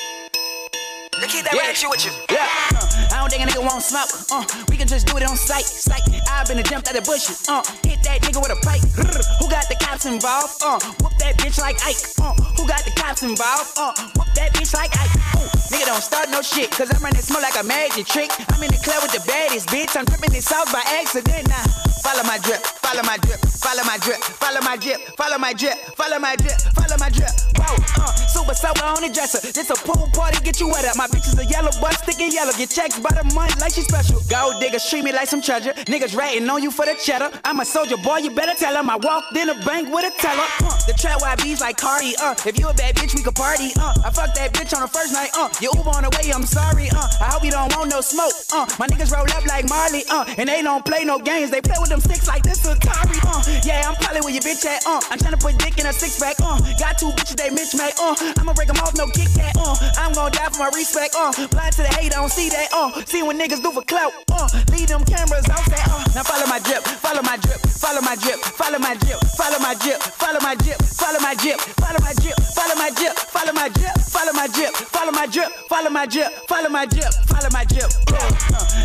They 1.19 1.27
keep 1.27 1.43
that 1.43 1.51
real 1.51 1.75
shit 1.75 1.91
with 1.91 1.99
you. 2.07 2.15
Yeah, 2.31 2.47
uh, 2.79 3.11
I 3.11 3.19
don't 3.19 3.27
think 3.27 3.43
a 3.43 3.51
nigga 3.51 3.59
won't 3.59 3.83
smoke. 3.83 4.07
Uh, 4.31 4.47
we 4.71 4.79
can 4.79 4.87
just 4.87 5.03
do 5.03 5.19
it 5.19 5.27
on 5.27 5.35
sight. 5.35 5.67
Sight. 5.67 5.99
I've 6.31 6.47
been 6.47 6.55
and 6.55 6.63
jumped 6.63 6.87
out 6.87 6.95
the 6.95 7.03
bushes. 7.03 7.43
Uh, 7.51 7.59
hit 7.83 7.99
that 8.07 8.23
nigga 8.23 8.39
with 8.39 8.55
a 8.55 8.59
pipe. 8.63 8.79
Rrr, 8.95 9.19
Who 9.43 9.51
got 9.51 9.67
the 9.67 9.75
cops 9.83 10.07
involved? 10.07 10.63
Uh, 10.63 10.79
whoop 11.03 11.11
that 11.19 11.35
bitch 11.43 11.59
like 11.59 11.75
Ike. 11.83 11.99
Uh, 12.23 12.31
who 12.55 12.63
got 12.71 12.87
the 12.87 12.95
cops 12.95 13.19
involved? 13.19 13.67
Uh, 13.75 13.91
whoop 14.15 14.31
that 14.39 14.55
bitch 14.55 14.71
like 14.71 14.95
Ike. 14.95 15.11
Ooh, 15.35 15.51
nigga 15.75 15.91
don't 15.91 15.99
start 15.99 16.31
no 16.31 16.39
shit, 16.39 16.71
cause 16.71 16.87
I'm 16.87 17.03
running 17.03 17.19
smoke 17.19 17.43
like 17.43 17.59
a 17.59 17.67
magic 17.67 18.07
trick. 18.07 18.31
I'm 18.47 18.63
in 18.63 18.71
the 18.71 18.79
club 18.79 19.03
with 19.03 19.11
the 19.11 19.23
baddest 19.27 19.67
bitch. 19.67 19.91
I'm 19.99 20.07
dripping 20.07 20.31
this 20.31 20.47
sauce 20.47 20.71
by 20.71 20.87
accident 20.87 21.51
now. 21.51 21.88
Follow 22.03 22.23
my 22.23 22.37
drip, 22.39 22.61
follow 22.81 23.03
my 23.03 23.17
drip, 23.17 23.39
follow 23.39 23.83
my 23.83 23.97
drip, 23.97 24.17
follow 24.39 24.61
my 24.61 24.75
drip, 24.77 24.99
follow 25.17 25.37
my 25.37 25.53
drip, 25.53 25.77
follow 25.95 26.19
my 26.19 26.35
drip, 26.35 26.57
follow 26.73 26.97
my 26.97 27.09
drip. 27.09 27.29
Whoa, 27.59 27.75
uh, 27.99 28.11
super 28.27 28.53
sober 28.53 28.83
on 28.83 29.01
the 29.01 29.09
dresser. 29.13 29.39
This 29.51 29.69
a 29.69 29.75
pool 29.75 30.09
party, 30.13 30.39
get 30.43 30.59
you 30.59 30.69
wet 30.69 30.85
up. 30.85 30.95
My 30.95 31.07
bitch 31.07 31.27
is 31.27 31.37
a 31.37 31.45
yellow 31.45 31.71
butt, 31.81 31.93
sticking 31.99 32.31
yellow. 32.31 32.53
Get 32.53 32.69
checks 32.69 32.97
by 32.99 33.11
the 33.11 33.23
month 33.35 33.59
like 33.59 33.73
she 33.73 33.81
special. 33.81 34.21
Gold 34.29 34.59
digger, 34.59 34.79
treat 34.79 35.03
me 35.03 35.11
like 35.11 35.27
some 35.27 35.41
treasure. 35.41 35.73
Niggas 35.91 36.15
ratting 36.15 36.49
on 36.49 36.63
you 36.63 36.71
for 36.71 36.85
the 36.85 36.95
cheddar. 37.03 37.29
I'm 37.43 37.59
a 37.59 37.65
soldier, 37.65 37.97
boy, 37.97 38.17
you 38.23 38.31
better 38.31 38.55
tell 38.57 38.75
him. 38.75 38.89
I 38.89 38.95
walked 38.95 39.35
in 39.35 39.49
a 39.49 39.55
bank 39.65 39.93
with 39.93 40.05
a 40.07 40.13
teller. 40.17 40.47
Uh, 40.63 40.71
the 40.87 40.93
trap 40.93 41.19
YB's 41.19 41.61
like 41.61 41.77
Cardi, 41.77 42.15
uh. 42.21 42.33
If 42.45 42.57
you 42.57 42.67
a 42.69 42.73
bad 42.73 42.95
bitch, 42.95 43.13
we 43.15 43.23
could 43.23 43.35
party, 43.35 43.71
uh. 43.79 43.93
I 44.05 44.09
fucked 44.09 44.35
that 44.35 44.53
bitch 44.53 44.73
on 44.73 44.81
the 44.81 44.87
first 44.87 45.11
night, 45.13 45.29
uh. 45.35 45.49
You 45.59 45.69
Uber 45.75 45.89
on 45.91 46.03
the 46.03 46.11
way, 46.15 46.31
I'm 46.31 46.45
sorry, 46.45 46.87
uh. 46.95 47.07
I 47.19 47.27
hope 47.35 47.43
you 47.43 47.51
don't 47.51 47.75
want 47.75 47.89
no 47.91 47.99
smoke, 48.01 48.33
uh. 48.53 48.65
My 48.79 48.87
niggas 48.87 49.11
roll 49.11 49.27
up 49.35 49.45
like 49.45 49.67
Marley, 49.67 50.03
uh. 50.09 50.25
And 50.37 50.47
they 50.47 50.61
don't 50.61 50.85
play 50.85 51.03
no 51.03 51.19
games, 51.19 51.51
they 51.51 51.61
play 51.61 51.75
with 51.79 51.88
them 51.89 51.99
sticks 51.99 52.27
like 52.27 52.43
this 52.43 52.61
Atari, 52.65 53.17
uh. 53.25 53.41
Yeah, 53.65 53.89
I'm 53.89 53.95
probably 53.95 54.21
where 54.21 54.33
your 54.33 54.45
bitch 54.45 54.65
at, 54.65 54.85
uh. 54.85 55.01
I'm 55.09 55.17
tryna 55.17 55.39
put 55.39 55.57
dick 55.57 55.77
in 55.77 55.85
a 55.85 55.93
six 55.93 56.19
pack, 56.19 56.37
uh. 56.41 56.59
Got 56.77 56.97
two 56.97 57.09
bitches, 57.17 57.35
they 57.35 57.49
mismatch, 57.49 57.97
uh. 57.99 58.15
I'ma 58.39 58.53
break 58.53 58.67
them 58.67 58.77
off, 58.77 58.95
no 58.95 59.07
Kit 59.07 59.29
Kat, 59.35 59.55
uh. 59.57 59.75
I'm 59.97 60.13
gon' 60.13 60.31
die 60.31 60.49
for 60.53 60.59
my 60.59 60.71
respect, 60.73 61.15
uh. 61.17 61.33
Blind 61.49 61.73
to 61.75 61.81
the 61.83 61.91
hate, 61.97 62.13
I 62.13 62.21
don't 62.21 62.31
see 62.31 62.49
that, 62.49 62.69
uh. 62.73 62.93
See 63.05 63.23
what 63.23 63.35
niggas 63.35 63.61
do 63.61 63.71
for 63.71 63.83
clout, 63.83 64.13
uh. 64.31 64.47
Leave 64.71 64.87
them 64.87 65.03
cameras 65.03 65.49
out 65.49 65.65
there, 65.65 65.83
uh. 65.89 66.03
Now 66.15 66.23
follow 66.23 66.47
my 66.47 66.59
drip, 66.59 66.83
follow 67.01 67.21
my 67.21 67.37
drip, 67.37 67.59
follow 67.65 68.01
my 68.01 68.15
drip, 68.15 68.39
follow 68.39 68.79
my 68.79 68.95
drip, 68.95 69.17
follow 69.33 69.59
my 69.59 69.73
drip, 69.75 69.97
follow 70.01 70.39
my 70.39 70.55
drip, 70.55 70.77
follow 70.93 71.19
my 71.19 71.33
drip, 71.33 71.57
follow 71.73 71.93
my 71.97 72.09
drip, 72.09 72.37
follow 72.53 72.73
my 72.73 72.89
drip, 72.93 73.13
follow 73.25 73.53
my 73.53 73.69
drip, 73.69 73.91
follow 74.13 74.33
my 74.33 74.47
drip, 74.47 74.71
follow 74.89 75.11
my 75.11 75.25
drip, 75.27 75.51
follow 75.69 75.89
my 75.89 76.05
drip, 76.05 76.31
follow 76.47 76.69
my 76.69 76.85
drip, 76.85 77.13
follow 77.27 77.49
my 77.51 77.65
drip. 77.65 77.89
Uh, 78.13 78.29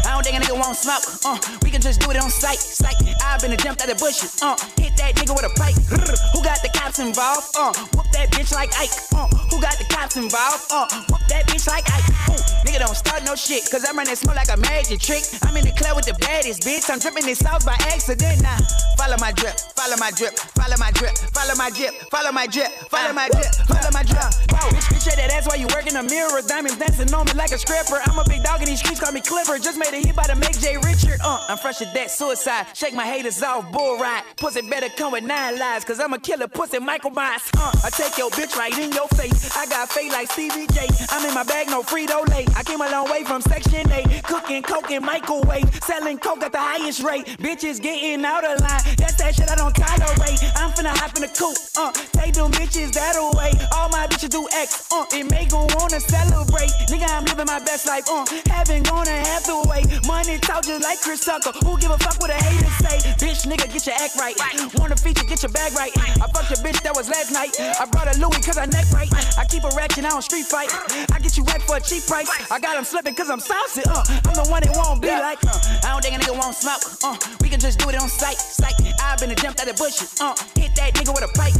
I 0.06 0.12
don't 0.14 0.24
think 0.24 0.36
a 0.36 0.40
nigga 0.40 0.54
won't 0.54 0.76
smoke. 0.76 1.02
Uh, 1.24 1.38
we 1.62 1.70
can 1.70 1.80
just 1.80 2.00
do 2.00 2.10
it 2.10 2.22
on 2.22 2.30
sight. 2.30 2.58
Sight. 2.58 2.93
I've 3.24 3.40
been 3.40 3.50
and 3.50 3.60
jumped 3.62 3.82
out 3.82 3.88
the 3.88 3.98
bushes. 3.98 4.38
Uh, 4.42 4.54
hit 4.78 4.94
that 4.96 5.14
nigga 5.18 5.34
with 5.34 5.46
a 5.46 5.54
pipe. 5.58 5.74
Who 6.32 6.42
got 6.42 6.62
the 6.62 6.70
cops 6.70 6.98
involved? 6.98 7.50
Uh, 7.58 7.74
whoop 7.94 8.06
that 8.14 8.30
bitch 8.30 8.54
like 8.54 8.70
Ike. 8.78 8.94
Uh, 9.10 9.26
who 9.50 9.60
got 9.60 9.74
the 9.78 9.86
cops 9.90 10.16
involved? 10.16 10.70
Uh, 10.70 10.86
whoop 11.10 11.22
that 11.28 11.46
bitch 11.46 11.66
like 11.66 11.82
Ike. 11.90 12.06
Ooh, 12.30 12.38
nigga 12.62 12.86
don't 12.86 12.94
start 12.94 13.24
no 13.24 13.34
shit, 13.34 13.66
cause 13.70 13.84
I'm 13.88 13.96
running 13.98 14.14
smoke 14.14 14.36
like 14.36 14.50
a 14.54 14.58
magic 14.58 15.00
trick. 15.00 15.22
I'm 15.42 15.56
in 15.56 15.64
the 15.64 15.74
club 15.74 15.96
with 15.96 16.06
the 16.06 16.14
baddest 16.22 16.62
bitch. 16.62 16.86
I'm 16.90 16.98
dripping 16.98 17.26
this 17.26 17.42
sauce 17.42 17.64
by 17.64 17.74
accident. 17.90 18.42
Now, 18.42 18.58
follow 18.94 19.16
my 19.18 19.32
drip, 19.32 19.58
follow 19.74 19.96
my 19.98 20.10
drip, 20.14 20.38
follow 20.54 20.78
my 20.78 20.90
drip, 20.94 21.18
follow 21.34 21.54
my 21.58 21.70
drip, 21.70 21.94
follow 22.14 22.30
my 22.30 22.46
drip, 22.46 22.70
follow 22.86 23.12
my 23.12 23.26
drip, 23.34 23.50
follow 23.66 23.90
my 23.90 24.02
drip. 24.06 24.30
Whoa, 24.54 24.70
bitch, 24.70 24.88
bitch, 24.94 25.06
yeah, 25.10 25.26
that's 25.26 25.46
why 25.50 25.56
you 25.56 25.66
work 25.74 25.86
in 25.86 25.94
the 25.98 26.06
mirror. 26.06 26.38
Diamonds 26.46 26.78
dancing 26.78 27.12
on 27.14 27.26
me 27.26 27.34
like 27.34 27.50
a 27.50 27.58
stripper. 27.58 27.98
I'm 28.06 28.18
a 28.18 28.24
big 28.24 28.42
dog 28.42 28.62
in 28.62 28.70
these 28.70 28.78
streets, 28.78 29.00
call 29.00 29.12
me 29.12 29.20
Clifford. 29.20 29.62
Just 29.62 29.78
made 29.78 29.90
a 29.90 30.00
hit 30.00 30.14
by 30.14 30.26
the 30.26 30.36
Make 30.36 30.58
J 30.58 30.78
Richard. 30.78 31.18
Uh, 31.22 31.42
I'm 31.48 31.58
fresh 31.58 31.82
as 31.82 31.92
that 31.94 32.10
suicide. 32.10 32.66
Shake 32.84 32.92
my 32.92 33.06
haters 33.06 33.42
off, 33.42 33.72
bull 33.72 33.96
ride. 33.96 34.22
Pussy 34.36 34.60
better 34.68 34.90
come 34.90 35.12
with 35.12 35.24
nine 35.24 35.58
lives, 35.58 35.86
cause 35.86 35.98
I'm 36.00 36.12
a 36.12 36.18
killer 36.18 36.46
pussy, 36.46 36.78
Michael 36.78 37.12
Myers. 37.12 37.40
Uh, 37.56 37.72
I 37.82 37.88
take 37.88 38.18
your 38.18 38.28
bitch 38.28 38.54
right 38.58 38.76
in 38.76 38.92
your 38.92 39.08
face. 39.16 39.56
I 39.56 39.64
got 39.64 39.88
fate 39.88 40.12
like 40.12 40.30
Stevie 40.30 40.66
J. 40.66 40.86
I'm 41.08 41.26
in 41.26 41.32
my 41.32 41.44
bag, 41.44 41.68
no 41.68 41.82
Frito 41.82 42.28
Lay. 42.28 42.44
I 42.54 42.62
came 42.62 42.82
a 42.82 42.90
long 42.90 43.10
way 43.10 43.24
from 43.24 43.40
Section 43.40 43.90
8. 43.90 44.22
Cooking 44.24 44.62
coke 44.62 44.90
in 44.90 45.02
microwave. 45.02 45.64
Selling 45.82 46.18
coke 46.18 46.42
at 46.42 46.52
the 46.52 46.58
highest 46.58 47.02
rate. 47.02 47.24
Bitches 47.40 47.80
getting 47.80 48.22
out 48.22 48.44
of 48.44 48.60
line. 48.60 48.82
That's 48.98 49.16
that 49.16 49.34
shit 49.34 49.48
I 49.48 49.54
don't 49.54 49.74
tolerate. 49.74 50.44
I'm 50.54 50.68
finna 50.76 50.92
hop 50.92 51.16
in 51.16 51.22
the 51.22 51.32
coupe. 51.32 51.56
Uh, 51.78 51.90
take 52.20 52.34
them 52.34 52.52
bitches 52.52 52.92
that 52.92 53.16
away. 53.16 53.52
All 53.72 53.88
my 53.88 54.06
bitches 54.08 54.28
do 54.28 54.46
X. 54.52 54.92
Uh, 54.92 55.06
it 55.10 55.30
make 55.30 55.48
them 55.48 55.66
wanna 55.72 56.00
celebrate. 56.00 56.68
Nigga, 56.92 57.08
I'm 57.08 57.24
living 57.24 57.46
my 57.46 57.60
best 57.60 57.86
life. 57.86 58.04
Uh, 58.10 58.26
haven't 58.52 58.84
gonna 58.90 59.24
have 59.24 59.44
to 59.44 59.62
wait. 59.72 59.88
Money 60.06 60.36
talk 60.36 60.64
just 60.64 60.84
like 60.84 61.00
Chris 61.00 61.24
Tucker. 61.24 61.52
Who 61.64 61.78
give 61.78 61.90
a 61.90 61.96
fuck 61.96 62.20
what 62.20 62.28
a 62.28 62.34
hater 62.34 62.73
say? 62.82 62.98
Bitch, 63.20 63.46
nigga, 63.46 63.70
get 63.72 63.86
your 63.86 63.96
act 63.98 64.16
right. 64.16 64.36
Wanna 64.78 64.96
feature, 64.96 65.24
get 65.24 65.42
your 65.42 65.52
bag 65.52 65.72
right. 65.74 65.92
I 65.96 66.26
fucked 66.32 66.50
your 66.50 66.60
bitch 66.64 66.80
that 66.82 66.94
was 66.94 67.08
last 67.08 67.32
night. 67.32 67.54
I 67.60 67.84
brought 67.86 68.08
a 68.08 68.18
Louis 68.18 68.40
cause 68.44 68.58
I 68.58 68.66
neck 68.66 68.90
right. 68.92 69.08
I 69.38 69.44
keep 69.44 69.64
a 69.64 69.70
ratchet, 69.76 70.04
I 70.04 70.10
don't 70.10 70.22
street 70.22 70.46
fight. 70.46 70.70
I 71.12 71.18
get 71.18 71.36
you 71.36 71.44
wrecked 71.44 71.64
for 71.64 71.76
a 71.76 71.80
cheap 71.80 72.06
price. 72.06 72.28
I 72.50 72.58
got 72.58 72.76
him 72.76 72.84
slipping 72.84 73.14
cause 73.14 73.30
I'm 73.30 73.40
saucy. 73.40 73.82
Uh, 73.88 74.02
I'm 74.26 74.34
the 74.34 74.46
one 74.50 74.62
that 74.62 74.74
won't 74.74 75.00
be 75.00 75.08
like. 75.08 75.42
Uh, 75.44 75.52
I 75.84 75.92
don't 75.92 76.02
think 76.02 76.16
a 76.16 76.20
nigga 76.20 76.36
won't 76.38 76.56
smoke. 76.56 76.82
Uh, 77.02 77.16
we 77.40 77.48
can 77.48 77.60
just 77.60 77.78
do 77.78 77.88
it 77.88 78.00
on 78.00 78.08
sight. 78.08 78.36
Sight. 78.36 78.74
I've 79.02 79.18
been 79.18 79.30
a 79.30 79.34
jumped 79.34 79.60
out 79.60 79.66
the 79.66 79.74
bushes. 79.74 80.14
Uh, 80.20 80.34
hit 80.56 80.74
that 80.76 80.94
nigga 80.94 81.12
with 81.14 81.24
a 81.24 81.32
pipe. 81.36 81.54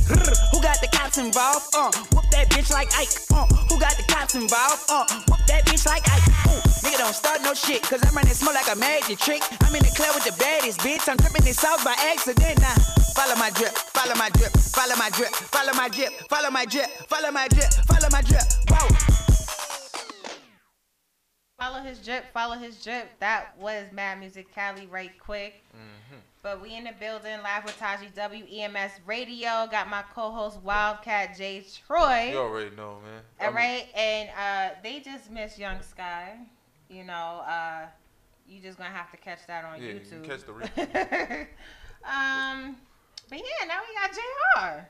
Who 0.52 0.62
got 0.62 0.80
the 0.80 0.88
cops 0.92 1.18
involved? 1.18 1.66
Uh, 1.74 1.90
whoop 2.14 2.24
that 2.32 2.50
bitch 2.50 2.70
like 2.72 2.88
Ike. 2.96 3.12
Uh, 3.30 3.46
who 3.68 3.78
got 3.78 3.96
the 3.96 4.04
cops 4.08 4.34
involved? 4.34 4.82
Uh, 4.88 5.04
whoop 5.28 5.40
that 5.46 5.64
bitch 5.66 5.86
like 5.86 6.02
Ike. 6.08 6.24
Nigga 6.84 6.98
don't 6.98 7.14
start 7.14 7.40
no 7.42 7.54
shit, 7.54 7.82
cause 7.82 8.02
I'm 8.04 8.14
running 8.14 8.34
smoke 8.34 8.54
like 8.54 8.68
a 8.68 8.76
magic 8.78 9.18
trick. 9.18 9.42
I'm 9.62 9.74
in 9.74 9.82
the 9.82 9.92
club 9.96 10.14
with 10.14 10.24
the 10.24 10.36
baddest 10.36 10.80
bitch. 10.80 11.03
I'm 11.06 11.16
dripping 11.18 11.44
this 11.44 11.58
sauce 11.58 11.84
by 11.84 11.94
accident 11.98 12.60
now. 12.60 12.74
Follow 13.14 13.36
my 13.36 13.50
drip, 13.50 13.72
follow 13.72 14.14
my 14.16 14.30
drip, 14.30 14.52
follow 14.52 14.96
my 14.96 15.10
drip, 15.10 15.30
follow 15.30 15.72
my 15.74 15.88
drip, 15.88 16.10
follow 16.30 16.50
my 16.50 16.64
drip, 16.66 16.86
follow 17.08 17.30
my 17.30 17.46
drip, 17.48 17.70
follow 17.86 18.08
my 18.10 18.22
drip. 18.22 18.42
Whoa. 18.70 18.88
Follow 21.58 21.80
his 21.82 21.98
drip, 21.98 22.24
follow 22.32 22.56
his 22.56 22.82
drip. 22.82 23.08
That 23.20 23.56
was 23.58 23.84
Mad 23.92 24.18
Music 24.18 24.52
Cali 24.54 24.86
right 24.86 25.12
quick. 25.18 25.62
But 26.42 26.60
we 26.60 26.74
in 26.76 26.84
the 26.84 26.92
building 26.98 27.38
live 27.42 27.64
with 27.64 27.78
Taji 27.78 28.08
WEMS 28.14 28.90
Radio. 29.06 29.66
Got 29.70 29.88
my 29.88 30.02
co-host 30.14 30.60
Wildcat 30.62 31.36
J 31.38 31.64
Troy. 31.86 32.30
You 32.32 32.38
already 32.38 32.76
know, 32.76 32.98
man. 33.04 33.22
All 33.40 33.46
I'm- 33.46 33.54
right, 33.54 33.86
and 33.94 34.28
uh, 34.38 34.74
they 34.82 35.00
just 35.00 35.30
missed 35.30 35.58
Young 35.58 35.80
Sky. 35.82 36.36
You 36.90 37.04
know, 37.04 37.42
uh, 37.46 37.86
you 38.54 38.60
just 38.62 38.78
gonna 38.78 38.90
have 38.90 39.10
to 39.10 39.16
catch 39.16 39.46
that 39.48 39.64
on 39.64 39.82
Yeah, 39.82 39.88
you 39.90 40.00
YouTube. 40.00 40.22
can 40.22 40.30
catch 40.30 40.44
the 40.44 40.52
replay. 40.52 41.40
um, 42.04 42.76
but 43.28 43.38
yeah, 43.38 43.66
now 43.66 43.80
we 43.82 43.94
got 43.94 44.12
Jr. 44.12 44.86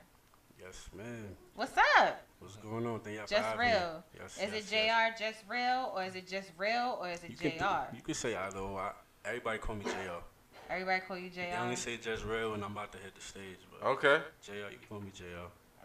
Yes, 0.62 0.88
man. 0.94 1.36
What's 1.54 1.76
up? 1.98 2.22
What's 2.40 2.56
going 2.56 2.86
on? 2.86 3.00
Thank 3.00 3.16
y'all 3.16 3.26
Just 3.26 3.42
having 3.42 3.60
real. 3.60 4.04
Yes, 4.20 4.36
is 4.36 4.52
yes, 4.52 4.72
it 4.72 4.74
yes. 4.86 5.14
Jr. 5.18 5.24
Just 5.24 5.38
real, 5.48 5.92
or 5.96 6.04
is 6.04 6.14
it 6.14 6.28
just 6.28 6.50
real, 6.58 6.98
or 7.00 7.08
is 7.08 7.24
it 7.24 7.30
You 7.30 7.36
Jr. 7.36 7.58
can, 7.58 7.86
you 7.94 8.02
can 8.02 8.14
say 8.14 8.36
either 8.36 8.58
or. 8.58 8.78
I, 8.80 8.92
everybody 9.24 9.58
call 9.58 9.76
me 9.76 9.84
JR. 9.84 10.22
Everybody 10.68 11.00
call 11.06 11.16
you 11.18 11.30
Jr. 11.30 11.40
They 11.40 11.56
only 11.56 11.76
say 11.76 11.96
just 11.96 12.24
real 12.24 12.50
when 12.52 12.62
I'm 12.62 12.72
about 12.72 12.92
to 12.92 12.98
hit 12.98 13.14
the 13.14 13.22
stage. 13.22 13.58
But 13.70 13.86
Okay. 13.88 14.20
JR, 14.42 14.52
you 14.52 14.78
can 14.78 14.88
call 14.88 15.00
me 15.00 15.10
JR. 15.14 15.24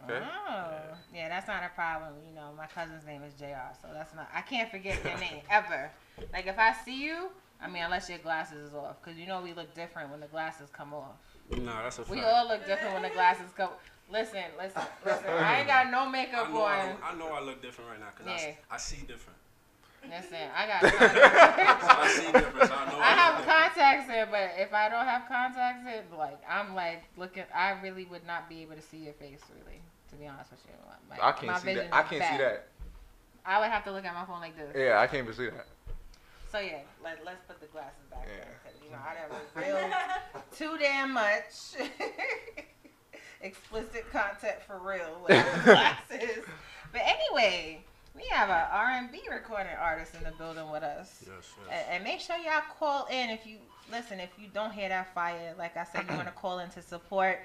Okay. 0.04 0.24
Oh, 0.24 0.96
yeah, 1.14 1.28
that's 1.28 1.46
not 1.46 1.62
a 1.62 1.68
problem. 1.74 2.14
You 2.26 2.34
know, 2.34 2.52
my 2.56 2.66
cousin's 2.66 3.04
name 3.04 3.22
is 3.22 3.34
Jr. 3.34 3.74
So 3.80 3.88
that's 3.92 4.14
not. 4.14 4.28
I 4.34 4.40
can't 4.40 4.70
forget 4.70 5.02
your 5.04 5.18
name 5.18 5.42
ever. 5.50 5.90
Like 6.32 6.46
if 6.46 6.58
I 6.58 6.72
see 6.72 7.02
you, 7.04 7.28
I 7.62 7.68
mean, 7.68 7.82
unless 7.82 8.08
your 8.08 8.18
glasses 8.18 8.68
is 8.70 8.74
off, 8.74 8.96
because 9.02 9.18
you 9.18 9.26
know 9.26 9.40
we 9.42 9.52
look 9.52 9.74
different 9.74 10.10
when 10.10 10.20
the 10.20 10.26
glasses 10.26 10.68
come 10.72 10.94
off. 10.94 11.16
No, 11.50 11.64
that's 11.82 11.98
a 11.98 12.04
fact. 12.04 12.10
We 12.10 12.22
all 12.22 12.48
look 12.48 12.64
different 12.66 12.94
when 12.94 13.02
the 13.02 13.10
glasses 13.10 13.50
come. 13.56 13.70
Listen, 14.10 14.42
listen, 14.58 14.82
listen. 15.04 15.24
I 15.28 15.58
ain't 15.58 15.66
got 15.68 15.90
no 15.90 16.08
makeup 16.08 16.48
I 16.48 16.52
know 16.52 16.62
I, 16.62 16.80
on. 16.80 16.88
don't- 16.88 17.04
I 17.04 17.14
know 17.18 17.32
I 17.34 17.40
look 17.40 17.62
different 17.62 17.90
right 17.90 18.00
now 18.00 18.06
because 18.16 18.26
Yeah. 18.42 18.52
I, 18.70 18.74
I 18.74 18.78
see 18.78 18.96
different. 19.06 19.38
Listen, 20.08 20.48
I 20.56 20.66
got. 20.66 20.80
Contacts. 20.92 21.84
I 21.86 22.08
see 22.08 22.32
difference. 22.32 22.70
I 22.70 22.90
know 22.90 22.98
I 23.00 23.04
have 23.12 23.34
it's 23.34 23.44
different. 23.46 23.74
contacts 23.74 24.10
in, 24.10 24.28
but 24.30 24.50
if 24.56 24.72
I 24.72 24.88
don't 24.88 25.04
have 25.04 25.28
contacts 25.28 25.86
in, 25.86 26.16
like 26.18 26.40
I'm 26.48 26.74
like 26.74 27.04
looking, 27.18 27.44
I 27.54 27.72
really 27.82 28.06
would 28.06 28.26
not 28.26 28.48
be 28.48 28.62
able 28.62 28.76
to 28.76 28.82
see 28.82 28.96
your 28.98 29.12
face, 29.14 29.40
really. 29.54 29.80
To 30.10 30.16
be 30.16 30.26
honest 30.26 30.50
with 30.50 30.60
you, 30.66 30.72
Like, 31.08 31.22
I 31.22 31.32
can't 31.32 31.46
my 31.52 31.58
see 31.58 31.66
vision 31.66 31.90
that. 31.90 31.94
I 31.96 32.02
can't 32.02 32.20
bad. 32.20 32.32
see 32.32 32.42
that. 32.42 32.66
I 33.44 33.60
would 33.60 33.70
have 33.70 33.84
to 33.84 33.92
look 33.92 34.04
at 34.04 34.12
my 34.14 34.24
phone 34.24 34.40
like 34.40 34.56
this. 34.56 34.74
Yeah, 34.74 34.98
I 34.98 35.06
can't 35.06 35.22
even 35.24 35.34
see 35.34 35.46
that. 35.50 35.66
So 36.50 36.58
yeah, 36.58 36.78
let, 37.02 37.24
let's 37.24 37.42
put 37.46 37.60
the 37.60 37.66
glasses 37.66 38.02
back 38.10 38.26
there 38.26 38.58
because 38.64 38.80
you 38.82 38.90
know 38.90 38.98
I 38.98 39.14
done 39.14 39.38
revealed 39.54 39.92
too 40.56 40.76
damn 40.80 41.12
much 41.12 41.76
explicit 43.40 44.10
content 44.10 44.56
for 44.66 44.78
real 44.78 45.20
with 45.28 45.28
the 45.28 45.62
glasses. 45.64 46.44
But 46.92 47.02
anyway, 47.04 47.80
we 48.16 48.22
have 48.32 48.48
a 48.48 48.68
R&B 48.72 49.20
recording 49.30 49.72
artist 49.80 50.14
in 50.14 50.24
the 50.24 50.32
building 50.32 50.70
with 50.70 50.82
us. 50.82 51.24
Yes, 51.24 51.52
And, 51.70 51.84
and 51.90 52.04
make 52.04 52.18
sure 52.18 52.36
y'all 52.36 52.62
call 52.78 53.06
in 53.06 53.30
if 53.30 53.46
you 53.46 53.58
listen. 53.92 54.18
If 54.18 54.30
you 54.36 54.48
don't 54.52 54.72
hear 54.72 54.88
that 54.88 55.14
fire, 55.14 55.54
like 55.56 55.76
I 55.76 55.84
said, 55.84 56.04
you 56.10 56.16
want 56.16 56.26
to 56.26 56.34
call 56.34 56.58
in 56.58 56.70
to 56.70 56.82
support. 56.82 57.40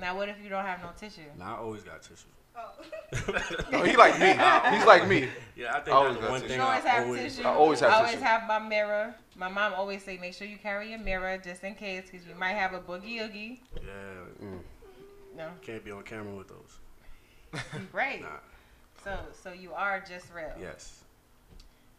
Now 0.00 0.16
what 0.16 0.28
if 0.28 0.36
you 0.42 0.48
don't 0.48 0.64
have 0.64 0.80
no 0.82 0.90
tissue? 0.98 1.20
Nah, 1.38 1.56
I 1.56 1.58
always 1.58 1.82
got 1.82 2.02
tissue. 2.02 2.26
Oh, 2.56 3.82
he 3.86 3.96
like 3.96 4.18
me. 4.18 4.26
He's 4.76 4.86
like 4.86 5.06
me. 5.08 5.28
Yeah, 5.56 5.72
I 5.76 5.80
think 5.80 5.88
I 5.88 5.90
always 5.92 6.16
that's 6.16 6.20
the 6.20 6.20
got 6.20 6.30
one 6.30 6.40
tissue. 6.40 6.48
thing 6.48 6.58
You 6.58 6.64
always 6.64 6.84
I 6.84 6.88
have 6.88 7.06
always. 7.06 7.36
tissue. 7.36 7.48
I 7.48 7.52
always 7.52 7.80
have 7.80 7.90
I 7.90 7.94
always 7.96 8.10
tissue. 8.12 8.24
have 8.24 8.46
my 8.48 8.58
mirror. 8.58 9.14
My 9.36 9.48
mom 9.48 9.72
always 9.74 10.02
say 10.04 10.18
make 10.18 10.34
sure 10.34 10.46
you 10.46 10.58
carry 10.58 10.92
a 10.94 10.98
mirror 10.98 11.38
just 11.38 11.62
in 11.64 11.74
case, 11.74 12.10
cause 12.10 12.20
you 12.28 12.34
might 12.34 12.52
have 12.54 12.72
a 12.72 12.80
boogie 12.80 13.20
oogie. 13.20 13.60
Yeah, 13.76 13.82
mm, 14.46 14.58
No, 15.36 15.48
can't 15.62 15.84
be 15.84 15.90
on 15.90 16.02
camera 16.02 16.34
with 16.34 16.48
those. 16.48 17.62
right. 17.92 18.22
Nah. 18.22 18.28
So 19.04 19.16
so 19.42 19.52
you 19.52 19.72
are 19.72 20.02
just 20.06 20.26
real. 20.34 20.52
Yes. 20.60 21.04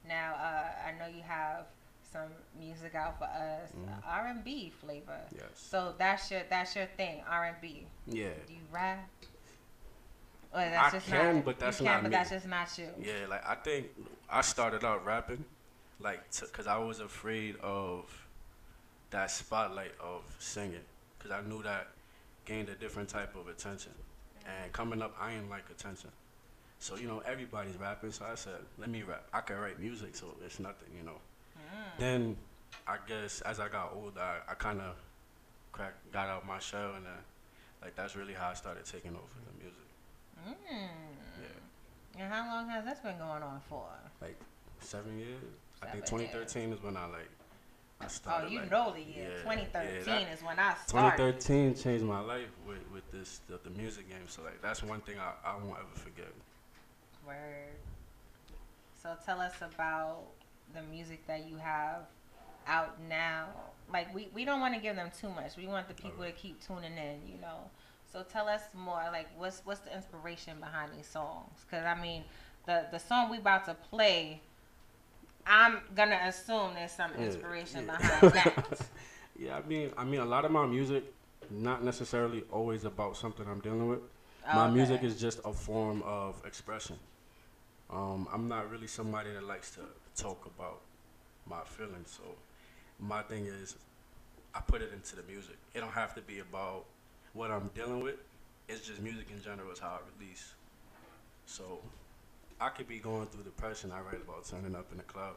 Now, 0.08 0.34
uh, 0.34 0.88
I 0.88 0.98
know 1.00 1.06
you 1.16 1.22
have 1.24 1.66
some 2.12 2.30
music 2.60 2.94
out 2.96 3.18
for 3.18 3.26
us, 3.26 3.72
Mhm. 3.72 4.04
R 4.06 4.28
and 4.28 4.44
B 4.44 4.70
flavor. 4.70 5.22
Yes. 5.32 5.44
So 5.56 5.96
that's 5.98 6.30
your 6.32 6.44
that's 6.50 6.76
your 6.76 6.86
thing, 6.98 7.24
R 7.28 7.46
and 7.46 7.62
B. 7.62 7.88
Yeah. 8.06 8.34
Do 8.48 8.54
you 8.54 8.66
rap? 8.72 9.10
Or 10.54 10.60
that's 10.60 10.94
I 10.94 10.98
just 10.98 11.08
can, 11.08 11.36
not, 11.38 11.46
but 11.46 11.60
that's 11.60 11.80
you 11.80 11.86
can, 11.86 11.94
not 11.94 12.04
but 12.04 12.10
me. 12.10 12.16
that's 12.18 12.30
just 12.30 12.46
not 12.48 12.78
you. 12.78 12.90
Yeah, 13.00 13.26
like 13.30 13.48
I 13.48 13.56
think 13.56 13.88
I 14.30 14.42
started 14.42 14.84
out 14.84 15.06
rapping, 15.06 15.46
like, 16.00 16.30
t- 16.30 16.46
cause 16.52 16.68
I 16.68 16.78
was 16.78 17.00
afraid 17.00 17.56
of 17.62 18.06
that 19.12 19.32
spotlight 19.32 19.94
of 20.02 20.24
singing, 20.40 20.84
cause 21.20 21.32
I 21.32 21.40
knew 21.42 21.64
that 21.64 21.88
gained 22.44 22.68
a 22.68 22.76
different 22.76 23.08
type 23.08 23.34
of 23.38 23.48
attention, 23.48 23.94
and 24.46 24.74
coming 24.74 25.02
up, 25.02 25.16
I 25.20 25.32
ain't 25.34 25.50
like 25.50 25.70
attention. 25.70 26.12
So 26.80 26.96
you 26.98 27.08
know 27.08 27.20
everybody's 27.20 27.78
rapping, 27.78 28.12
so 28.12 28.26
I 28.26 28.36
said, 28.36 28.60
let 28.78 28.90
me 28.90 29.04
rap. 29.04 29.24
I 29.32 29.40
can 29.42 29.58
write 29.58 29.80
music, 29.80 30.16
so 30.18 30.36
it's 30.44 30.60
nothing, 30.60 30.90
you 30.98 31.04
know. 31.04 31.20
Then 32.00 32.38
I 32.88 32.98
guess 33.08 33.42
as 33.42 33.60
I 33.60 33.68
got 33.70 33.94
older, 33.96 34.20
I, 34.20 34.52
I 34.52 34.56
kind 34.56 34.82
of 34.82 34.96
crack 35.72 35.94
got 36.12 36.28
out 36.30 36.46
my 36.46 36.60
shell, 36.60 36.94
and 36.96 37.06
then 37.06 37.14
like 37.82 37.96
that's 37.96 38.16
really 38.16 38.34
how 38.34 38.50
I 38.50 38.54
started 38.54 38.86
taking 38.86 39.12
over 39.12 39.38
the 39.48 39.64
music. 39.64 40.58
Mm. 40.72 40.88
Yeah. 41.42 42.24
And 42.24 42.34
how 42.34 42.48
long 42.56 42.70
has 42.70 42.84
this 42.86 43.00
been 43.00 43.18
going 43.18 43.44
on 43.44 43.62
for? 43.70 43.86
like 44.22 44.38
seven 44.80 45.18
years. 45.20 45.42
I 45.84 45.88
think 45.88 46.06
Seven 46.08 46.26
2013 46.28 46.74
is 46.74 46.84
when 46.84 46.96
I 46.98 47.06
like 47.08 47.30
I 48.02 48.06
Oh, 48.44 48.48
you 48.48 48.60
like, 48.62 48.72
know 48.72 48.92
the 48.94 49.02
year. 49.02 49.30
yeah, 49.38 49.44
2013 49.44 49.96
yeah, 49.96 50.04
that- 50.26 50.34
is 50.34 50.42
when 50.44 50.58
I 50.60 50.74
started. 50.86 51.40
2013 51.40 51.76
changed 51.76 52.04
my 52.06 52.20
life 52.20 52.50
with 52.68 52.80
with 52.92 53.10
this 53.12 53.42
the, 53.48 53.60
the 53.64 53.70
music 53.72 54.10
game. 54.10 54.28
So 54.28 54.42
like 54.44 54.62
that's 54.62 54.82
one 54.84 55.02
thing 55.02 55.18
I, 55.20 55.34
I 55.48 55.56
won't 55.56 55.78
ever 55.78 55.96
forget. 55.96 56.32
Word. 57.26 57.78
So 59.02 59.16
tell 59.26 59.40
us 59.40 59.54
about 59.62 60.24
the 60.74 60.82
music 60.84 61.26
that 61.28 61.48
you 61.48 61.58
have 61.58 62.04
out 62.68 62.98
now. 63.10 63.48
Like 63.92 64.14
we, 64.14 64.30
we 64.34 64.46
don't 64.46 64.60
want 64.60 64.74
to 64.74 64.80
give 64.80 64.96
them 64.96 65.10
too 65.20 65.30
much. 65.30 65.58
We 65.58 65.68
want 65.68 65.88
the 65.88 65.94
people 65.94 66.24
to 66.24 66.32
keep 66.32 66.66
tuning 66.66 66.98
in, 66.98 67.28
you 67.28 67.40
know. 67.42 67.70
So 68.12 68.24
tell 68.24 68.48
us 68.48 68.62
more. 68.74 69.04
Like 69.12 69.28
what's 69.38 69.62
what's 69.66 69.82
the 69.82 69.96
inspiration 69.96 70.60
behind 70.60 70.92
these 70.98 71.08
songs? 71.08 71.66
Because 71.70 71.86
I 71.86 72.00
mean, 72.00 72.24
the 72.66 72.86
the 72.92 73.00
song 73.00 73.30
we 73.30 73.38
about 73.38 73.66
to 73.66 73.74
play, 73.74 74.42
I'm 75.46 75.80
gonna 75.96 76.20
assume 76.26 76.74
there's 76.76 76.92
some 76.92 77.12
inspiration 77.14 77.86
yeah. 77.86 77.98
behind 77.98 78.34
that. 78.34 78.82
yeah, 79.40 79.58
I 79.58 79.68
mean 79.68 79.92
I 79.98 80.04
mean 80.04 80.22
a 80.22 80.26
lot 80.26 80.46
of 80.46 80.52
my 80.52 80.66
music 80.66 81.04
not 81.50 81.84
necessarily 81.84 82.44
always 82.52 82.86
about 82.86 83.18
something 83.18 83.46
I'm 83.48 83.60
dealing 83.60 83.88
with. 83.88 84.00
My 84.54 84.70
music 84.70 85.04
is 85.04 85.20
just 85.20 85.40
a 85.46 85.54
form 85.54 86.02
of 86.04 86.42
expression. 86.46 86.98
Um, 87.90 88.28
I'm 88.34 88.48
not 88.48 88.70
really 88.72 88.88
somebody 88.88 89.32
that 89.32 89.44
likes 89.44 89.72
to 89.72 89.82
talk 90.16 90.46
about 90.46 90.82
my 91.48 91.62
feelings. 91.66 92.18
So 92.18 92.24
my 93.00 93.22
thing 93.24 93.46
is, 93.46 93.76
I 94.54 94.60
put 94.60 94.82
it 94.82 94.92
into 94.94 95.16
the 95.16 95.24
music. 95.24 95.58
It 95.74 95.80
don't 95.80 95.92
have 95.92 96.14
to 96.16 96.22
be 96.22 96.40
about 96.40 96.86
what 97.34 97.52
I'm 97.52 97.70
dealing 97.74 98.02
with. 98.02 98.16
It's 98.68 98.86
just 98.86 99.02
music 99.02 99.28
in 99.34 99.42
general 99.42 99.72
is 99.72 99.80
how 99.80 100.00
I 100.00 100.00
release. 100.20 100.54
So 101.46 101.80
I 102.60 102.70
could 102.70 102.88
be 102.88 103.00
going 103.00 103.28
through 103.28 103.44
depression. 103.44 103.92
I 103.92 104.02
write 104.02 104.22
about 104.22 104.46
turning 104.46 104.76
up 104.76 104.88
in 104.92 104.98
the 104.98 105.04
club. 105.04 105.36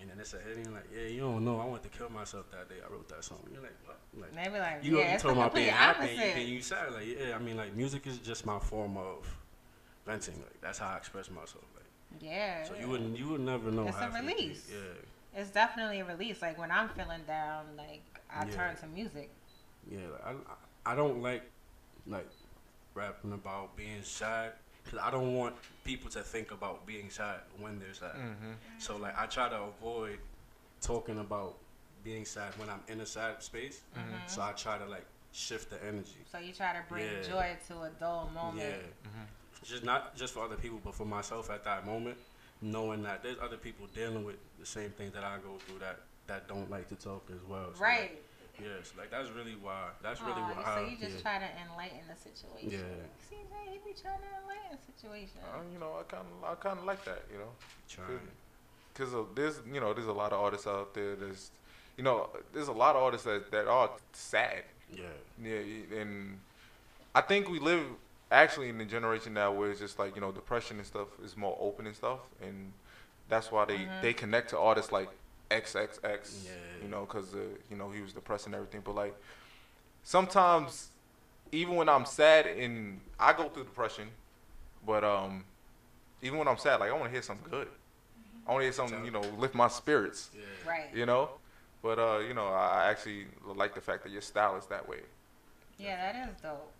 And 0.00 0.10
then 0.10 0.18
it's 0.18 0.34
a 0.34 0.38
hit, 0.38 0.56
like, 0.72 0.88
yeah, 0.92 1.06
you 1.06 1.20
don't 1.20 1.44
know. 1.44 1.60
I 1.60 1.64
want 1.64 1.82
to 1.84 1.88
kill 1.88 2.10
myself 2.10 2.50
that 2.50 2.68
day. 2.68 2.76
I 2.84 2.92
wrote 2.92 3.08
that 3.10 3.22
song. 3.22 3.38
You're 3.52 3.62
like, 3.62 3.72
what? 3.84 3.98
Like, 4.20 4.34
They 4.34 4.50
be 4.50 4.58
like, 4.58 4.80
you, 4.82 4.98
yeah, 4.98 5.14
it's 5.14 5.22
talking 5.22 5.36
the 5.38 5.42
about 5.42 5.54
being 5.54 5.68
happy, 5.68 6.08
and 6.08 6.10
you, 6.10 6.16
opposite. 6.18 6.34
then 6.34 6.48
you 6.48 6.60
sad. 6.62 6.92
Like, 6.92 7.04
yeah, 7.06 7.36
I 7.36 7.38
mean, 7.38 7.56
like, 7.56 7.76
music 7.76 8.06
is 8.08 8.18
just 8.18 8.44
my 8.44 8.58
form 8.58 8.96
of 8.96 9.24
venting. 10.04 10.34
Like, 10.38 10.60
that's 10.60 10.78
how 10.78 10.88
I 10.88 10.96
express 10.96 11.30
myself. 11.30 11.64
Like, 11.76 11.81
Yeah. 12.20 12.64
so 12.64 12.74
you 12.74 12.88
wouldn't, 12.88 13.18
you 13.18 13.28
would 13.28 13.40
never 13.40 13.70
know. 13.70 13.86
It's 13.86 13.96
a 13.96 14.00
half 14.00 14.08
of 14.08 14.26
the 14.26 14.32
release. 14.32 14.60
thing. 14.62 14.76
Yeah. 15.34 15.40
It's 15.40 15.50
definitely 15.50 16.00
a 16.00 16.04
release. 16.04 16.42
Like 16.42 16.58
when 16.58 16.70
I'm 16.70 16.88
feeling 16.90 17.22
down, 17.26 17.66
like 17.76 18.02
I 18.30 18.44
Yeah. 18.46 18.52
turn 18.54 18.76
to 18.76 18.86
music. 18.86 19.30
Yeah, 19.90 20.00
like, 20.12 20.24
I 20.86 20.92
I 20.92 20.94
don't 20.94 21.22
like 21.22 21.42
like 22.06 22.28
rapping 22.94 23.32
about 23.32 23.76
being 23.76 24.02
sad 24.02 24.52
because 24.84 24.98
I 24.98 25.10
don't 25.10 25.34
want 25.34 25.54
people 25.84 26.10
to 26.10 26.22
think 26.22 26.50
about 26.50 26.84
being 26.86 27.08
sad 27.10 27.40
when 27.58 27.78
they're 27.78 27.94
sad. 27.94 28.14
Mhm. 28.16 28.56
So 28.78 28.96
like 28.96 29.16
I 29.18 29.26
try 29.26 29.48
to 29.48 29.62
avoid 29.62 30.18
talking 30.80 31.18
about 31.20 31.56
being 32.04 32.24
sad 32.24 32.52
when 32.58 32.68
I'm 32.68 32.82
in 32.88 33.00
a 33.00 33.06
sad 33.06 33.42
space. 33.42 33.80
Mhm. 33.96 34.28
So 34.28 34.42
I 34.42 34.52
try 34.52 34.76
to 34.78 34.84
like 34.86 35.06
shift 35.32 35.70
the 35.70 35.82
energy. 35.84 36.24
So 36.30 36.38
you 36.38 36.52
try 36.52 36.72
to 36.74 36.82
bring 36.88 37.06
Yeah. 37.06 37.22
joy 37.22 37.56
to 37.68 37.82
a 37.82 37.90
dull 37.90 38.28
moment. 38.34 38.58
Yeah. 38.58 39.10
Just 39.64 39.84
not 39.84 40.16
just 40.16 40.34
for 40.34 40.44
other 40.44 40.56
people, 40.56 40.80
but 40.84 40.94
for 40.94 41.04
myself 41.04 41.50
at 41.50 41.64
that 41.64 41.86
moment, 41.86 42.16
knowing 42.60 43.02
that 43.02 43.22
there's 43.22 43.36
other 43.42 43.56
people 43.56 43.86
dealing 43.94 44.24
with 44.24 44.36
the 44.58 44.66
same 44.66 44.90
things 44.90 45.12
that 45.14 45.24
I 45.24 45.36
go 45.36 45.56
through 45.66 45.78
that 45.80 46.00
that 46.26 46.48
don't 46.48 46.70
like 46.70 46.88
to 46.88 46.94
talk 46.94 47.28
as 47.32 47.42
well. 47.48 47.70
So, 47.74 47.82
Right. 47.82 48.12
Like, 48.58 48.68
yes, 48.68 48.92
like 48.98 49.10
that's 49.10 49.30
really 49.30 49.56
why. 49.60 49.88
That's 50.02 50.20
really 50.20 50.40
Aw, 50.42 50.54
why. 50.54 50.64
so 50.64 50.70
I, 50.84 50.88
you 50.88 50.96
just 50.96 51.16
yeah. 51.16 51.22
try 51.22 51.38
to 51.38 51.48
enlighten 51.70 51.98
the 52.08 52.16
situation. 52.16 52.70
Yeah. 52.70 53.28
See, 53.28 53.36
man, 53.50 53.72
he 53.72 53.78
be 53.78 53.94
trying 54.00 54.18
to 54.18 54.30
enlighten 54.42 54.76
the 54.78 54.92
situation. 54.92 55.38
Uh, 55.42 55.62
you 55.72 55.78
know, 55.78 55.92
I 55.98 56.02
kind 56.04 56.26
of, 56.26 56.50
I 56.50 56.54
kind 56.54 56.78
of 56.78 56.84
like 56.84 57.04
that. 57.04 57.22
You 57.32 57.38
know, 57.38 57.50
Trying. 57.88 58.18
because 58.92 59.14
there's, 59.34 59.60
you 59.72 59.80
know, 59.80 59.94
there's 59.94 60.06
a 60.06 60.12
lot 60.12 60.32
of 60.32 60.40
artists 60.40 60.66
out 60.66 60.94
there. 60.94 61.16
There's, 61.16 61.50
you 61.96 62.04
know, 62.04 62.28
there's 62.52 62.68
a 62.68 62.72
lot 62.72 62.94
of 62.96 63.02
artists 63.02 63.26
that, 63.26 63.50
that 63.50 63.66
are 63.66 63.90
sad. 64.12 64.64
Yeah. 64.92 65.04
Yeah, 65.42 65.98
and 66.00 66.38
I 67.14 67.22
think 67.22 67.48
we 67.48 67.58
live 67.58 67.84
actually 68.32 68.68
in 68.70 68.78
the 68.78 68.84
generation 68.84 69.34
now 69.34 69.52
where 69.52 69.70
it's 69.70 69.80
just 69.80 69.98
like 69.98 70.14
you 70.14 70.20
know 70.20 70.32
depression 70.32 70.78
and 70.78 70.86
stuff 70.86 71.08
is 71.24 71.36
more 71.36 71.56
open 71.60 71.86
and 71.86 71.94
stuff, 71.94 72.20
and 72.40 72.72
that's 73.28 73.52
why 73.52 73.64
they 73.64 73.78
Mhm. 73.80 74.00
they 74.00 74.12
connect 74.12 74.50
to 74.50 74.58
artists 74.58 74.90
like 74.92 75.08
XXX. 75.50 76.46
Yeah. 76.46 76.82
You 76.82 76.88
know, 76.88 77.02
because 77.04 77.34
uh, 77.34 77.38
you 77.70 77.76
know 77.76 77.90
he 77.90 78.00
was 78.00 78.12
depressed 78.12 78.46
and 78.46 78.54
everything, 78.54 78.80
but 78.80 78.94
like 78.94 79.14
sometimes 80.02 80.88
even 81.52 81.76
when 81.76 81.88
I'm 81.88 82.06
sad 82.06 82.46
and 82.46 83.00
I 83.20 83.32
go 83.34 83.48
through 83.48 83.64
depression, 83.64 84.10
but 84.84 85.04
um 85.04 85.44
even 86.22 86.38
when 86.38 86.48
I'm 86.48 86.58
sad, 86.58 86.80
like 86.80 86.90
I 86.90 86.92
want 86.92 87.04
to 87.04 87.10
hear 87.10 87.22
something 87.22 87.48
good. 87.50 87.68
I 88.46 88.50
want 88.52 88.62
to 88.62 88.64
hear 88.64 88.72
something 88.72 89.04
you 89.04 89.10
know 89.10 89.20
lift 89.38 89.54
my 89.54 89.68
spirits. 89.68 90.30
Yeah. 90.34 90.68
Right. 90.68 90.90
You 90.94 91.06
know, 91.06 91.30
but 91.82 91.98
uh 91.98 92.18
you 92.26 92.34
know 92.34 92.46
I 92.48 92.84
I 92.84 92.90
actually 92.90 93.26
like 93.44 93.74
the 93.74 93.80
fact 93.80 94.02
that 94.04 94.10
your 94.12 94.22
style 94.22 94.56
is 94.56 94.66
that 94.66 94.88
way. 94.88 95.00
Yeah, 95.78 96.12
that 96.12 96.28
is 96.28 96.36
dope. 96.40 96.72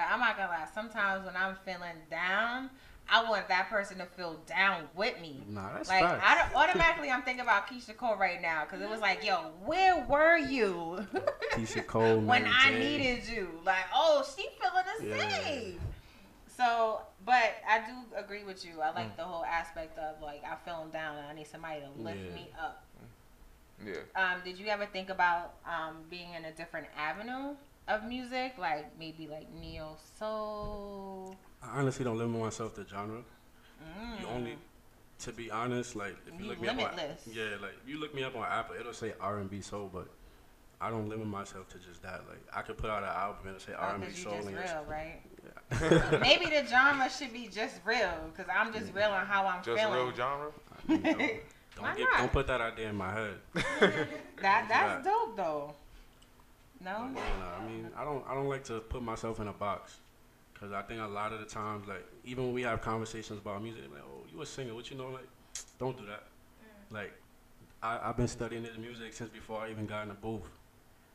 But 0.00 0.08
I'm 0.14 0.20
not 0.20 0.34
gonna 0.38 0.48
lie. 0.48 0.66
Sometimes 0.72 1.26
when 1.26 1.36
I'm 1.36 1.56
feeling 1.62 1.98
down, 2.10 2.70
I 3.06 3.22
want 3.28 3.48
that 3.48 3.68
person 3.68 3.98
to 3.98 4.06
feel 4.06 4.40
down 4.46 4.84
with 4.94 5.20
me. 5.20 5.44
Nah, 5.46 5.74
that's 5.74 5.90
like 5.90 6.00
facts. 6.00 6.24
I 6.26 6.34
don't, 6.38 6.54
automatically, 6.56 7.10
I'm 7.10 7.20
thinking 7.20 7.42
about 7.42 7.66
Keyshia 7.66 7.94
Cole 7.98 8.16
right 8.16 8.40
now 8.40 8.64
because 8.64 8.80
it 8.80 8.88
was 8.88 9.02
like, 9.02 9.22
yo, 9.26 9.50
where 9.66 10.02
were 10.08 10.38
you 10.38 11.06
Keyshia 11.52 11.86
Cole, 11.86 12.16
when 12.22 12.44
Mary 12.44 12.54
I 12.58 12.70
J. 12.70 12.78
needed 12.78 13.28
you? 13.28 13.48
Like, 13.62 13.84
oh, 13.94 14.24
she 14.34 14.48
feeling 14.58 14.84
the 14.86 15.06
Yeah. 15.06 15.44
same. 15.44 15.80
So, 16.56 17.00
but 17.26 17.56
I 17.68 17.80
do 17.80 17.92
agree 18.16 18.44
with 18.44 18.64
you. 18.64 18.80
I 18.80 18.92
like 18.92 19.12
Mm. 19.12 19.16
the 19.16 19.24
whole 19.24 19.44
aspect 19.44 19.98
of 19.98 20.22
like 20.22 20.42
I'm 20.50 20.56
feeling 20.64 20.88
down 20.88 21.18
and 21.18 21.26
I 21.26 21.34
need 21.34 21.46
somebody 21.46 21.80
to 21.82 21.90
lift 22.02 22.20
Yeah. 22.26 22.34
me 22.34 22.50
up. 22.58 22.86
Yeah. 23.84 23.94
Um, 24.16 24.40
did 24.44 24.58
you 24.58 24.68
ever 24.68 24.86
think 24.86 25.10
about 25.10 25.56
um, 25.66 26.04
being 26.08 26.32
in 26.32 26.46
a 26.46 26.52
different 26.52 26.86
avenue 26.96 27.54
of 27.90 28.04
music, 28.04 28.54
like 28.58 28.86
maybe 28.98 29.26
like 29.28 29.48
neo 29.60 29.96
soul? 30.18 31.36
I 31.62 31.78
honestly 31.80 32.04
don't 32.04 32.18
limit 32.18 32.40
myself 32.40 32.74
to 32.76 32.86
genre. 32.88 33.18
You 34.20 34.26
Mm. 34.26 34.34
only, 34.34 34.56
to 35.20 35.32
be 35.32 35.50
honest, 35.50 35.96
like 35.96 36.16
if 36.26 36.34
you 36.38 36.44
You 36.44 36.50
look 36.50 36.60
me 36.60 36.68
up 36.68 36.78
on, 36.78 36.98
yeah, 37.32 37.56
like 37.60 37.74
you 37.86 37.98
look 37.98 38.14
me 38.14 38.22
up 38.24 38.36
on 38.36 38.44
Apple, 38.44 38.76
it'll 38.78 38.92
say 38.92 39.14
R 39.20 39.38
and 39.38 39.50
B 39.50 39.60
soul, 39.60 39.90
but 39.92 40.08
I 40.82 40.90
don't 40.90 41.08
limit 41.08 41.26
myself 41.26 41.68
to 41.70 41.78
just 41.78 42.02
that. 42.02 42.22
Like 42.28 42.42
I 42.54 42.62
could 42.62 42.76
put 42.78 42.90
out 42.90 43.02
an 43.02 43.08
album 43.10 43.46
and 43.46 43.56
it'll 43.56 43.66
say 43.66 43.72
Oh, 43.78 43.82
R 43.82 43.94
and 43.94 44.00
B 44.00 44.06
'cause 44.08 44.18
you 44.18 44.22
soul, 44.24 44.36
just 44.36 44.48
and 44.48 44.56
real, 44.56 44.84
right? 44.88 45.20
Yeah. 45.80 46.18
maybe 46.18 46.46
the 46.46 46.66
genre 46.66 47.08
should 47.08 47.32
be 47.32 47.46
just 47.48 47.76
real, 47.84 48.12
cause 48.36 48.46
I'm 48.54 48.72
just 48.72 48.92
real 48.92 49.10
on 49.10 49.24
how 49.26 49.46
I'm 49.46 49.62
Just 49.62 49.78
feeling. 49.80 49.94
real 49.94 50.12
genre. 50.14 50.50
don't 50.88 51.00
Why 51.78 51.94
get, 51.96 52.08
not? 52.10 52.18
don't 52.18 52.32
put 52.32 52.46
that 52.48 52.60
idea 52.60 52.88
in 52.90 52.96
my 52.96 53.12
head. 53.12 53.34
That 54.42 54.66
that's 54.68 55.04
dope 55.04 55.36
though. 55.36 55.74
No. 56.82 56.90
Like, 57.02 57.14
know, 57.14 57.20
I 57.60 57.64
mean, 57.66 57.90
I 57.96 58.04
don't, 58.04 58.24
I 58.28 58.34
don't 58.34 58.48
like 58.48 58.64
to 58.64 58.80
put 58.80 59.02
myself 59.02 59.40
in 59.40 59.48
a 59.48 59.52
box, 59.52 60.00
cause 60.58 60.72
I 60.72 60.82
think 60.82 61.00
a 61.00 61.06
lot 61.06 61.32
of 61.32 61.40
the 61.40 61.46
times, 61.46 61.86
like 61.86 62.06
even 62.24 62.44
when 62.44 62.54
we 62.54 62.62
have 62.62 62.80
conversations 62.80 63.38
about 63.38 63.62
music, 63.62 63.82
like, 63.92 64.02
oh, 64.04 64.24
you 64.32 64.40
a 64.42 64.46
singer? 64.46 64.74
What 64.74 64.90
you 64.90 64.96
know? 64.96 65.08
Like, 65.10 65.28
don't 65.78 65.96
do 65.98 66.06
that. 66.06 66.24
Mm. 66.90 66.94
Like, 66.94 67.12
I, 67.82 67.98
I've 68.08 68.16
been 68.16 68.28
studying 68.28 68.62
this 68.62 68.78
music 68.78 69.12
since 69.12 69.30
before 69.30 69.60
I 69.60 69.70
even 69.70 69.86
got 69.86 70.02
in 70.02 70.08
the 70.08 70.14
booth. 70.14 70.48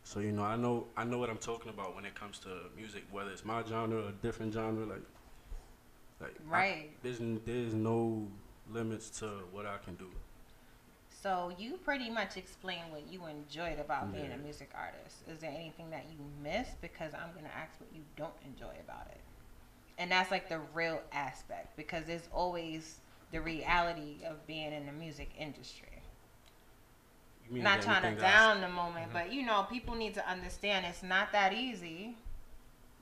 So 0.03 0.19
you 0.19 0.31
know, 0.31 0.43
I 0.43 0.55
know, 0.55 0.85
I 0.95 1.03
know 1.03 1.17
what 1.17 1.29
I'm 1.31 1.37
talking 1.37 1.69
about 1.69 1.95
when 1.95 2.05
it 2.05 2.13
comes 2.13 2.37
to 2.39 2.49
music, 2.77 3.03
whether 3.11 3.31
it's 3.31 3.43
my 3.43 3.63
genre 3.63 4.03
or 4.03 4.09
a 4.09 4.11
different 4.11 4.53
genre. 4.53 4.85
Like, 4.85 5.01
like 6.21 6.35
I- 6.35 6.43
there's, 7.01 7.17
there's 7.45 7.73
no 7.73 8.27
limits 8.71 9.09
to 9.19 9.25
what 9.51 9.65
I 9.65 9.77
can 9.83 9.95
do. 9.95 10.09
So 11.25 11.51
you 11.57 11.79
pretty 11.83 12.11
much 12.11 12.37
explained 12.37 12.91
what 12.91 13.11
you 13.11 13.25
enjoyed 13.25 13.79
about 13.79 14.13
being 14.13 14.31
a 14.31 14.37
music 14.37 14.69
artist. 14.75 15.23
Is 15.27 15.39
there 15.39 15.49
anything 15.49 15.89
that 15.89 16.05
you 16.11 16.19
missed? 16.43 16.79
Because 16.81 17.15
I'm 17.15 17.33
gonna 17.33 17.51
ask 17.59 17.81
what 17.81 17.89
you 17.95 18.03
don't 18.15 18.35
enjoy 18.45 18.75
about 18.79 19.07
it, 19.07 19.21
and 19.97 20.11
that's 20.11 20.29
like 20.29 20.49
the 20.49 20.59
real 20.75 21.01
aspect. 21.11 21.75
Because 21.77 22.05
there's 22.05 22.29
always 22.31 22.99
the 23.31 23.41
reality 23.41 24.17
of 24.23 24.45
being 24.45 24.71
in 24.71 24.85
the 24.85 24.91
music 24.91 25.31
industry. 25.35 26.03
Not 27.49 27.81
trying 27.81 28.03
to 28.03 28.09
anything 28.09 28.21
that 28.21 28.25
I 28.25 28.27
s- 28.27 28.39
down 28.39 28.61
the 28.61 28.69
moment, 28.69 29.05
mm-hmm. 29.05 29.13
but 29.13 29.33
you 29.33 29.43
know, 29.43 29.65
people 29.67 29.95
need 29.95 30.13
to 30.13 30.29
understand 30.29 30.85
it's 30.85 31.01
not 31.01 31.31
that 31.31 31.53
easy 31.53 32.17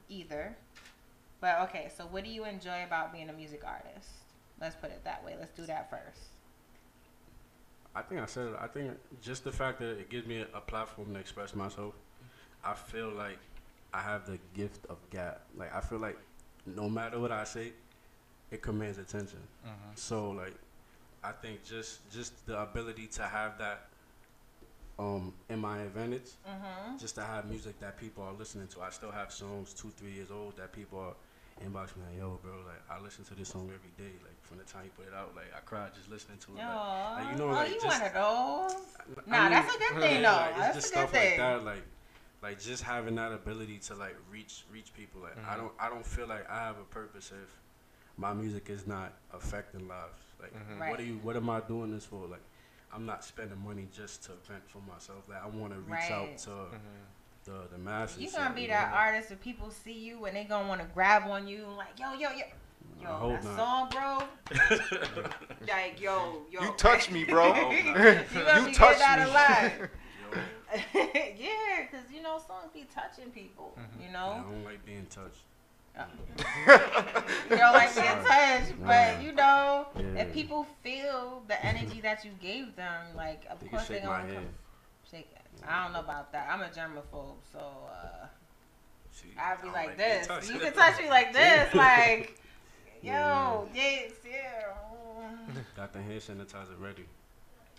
either. 0.07 0.55
But 1.41 1.59
okay, 1.63 1.91
so 1.93 2.05
what 2.05 2.23
do 2.23 2.29
you 2.29 2.45
enjoy 2.45 2.85
about 2.85 3.11
being 3.11 3.27
a 3.27 3.33
music 3.33 3.63
artist? 3.65 4.07
Let's 4.61 4.77
put 4.77 4.91
it 4.91 5.03
that 5.03 5.25
way. 5.25 5.35
Let's 5.37 5.51
do 5.51 5.65
that 5.65 5.89
first. 5.89 6.32
I 7.95 8.01
think 8.01 8.21
I 8.21 8.25
said 8.25 8.47
it. 8.47 8.55
I 8.59 8.67
think 8.67 8.91
just 9.21 9.43
the 9.43 9.51
fact 9.51 9.79
that 9.79 9.99
it 9.99 10.09
gives 10.09 10.25
me 10.27 10.37
a, 10.41 10.47
a 10.57 10.61
platform 10.61 11.13
to 11.13 11.19
express 11.19 11.53
myself, 11.55 11.93
I 12.63 12.73
feel 12.73 13.09
like 13.11 13.37
I 13.93 14.01
have 14.01 14.25
the 14.25 14.39
gift 14.55 14.85
of 14.89 14.97
gab. 15.11 15.37
Like 15.55 15.73
I 15.75 15.81
feel 15.81 15.99
like 15.99 16.17
no 16.65 16.89
matter 16.89 17.19
what 17.19 17.31
I 17.31 17.43
say, 17.43 17.73
it 18.51 18.61
commands 18.61 18.97
attention. 18.97 19.39
Mhm. 19.65 19.95
So 19.95 20.31
like, 20.31 20.55
I 21.23 21.31
think 21.33 21.63
just 21.63 22.09
just 22.11 22.45
the 22.47 22.59
ability 22.61 23.07
to 23.07 23.23
have 23.23 23.57
that 23.59 23.87
um 24.99 25.33
in 25.49 25.59
my 25.59 25.79
advantage, 25.79 26.31
Mhm. 26.47 26.99
just 26.99 27.15
to 27.15 27.23
have 27.23 27.45
music 27.45 27.79
that 27.79 27.97
people 27.97 28.23
are 28.23 28.33
listening 28.33 28.67
to. 28.69 28.81
I 28.81 28.89
still 28.89 29.11
have 29.11 29.31
songs 29.31 29.73
two 29.73 29.89
three 29.91 30.11
years 30.11 30.31
old 30.31 30.57
that 30.57 30.71
people 30.71 30.99
are 30.99 31.15
inbox 31.63 31.95
me 31.95 32.03
like, 32.09 32.17
yo, 32.17 32.39
bro, 32.41 32.53
like 32.65 32.81
I 32.89 32.99
listen 32.99 33.23
to 33.25 33.35
this 33.35 33.49
song 33.49 33.69
every 33.73 33.91
day. 33.97 34.13
Like 34.23 34.32
from 34.43 34.57
the 34.57 34.63
time 34.63 34.83
you 34.85 34.91
put 34.95 35.07
it 35.07 35.13
out, 35.13 35.35
like 35.35 35.51
I 35.55 35.59
cried 35.61 35.93
just 35.95 36.09
listening 36.09 36.37
to 36.39 36.51
it. 36.51 36.57
Like, 36.57 37.17
like, 37.17 37.31
you 37.31 37.37
know, 37.37 37.49
oh, 37.49 37.53
like 37.53 37.69
you 37.69 37.75
just, 37.81 37.87
one 37.87 38.07
of 38.07 38.13
those? 38.13 38.83
I 39.27 39.29
Nah, 39.29 39.43
mean, 39.43 39.51
that's 39.51 39.75
a 39.75 39.79
good 39.79 40.01
thing 40.01 40.21
though. 40.21 40.29
like, 40.31 40.49
it's 40.49 40.59
that's 40.59 40.75
just 40.75 40.93
a 40.93 40.95
good 40.95 41.09
stuff 41.09 41.11
thing. 41.11 41.29
like 41.29 41.37
that, 41.37 41.63
like, 41.65 41.83
like 42.41 42.59
just 42.61 42.83
having 42.83 43.15
that 43.15 43.31
ability 43.31 43.79
to 43.87 43.95
like 43.95 44.15
reach 44.31 44.65
reach 44.71 44.93
people. 44.93 45.21
Like 45.21 45.37
I 45.47 45.53
Mhm. 45.55 45.57
don't 45.57 45.73
I 45.79 45.89
don't 45.89 46.05
feel 46.05 46.27
like 46.27 46.49
I 46.49 46.57
have 46.57 46.77
a 46.77 46.83
purpose 46.83 47.31
if 47.31 47.49
my 48.17 48.33
music 48.33 48.69
is 48.69 48.85
not 48.85 49.13
affecting 49.33 49.87
lives. 49.87 50.19
Like 50.41 50.53
Mhm. 50.53 50.77
what 50.77 50.89
Right. 50.89 50.99
are 50.99 51.03
you? 51.03 51.17
What 51.19 51.35
am 51.37 51.49
I 51.49 51.61
doing 51.61 51.91
this 51.91 52.05
for? 52.05 52.27
Like 52.27 52.41
I'm 52.91 53.05
not 53.05 53.23
spending 53.23 53.57
money 53.65 53.87
just 53.95 54.23
to 54.25 54.33
vent 54.47 54.69
for 54.69 54.79
myself. 54.79 55.27
Like 55.29 55.41
I 55.41 55.47
want 55.47 55.73
to 55.73 55.79
reach 55.79 56.09
Right. 56.09 56.11
out 56.11 56.37
to 56.39 56.49
Mm-hmm. 56.49 57.03
the 57.45 57.67
the 57.71 57.77
masses. 57.77 58.21
You 58.21 58.29
so, 58.29 58.39
gonna 58.39 58.53
be 58.53 58.63
you 58.63 58.67
that 58.67 58.91
know, 58.91 58.97
artist 58.97 59.31
if 59.31 59.39
people 59.41 59.71
see 59.71 59.93
you 59.93 60.25
and 60.25 60.35
they 60.35 60.43
gonna 60.43 60.67
want 60.67 60.81
to 60.81 60.87
grab 60.87 61.23
on 61.29 61.47
you 61.47 61.65
like 61.77 61.97
yo 61.97 62.13
yo 62.13 62.29
yo. 62.31 62.43
I 62.99 63.03
Yo, 63.03 63.09
hope 63.17 63.41
that 63.41 63.43
not. 63.43 63.57
song, 63.57 63.89
bro. 63.91 65.27
like, 65.67 65.99
yo, 65.99 66.41
yo. 66.49 66.61
You 66.61 66.73
touch 66.77 67.11
me, 67.11 67.23
bro. 67.25 67.53
you 67.71 67.77
You 67.77 67.83
touch 68.73 68.97
getting 68.97 68.99
that 68.99 69.19
me. 69.19 69.25
a 69.25 69.27
lot. 69.27 69.89
yeah, 71.37 71.85
because 71.91 72.05
you 72.13 72.21
know 72.21 72.37
songs 72.47 72.71
be 72.73 72.85
touching 72.93 73.29
people. 73.31 73.77
You 74.01 74.11
know? 74.11 74.19
I 74.19 74.37
know, 74.39 74.43
don't 74.49 74.63
like 74.63 74.85
being 74.85 75.05
touched. 75.09 75.43
you 75.95 77.57
don't 77.57 77.73
like 77.73 77.93
being 77.93 78.07
touched, 78.25 78.73
but 78.83 79.21
you 79.21 79.31
know, 79.33 79.87
Yeah. 79.95 80.21
if 80.23 80.33
people 80.33 80.65
feel 80.81 81.43
the 81.47 81.63
energy 81.63 82.01
that 82.01 82.25
you 82.25 82.31
gave 82.41 82.75
them, 82.75 83.15
like 83.15 83.43
of 83.49 83.59
They 83.59 83.67
course 83.67 83.87
they 83.87 83.95
shake 83.95 84.05
my 84.05 84.21
gonna 84.21 84.33
come. 84.33 84.45
Shake 85.09 85.29
it. 85.35 85.41
I 85.67 85.83
don't 85.83 85.93
know 85.93 85.99
about 85.99 86.31
that. 86.31 86.49
I'm 86.51 86.61
a 86.61 86.69
germaphobe, 86.69 87.35
so 87.51 87.59
uh, 87.59 88.25
See, 89.11 89.27
I'd 89.37 89.61
be 89.61 89.67
I 89.69 89.71
don't 89.71 89.73
like 89.73 89.97
this. 89.97 90.49
You 90.49 90.57
can 90.59 90.73
touch 90.73 90.99
me 90.99 91.09
like 91.09 91.31
this, 91.33 91.73
like, 91.75 92.19
Yeah. 92.29 92.42
Yo, 93.03 93.67
yes, 93.73 94.11
yeah. 94.25 95.61
Got 95.75 95.93
the 95.93 96.01
hand 96.01 96.21
sanitizer 96.21 96.79
ready. 96.79 97.05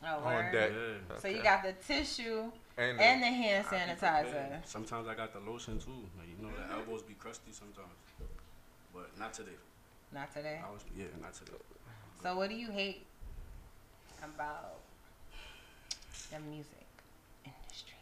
Oh, 0.07 0.19
On 0.25 0.53
deck. 0.53 0.71
Yeah. 0.71 1.19
So 1.19 1.29
you 1.29 1.43
got 1.43 1.63
the 1.63 1.73
tissue 1.73 2.51
And, 2.77 3.01
and 3.01 3.23
the 3.23 3.27
hand 3.27 3.65
sanitizer. 3.67 4.23
prepared. 4.23 4.67
Sometimes 4.67 5.09
I 5.09 5.15
got 5.15 5.33
the 5.33 5.51
lotion 5.51 5.79
too. 5.79 5.91
Like 6.19 6.29
you 6.29 6.45
know, 6.45 6.53
the 6.55 6.63
mm-hmm. 6.63 6.81
elbows 6.81 7.03
be 7.03 7.15
crusty 7.15 7.53
sometimes, 7.53 7.89
but 8.95 9.11
not 9.19 9.33
today. 9.33 9.57
Not 10.13 10.33
today. 10.33 10.61
I 10.65 10.71
was 10.71 10.83
yeah, 10.97 11.07
not 11.23 11.33
today. 11.33 11.53
So 12.23 12.37
what 12.37 12.51
do 12.51 12.57
you 12.57 12.71
hate 12.71 13.07
about 14.23 14.77
the 16.31 16.39
music 16.41 16.87
industry? 17.45 17.99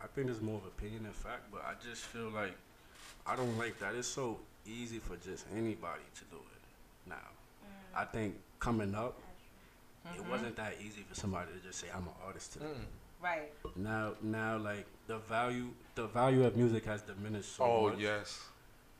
I 0.00 0.06
think 0.06 0.30
it's 0.30 0.40
more 0.40 0.56
of 0.56 0.66
opinion 0.66 1.04
than 1.04 1.12
fact, 1.12 1.50
but 1.52 1.62
I 1.64 1.74
just 1.86 2.04
feel 2.04 2.30
like 2.30 2.56
I 3.26 3.36
don't 3.36 3.58
like 3.58 3.78
that. 3.80 3.94
It's 3.94 4.08
so 4.08 4.38
easy 4.66 4.98
for 4.98 5.16
just 5.16 5.46
anybody 5.54 6.02
to 6.16 6.24
do 6.24 6.36
it 6.36 7.08
now. 7.08 7.16
I 7.96 8.04
think 8.04 8.36
coming 8.58 8.94
up, 8.94 9.18
it 10.14 10.20
Mhm. 10.22 10.28
wasn't 10.28 10.56
that 10.56 10.80
easy 10.80 11.02
for 11.02 11.14
somebody 11.14 11.52
to 11.52 11.58
just 11.60 11.78
say 11.80 11.88
I'm 11.90 12.06
an 12.08 12.14
artist 12.24 12.52
today. 12.54 12.66
Mm. 12.66 12.86
Right. 13.20 13.52
Now, 13.76 14.14
now, 14.20 14.56
like 14.58 14.86
the 15.06 15.18
value, 15.18 15.72
the 15.94 16.06
value 16.08 16.44
of 16.44 16.56
music 16.56 16.84
has 16.86 17.02
diminished 17.02 17.56
so 17.56 17.64
Oh, 17.64 17.88
much. 17.90 17.98
yes. 17.98 18.48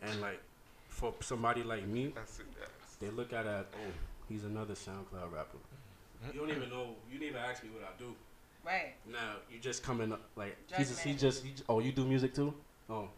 And 0.00 0.20
like, 0.20 0.40
for 0.88 1.14
somebody 1.20 1.62
like 1.62 1.84
me, 1.86 2.08
That's 2.08 2.38
it. 2.38 2.46
Yes. 2.58 2.96
they 3.00 3.10
look 3.10 3.32
at 3.32 3.46
it. 3.46 3.66
Oh. 3.74 3.78
oh, 3.86 3.92
he's 4.28 4.44
another 4.44 4.74
SoundCloud 4.74 5.32
rapper. 5.32 5.58
Mm-hmm. 5.58 6.32
You 6.34 6.40
don't 6.40 6.50
even 6.56 6.70
know. 6.70 6.96
You 7.10 7.18
didn't 7.18 7.30
even 7.36 7.42
ask 7.42 7.62
me 7.64 7.70
what 7.70 7.82
I 7.82 7.92
do. 7.98 8.14
Right. 8.64 8.94
Now 9.06 9.36
you 9.50 9.58
just 9.58 9.82
coming 9.82 10.10
up 10.12 10.22
like 10.36 10.56
he's 10.74 10.88
just, 10.88 11.02
he 11.02 11.14
just 11.14 11.44
he, 11.44 11.52
j- 11.52 11.64
oh 11.68 11.80
you 11.80 11.92
do 11.92 12.06
music 12.06 12.32
too 12.34 12.54
oh 12.88 13.10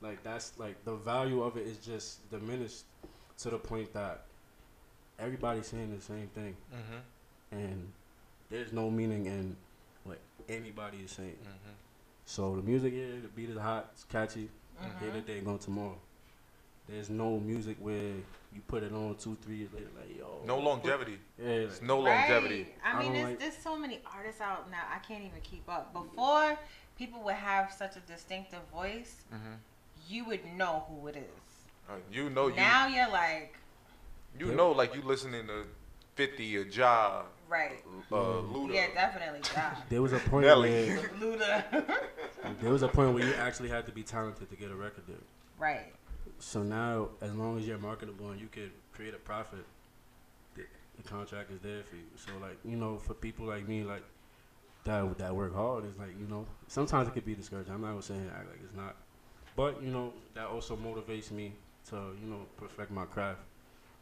like 0.00 0.22
that's 0.22 0.58
like 0.58 0.82
the 0.84 0.94
value 0.94 1.42
of 1.42 1.56
it 1.56 1.66
is 1.66 1.78
just 1.78 2.28
diminished 2.30 2.84
to 3.38 3.50
the 3.50 3.58
point 3.58 3.92
that 3.92 4.22
everybody's 5.18 5.66
saying 5.66 5.94
the 5.94 6.00
same 6.02 6.28
thing 6.28 6.56
Mhm. 6.72 7.00
and 7.52 7.92
there's 8.50 8.72
no 8.72 8.90
meaning 8.90 9.26
in 9.26 9.56
what 10.04 10.18
anybody 10.48 10.98
is 10.98 11.10
saying 11.10 11.36
Mhm. 11.42 11.72
so 12.24 12.56
the 12.56 12.62
music 12.62 12.92
yeah 12.94 13.20
the 13.22 13.28
beat 13.28 13.50
is 13.50 13.58
hot 13.58 13.88
it's 13.92 14.04
catchy 14.04 14.48
here 15.00 15.10
Mhm. 15.10 15.12
today 15.14 15.40
gone 15.40 15.58
tomorrow 15.58 15.98
there's 16.88 17.10
no 17.10 17.38
music 17.40 17.76
where 17.80 18.14
you 18.54 18.62
put 18.66 18.82
it 18.82 18.92
on 18.92 19.14
two 19.16 19.34
three 19.42 19.56
years 19.56 19.72
later 19.72 19.90
like 19.98 20.16
yo 20.16 20.40
No 20.46 20.58
longevity. 20.58 21.18
yeah 21.38 21.46
It's 21.66 21.82
no 21.82 21.98
longevity. 22.00 22.62
Right. 22.62 22.74
I 22.84 22.90
I 22.90 22.98
mean, 22.98 23.04
don't 23.06 23.14
there's, 23.14 23.28
like- 23.30 23.38
there's 23.40 23.58
so 23.58 23.76
many 23.76 24.00
artists 24.06 24.40
out 24.40 24.70
now. 24.70 24.84
I 24.90 24.98
can't 25.00 25.22
even 25.22 25.40
keep 25.42 25.68
up. 25.68 25.92
Before, 25.92 26.58
people 26.96 27.20
would 27.24 27.34
have 27.34 27.70
such 27.72 27.96
a 27.96 28.00
distinctive 28.00 28.62
voice, 28.72 29.24
Mm-hmm. 29.30 29.52
You 30.08 30.24
would 30.24 30.40
know 30.56 30.84
who 30.88 31.08
it 31.08 31.16
is. 31.16 31.22
Uh, 31.88 31.94
you 32.12 32.30
know 32.30 32.48
you 32.48 32.56
now 32.56 32.86
you're 32.86 33.10
like, 33.10 33.54
you 34.38 34.52
know 34.52 34.72
like 34.72 34.94
you 34.94 35.02
listening 35.02 35.46
to 35.46 35.64
Fifty 36.14 36.56
a 36.56 36.64
Ja, 36.64 37.22
right. 37.48 37.84
uh, 38.10 38.16
Luda. 38.16 38.74
Yeah, 38.74 38.86
definitely. 38.92 39.40
God. 39.54 39.76
there 39.88 40.02
was 40.02 40.12
a 40.12 40.18
point 40.18 40.46
where 40.46 40.56
Luda. 41.20 41.64
there 42.60 42.72
was 42.72 42.82
a 42.82 42.88
point 42.88 43.14
where 43.14 43.24
you 43.24 43.34
actually 43.34 43.68
had 43.68 43.86
to 43.86 43.92
be 43.92 44.02
talented 44.02 44.50
to 44.50 44.56
get 44.56 44.70
a 44.70 44.74
record 44.74 45.06
deal 45.06 45.16
right. 45.58 45.92
So 46.40 46.62
now, 46.62 47.08
as 47.20 47.34
long 47.34 47.58
as 47.58 47.66
you're 47.66 47.78
marketable 47.78 48.30
and 48.30 48.40
you 48.40 48.48
can 48.48 48.70
create 48.92 49.14
a 49.14 49.18
profit, 49.18 49.64
the, 50.54 50.62
the 50.96 51.08
contract 51.08 51.50
is 51.50 51.60
there 51.60 51.82
for 51.84 51.96
you. 51.96 52.02
So 52.16 52.32
like 52.40 52.58
you 52.64 52.76
know, 52.76 52.98
for 52.98 53.14
people 53.14 53.46
like 53.46 53.68
me, 53.68 53.84
like 53.84 54.02
that 54.84 55.18
that 55.18 55.34
work 55.34 55.54
hard, 55.54 55.84
it's 55.84 55.98
like 55.98 56.18
you 56.18 56.26
know, 56.26 56.46
sometimes 56.66 57.08
it 57.08 57.14
could 57.14 57.24
be 57.24 57.34
discouraging. 57.34 57.72
I'm 57.72 57.80
not 57.80 57.90
gonna 57.90 58.02
say 58.02 58.14
act 58.36 58.48
like 58.48 58.60
it's 58.64 58.74
not, 58.74 58.96
but 59.58 59.82
you 59.82 59.90
know, 59.90 60.12
that 60.34 60.46
also 60.46 60.76
motivates 60.76 61.30
me 61.32 61.52
to 61.90 61.96
you 62.22 62.28
know 62.32 62.42
perfect 62.56 62.90
my 62.92 63.04
craft. 63.04 63.40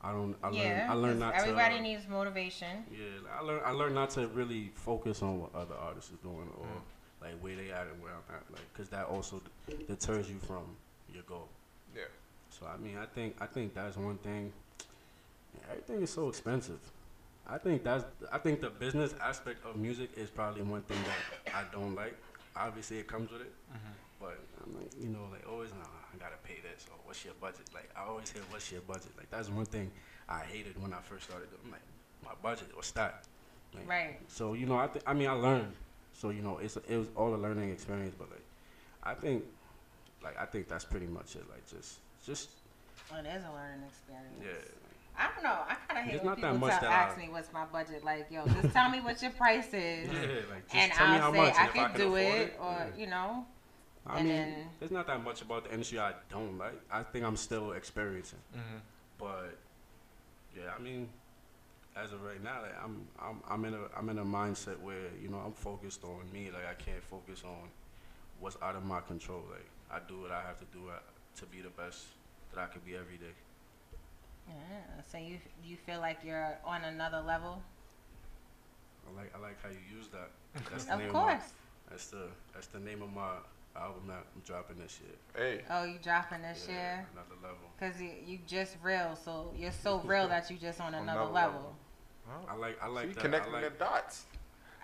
I 0.02 0.12
don't. 0.12 0.36
I 0.44 0.50
yeah. 0.50 0.62
learn. 0.62 0.90
I 0.90 0.94
learn 0.94 1.12
'cause 1.12 1.20
not 1.20 1.34
everybody 1.34 1.76
to. 1.76 1.82
needs 1.82 2.06
motivation. 2.08 2.84
yeah, 2.92 3.38
I 3.38 3.40
learn. 3.42 3.60
I 3.64 3.70
learn 3.70 3.94
not 3.94 4.10
to 4.10 4.28
really 4.28 4.70
focus 4.74 5.22
on 5.22 5.40
what 5.40 5.54
other 5.54 5.74
artists 5.88 6.12
are 6.12 6.22
doing 6.30 6.48
or 6.60 6.66
Mm. 6.66 6.82
like 7.22 7.34
where 7.40 7.56
they 7.56 7.70
at 7.72 7.86
and 7.92 7.98
where 8.02 8.12
I'm 8.12 8.34
at, 8.36 8.44
like 8.52 8.66
because 8.72 8.88
that 8.90 9.06
also 9.06 9.40
d- 9.66 9.84
deters 9.88 10.28
you 10.30 10.38
from 10.48 10.64
your 11.12 11.22
goal. 11.24 11.48
Yeah. 11.96 12.02
So 12.50 12.66
I 12.66 12.76
mean, 12.76 12.98
I 12.98 13.06
think 13.06 13.36
I 13.40 13.46
think 13.46 13.74
that's 13.74 13.96
one 13.96 14.18
thing. 14.18 14.52
Everything 15.70 16.02
is 16.02 16.10
so 16.10 16.28
expensive. 16.28 16.78
I 17.48 17.58
think 17.58 17.82
that's 17.82 18.04
I 18.30 18.38
think 18.38 18.60
the 18.60 18.70
business 18.70 19.14
aspect 19.20 19.64
of 19.64 19.76
music 19.76 20.10
is 20.16 20.28
probably 20.30 20.62
one 20.62 20.82
thing 20.82 20.98
that 21.08 21.54
I 21.54 21.62
don't 21.72 21.94
like. 21.94 22.16
Obviously, 22.54 22.98
it 22.98 23.06
comes 23.06 23.30
with 23.30 23.40
it, 23.42 23.52
but 24.20 24.38
I'm 24.66 24.74
like, 24.80 24.90
you 25.00 25.08
know, 25.08 25.20
like 25.30 25.44
always, 25.50 25.70
no, 25.70 25.86
I 25.86 26.16
gotta 26.18 26.36
pay 26.44 26.56
this. 26.62 26.86
Or 26.90 26.96
what's 27.04 27.24
your 27.24 27.34
budget? 27.40 27.68
Like 27.74 27.90
I 27.96 28.04
always 28.08 28.30
hear, 28.30 28.42
what's 28.50 28.70
your 28.72 28.80
budget? 28.82 29.12
Like 29.16 29.30
that's 29.30 29.48
one 29.48 29.64
thing 29.66 29.90
I 30.28 30.40
hated 30.40 30.80
when 30.82 30.92
I 30.92 31.00
first 31.00 31.24
started. 31.28 31.48
doing. 31.50 31.60
I'm 31.66 31.70
like, 31.72 31.82
my 32.24 32.32
budget 32.42 32.76
was 32.76 32.90
that. 32.92 33.24
Like, 33.74 33.88
Right. 33.88 34.18
So 34.28 34.54
you 34.54 34.66
know, 34.66 34.76
I 34.76 34.86
think 34.88 35.04
I 35.06 35.12
mean 35.14 35.28
I 35.28 35.32
learned. 35.32 35.72
So 36.14 36.30
you 36.30 36.42
know, 36.42 36.58
it's 36.58 36.76
it 36.76 36.96
was 36.96 37.08
all 37.16 37.34
a 37.34 37.36
learning 37.36 37.70
experience. 37.70 38.14
But 38.18 38.30
like, 38.30 38.44
I 39.04 39.14
think, 39.14 39.44
like 40.22 40.38
I 40.40 40.46
think 40.46 40.68
that's 40.68 40.84
pretty 40.84 41.06
much 41.06 41.36
it. 41.36 41.44
Like 41.50 41.64
just 41.70 41.98
just 42.24 42.50
oh, 43.12 43.18
It 43.18 43.26
is 43.26 43.44
a 43.44 43.52
learning 43.52 43.86
experience. 43.86 44.34
yeah. 44.42 44.72
I 45.18 45.30
don't 45.34 45.44
know. 45.44 45.58
I 45.66 45.74
kind 45.88 45.98
of 46.06 46.12
hate 46.12 46.22
when 46.24 46.34
people 46.36 46.68
tell, 46.68 46.84
ask 46.90 47.16
I- 47.16 47.20
me 47.22 47.28
what's 47.30 47.50
my 47.50 47.64
budget. 47.64 48.04
Like, 48.04 48.26
yo, 48.30 48.46
just 48.48 48.74
tell 48.74 48.90
me 48.90 49.00
what 49.00 49.22
your 49.22 49.30
price 49.30 49.68
is, 49.72 50.08
Yeah, 50.12 50.18
like, 50.50 50.64
just 50.64 50.74
and 50.74 50.92
tell 50.92 51.06
I'll 51.06 51.20
how 51.20 51.32
say 51.32 51.38
much, 51.38 51.54
I 51.56 51.64
I 51.64 51.68
can 51.68 51.96
do 51.96 52.14
it, 52.16 52.22
it, 52.22 52.56
or 52.60 52.70
yeah. 52.72 52.86
you 53.00 53.06
know. 53.06 53.46
I 54.08 54.18
And 54.18 54.28
mean, 54.28 54.36
then- 54.36 54.70
there's 54.78 54.90
not 54.92 55.06
that 55.08 55.22
much 55.22 55.42
about 55.42 55.64
the 55.64 55.72
industry 55.72 55.98
I 55.98 56.14
don't 56.30 56.56
like. 56.58 56.80
I 56.90 57.02
think 57.02 57.24
I'm 57.24 57.36
still 57.36 57.72
experiencing. 57.72 58.38
Mhm. 58.54 58.80
But 59.18 59.58
yeah, 60.56 60.72
I 60.76 60.80
mean, 60.80 61.08
as 61.96 62.12
of 62.12 62.22
right 62.22 62.42
now, 62.42 62.62
like, 62.62 62.76
I'm 62.82 63.08
I'm 63.18 63.42
I'm 63.48 63.64
in 63.64 63.74
a 63.74 63.88
I'm 63.96 64.08
in 64.08 64.18
a 64.18 64.24
mindset 64.24 64.78
where 64.80 65.10
you 65.20 65.28
know 65.28 65.38
I'm 65.38 65.52
focused 65.52 66.04
on 66.04 66.30
me. 66.32 66.50
Like 66.50 66.66
I 66.66 66.74
can't 66.74 67.02
focus 67.02 67.42
on 67.44 67.70
what's 68.38 68.56
out 68.62 68.76
of 68.76 68.84
my 68.84 69.00
control. 69.00 69.42
Like 69.50 69.66
I 69.90 69.98
do 70.06 70.20
what 70.20 70.30
I 70.30 70.42
have 70.42 70.58
to 70.58 70.66
do 70.66 70.88
uh, 70.88 70.98
to 71.36 71.46
be 71.46 71.60
the 71.60 71.70
best 71.70 72.06
that 72.52 72.60
I 72.60 72.66
could 72.66 72.84
be 72.84 72.94
every 72.96 73.16
day. 73.16 73.34
Yeah. 74.48 75.02
So 75.10 75.18
you 75.18 75.38
you 75.64 75.76
feel 75.76 76.00
like 76.00 76.18
you're 76.22 76.58
on 76.64 76.84
another 76.84 77.20
level? 77.22 77.62
I 79.08 79.16
like 79.20 79.34
I 79.34 79.38
like 79.40 79.60
how 79.62 79.70
you 79.70 79.78
use 79.98 80.08
that. 80.08 80.30
That's 80.70 80.84
the 80.84 80.92
Of 80.94 80.98
name 81.00 81.10
course. 81.10 81.34
Of 81.34 81.40
my, 81.40 81.90
that's 81.90 82.06
the 82.08 82.28
that's 82.52 82.66
the 82.68 82.78
name 82.80 83.02
of 83.02 83.12
my 83.12 83.36
album 83.76 84.04
that 84.08 84.24
I'm 84.34 84.42
dropping 84.44 84.78
this 84.78 84.98
year. 85.00 85.14
Hey. 85.36 85.62
Oh, 85.70 85.84
you 85.84 85.98
dropping 86.02 86.42
this 86.42 86.66
Yeah, 86.68 86.74
year? 86.74 87.06
Another 87.12 87.34
level. 87.42 87.58
Cause 87.78 88.00
you, 88.00 88.10
you 88.26 88.38
just 88.46 88.76
real, 88.82 89.16
so 89.22 89.52
you're 89.56 89.72
so 89.72 90.00
real 90.00 90.28
that 90.34 90.50
you 90.50 90.56
just 90.56 90.80
on 90.80 90.94
another, 90.94 91.20
Another 91.20 91.32
level. 91.32 91.76
level. 92.26 92.48
I 92.48 92.56
like 92.56 92.78
I 92.82 92.86
like 92.88 93.08
See, 93.08 93.12
that. 93.14 93.20
connecting 93.20 93.54
I 93.54 93.60
like, 93.62 93.72
the 93.78 93.84
dots. 93.84 94.24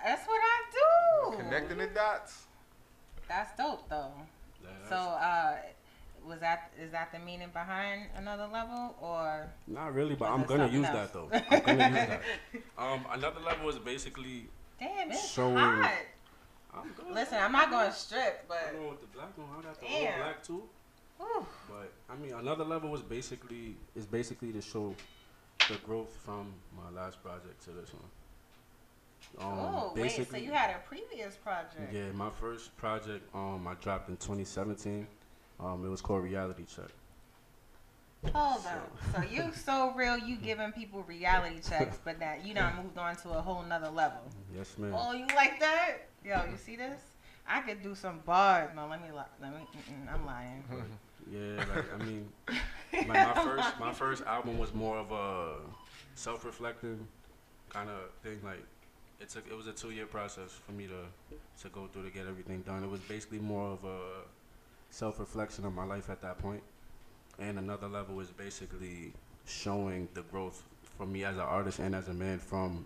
That's 0.05 0.27
what 0.27 0.41
I 0.43 1.31
do. 1.33 1.37
Connecting 1.39 1.79
the 1.79 1.87
dots. 1.89 2.45
That's 3.29 3.57
dope 3.57 3.89
though. 3.89 4.13
Yeah, 4.63 4.69
So, 4.89 4.95
uh, 4.97 5.57
was 6.27 6.39
that 6.41 6.71
is 6.81 6.93
that 6.93 7.11
the 7.13 7.19
meaning 7.19 7.49
behind 7.53 8.03
another 8.17 8.47
level, 8.53 8.95
or 9.01 9.51
Not 9.67 9.93
really, 9.95 10.15
but 10.15 10.31
I'm 10.31 10.45
gonna 10.45 10.69
use 10.69 10.87
else? 10.87 11.11
that 11.11 11.13
though. 11.13 11.29
I'm 11.33 11.61
gonna 11.79 11.89
use 11.89 12.09
that. 12.09 12.23
Um, 12.79 13.05
another 13.11 13.41
level 13.41 13.69
is 13.71 13.79
basically 13.79 14.49
damn, 14.79 15.11
it's 15.11 15.31
Showing- 15.31 15.57
hot. 15.57 15.91
I'm 16.75 16.91
good. 16.93 17.15
Listen, 17.15 17.39
I'm 17.41 17.53
not 17.53 17.71
going 17.71 17.89
to 17.89 17.93
strip, 17.95 18.45
I 18.51 18.55
but 18.73 18.81
know 18.81 18.89
with 18.91 19.01
the 19.01 19.07
black 19.09 19.37
one, 19.37 19.49
I 19.59 19.63
got 19.63 19.81
the 19.81 19.87
Damn. 19.87 20.13
all 20.13 20.19
black 20.25 20.43
too. 20.43 20.63
whew, 21.19 21.47
But 21.69 21.93
I 22.09 22.17
mean, 22.17 22.33
another 22.33 22.65
level 22.65 22.91
was 22.91 23.03
basically 23.03 23.77
is 23.95 24.07
basically 24.07 24.53
to 24.53 24.63
show 24.63 24.95
the 25.69 25.77
growth 25.87 26.17
from 26.25 26.53
my 26.77 26.91
last 26.99 27.23
project 27.23 27.63
to 27.65 27.71
this 27.71 27.91
one. 27.93 28.03
Um, 29.39 29.59
oh 29.59 29.93
wait, 29.95 30.29
so 30.29 30.37
you 30.37 30.53
had 30.53 30.71
a 30.71 30.79
previous 30.87 31.37
project? 31.37 31.93
Yeah, 31.93 32.11
my 32.13 32.31
first 32.31 32.77
project 32.77 33.23
um 33.35 33.67
I 33.67 33.75
dropped 33.75 34.09
in 34.09 34.17
2017. 34.17 35.07
Um, 35.61 35.85
it 35.85 35.89
was 35.89 36.01
called 36.01 36.25
Reality 36.25 36.65
Check. 36.65 36.91
Hold 38.35 38.67
up. 38.67 38.97
So 39.15 39.23
you 39.31 39.53
so 39.65 39.93
real, 39.95 40.19
you 40.19 40.37
giving 40.37 40.73
people 40.73 41.03
reality 41.03 41.61
checks, 41.61 41.99
but 42.05 42.19
that 42.21 42.45
you 42.45 42.55
done 42.55 42.77
moved 42.83 42.99
on 42.99 43.17
to 43.17 43.31
a 43.31 43.41
whole 43.43 43.63
nother 43.63 43.91
level. 43.91 44.23
Yes, 44.57 44.77
ma'am. 44.79 44.95
Oh, 44.97 45.13
you 45.13 45.27
like 45.35 45.61
that? 45.61 46.09
Yo, 46.25 46.37
you 46.51 46.57
see 46.57 46.77
this? 46.77 47.01
I 47.49 47.61
could 47.63 47.83
do 47.83 47.95
some 47.95 48.21
bars. 48.25 48.71
No, 48.75 48.87
let 48.87 49.03
me. 49.03 49.09
li- 49.11 49.33
Let 49.41 49.53
me. 49.53 49.67
I'm 50.13 50.27
lying. 50.27 50.65
Yeah, 51.31 51.65
like 51.73 51.85
I 51.95 52.05
mean, 52.05 52.29
like 52.93 53.07
my 53.07 53.33
first 53.45 53.79
my 53.79 53.93
first 53.93 54.25
album 54.25 54.59
was 54.59 54.75
more 54.75 54.97
of 54.99 55.13
a 55.13 55.55
self-reflecting 56.17 57.07
kind 57.69 57.89
of 57.89 58.11
thing. 58.25 58.41
Like 58.43 58.65
it 59.21 59.29
took 59.29 59.47
it 59.49 59.57
was 59.57 59.69
a 59.69 59.73
two-year 59.73 60.07
process 60.07 60.51
for 60.51 60.73
me 60.73 60.89
to 60.89 61.63
to 61.63 61.69
go 61.69 61.87
through 61.93 62.03
to 62.03 62.11
get 62.11 62.27
everything 62.27 62.63
done. 62.63 62.83
It 62.83 62.91
was 62.91 62.99
basically 63.03 63.39
more 63.39 63.71
of 63.71 63.85
a 63.85 63.99
self-reflection 64.91 65.65
of 65.65 65.73
my 65.75 65.85
life 65.85 66.11
at 66.11 66.21
that 66.23 66.39
point. 66.39 66.63
And 67.39 67.57
another 67.57 67.87
level 67.87 68.19
is 68.19 68.31
basically 68.31 69.13
showing 69.47 70.09
the 70.15 70.23
growth 70.23 70.65
for 70.99 71.07
me 71.07 71.23
as 71.25 71.37
an 71.37 71.43
artist 71.43 71.79
and 71.79 71.95
as 71.95 72.09
a 72.09 72.15
man 72.15 72.41
from 72.41 72.85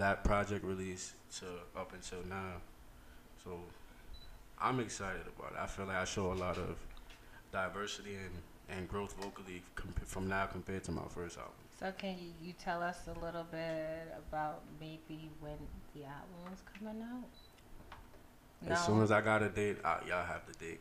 that 0.00 0.24
project 0.24 0.64
release 0.64 1.12
to 1.38 1.44
up 1.78 1.92
until 1.92 2.20
now. 2.28 2.54
So 3.44 3.50
I'm 4.58 4.80
excited 4.80 5.22
about 5.38 5.52
it. 5.52 5.58
I 5.60 5.66
feel 5.66 5.84
like 5.84 5.96
I 5.96 6.04
show 6.04 6.32
a 6.32 6.34
lot 6.34 6.56
of 6.56 6.78
diversity 7.52 8.14
and, 8.14 8.78
and 8.78 8.88
growth 8.88 9.14
vocally 9.20 9.62
comp- 9.74 10.06
from 10.06 10.26
now 10.26 10.46
compared 10.46 10.84
to 10.84 10.92
my 10.92 11.02
first 11.08 11.36
album. 11.36 11.52
So 11.78 11.92
can 11.98 12.16
you, 12.18 12.32
you 12.42 12.54
tell 12.58 12.82
us 12.82 13.08
a 13.08 13.24
little 13.24 13.44
bit 13.50 14.14
about 14.28 14.62
maybe 14.80 15.30
when 15.40 15.58
the 15.94 16.04
album 16.04 16.52
is 16.52 16.62
coming 16.78 17.02
out? 17.02 18.70
As 18.72 18.84
soon 18.84 19.02
as 19.02 19.10
I 19.10 19.20
got 19.20 19.42
a 19.42 19.50
date, 19.50 19.78
I, 19.84 19.98
y'all 20.08 20.24
have 20.24 20.42
the 20.46 20.64
date. 20.64 20.80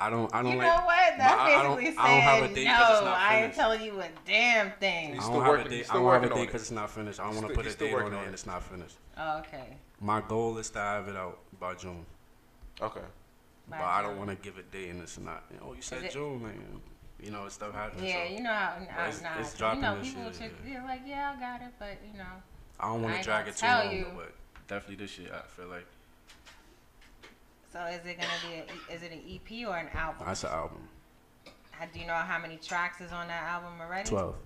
I 0.00 0.10
don't. 0.10 0.32
I 0.34 0.42
don't 0.42 0.52
you 0.52 0.58
like. 0.58 0.66
know 0.68 0.84
what? 0.86 0.96
but 1.10 1.18
That's 1.18 1.40
I, 1.40 1.54
I 1.58 1.62
don't, 1.64 1.76
basically 1.76 1.98
I 2.04 2.08
don't 2.14 2.20
have 2.20 2.38
a 2.38 2.40
saying 2.44 2.54
date 2.54 2.64
no. 2.66 2.76
'cause 2.76 3.02
I 3.04 3.42
ain't 3.42 3.54
telling 3.54 3.82
you 3.82 4.00
a 4.00 4.06
damn 4.24 4.70
thing. 4.72 5.14
He's 5.14 5.24
I 5.24 5.32
don't 5.32 5.40
have 5.42 5.48
working- 5.48 5.66
a 5.66 5.70
date. 5.70 5.76
he's 5.78 5.90
I 5.90 5.94
don't 5.94 6.02
have 6.04 6.08
a 6.12 6.14
working 6.14 6.30
on 6.30 6.36
date 6.36 6.42
it. 6.42 6.46
because 6.46 6.62
it's 6.62 6.70
not 6.70 6.90
finished. 6.90 7.20
I 7.20 7.24
don't 7.24 7.34
want 7.34 7.48
to 7.48 7.54
put 7.54 7.64
he's 7.64 7.74
a 7.74 7.76
still 7.76 7.88
date 7.88 7.94
on 7.94 8.00
working 8.04 8.12
it 8.12 8.20
on 8.20 8.24
and 8.26 8.34
it's 8.34 8.46
not 8.46 8.62
finished. 8.62 8.96
Oh, 9.16 9.38
okay. 9.38 9.76
My 10.00 10.20
goal 10.20 10.56
is 10.58 10.70
to 10.70 10.78
have 10.78 11.08
it 11.08 11.16
out 11.16 11.40
by 11.58 11.74
June, 11.74 12.06
Okay. 12.80 13.00
but 13.68 13.80
I 13.80 14.02
don't 14.02 14.18
want 14.18 14.30
to 14.30 14.36
give 14.36 14.56
a 14.58 14.62
date 14.62 14.90
and 14.90 15.02
it's 15.02 15.18
not. 15.18 15.42
Oh, 15.62 15.74
you 15.74 15.82
said 15.82 16.04
it- 16.04 16.12
June, 16.12 16.42
man. 16.44 16.80
you 17.20 17.32
know, 17.32 17.48
stuff 17.48 17.74
happens. 17.74 18.00
Yeah, 18.04 18.24
so 18.28 18.32
you 18.32 18.40
know 18.44 18.52
how. 18.52 18.74
But 18.78 18.86
Nah, 18.94 19.02
it's- 19.08 19.22
nah, 19.22 19.40
it's 19.40 19.52
you 19.54 19.58
dropping 19.58 19.80
know, 19.80 19.98
this 19.98 20.08
people 20.08 20.22
year, 20.22 20.32
should, 20.34 20.42
yeah. 20.64 20.72
they're 20.74 20.84
like, 20.84 21.00
yeah, 21.04 21.34
I 21.36 21.40
got 21.40 21.62
it, 21.62 21.72
but 21.80 21.98
you 22.12 22.16
know. 22.16 22.24
I 22.78 22.86
don't 22.86 23.02
want 23.02 23.16
to 23.16 23.22
drag 23.24 23.48
it 23.48 23.56
too 23.56 23.66
long, 23.66 23.90
you. 23.90 24.04
though, 24.04 24.10
but 24.18 24.32
definitely 24.68 25.04
this 25.04 25.18
year, 25.18 25.30
I 25.34 25.44
feel 25.48 25.66
like 25.66 25.84
So 27.72 27.80
is 27.84 28.04
it 28.06 28.16
gonna 28.18 28.28
be? 28.42 28.54
A, 28.54 28.94
is 28.94 29.02
it 29.02 29.12
an 29.12 29.20
EP 29.28 29.68
or 29.68 29.76
an 29.76 29.88
album? 29.94 30.24
that's 30.26 30.44
an 30.44 30.50
album. 30.50 30.88
How, 31.70 31.86
do 31.92 32.00
you 32.00 32.06
know 32.06 32.14
how 32.14 32.38
many 32.38 32.56
tracks 32.56 33.00
is 33.00 33.12
on 33.12 33.28
that 33.28 33.42
album 33.42 33.80
already? 33.80 34.08
Twelve. 34.08 34.36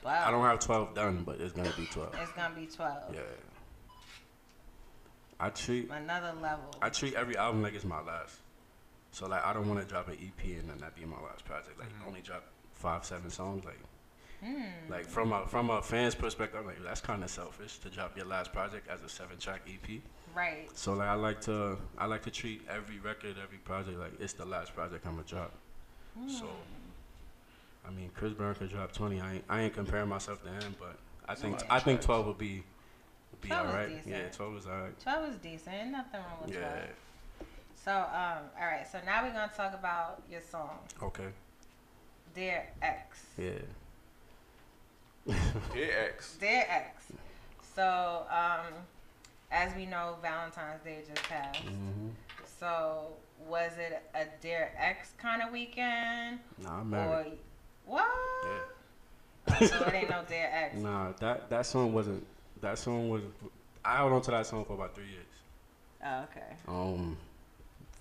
Twelve. 0.00 0.26
I 0.26 0.30
don't 0.30 0.42
have 0.44 0.60
twelve 0.60 0.94
done, 0.94 1.22
but 1.24 1.40
it's 1.40 1.52
gonna 1.52 1.72
be 1.76 1.86
twelve. 1.86 2.14
It's 2.20 2.32
gonna 2.32 2.54
be 2.54 2.66
twelve. 2.66 3.14
Yeah. 3.14 3.20
I 5.40 5.50
treat 5.50 5.90
Another 5.90 6.32
level. 6.40 6.74
I 6.80 6.88
treat 6.88 7.14
every 7.14 7.36
album 7.36 7.62
like 7.62 7.74
it's 7.74 7.84
my 7.84 8.00
last. 8.00 8.36
So 9.10 9.26
like 9.28 9.44
I 9.44 9.52
don't 9.52 9.68
want 9.68 9.80
to 9.80 9.86
drop 9.86 10.08
an 10.08 10.14
EP 10.20 10.44
and 10.58 10.68
then 10.70 10.78
that 10.78 10.94
be 10.96 11.04
my 11.04 11.20
last 11.20 11.44
project. 11.44 11.78
Like 11.78 11.88
only 12.06 12.20
drop 12.20 12.44
five, 12.72 13.04
seven 13.04 13.30
songs. 13.30 13.64
Like 13.64 13.78
Hmm. 14.42 14.90
like 14.90 15.06
from 15.06 15.32
a 15.32 15.46
from 15.46 15.70
a 15.70 15.80
fan's 15.80 16.14
perspective, 16.14 16.60
I'm 16.60 16.66
like 16.66 16.82
that's 16.82 17.00
kind 17.00 17.22
of 17.24 17.30
selfish 17.30 17.78
to 17.78 17.88
drop 17.88 18.16
your 18.16 18.26
last 18.26 18.52
project 18.52 18.88
as 18.88 19.02
a 19.02 19.08
seven 19.08 19.38
track 19.38 19.62
EP. 19.66 20.00
Right. 20.34 20.68
So 20.74 20.92
like 20.94 21.08
I 21.08 21.14
like 21.14 21.40
to 21.42 21.76
I 21.96 22.06
like 22.06 22.22
to 22.24 22.30
treat 22.30 22.62
every 22.68 22.98
record, 22.98 23.36
every 23.42 23.58
project 23.58 23.98
like 23.98 24.12
it's 24.20 24.32
the 24.32 24.44
last 24.44 24.74
project 24.74 25.06
I'm 25.06 25.12
gonna 25.16 25.26
drop. 25.26 25.52
So 26.28 26.46
I 27.86 27.90
mean 27.90 28.10
Chris 28.14 28.32
Brown 28.32 28.54
could 28.54 28.70
drop 28.70 28.92
20. 28.92 29.20
I 29.20 29.34
ain't, 29.34 29.44
I 29.48 29.60
ain't 29.62 29.74
comparing 29.74 30.08
myself 30.08 30.42
to 30.42 30.48
him, 30.48 30.74
but 30.80 30.96
I 31.28 31.34
think 31.34 31.60
Yeah. 31.60 31.66
I 31.70 31.78
think 31.80 32.00
12 32.00 32.26
would 32.26 32.38
be 32.38 32.62
would 33.30 33.40
be 33.40 33.52
alright. 33.52 34.02
Yeah, 34.06 34.28
12 34.28 34.56
is 34.56 34.66
alright. 34.66 34.98
Twelve 35.00 35.28
is 35.30 35.36
decent. 35.38 35.90
Nothing 35.92 36.20
wrong 36.20 36.38
with 36.46 36.54
Yeah. 36.54 36.60
twelve. 36.60 36.88
So 37.84 37.92
um, 37.92 38.44
all 38.60 38.66
right. 38.66 38.86
So 38.90 38.98
now 39.04 39.22
we're 39.24 39.32
gonna 39.32 39.52
talk 39.56 39.74
about 39.74 40.22
your 40.30 40.40
song, 40.40 40.78
Okay. 41.02 41.28
Dear 42.34 42.66
X. 42.82 43.22
Yeah. 43.38 43.50
Dear 45.72 46.06
X. 46.08 46.36
Dear 46.40 46.64
X. 46.68 47.04
So 47.74 48.26
um, 48.30 48.72
as 49.54 49.74
we 49.76 49.86
know, 49.86 50.16
Valentine's 50.20 50.82
Day 50.82 50.98
just 51.06 51.22
passed. 51.28 51.58
hmm 51.60 52.08
So 52.58 53.08
was 53.48 53.72
it 53.78 54.02
a 54.14 54.24
Dear 54.42 54.72
X 54.78 55.12
kind 55.18 55.42
of 55.42 55.52
weekend? 55.52 56.40
Nah, 56.62 56.80
I'm 56.80 56.90
married. 56.90 57.38
Or 57.86 57.94
what? 57.94 58.06
Yeah. 59.50 59.66
so 59.68 59.84
it 59.84 59.94
ain't 59.94 60.10
no 60.10 60.22
Dear 60.28 60.48
X. 60.52 60.76
Nah, 60.78 61.12
that 61.20 61.48
that 61.50 61.66
song 61.66 61.92
wasn't. 61.92 62.26
That 62.60 62.78
song 62.78 63.08
was. 63.10 63.22
I 63.84 63.96
held 63.96 64.12
on 64.12 64.22
to 64.22 64.30
that 64.32 64.46
song 64.46 64.64
for 64.64 64.72
about 64.74 64.94
three 64.94 65.04
years. 65.08 65.24
Oh, 66.04 66.22
okay. 66.24 66.56
Um, 66.66 67.16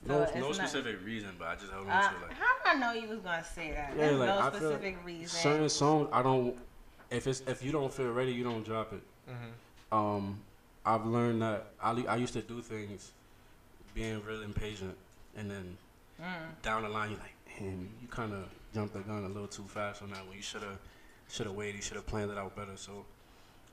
So 0.07 0.13
no, 0.13 0.21
it's 0.23 0.35
no 0.35 0.47
not- 0.47 0.55
specific 0.55 0.97
reason, 1.05 1.31
but 1.37 1.47
I 1.49 1.55
just 1.55 1.71
held 1.71 1.85
on 1.85 1.91
Uh, 1.91 2.09
to 2.09 2.15
it. 2.15 2.21
Like, 2.23 2.31
how 2.33 2.73
did 2.73 2.77
I 2.77 2.79
know 2.79 2.99
you 2.99 3.07
was 3.09 3.19
gonna 3.19 3.43
say 3.43 3.71
that? 3.71 3.91
yeah, 3.91 4.07
There's 4.07 4.19
like 4.19 4.29
no 4.29 4.39
I 4.39 4.49
feel 4.49 4.59
specific 4.59 4.97
reason. 5.05 5.27
certain 5.27 5.69
songs 5.69 6.09
I 6.11 6.21
don't. 6.23 6.55
If 7.11 7.27
it's 7.27 7.41
if 7.47 7.63
you 7.63 7.71
don't 7.71 7.93
feel 7.93 8.11
ready, 8.11 8.31
you 8.31 8.43
don't 8.43 8.63
drop 8.65 8.93
it. 8.93 9.01
Mm-hmm. 9.29 9.95
Um, 9.97 10.39
I've 10.85 11.05
learned 11.05 11.41
that 11.41 11.67
I 11.81 11.91
I 12.07 12.15
used 12.17 12.33
to 12.33 12.41
do 12.41 12.61
things, 12.61 13.11
being 13.93 14.23
real 14.25 14.41
impatient, 14.43 14.95
and 15.35 15.49
then 15.49 15.77
Mm. 16.21 16.61
down 16.61 16.83
the 16.83 16.89
line 16.89 17.09
you're 17.09 17.19
like, 17.19 17.35
man, 17.59 17.89
you 18.01 18.07
kind 18.07 18.33
of 18.33 18.47
jumped 18.73 18.93
the 18.93 18.99
gun 18.99 19.23
a 19.25 19.27
little 19.27 19.47
too 19.47 19.63
fast 19.67 20.01
on 20.03 20.11
that 20.11 20.25
one. 20.27 20.35
You 20.35 20.43
should 20.43 20.61
have 20.61 20.77
should 21.27 21.47
have 21.47 21.55
waited. 21.55 21.75
You 21.77 21.81
should 21.81 21.95
have 21.95 22.05
planned 22.05 22.29
it 22.31 22.37
out 22.37 22.55
better. 22.55 22.75
So, 22.77 23.05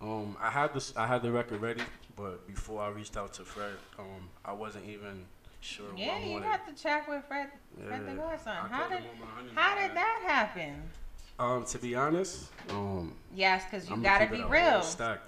um, 0.01 0.37
I 0.41 0.51
had 0.51 0.73
this 0.73 0.97
I 0.97 1.07
had 1.07 1.23
the 1.23 1.31
record 1.31 1.61
ready, 1.61 1.83
but 2.17 2.47
before 2.47 2.81
I 2.83 2.89
reached 2.89 3.17
out 3.17 3.35
to 3.35 3.45
Fred, 3.45 3.75
um, 3.99 4.31
I 4.45 4.53
wasn't 4.53 4.87
even 4.87 5.27
sure 5.61 5.95
Yeah, 5.95 6.09
what 6.15 6.17
I 6.17 6.25
you 6.25 6.33
wanted. 6.33 6.47
got 6.47 6.67
to 6.67 6.73
check 6.83 7.07
with 7.09 7.25
Fred, 7.27 7.51
Fred 7.87 8.07
the 8.07 8.11
Yeah. 8.13 8.17
Godson. 8.17 8.53
How 8.71 8.89
did 8.89 8.99
him 9.01 9.11
on 9.11 9.21
my 9.21 9.27
honeymoon, 9.27 9.55
how 9.57 9.75
did 9.75 9.95
that 9.97 10.23
happen? 10.27 10.91
Um, 11.39 11.65
to 11.67 11.79
be 11.79 11.95
honest, 11.95 12.51
um, 12.71 13.15
yes, 13.35 13.65
because 13.65 13.89
you 13.89 13.95
I'ma 13.95 14.03
gotta 14.03 14.27
be 14.27 14.43
real. 14.45 14.83
Stack. 14.83 15.21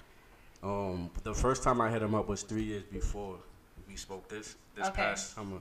Um, 0.63 1.09
the 1.23 1.33
first 1.33 1.61
time 1.61 1.81
I 1.81 1.91
hit 1.91 2.01
him 2.01 2.15
up 2.15 2.27
was 2.29 2.41
three 2.41 2.63
years 2.63 2.83
before 2.83 3.37
we 3.87 3.97
spoke 3.97 4.29
this 4.29 4.55
this 4.75 4.87
Okay. 4.87 5.01
past 5.01 5.35
summer, 5.35 5.59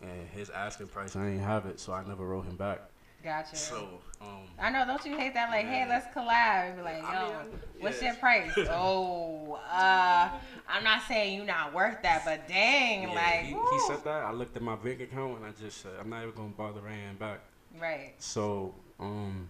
and 0.00 0.28
his 0.30 0.48
asking 0.48 0.88
price 0.88 1.14
I 1.14 1.28
ain't 1.28 1.42
have 1.42 1.66
it, 1.66 1.78
so 1.78 1.92
I 1.92 2.02
never 2.04 2.26
wrote 2.26 2.46
him 2.46 2.56
back. 2.56 2.80
Gotcha. 3.22 3.54
So, 3.54 4.00
um, 4.20 4.48
I 4.58 4.70
know, 4.70 4.84
don't 4.84 5.04
you 5.04 5.16
hate 5.16 5.34
that? 5.34 5.48
Like, 5.48 5.66
hey, 5.66 5.86
let's 5.88 6.06
collab. 6.12 6.70
And 6.70 6.76
be 6.76 6.82
like, 6.82 7.02
yo, 7.02 7.08
I 7.08 7.44
mean, 7.44 7.60
what's 7.78 8.02
yeah. 8.02 8.08
your 8.08 8.16
price? 8.16 8.50
oh, 8.70 9.60
uh, 9.70 10.28
I'm 10.68 10.82
not 10.82 11.02
saying 11.06 11.36
you're 11.36 11.46
not 11.46 11.72
worth 11.72 12.02
that, 12.02 12.24
but 12.24 12.48
dang, 12.48 13.02
yeah, 13.02 13.14
like, 13.14 13.40
he, 13.44 13.52
he 13.54 13.78
said 13.86 14.02
that. 14.02 14.24
I 14.24 14.32
looked 14.32 14.56
at 14.56 14.62
my 14.62 14.74
bank 14.74 15.00
account 15.02 15.36
and 15.36 15.46
I 15.46 15.52
just 15.52 15.82
said 15.82 15.92
I'm 16.00 16.10
not 16.10 16.22
even 16.22 16.34
gonna 16.34 16.48
bother 16.48 16.80
writing 16.80 17.14
back. 17.16 17.40
right. 17.78 18.14
So, 18.18 18.74
um, 18.98 19.48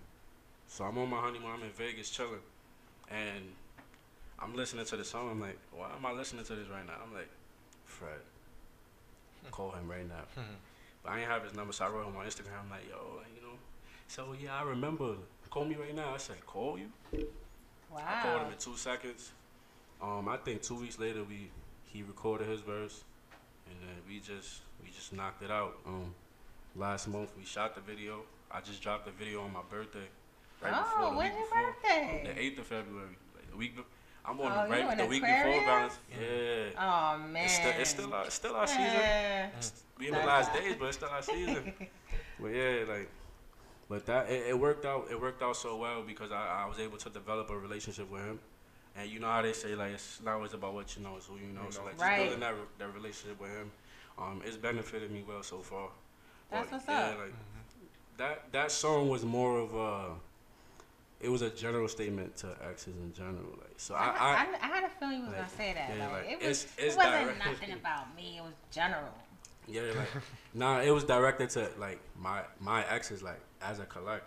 so 0.67 0.85
I'm 0.85 0.99
on 0.99 1.09
my 1.09 1.21
honeymoon. 1.21 1.51
I'm 1.55 1.63
in 1.63 1.71
Vegas 1.71 2.11
chilling, 2.11 2.41
and 3.11 3.43
I'm 4.43 4.55
listening 4.57 4.85
to 4.87 4.97
the 4.97 5.05
song. 5.05 5.31
I'm 5.31 5.41
like, 5.41 5.59
why 5.73 5.89
am 5.97 6.05
I 6.05 6.13
listening 6.13 6.45
to 6.45 6.55
this 6.55 6.69
right 6.69 6.87
now? 6.87 6.95
I'm 7.07 7.15
like, 7.15 7.29
Fred, 7.85 8.19
call 9.51 9.71
him 9.73 9.89
right 9.89 10.07
now. 10.09 10.25
But 11.03 11.11
I 11.13 11.21
ain't 11.21 11.29
have 11.29 11.45
his 11.45 11.55
number, 11.55 11.73
so 11.73 11.85
I 11.85 11.89
wrote 11.89 12.07
him 12.07 12.17
on 12.17 12.25
Instagram. 12.27 12.59
I'm 12.65 12.71
like, 12.71 12.89
yo, 12.89 12.97
like, 13.19 13.27
you 13.37 13.43
know. 13.43 13.55
So 14.09 14.35
yeah, 14.41 14.59
I 14.59 14.63
remember. 14.63 15.15
Call 15.51 15.65
me 15.67 15.75
right 15.77 15.95
now. 15.95 16.15
I 16.15 16.17
said, 16.17 16.45
call 16.47 16.79
you. 16.79 16.89
Wow. 17.93 18.01
I 18.07 18.23
called 18.23 18.43
him 18.47 18.53
in 18.53 18.59
two 18.59 18.77
seconds. 18.77 19.33
Um, 20.01 20.29
I 20.29 20.37
think 20.39 20.63
two 20.63 20.77
weeks 20.77 20.99
later 20.99 21.23
we 21.25 21.51
he 21.85 22.03
recorded 22.03 22.49
his 22.49 22.61
verse, 22.63 23.05
and 23.69 23.77
then 23.81 23.95
we 24.09 24.19
just 24.19 24.63
we 24.83 24.89
just 24.91 25.13
knocked 25.13 25.43
it 25.43 25.51
out. 25.51 25.77
Um, 25.87 26.15
last 26.75 27.07
month 27.07 27.31
we 27.39 27.45
shot 27.45 27.75
the 27.75 27.81
video. 27.83 28.21
I 28.51 28.61
just 28.61 28.81
dropped 28.83 29.05
the 29.05 29.13
video 29.13 29.43
on 29.43 29.53
my 29.53 29.61
birthday. 29.71 30.09
Right 30.63 30.73
Oh, 30.75 30.83
before 30.83 31.11
the 31.11 31.17
when's 31.17 31.35
your 31.37 31.45
before. 31.45 31.63
birthday? 31.83 32.23
The 32.35 32.41
eighth 32.41 32.59
of 32.59 32.67
February. 32.67 33.17
Like 33.37 33.51
the 33.51 33.57
week. 33.57 33.77
Be- 33.77 33.83
I'm 34.25 34.41
on 34.41 34.53
Oh, 34.53 34.69
the 34.71 34.77
you 34.81 34.87
right 34.87 34.99
the 34.99 35.07
week 35.07 35.23
before 35.23 35.37
Aquarius? 35.39 35.65
Valentine's. 35.67 35.99
Yeah. 36.21 36.79
Oh 36.79 37.19
man. 37.29 37.45
It's 37.45 37.55
still, 37.55 37.73
it's 37.79 37.91
still 37.91 38.15
our, 38.15 38.25
it's 38.25 38.35
still 38.35 38.55
our 38.57 38.67
season. 38.67 38.85
Eh. 38.85 39.47
It's- 39.49 39.83
We 39.99 40.09
in 40.09 40.15
the 40.15 40.21
last 40.21 40.53
days, 40.55 40.77
but 40.79 40.87
it's 40.89 40.97
still 40.97 41.09
our 41.11 41.23
season. 41.23 41.73
but 42.41 42.49
yeah, 42.49 42.85
like, 42.89 43.09
but 43.89 44.07
that 44.07 44.31
it, 44.31 44.47
it 44.49 44.59
worked 44.59 44.85
out. 44.87 45.09
It 45.11 45.21
worked 45.21 45.43
out 45.43 45.57
so 45.57 45.77
well 45.77 46.03
because 46.03 46.31
I, 46.33 46.63
I 46.65 46.69
was 46.69 46.79
able 46.79 46.99
to 46.99 47.11
develop 47.11 47.51
a 47.51 47.59
relationship 47.59 48.11
with 48.11 48.23
him. 48.23 48.39
And 48.97 49.09
you 49.11 49.19
know 49.21 49.27
how 49.29 49.43
they 49.43 49.53
say 49.55 49.75
like 49.75 49.93
it's 49.93 50.21
not 50.23 50.35
always 50.35 50.53
about 50.55 50.75
what 50.75 50.95
you 50.97 51.03
know, 51.03 51.15
it's 51.17 51.27
who 51.27 51.37
you 51.37 51.53
know. 51.53 51.63
So 51.71 51.83
like 51.83 51.93
just 51.95 52.03
Right. 52.05 52.19
building 52.23 52.41
that 52.41 52.55
re- 52.55 52.61
that 52.79 52.95
relationship 52.95 53.41
with 53.41 53.51
him, 53.51 53.71
um, 54.19 54.43
it's 54.45 54.57
benefited 54.57 55.11
me 55.11 55.25
well 55.27 55.43
so 55.43 55.59
far. 55.59 55.89
That's 56.51 56.71
But 56.71 56.73
what's 56.77 56.89
yeah, 56.89 57.01
up. 57.11 57.19
like 57.19 57.35
that 58.19 58.53
that 58.53 58.71
song 58.71 59.09
was 59.09 59.25
more 59.25 59.59
of 59.59 59.75
a. 59.75 60.11
It 61.23 61.31
was 61.31 61.43
a 61.43 61.51
general 61.51 61.87
statement 61.87 62.37
to 62.39 62.49
exes 62.69 62.97
in 62.97 63.13
general, 63.13 63.51
like 63.61 63.75
so. 63.77 63.95
I, 63.95 64.07
I, 64.07 64.11
I, 64.11 64.47
I, 64.61 64.67
had 64.67 64.85
a 64.85 64.89
feeling 64.89 65.19
you 65.19 65.23
was 65.23 65.29
like, 65.29 65.37
gonna 65.39 65.57
say 65.57 65.73
that. 65.75 65.97
yeah, 65.97 66.07
like, 66.09 66.13
like, 66.13 66.33
it 66.33 66.49
was, 66.49 66.65
it's- 66.65 66.75
it's 66.79 66.95
it 66.95 66.99
wasn't 66.99 67.15
direct. 67.15 67.45
nothing 67.47 67.73
about 67.73 68.17
me. 68.17 68.39
It 68.39 68.43
was 68.43 68.55
general. 68.71 69.15
Yeah, 69.69 69.83
like 69.97 70.09
nah, 70.55 70.81
it 70.81 70.91
was 70.91 71.05
directed 71.05 71.51
to 71.51 71.69
like 71.79 72.01
my 72.19 72.43
my 72.59 72.85
exes, 72.89 73.23
like 73.23 73.41
as 73.61 73.79
a 73.79 73.85
collect. 73.85 74.25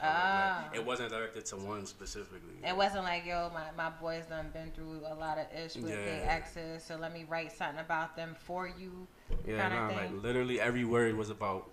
Ah. 0.00 0.68
Like, 0.68 0.78
it 0.78 0.86
wasn't 0.86 1.10
directed 1.10 1.46
to 1.46 1.56
one 1.56 1.86
specifically. 1.86 2.54
It 2.62 2.76
wasn't 2.76 3.04
like 3.04 3.24
yo, 3.26 3.50
my, 3.52 3.64
my 3.76 3.90
boys 3.98 4.26
done 4.26 4.50
been 4.52 4.70
through 4.72 5.00
a 5.08 5.14
lot 5.14 5.38
of 5.38 5.46
ish 5.58 5.74
with 5.76 5.88
their 5.88 6.28
exes, 6.28 6.84
so 6.84 6.96
let 6.96 7.12
me 7.12 7.24
write 7.28 7.50
something 7.50 7.80
about 7.80 8.14
them 8.14 8.36
for 8.38 8.68
you, 8.68 9.06
Yeah, 9.46 9.68
nah, 9.68 9.88
like 9.88 10.22
literally 10.22 10.60
every 10.60 10.84
word 10.84 11.16
was 11.16 11.30
about 11.30 11.70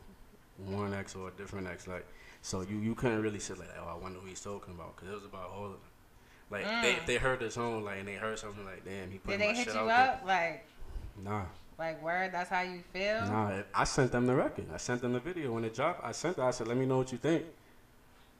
one 0.58 0.94
ex 0.94 1.16
or 1.16 1.28
a 1.28 1.32
different 1.32 1.68
ex. 1.68 1.88
Like, 1.88 2.06
so 2.44 2.61
you 2.61 2.78
you 2.78 2.94
couldn't 2.94 3.22
really 3.24 3.40
say 3.40 3.56
like, 3.56 3.70
oh, 3.82 3.88
I 3.90 3.98
wonder 3.98 4.20
who 4.20 4.28
he's 4.28 4.41
talking 4.41 4.76
about, 4.76 4.95
because 4.95 5.10
it 5.10 5.15
was 5.15 5.26
about 5.26 5.49
all 5.49 5.65
of 5.65 5.72
them. 5.72 5.80
Like 6.52 6.65
they 6.84 6.94
Mm. 6.94 7.06
they 7.07 7.15
heard 7.18 7.40
the 7.40 7.49
song 7.49 7.84
like 7.84 7.98
and 7.99 8.07
they 8.07 8.14
heard 8.15 8.38
something 8.38 8.64
like, 8.64 8.86
damn, 8.86 9.10
he 9.10 9.18
put 9.18 9.32
Did 9.32 9.41
they 9.41 9.53
hit 9.56 9.74
you 9.74 9.80
up 9.90 10.22
like. 10.26 10.65
Nah. 11.24 11.45
like 11.80 12.02
word? 12.03 12.32
That's 12.32 12.49
how 12.52 12.61
you 12.61 12.82
feel? 12.94 13.22
Nah, 13.26 13.49
it- 13.49 13.68
I 13.74 13.84
sent 13.86 14.11
them 14.11 14.28
the 14.28 14.36
record. 14.36 14.68
I 14.72 14.78
sent 14.78 15.02
them 15.02 15.14
the 15.14 15.20
video 15.20 15.52
when 15.53 15.64
it 15.64 15.74
dropped. 15.74 16.03
I 16.06 16.11
sent 16.11 16.38
it. 16.38 16.41
I 16.44 16.52
said, 16.52 16.68
"Let 16.68 16.78
me 16.78 16.86
know 16.86 16.98
what 16.98 17.11
you 17.11 17.18
think." 17.18 17.44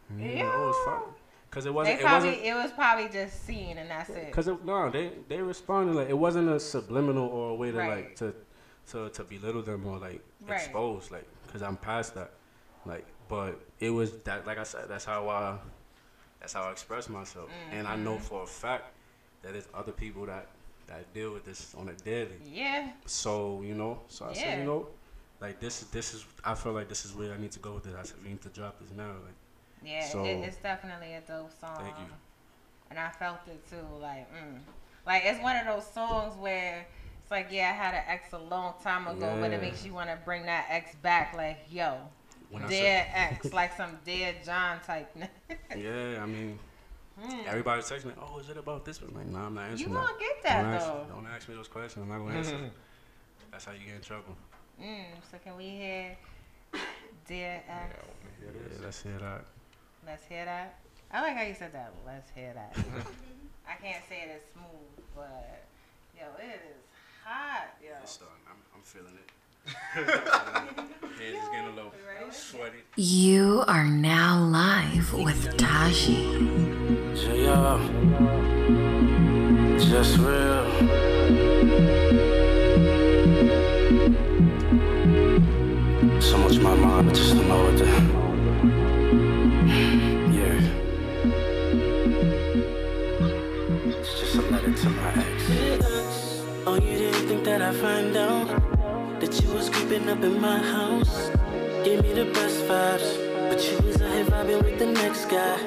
They 0.10 0.24
were 0.44 0.46
like, 0.46 0.54
oh, 0.54 0.70
it's 0.70 0.86
fine. 0.86 1.14
Cause 1.50 1.66
it 1.68 1.74
wasn't. 1.74 1.98
they 2.00 2.04
It 2.04 2.08
probably 2.08 2.30
wasn't. 2.30 2.46
it 2.48 2.54
was 2.56 2.72
probably 2.72 3.10
just 3.10 3.46
seen 3.46 3.78
and 3.78 3.90
that's 3.90 4.10
it. 4.10 4.32
Cause 4.34 4.48
it, 4.48 4.66
no, 4.66 4.90
they 4.90 5.12
they 5.28 5.40
responded 5.42 5.96
like 5.96 6.10
it 6.10 6.18
wasn't 6.18 6.50
a 6.50 6.60
subliminal 6.60 7.28
or 7.28 7.52
a 7.52 7.56
way 7.56 7.72
to 7.72 7.78
Right. 7.78 7.90
like 7.90 8.16
to 8.18 8.34
to 8.92 9.10
to 9.12 9.24
belittle 9.24 9.62
them 9.62 9.86
or 9.86 9.98
like 10.00 10.22
Right. 10.48 10.56
expose 10.62 11.12
like 11.12 11.26
because 11.46 11.62
I'm 11.62 11.78
past 11.78 12.16
that. 12.16 12.32
Like, 12.86 13.06
but 13.30 13.60
it 13.84 13.90
was 13.90 14.12
that 14.24 14.48
like 14.48 14.58
I 14.58 14.64
said, 14.64 14.86
that's 14.88 15.06
how 15.06 15.30
I 15.30 15.58
that's 16.40 16.54
how 16.54 16.64
I 16.64 16.72
express 16.72 17.10
myself, 17.10 17.50
and 17.72 17.88
I 17.88 17.96
know 17.96 18.16
Mhm. 18.16 18.22
for 18.22 18.44
a 18.44 18.48
fact 18.48 18.86
that 19.42 19.54
there's 19.54 19.68
other 19.74 19.92
people 19.92 20.26
that 20.26 20.48
that 20.88 21.14
deal 21.14 21.32
with 21.34 21.46
this 21.46 21.74
on 21.76 21.90
a 21.90 21.94
daily. 21.94 22.40
Yeah. 22.46 22.92
So 23.06 23.62
you 23.62 23.76
know, 23.76 24.02
so 24.08 24.26
I 24.26 24.34
said, 24.34 24.60
you 24.60 24.66
know, 24.66 24.88
like 25.42 25.60
this 25.60 25.82
this 25.92 26.14
is 26.14 26.26
I 26.46 26.56
feel 26.56 26.72
like 26.74 26.88
this 26.88 27.04
is 27.06 27.14
where 27.14 27.34
I 27.34 27.38
need 27.38 27.52
to 27.54 27.60
go 27.60 27.74
with 27.74 27.88
it. 27.88 27.96
I 28.00 28.04
said 28.04 28.18
we 28.24 28.30
need 28.30 28.42
to 28.42 28.50
drop 28.50 28.80
this 28.80 28.92
now. 28.92 29.08
Like, 29.28 29.40
Yeah, 29.86 30.08
So- 30.08 30.24
it, 30.24 30.38
it's 30.48 30.58
definitely 30.58 31.14
a 31.14 31.22
dope 31.22 31.52
song. 31.60 31.76
Thank 31.78 31.98
you. 32.00 32.06
And 32.90 32.98
I 32.98 33.10
felt 33.10 33.40
it 33.48 33.62
too. 33.70 33.86
Like, 34.00 34.32
mm. 34.34 34.60
like 35.06 35.24
it's 35.26 35.42
one 35.42 35.58
of 35.58 35.66
those 35.66 35.86
songs 35.92 36.38
where 36.38 36.88
it's 37.22 37.32
like, 37.32 37.48
yeah, 37.52 37.70
I 37.70 37.74
had 37.74 37.94
an 37.94 38.04
ex 38.08 38.32
a 38.32 38.38
long 38.38 38.76
time 38.82 39.08
ago, 39.08 39.38
but 39.42 39.52
it 39.52 39.62
makes 39.62 39.84
you 39.86 39.94
want 39.94 40.10
to 40.10 40.18
bring 40.24 40.46
that 40.46 40.68
ex 40.70 40.96
back. 40.96 41.34
Like, 41.36 41.60
yo, 41.70 41.98
when 42.54 42.64
I 42.64 42.68
Dead 42.68 43.08
said, 43.14 43.34
X, 43.44 43.54
like 43.54 43.76
some 43.76 43.98
dead 44.06 44.36
John 44.46 44.80
type. 44.86 45.10
yeah, 45.76 46.20
I 46.22 46.26
mean, 46.26 46.60
Hmm. 47.20 47.42
everybody's 47.46 47.86
texting 47.86 48.06
me, 48.06 48.14
oh, 48.20 48.40
is 48.40 48.50
it 48.50 48.58
about 48.58 48.86
this? 48.86 48.98
But 48.98 49.14
like, 49.14 49.28
nah, 49.28 49.46
I'm 49.46 49.54
not 49.54 49.66
answering 49.70 49.92
You 49.92 49.96
that. 49.96 50.08
gonna 50.08 50.20
get 50.20 50.44
that, 50.44 50.62
don't 50.64 50.74
ask, 50.74 50.86
though. 50.88 51.06
Don't 51.14 51.28
ask 51.28 51.48
me 51.50 51.56
those 51.56 51.68
questions. 51.68 52.04
I'm 52.04 52.10
not 52.10 52.18
gonna 52.26 52.38
answer. 52.40 52.72
That's 53.52 53.66
how 53.66 53.72
you 53.74 53.86
get 53.86 53.96
in 53.96 54.02
trouble. 54.02 54.36
Mm, 54.82 55.06
so 55.32 55.38
can 55.44 55.56
we 55.56 55.70
hear 55.70 56.18
Dear 57.28 57.62
X? 57.70 57.96
Yeah, 58.42 58.50
let's 58.84 59.04
hear 59.04 59.18
that. 59.20 59.46
Let's 60.06 60.26
hear 60.26 60.46
that. 60.46 60.80
I 61.12 61.22
like 61.22 61.38
how 61.38 61.44
you 61.44 61.54
said 61.54 61.72
that. 61.74 61.94
Let's 62.06 62.32
hear 62.32 62.52
that. 62.56 62.76
I 63.70 63.76
can't 63.82 64.04
say 64.10 64.24
it 64.26 64.32
as 64.36 64.42
smooth, 64.52 65.06
but 65.16 65.64
yo, 66.18 66.24
it 66.40 66.62
is 66.66 66.82
hot, 67.24 67.78
yo. 67.82 67.92
It's 68.02 68.14
starting. 68.14 68.36
I'm, 68.50 68.58
I'm 68.76 68.82
feeling 68.82 69.14
it. 69.14 69.30
Hands 69.65 70.07
is 71.19 71.48
getting 71.52 71.68
a 71.68 71.76
little 71.76 71.94
sweaty. 72.31 72.80
You 72.98 73.64
are 73.68 73.85
now 73.85 74.40
live 74.44 75.14
with 75.14 75.56
Taji. 75.56 76.49
J.R. 77.15 77.80
Uh, 77.80 77.80
just 79.80 80.18
real. 80.18 80.65
So 86.19 86.38
much 86.40 86.60
my 86.60 86.76
mind, 86.76 87.10
I 87.10 87.14
just 87.14 87.35
don't 87.35 87.48
know 87.48 87.64
what 87.64 87.77
to. 87.77 87.85
Yeah. 90.34 90.60
It's 93.98 94.19
just 94.19 94.35
a 94.35 94.41
letter 94.41 94.73
to 94.73 94.90
my 94.90 95.14
ex. 95.14 96.41
Oh, 96.65 96.76
you 96.76 96.98
didn't 96.98 97.27
think 97.27 97.44
that 97.45 97.61
I'd 97.61 97.76
find 97.76 98.18
out 98.18 98.83
that 99.26 99.41
you 99.41 99.54
was 99.54 99.70
creeping 99.70 100.10
up 100.10 100.22
in 100.22 100.40
my 100.41 100.58
house? 100.58 101.30
Gave 101.86 102.04
me 102.04 102.12
the 102.12 102.26
best 102.34 102.60
vibes, 102.68 103.10
but 103.50 103.60
you 103.70 103.78
was 103.88 104.02
out 104.02 104.12
here 104.12 104.26
vibing 104.26 104.64
with 104.64 104.78
the 104.80 104.88
next 104.88 105.26
guy. 105.26 105.58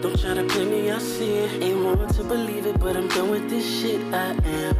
Don't 0.00 0.18
try 0.18 0.32
to 0.32 0.44
play 0.44 0.64
me, 0.64 0.90
I 0.90 0.98
see 0.98 1.34
it. 1.44 1.62
Ain't 1.62 1.84
want 1.84 2.14
to 2.14 2.24
believe 2.24 2.64
it, 2.64 2.80
but 2.80 2.96
I'm 2.96 3.08
done 3.08 3.28
with 3.28 3.50
this 3.50 3.66
shit. 3.80 4.00
I 4.14 4.30
am. 4.30 4.74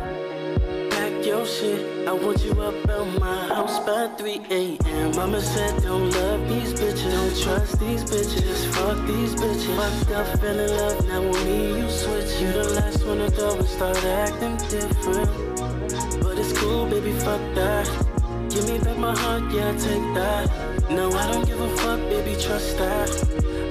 Pack 0.91 1.27
your 1.27 1.45
shit. 1.45 2.09
I 2.09 2.13
want 2.13 2.43
you 2.43 2.53
up 2.53 2.89
at 2.89 3.21
my 3.21 3.39
house 3.49 3.81
by 3.81 4.09
3 4.17 4.41
a.m. 4.51 5.17
Mama 5.17 5.41
said, 5.43 5.83
don't 5.83 6.09
love 6.11 6.49
these 6.49 6.73
bitches, 6.73 7.13
don't 7.13 7.37
trust 7.43 7.79
these 7.81 8.05
bitches, 8.05 8.59
fuck 8.75 8.99
these 9.07 9.35
bitches. 9.35 9.77
Fucked 9.77 10.11
up, 10.13 10.27
fell 10.41 10.59
in 10.59 10.71
love, 10.71 11.07
now 11.09 11.21
with 11.21 11.45
me 11.45 11.81
you 11.81 11.91
switch. 11.91 12.41
You 12.41 12.53
the 12.53 12.69
last 12.81 13.05
one 13.05 13.19
to 13.19 13.31
go 13.37 13.59
and 13.59 13.69
start 13.69 14.03
acting 14.05 14.57
different. 14.71 15.56
But 16.47 16.53
it's 16.53 16.61
cool, 16.61 16.87
baby, 16.87 17.13
fuck 17.13 17.41
that. 17.55 17.87
Give 18.51 18.69
me 18.69 18.79
back 18.79 18.99
my 18.99 19.17
heart, 19.19 19.53
yeah, 19.53 19.73
take 19.73 20.15
that. 20.15 20.49
No, 20.91 21.11
I 21.11 21.33
don't 21.33 21.45
give 21.45 21.61
a 21.61 21.77
fuck, 21.79 21.99
baby, 22.09 22.41
trust 22.41 22.79
that. 22.79 23.11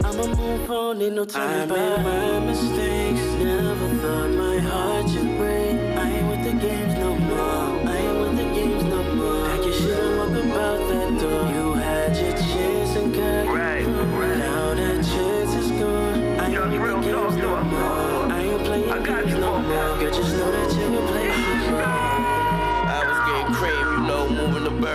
I'ma 0.03 0.27
move 0.35 0.69
on, 0.69 1.01
ain't 1.01 1.15
no 1.15 1.25
turning 1.25 1.69
back. 1.69 1.99
I 1.99 2.03
made 2.03 2.39
my 2.39 2.45
mistakes, 2.47 3.21
never 3.41 3.89
thought 4.01 4.29
my 4.31 4.57
heart 4.59 5.09
should 5.09 5.37
break. 5.37 5.79
I 5.97 6.09
ain't 6.11 6.27
with 6.27 6.43
the 6.43 6.67
games 6.67 6.93
no 6.95 7.15
more. 7.15 7.89
I 7.89 7.95
ain't 7.95 8.19
with 8.19 8.37
the 8.37 8.43
games 8.43 8.83
no 8.83 9.03
more. 9.15 9.45
Pack 9.45 9.63
your 9.63 9.73
shit 9.73 9.99
and 9.99 10.17
walk 10.17 10.43
about 10.43 10.79
that 10.89 11.21
door. 11.21 11.43
You 11.53 11.73
had 11.75 12.17
your 12.17 12.33
chance 12.33 12.95
and 12.97 13.13
got 13.15 13.55
right, 13.55 13.85
right. 13.85 14.37
Now 14.37 14.73
that 14.73 15.05
chance 15.05 15.55
is 15.55 15.71
gone. 15.71 16.39
I 16.39 16.47
ain't 16.51 16.81
with 16.81 17.03
the 17.03 17.09
games 17.09 17.37
no 17.37 17.63
more. 17.63 18.31
I 18.31 18.41
ain't 18.41 18.63
playing 18.65 19.03
games 19.03 19.33
no 19.39 19.59
more. 19.59 19.97
Girl, 19.99 20.11
just 20.11 20.35
know 20.35 20.51
that 20.51 20.64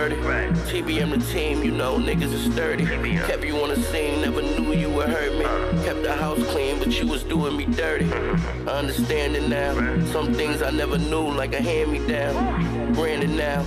30. 0.09 0.15
Right. 0.21 0.51
TBM 0.51 1.11
the 1.11 1.23
team, 1.31 1.61
you 1.63 1.69
know 1.69 1.97
niggas 1.99 2.33
is 2.33 2.51
sturdy. 2.51 2.85
TBM. 2.85 3.27
Kept 3.27 3.45
you 3.45 3.55
on 3.61 3.69
the 3.69 3.75
scene, 3.75 4.21
never 4.21 4.41
knew 4.41 4.73
you 4.73 4.89
would 4.89 5.09
hurt 5.09 5.37
me. 5.37 5.45
Uh. 5.45 5.83
Kept 5.83 6.01
the 6.01 6.11
house 6.11 6.43
clean, 6.51 6.79
but 6.79 6.87
you 6.99 7.05
was 7.05 7.23
doing 7.23 7.55
me 7.55 7.65
dirty. 7.65 8.11
I 8.11 8.79
understand 8.79 9.35
it 9.35 9.47
now. 9.47 9.75
Right. 9.75 10.07
Some 10.07 10.33
things 10.33 10.63
I 10.63 10.71
never 10.71 10.97
knew, 10.97 11.29
like 11.29 11.53
a 11.53 11.61
hand 11.61 11.91
me 11.91 11.99
down. 12.07 12.93
Branded 12.93 13.29
now. 13.29 13.63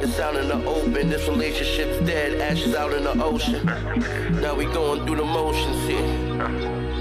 It's 0.00 0.18
out 0.18 0.34
in 0.34 0.48
the 0.48 0.60
open, 0.64 1.08
this 1.08 1.28
relationship's 1.28 2.04
dead, 2.04 2.40
ashes 2.40 2.74
out 2.74 2.92
in 2.92 3.04
the 3.04 3.22
ocean. 3.22 3.64
Now 4.42 4.56
we 4.56 4.64
going 4.64 5.06
through 5.06 5.16
the 5.16 5.24
motions 5.24 5.86
here. 5.86 6.02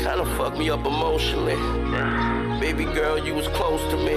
Kinda 0.05 0.25
fucked 0.37 0.59
me 0.59 0.69
up 0.69 0.85
emotionally. 0.85 1.55
Baby 2.59 2.85
girl, 2.85 3.17
you 3.17 3.33
was 3.33 3.47
close 3.47 3.81
to 3.89 3.97
me. 3.97 4.15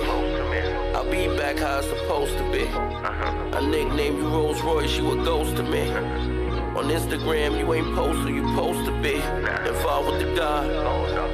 I'll 0.94 1.10
be 1.10 1.26
back 1.38 1.56
how 1.56 1.78
it's 1.78 1.88
supposed 1.88 2.36
to 2.36 2.44
be. 2.52 3.07
I 3.52 3.66
nickname 3.66 4.16
you 4.16 4.28
Rolls 4.28 4.60
Royce, 4.60 4.96
you 4.96 5.12
a 5.12 5.24
ghost 5.24 5.56
to 5.56 5.62
me. 5.62 5.90
On 5.90 6.84
Instagram, 6.84 7.58
you 7.58 7.74
ain't 7.74 7.94
post 7.94 8.20
who 8.20 8.28
you 8.34 8.48
supposed 8.48 8.84
to 8.84 8.92
be. 9.02 9.14
Involved 9.14 10.10
with 10.12 10.20
the 10.20 10.34
God. 10.36 10.68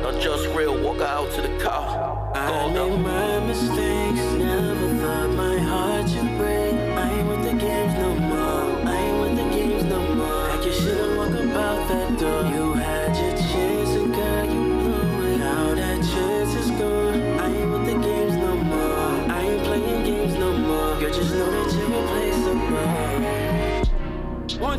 Not 0.03 0.21
just 0.23 0.47
real, 0.55 0.81
walk 0.83 1.01
out 1.01 1.31
to 1.33 1.43
the 1.43 1.59
car. 1.59 2.33
I 2.35 2.73
made 2.73 2.99
my 2.99 3.41
mistakes, 3.41 4.23
never 4.39 4.94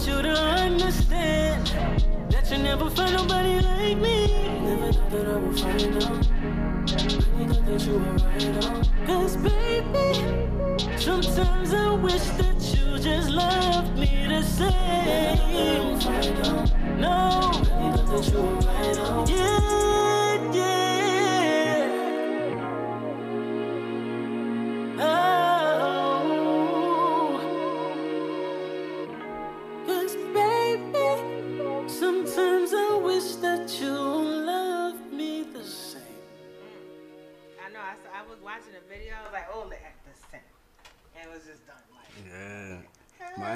Want 0.05 0.17
you 0.17 0.33
to 0.33 0.39
understand 0.39 1.67
that 2.29 2.51
you 2.51 2.59
never 2.59 2.91
find 2.91 3.13
nobody 3.13 3.59
like 3.59 3.97
me. 3.97 4.27
Never 4.61 4.93
thought 4.93 5.09
that 5.09 5.27
I 5.27 5.37
would 5.37 5.59
find 5.59 6.03
out. 6.03 6.27
Really 7.33 7.47
thought 7.47 7.65
that 7.65 7.85
you 7.87 7.93
were 7.93 8.13
right 8.13 8.65
on. 8.65 8.85
Cause 9.07 9.35
baby, 9.37 10.99
sometimes 10.99 11.73
I 11.73 11.95
wish 11.95 12.23
that 12.37 12.61
you 12.77 12.99
just 12.99 13.31
loved 13.31 13.97
me 13.97 14.27
the 14.29 14.43
same. 14.43 15.97
No, 17.01 17.49
really 17.55 17.97
thought 17.97 18.07
that 18.07 18.31
you 18.31 18.41
were 18.41 18.59
right 18.59 18.97
on. 18.99 19.27
Yeah. 19.27 20.04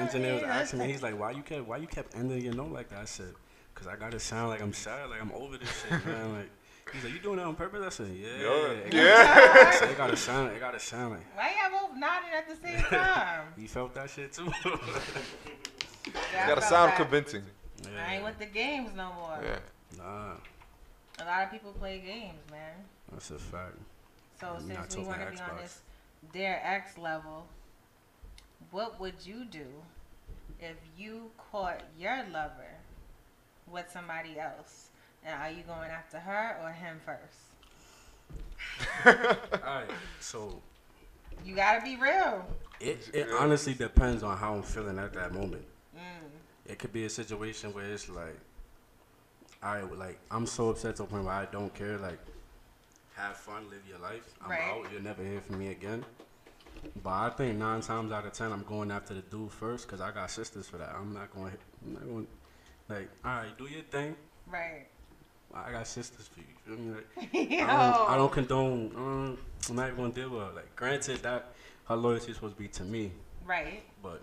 My 0.00 0.06
engineer 0.06 0.34
was 0.34 0.42
asking 0.44 0.78
me, 0.80 0.86
he's 0.86 1.02
like, 1.02 1.18
why 1.18 1.30
you 1.32 1.42
kept 1.42 1.66
why 1.66 1.76
you 1.76 1.86
kept 1.86 2.14
ending 2.16 2.40
your 2.42 2.54
note 2.54 2.72
like 2.72 2.88
that? 2.90 3.00
I 3.00 3.04
said, 3.04 3.34
cause 3.74 3.86
I 3.86 3.96
gotta 3.96 4.18
sound 4.20 4.48
like 4.50 4.62
I'm 4.62 4.72
sad, 4.72 5.10
like 5.10 5.20
I'm 5.20 5.32
over 5.32 5.58
this 5.58 5.68
shit, 5.82 6.04
man. 6.06 6.32
Like 6.34 6.50
he's 6.92 7.04
like, 7.04 7.12
you 7.12 7.20
doing 7.20 7.36
that 7.36 7.46
on 7.46 7.54
purpose? 7.54 7.84
I 7.84 7.88
said, 7.90 8.14
yeah. 8.14 8.28
Yeah. 8.40 8.70
It 8.70 8.94
Yeah. 8.94 9.02
gotta- 9.04 9.68
I 9.68 9.72
said, 9.74 9.90
it 9.90 9.96
gotta 9.98 10.16
sound, 10.16 10.52
it 10.52 10.60
gotta 10.60 10.80
sound 10.80 11.10
like. 11.14 11.36
why 11.36 11.52
y'all 11.70 11.88
both 11.88 11.96
nodding 11.98 12.30
at 12.36 12.48
the 12.48 12.56
same 12.66 12.82
time? 12.84 13.46
You 13.58 13.68
felt 13.68 13.94
that 13.94 14.10
shit 14.10 14.32
too. 14.32 14.50
Yeah, 16.32 16.38
I 16.38 16.42
You 16.42 16.48
gotta 16.54 16.62
sound 16.62 16.92
that. 16.92 16.96
convincing. 16.96 17.42
I 18.06 18.16
ain't 18.16 18.24
with 18.24 18.38
the 18.38 18.46
games 18.46 18.90
no 18.96 19.12
more. 19.12 19.38
Yeah. 19.42 19.58
Nah, 19.98 20.34
A 21.20 21.24
lot 21.24 21.44
of 21.44 21.50
people 21.50 21.72
play 21.72 21.98
games, 22.04 22.38
man. 22.50 22.72
that's 23.12 23.30
a 23.30 23.38
fact. 23.38 23.76
So 24.40 24.56
We 24.66 24.72
not 24.74 24.90
since 24.90 24.96
we 24.96 25.04
talking 25.04 25.20
want 25.24 25.36
to 25.36 25.44
be 25.44 25.50
on 25.50 25.56
this 25.58 25.80
Dear 26.32 26.60
X 26.64 26.98
level, 26.98 27.46
what 28.70 29.00
would 29.00 29.14
you 29.24 29.44
do 29.44 29.66
if 30.60 30.76
you 30.98 31.30
caught 31.50 31.82
your 31.98 32.24
lover 32.32 32.74
with 33.70 33.90
somebody 33.92 34.38
else? 34.38 34.88
And 35.24 35.34
are 35.40 35.50
you 35.50 35.62
going 35.64 35.90
after 35.90 36.18
her 36.18 36.56
or 36.62 36.70
him 36.70 37.00
first? 37.04 37.46
Alright, 39.06 39.90
so 40.20 40.60
You 41.44 41.54
gotta 41.54 41.82
be 41.82 41.96
real. 41.96 42.44
it, 42.80 43.10
it 43.12 43.28
honestly 43.38 43.74
depends 43.74 44.22
on 44.22 44.36
how 44.36 44.54
I'm 44.54 44.62
feeling 44.62 44.98
at 44.98 45.12
that 45.14 45.32
moment. 45.34 45.64
Mm. 45.96 46.28
It 46.66 46.78
could 46.78 46.92
be 46.92 47.04
a 47.04 47.10
situation 47.10 47.72
where 47.74 47.84
it's 47.86 48.08
like, 48.08 48.38
I 49.62 49.80
like 49.82 50.18
I'm 50.30 50.46
so 50.46 50.70
upset 50.70 50.96
to 50.96 51.02
the 51.02 51.08
point 51.08 51.24
where 51.24 51.34
I 51.34 51.44
don't 51.46 51.74
care. 51.74 51.98
Like, 51.98 52.18
have 53.16 53.36
fun, 53.36 53.64
live 53.68 53.82
your 53.88 53.98
life. 53.98 54.22
I'm 54.42 54.50
Right. 54.50 54.62
out. 54.62 54.86
You'll 54.92 55.02
never 55.02 55.22
hear 55.22 55.40
from 55.42 55.58
me 55.58 55.68
again. 55.68 56.04
But 57.02 57.10
I 57.10 57.30
think 57.30 57.58
nine 57.58 57.80
times 57.80 58.12
out 58.12 58.26
of 58.26 58.32
ten, 58.32 58.52
I'm 58.52 58.62
going 58.64 58.90
after 58.90 59.14
the 59.14 59.22
dude 59.22 59.50
first 59.52 59.86
because 59.86 60.00
I 60.00 60.10
got 60.12 60.30
sisters 60.30 60.68
for 60.68 60.76
that. 60.78 60.94
I'm 60.98 61.12
not 61.14 61.34
going. 61.34 61.52
I'm 61.86 61.92
not 61.94 62.04
going. 62.04 62.26
Like, 62.88 63.08
all 63.24 63.32
right, 63.36 63.56
do 63.58 63.64
your 63.66 63.82
thing. 63.82 64.16
Right. 64.50 64.86
I 65.54 65.72
got 65.72 65.86
sisters 65.86 66.28
for 66.28 66.40
you. 66.40 66.46
you 66.66 66.76
feel 66.76 66.84
me? 66.84 66.92
Like, 66.94 67.60
I, 67.68 67.92
don't, 67.96 68.10
I 68.10 68.16
don't 68.16 68.32
condone. 68.32 68.92
Um, 68.96 69.38
I'm 69.68 69.76
not 69.76 69.86
even 69.88 69.96
gonna 69.96 70.12
deal 70.12 70.30
with 70.30 70.40
her. 70.42 70.52
Like, 70.54 70.74
granted 70.76 71.22
that 71.22 71.52
her 71.88 71.96
loyalty 71.96 72.30
is 72.30 72.36
supposed 72.36 72.56
to 72.56 72.62
be 72.62 72.68
to 72.68 72.84
me, 72.84 73.10
Right. 73.44 73.82
but 74.02 74.22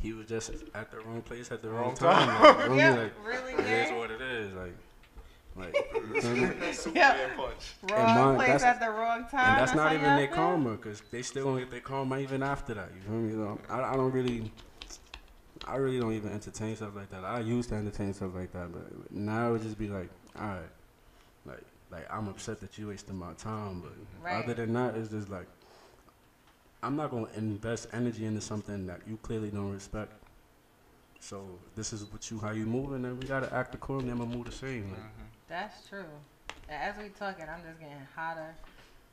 he 0.00 0.12
was 0.12 0.26
just 0.26 0.50
at 0.74 0.90
the 0.90 1.00
wrong 1.00 1.22
place 1.22 1.50
at 1.50 1.62
the 1.62 1.70
wrong, 1.70 1.86
Wrong 1.86 1.94
time. 1.96 2.28
time. 2.28 2.42
Like, 2.42 2.42
you 2.42 2.46
know 2.46 2.54
what 2.54 2.64
I 2.64 2.68
mean? 2.68 2.78
Yeah, 2.78 2.94
Like, 2.94 3.26
really, 3.26 3.52
It 3.54 3.86
is 3.86 3.92
what 3.92 4.10
it 4.10 4.20
is. 4.20 4.52
Like, 4.54 4.74
like. 5.58 5.74
you 5.94 6.02
know 6.02 6.14
what 6.14 6.24
I 6.24 6.32
mean? 6.34 6.72
Superman 6.74 7.30
punch. 7.36 7.74
And 7.82 7.90
Wrong 7.90 8.14
mine- 8.14 8.36
place 8.36 8.48
that's- 8.48 8.62
at 8.64 8.80
the 8.80 8.90
wrong 8.90 9.26
time. 9.30 9.50
And 9.50 9.60
that's 9.60 9.74
not 9.74 9.92
even 9.92 10.16
their 10.16 10.26
feel? 10.28 10.36
karma, 10.36 10.76
cause 10.76 11.02
they 11.10 11.22
still 11.22 11.44
gonna 11.44 11.60
get 11.60 11.70
their 11.70 11.80
karma 11.80 12.18
even 12.18 12.42
after 12.42 12.74
that. 12.74 12.88
You 12.94 13.00
feel 13.02 13.12
me? 13.14 13.32
So 13.32 13.58
I, 13.68 13.92
I 13.92 13.96
don't 13.96 14.12
really, 14.12 14.50
I 15.66 15.76
really 15.76 16.00
don't 16.00 16.12
even 16.14 16.32
entertain 16.32 16.76
stuff 16.76 16.94
like 16.96 17.10
that. 17.10 17.24
I 17.24 17.40
used 17.40 17.68
to 17.70 17.74
entertain 17.76 18.12
stuff 18.14 18.30
like 18.34 18.52
that, 18.52 18.72
but 18.72 19.10
now 19.12 19.48
it 19.48 19.52
would 19.52 19.62
just 19.62 19.78
be 19.78 19.88
like, 19.88 20.08
all 20.38 20.46
right, 20.46 20.60
like, 21.46 21.62
like 21.90 22.06
I'm 22.12 22.28
upset 22.28 22.60
that 22.60 22.78
you 22.78 22.88
wasted 22.88 23.14
my 23.14 23.32
time, 23.34 23.80
but 23.80 23.92
Right. 24.22 24.44
other 24.44 24.54
than 24.54 24.72
that, 24.74 24.94
it's 24.96 25.08
just 25.10 25.28
like, 25.28 25.46
I'm 26.82 26.94
not 26.96 27.10
gonna 27.10 27.26
invest 27.36 27.88
energy 27.92 28.24
into 28.24 28.40
something 28.40 28.86
that 28.86 29.00
you 29.06 29.18
clearly 29.22 29.50
don't 29.50 29.72
respect. 29.72 30.12
So 31.20 31.58
this 31.74 31.92
is 31.92 32.04
what 32.12 32.30
you 32.30 32.38
how 32.38 32.52
you 32.52 32.64
moving, 32.64 33.04
and 33.04 33.20
we 33.20 33.26
gotta 33.26 33.52
act 33.52 33.74
accordingly. 33.74 34.12
I'm 34.12 34.18
gonna 34.18 34.36
move 34.36 34.46
the 34.46 34.52
same. 34.52 34.90
Like, 34.92 35.00
mm-hmm. 35.00 35.22
That's 35.48 35.86
true. 35.88 36.04
As 36.68 36.96
we 36.98 37.08
talking, 37.08 37.46
I'm 37.48 37.62
just 37.66 37.80
getting 37.80 37.96
hotter 38.14 38.54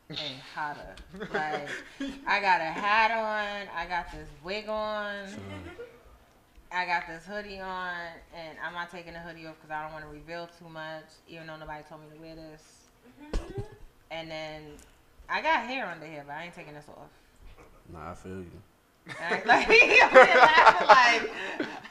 and 0.09 0.19
hotter. 0.53 0.95
Like 1.33 1.69
I 2.27 2.41
got 2.41 2.59
a 2.61 2.65
hat 2.65 3.11
on, 3.11 3.67
I 3.75 3.87
got 3.87 4.11
this 4.11 4.27
wig 4.43 4.67
on, 4.67 5.27
I 6.71 6.85
got 6.85 7.07
this 7.07 7.25
hoodie 7.25 7.61
on, 7.61 7.95
and 8.35 8.57
I'm 8.65 8.73
not 8.73 8.91
taking 8.91 9.13
the 9.13 9.19
hoodie 9.19 9.47
off 9.47 9.55
because 9.55 9.71
I 9.71 9.83
don't 9.83 9.93
want 9.93 10.03
to 10.03 10.11
reveal 10.11 10.49
too 10.59 10.69
much, 10.69 11.05
even 11.29 11.47
though 11.47 11.57
nobody 11.57 11.83
told 11.87 12.01
me 12.01 12.07
to 12.15 12.21
wear 12.21 12.35
this. 12.35 12.63
Mm-hmm. 13.33 13.61
And 14.11 14.29
then 14.29 14.61
I 15.29 15.41
got 15.41 15.65
hair 15.65 15.87
under 15.87 16.05
here, 16.05 16.23
but 16.27 16.33
I 16.33 16.45
ain't 16.45 16.53
taking 16.55 16.73
this 16.73 16.85
off. 16.89 17.09
nah, 17.91 18.11
I 18.11 18.15
feel 18.15 18.39
you. 18.39 18.51
And 19.21 19.41
I- 19.49 19.63
like, 19.63 21.27
like. 21.61 21.69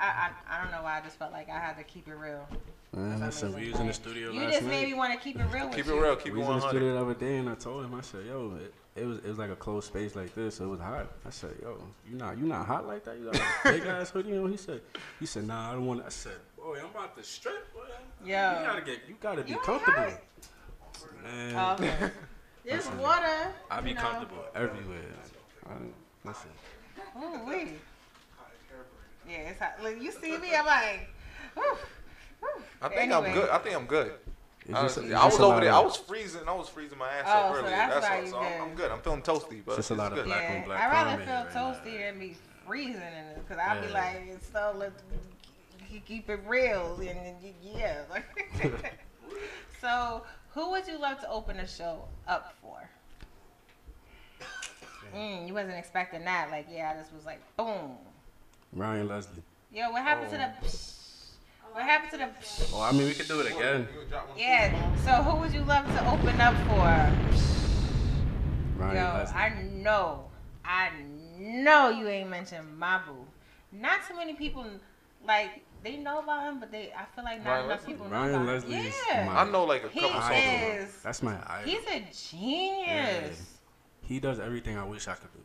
I, 0.00 0.30
I, 0.48 0.56
I 0.58 0.62
don't 0.62 0.72
know 0.72 0.82
why 0.82 0.98
I 0.98 1.00
just 1.02 1.18
felt 1.18 1.32
like 1.32 1.48
I 1.48 1.58
had 1.58 1.76
to 1.76 1.84
keep 1.84 2.08
it 2.08 2.14
real. 2.14 2.46
Man, 2.92 3.20
listen, 3.20 3.52
we 3.54 3.70
was 3.70 3.80
in 3.80 3.86
the 3.88 3.92
studio 3.92 4.30
You 4.30 4.40
last 4.40 4.52
just 4.52 4.62
night. 4.64 4.70
made 4.70 4.88
me 4.88 4.94
want 4.94 5.12
to 5.12 5.18
keep 5.18 5.38
it 5.38 5.44
real 5.52 5.66
with 5.66 5.76
Keep 5.76 5.86
you. 5.86 5.98
it 5.98 6.02
real. 6.02 6.16
Keep 6.16 6.32
we 6.34 6.40
it 6.42 6.46
was 6.46 6.48
in 6.56 6.60
the 6.60 6.68
studio 6.68 6.94
the 6.94 7.00
other 7.00 7.14
day, 7.14 7.36
and 7.38 7.48
I 7.48 7.54
told 7.54 7.84
him, 7.84 7.94
I 7.94 8.00
said, 8.02 8.20
"Yo, 8.26 8.56
it, 8.60 8.74
it 9.00 9.04
was 9.04 9.18
it 9.18 9.26
was 9.28 9.38
like 9.38 9.50
a 9.50 9.56
closed 9.56 9.86
space 9.88 10.14
like 10.14 10.32
this. 10.34 10.56
So 10.56 10.64
it 10.64 10.68
was 10.68 10.80
hot." 10.80 11.10
I 11.26 11.30
said, 11.30 11.54
"Yo, 11.62 11.76
you 12.08 12.16
not 12.16 12.38
you 12.38 12.46
not 12.46 12.66
hot 12.66 12.86
like 12.86 13.04
that? 13.04 13.18
You 13.18 13.24
got 13.32 13.36
a 13.36 13.42
big 13.72 13.86
ass 13.86 14.10
hoodie 14.10 14.36
on?" 14.38 14.50
He 14.50 14.56
said, 14.56 14.80
"He 15.18 15.26
said, 15.26 15.46
Nah, 15.46 15.70
I 15.70 15.72
don't 15.72 15.86
want." 15.86 16.04
I 16.04 16.08
said, 16.08 16.36
"Boy, 16.56 16.78
I'm 16.78 16.90
about 16.90 17.16
to 17.16 17.24
strip. 17.24 17.72
Boy. 17.74 17.80
Yo. 18.24 18.26
you 18.60 18.66
gotta 18.66 18.82
get 18.82 18.98
you 19.08 19.16
gotta 19.20 19.42
be 19.42 19.50
You 19.50 19.58
comfortable." 19.58 19.98
alright? 19.98 20.20
Man, 21.22 21.54
Oh, 21.56 21.72
okay. 21.74 22.10
There's 22.64 22.88
water. 22.92 23.52
I 23.70 23.80
be 23.80 23.92
know. 23.92 24.00
comfortable 24.00 24.44
everywhere. 24.54 25.00
I, 25.66 25.72
listen, 26.24 26.50
Ooh, 27.20 27.44
wee. 27.46 27.72
Yeah, 29.28 29.36
it's 29.50 29.60
hot. 29.60 29.82
Look, 29.82 30.00
you 30.00 30.10
see 30.12 30.36
me, 30.38 30.54
I'm 30.54 30.66
like, 30.66 31.08
whew, 31.54 31.62
whew. 32.40 32.62
I 32.82 32.88
think 32.88 33.00
Anyway. 33.12 33.28
I'm 33.28 33.34
good. 33.34 33.50
I 33.50 33.58
think 33.58 33.76
I'm 33.76 33.86
good. 33.86 34.12
It's 34.66 34.74
Honestly, 34.74 35.12
I 35.12 35.24
was 35.26 35.38
over 35.40 35.60
there. 35.60 35.70
of- 35.72 35.76
I 35.76 35.80
was 35.84 35.96
freezing. 35.96 36.48
I 36.48 36.52
was 36.52 36.68
freezing 36.70 36.96
my 36.98 37.08
ass 37.10 37.24
Oh, 37.26 37.30
up 37.32 37.52
so 37.54 37.58
earlier. 37.60 37.70
that's 37.70 37.94
That's, 37.94 38.06
why 38.08 38.16
all. 38.16 38.22
you 38.24 38.28
So 38.30 38.38
I'm, 38.38 38.44
good. 38.52 38.60
I'm 38.70 38.74
good. 38.76 38.90
I'm 38.92 39.00
feeling 39.00 39.22
toasty, 39.22 39.62
but 39.64 39.76
Just 39.76 39.90
a 39.90 39.94
it's 39.94 39.98
lot 39.98 40.12
of 40.12 40.16
good. 40.18 40.24
black 40.26 40.42
yeah, 40.48 40.56
on 40.58 40.64
black 40.64 40.80
I'd 40.80 40.90
rather 40.92 41.22
feel 41.24 41.34
right 41.34 41.54
now. 41.54 41.72
toasty 41.74 41.98
than 41.98 42.18
be 42.18 42.36
freezing 42.66 42.94
in 42.96 43.02
it, 43.02 43.46
because 43.46 43.62
I'll 43.62 43.82
be 43.82 43.88
like, 43.92 44.22
it's 44.28 44.48
so, 44.50 44.74
let's 44.76 45.02
keep 46.06 46.30
it 46.30 46.40
real. 46.46 46.96
And, 47.00 47.08
and 47.10 47.36
yeah. 47.62 48.02
like- 48.10 48.24
so, 49.82 50.22
who 50.54 50.70
would 50.70 50.86
you 50.86 50.98
love 50.98 51.20
to 51.20 51.30
open 51.30 51.58
the 51.58 51.66
show 51.66 52.04
up 52.26 52.54
for? 52.62 52.88
Mm, 55.14 55.46
you 55.46 55.52
wasn't 55.54 55.74
expecting 55.76 56.24
that. 56.24 56.50
Like, 56.50 56.66
yeah, 56.70 56.92
I 56.94 56.98
just 57.00 57.12
was 57.14 57.24
like, 57.26 57.40
boom. 57.56 57.96
Ryan 58.74 59.08
Leslie. 59.08 59.42
Yo, 59.72 59.90
what 59.90 60.02
happened 60.02 60.30
to 60.30 60.36
the? 60.36 60.48
Oh. 61.64 61.74
What 61.74 61.82
happened 61.84 62.10
to 62.12 62.18
the? 62.18 62.28
Oh, 62.74 62.82
I 62.82 62.92
mean, 62.92 63.06
we 63.06 63.14
could 63.14 63.28
do 63.28 63.40
it 63.40 63.50
again. 63.52 63.88
Yeah. 64.36 64.72
So 65.04 65.10
who 65.22 65.40
would 65.40 65.52
you 65.52 65.62
love 65.62 65.86
to 65.86 66.10
open 66.12 66.40
up 66.40 66.54
for? 66.68 67.12
Ryan 68.76 68.96
Yo, 68.96 69.02
Leslie. 69.18 69.36
I 69.36 69.62
know, 69.72 70.24
I 70.64 70.90
know 71.38 71.88
you 71.90 72.08
ain't 72.08 72.30
mentioned 72.30 72.66
Mabu. 72.78 73.24
Not 73.72 74.00
too 74.08 74.16
many 74.16 74.34
people 74.34 74.64
like 75.26 75.64
they 75.82 75.96
know 75.96 76.18
about 76.20 76.44
him, 76.44 76.60
but 76.60 76.70
they 76.72 76.92
I 76.96 77.04
feel 77.14 77.24
like 77.24 77.42
not 77.44 77.50
Ryan 77.50 77.64
enough 77.66 77.78
Leslie? 77.80 77.92
people 77.94 78.06
know 78.08 78.12
Ryan 78.16 78.34
about 78.34 78.46
Leslie 78.46 78.72
him. 78.74 78.86
is 78.86 78.94
Yeah. 79.08 79.26
my 79.26 79.40
I 79.40 79.50
know 79.50 79.64
like 79.64 79.84
a 79.84 79.88
He 79.88 80.00
couple 80.00 80.20
songs. 80.20 80.30
of 80.30 80.36
him. 80.36 80.82
is. 80.86 81.02
That's 81.02 81.22
my 81.22 81.36
idol. 81.48 81.70
He's 81.70 81.86
a 81.88 82.04
genius. 82.36 83.58
He 84.02 84.20
does 84.20 84.38
everything 84.38 84.76
I 84.78 84.84
wish 84.84 85.08
I 85.08 85.14
could 85.14 85.32
do. 85.32 85.40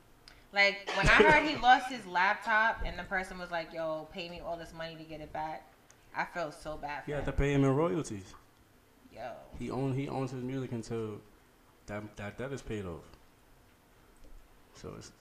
Like 0.53 0.89
when 0.95 1.07
I 1.07 1.11
heard 1.11 1.47
he 1.47 1.55
lost 1.57 1.89
his 1.91 2.05
laptop 2.07 2.81
and 2.85 2.97
the 2.97 3.03
person 3.03 3.37
was 3.37 3.51
like, 3.51 3.71
"Yo, 3.73 4.07
pay 4.11 4.29
me 4.29 4.39
all 4.39 4.57
this 4.57 4.73
money 4.73 4.95
to 4.95 5.03
get 5.03 5.21
it 5.21 5.31
back," 5.31 5.63
I 6.15 6.25
felt 6.25 6.53
so 6.55 6.77
bad 6.77 7.01
for 7.01 7.05
He 7.05 7.11
had 7.11 7.19
him. 7.19 7.25
to 7.27 7.31
pay 7.33 7.53
him 7.53 7.63
in 7.63 7.75
royalties. 7.75 8.33
Yo, 9.13 9.31
He 9.59 9.69
own 9.69 9.93
he 9.93 10.07
owns 10.09 10.31
his 10.31 10.43
music 10.43 10.71
until 10.71 11.21
that 11.87 12.15
that 12.17 12.37
debt 12.37 12.51
is 12.51 12.61
paid 12.61 12.85
off. 12.85 13.03
So 14.75 14.93
it's, 14.97 15.11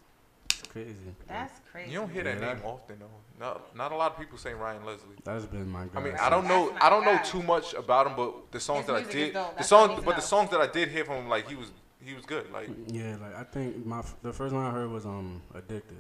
it's 0.51 0.63
crazy. 0.69 0.95
that's 1.27 1.61
crazy. 1.73 1.91
You 1.93 1.99
don't 2.01 2.11
hear 2.11 2.23
that 2.25 2.41
Yeah, 2.41 2.55
name 2.55 2.63
often 2.65 2.99
though. 3.01 3.07
Not 3.45 3.75
not 3.77 3.93
a 3.93 3.97
lot 3.97 4.13
of 4.13 4.19
people 4.19 4.39
say 4.39 4.55
Ryan 4.55 4.85
Leslie. 4.85 5.17
That's 5.25 5.45
been 5.47 5.69
my. 5.69 5.87
I 5.95 6.01
mean, 6.01 6.15
I 6.21 6.31
don't 6.31 6.47
know. 6.47 6.69
That's 6.71 6.81
my 6.81 6.87
I 6.87 6.91
don't 6.91 7.05
know 7.05 7.17
guy. 7.17 7.23
too 7.23 7.43
much 7.43 7.75
about 7.75 8.07
him, 8.07 8.15
but 8.17 8.51
the 8.53 8.61
songs 8.61 8.81
His 8.81 8.87
that 8.87 8.93
I 8.95 9.01
music 9.01 9.15
is 9.17 9.25
did, 9.27 9.35
dope. 9.35 9.51
the 9.51 9.57
That's 9.57 9.73
all 9.73 9.85
I 9.85 9.87
songs, 9.89 10.01
to 10.01 10.07
but 10.07 10.15
the 10.17 10.21
know. 10.23 10.27
songs 10.27 10.51
that 10.51 10.61
I 10.61 10.67
did 10.69 10.89
hear 10.91 11.05
from 11.05 11.17
him, 11.17 11.29
like 11.29 11.49
he 11.49 11.55
was, 11.57 11.71
he 12.05 12.15
was 12.15 12.25
good. 12.25 12.51
Like 12.51 12.71
Yeah, 12.87 13.17
like 13.21 13.35
I 13.35 13.45
think 13.45 13.85
my 13.85 14.03
the 14.23 14.33
first 14.33 14.55
one 14.55 14.65
I 14.65 14.71
heard 14.71 14.91
was 14.91 15.05
um 15.07 15.43
addicted. 15.55 15.99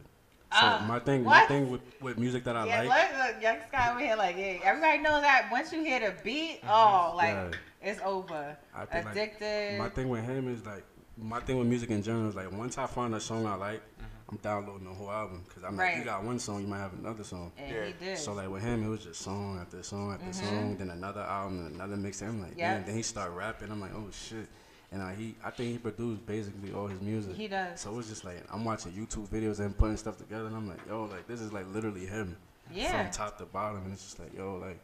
So 0.51 0.57
Ah, 0.63 0.79
my 0.87 0.99
thing, 0.99 1.25
my 1.25 1.41
thing 1.41 1.71
with, 1.71 1.83
with 2.01 2.17
music 2.17 2.43
that 2.45 2.57
I 2.57 2.65
yeah, 2.65 2.79
like, 2.79 2.89
Yeah, 2.89 3.27
look, 3.35 3.43
young 3.43 3.59
Sky 3.69 3.91
over 3.91 4.01
here, 4.01 4.17
like, 4.17 4.35
yeah, 4.35 4.57
everybody 4.65 4.97
knows 5.03 5.21
that 5.21 5.51
once 5.51 5.71
you 5.75 5.83
hear 5.83 6.01
the 6.01 6.15
beat, 6.25 6.61
oh, 6.67 7.13
like, 7.15 7.35
Yeah. 7.35 7.51
it's 7.83 8.01
over. 8.03 8.57
I 8.75 8.85
think 8.87 9.05
like, 9.05 9.15
Addicted. 9.15 9.77
my 9.79 9.91
thing 9.91 10.09
with 10.09 10.25
him 10.25 10.49
is 10.51 10.65
like 10.65 10.85
my 11.19 11.39
thing 11.41 11.59
with 11.59 11.67
music 11.67 11.91
in 11.91 12.03
general 12.03 12.29
is 12.31 12.35
like 12.35 12.51
once 12.51 12.79
I 12.79 12.87
find 12.87 13.15
a 13.15 13.21
song 13.21 13.45
I 13.45 13.57
like, 13.57 13.83
I'm 14.31 14.39
downloading 14.39 14.87
the 14.87 14.95
whole 14.95 15.11
album 15.11 15.43
because 15.47 15.65
I'm 15.65 15.77
like 15.77 15.97
you 15.97 16.05
got 16.05 16.25
one 16.25 16.39
song, 16.39 16.63
you 16.63 16.67
might 16.67 16.79
have 16.79 16.95
another 16.95 17.25
song. 17.25 17.53
And 17.59 17.87
he 17.87 17.93
did. 17.93 18.17
So 18.17 18.33
like 18.33 18.49
with 18.49 18.63
him, 18.63 18.83
it 18.85 18.89
was 18.89 19.03
just 19.05 19.21
song 19.21 19.59
after 19.61 19.83
song 19.83 20.15
after 20.15 20.31
Mhm. 20.31 20.35
song, 20.35 20.77
then 20.79 20.89
another 20.91 21.21
album, 21.23 21.65
then 21.65 21.75
another 21.75 21.97
mix. 21.99 22.23
I'm 22.23 22.41
like, 22.41 22.57
Yep. 22.57 22.59
man. 22.71 22.85
Then 22.87 22.95
he 22.97 23.03
start 23.03 23.33
rapping. 23.33 23.71
I'm 23.71 23.81
like, 23.83 23.93
oh 23.95 24.09
shit. 24.13 24.49
And 24.91 25.03
uh, 25.03 25.09
he, 25.11 25.35
I 25.45 25.51
think 25.51 25.73
he 25.73 25.79
produced 25.79 26.25
basically 26.27 26.73
all 26.73 26.87
his 26.87 27.01
music. 27.03 27.35
He 27.37 27.47
does. 27.47 27.79
So 27.81 27.99
it's 27.99 28.09
just 28.09 28.25
like 28.25 28.43
I'm 28.53 28.65
watching 28.65 28.93
YouTube 28.93 29.29
videos 29.29 29.61
and 29.61 29.77
putting 29.77 29.97
stuff 29.99 30.17
together, 30.17 30.47
and 30.47 30.57
I'm 30.57 30.67
like, 30.69 30.81
yo, 30.89 31.05
like 31.05 31.27
this 31.27 31.41
is 31.41 31.53
like 31.53 31.67
literally 31.75 32.07
him, 32.07 32.37
Yeah. 32.73 33.03
from 33.05 33.13
top 33.13 33.39
to 33.39 33.45
bottom, 33.45 33.83
and 33.85 33.93
it's 33.93 34.03
just 34.05 34.19
like, 34.19 34.35
yo, 34.35 34.57
like, 34.57 34.79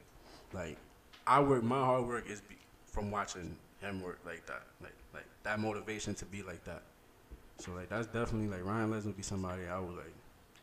like 0.52 0.76
I 1.26 1.40
work. 1.40 1.62
My 1.62 1.78
hard 1.82 2.06
work 2.06 2.28
is 2.28 2.42
be, 2.42 2.56
from 2.84 3.10
watching 3.10 3.56
him 3.80 4.02
work 4.02 4.18
like 4.26 4.44
that, 4.46 4.62
like 4.82 4.92
like 5.14 5.24
that 5.42 5.58
motivation 5.58 6.14
to 6.16 6.26
be 6.26 6.42
like 6.42 6.62
that. 6.64 6.82
So 7.58 7.72
like 7.72 7.88
that's 7.88 8.06
definitely 8.08 8.48
like 8.48 8.64
Ryan 8.66 8.90
Leslie 8.90 9.08
would 9.08 9.16
be 9.16 9.22
somebody 9.22 9.62
I 9.66 9.78
would 9.78 9.96
like. 9.96 10.12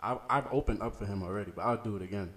I, 0.04 0.18
I've 0.30 0.48
opened 0.52 0.82
up 0.84 0.96
for 0.96 1.06
him 1.06 1.24
already, 1.24 1.52
but 1.56 1.64
I'll 1.64 1.78
do 1.78 1.96
it 1.96 2.02
again. 2.04 2.30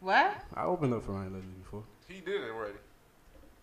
What? 0.00 0.36
I 0.54 0.64
opened 0.64 0.94
up 0.94 1.04
for 1.04 1.12
Ryan 1.12 1.32
Leslie 1.34 1.48
before, 1.62 1.82
he 2.08 2.20
did 2.20 2.42
it 2.42 2.50
already. 2.50 2.78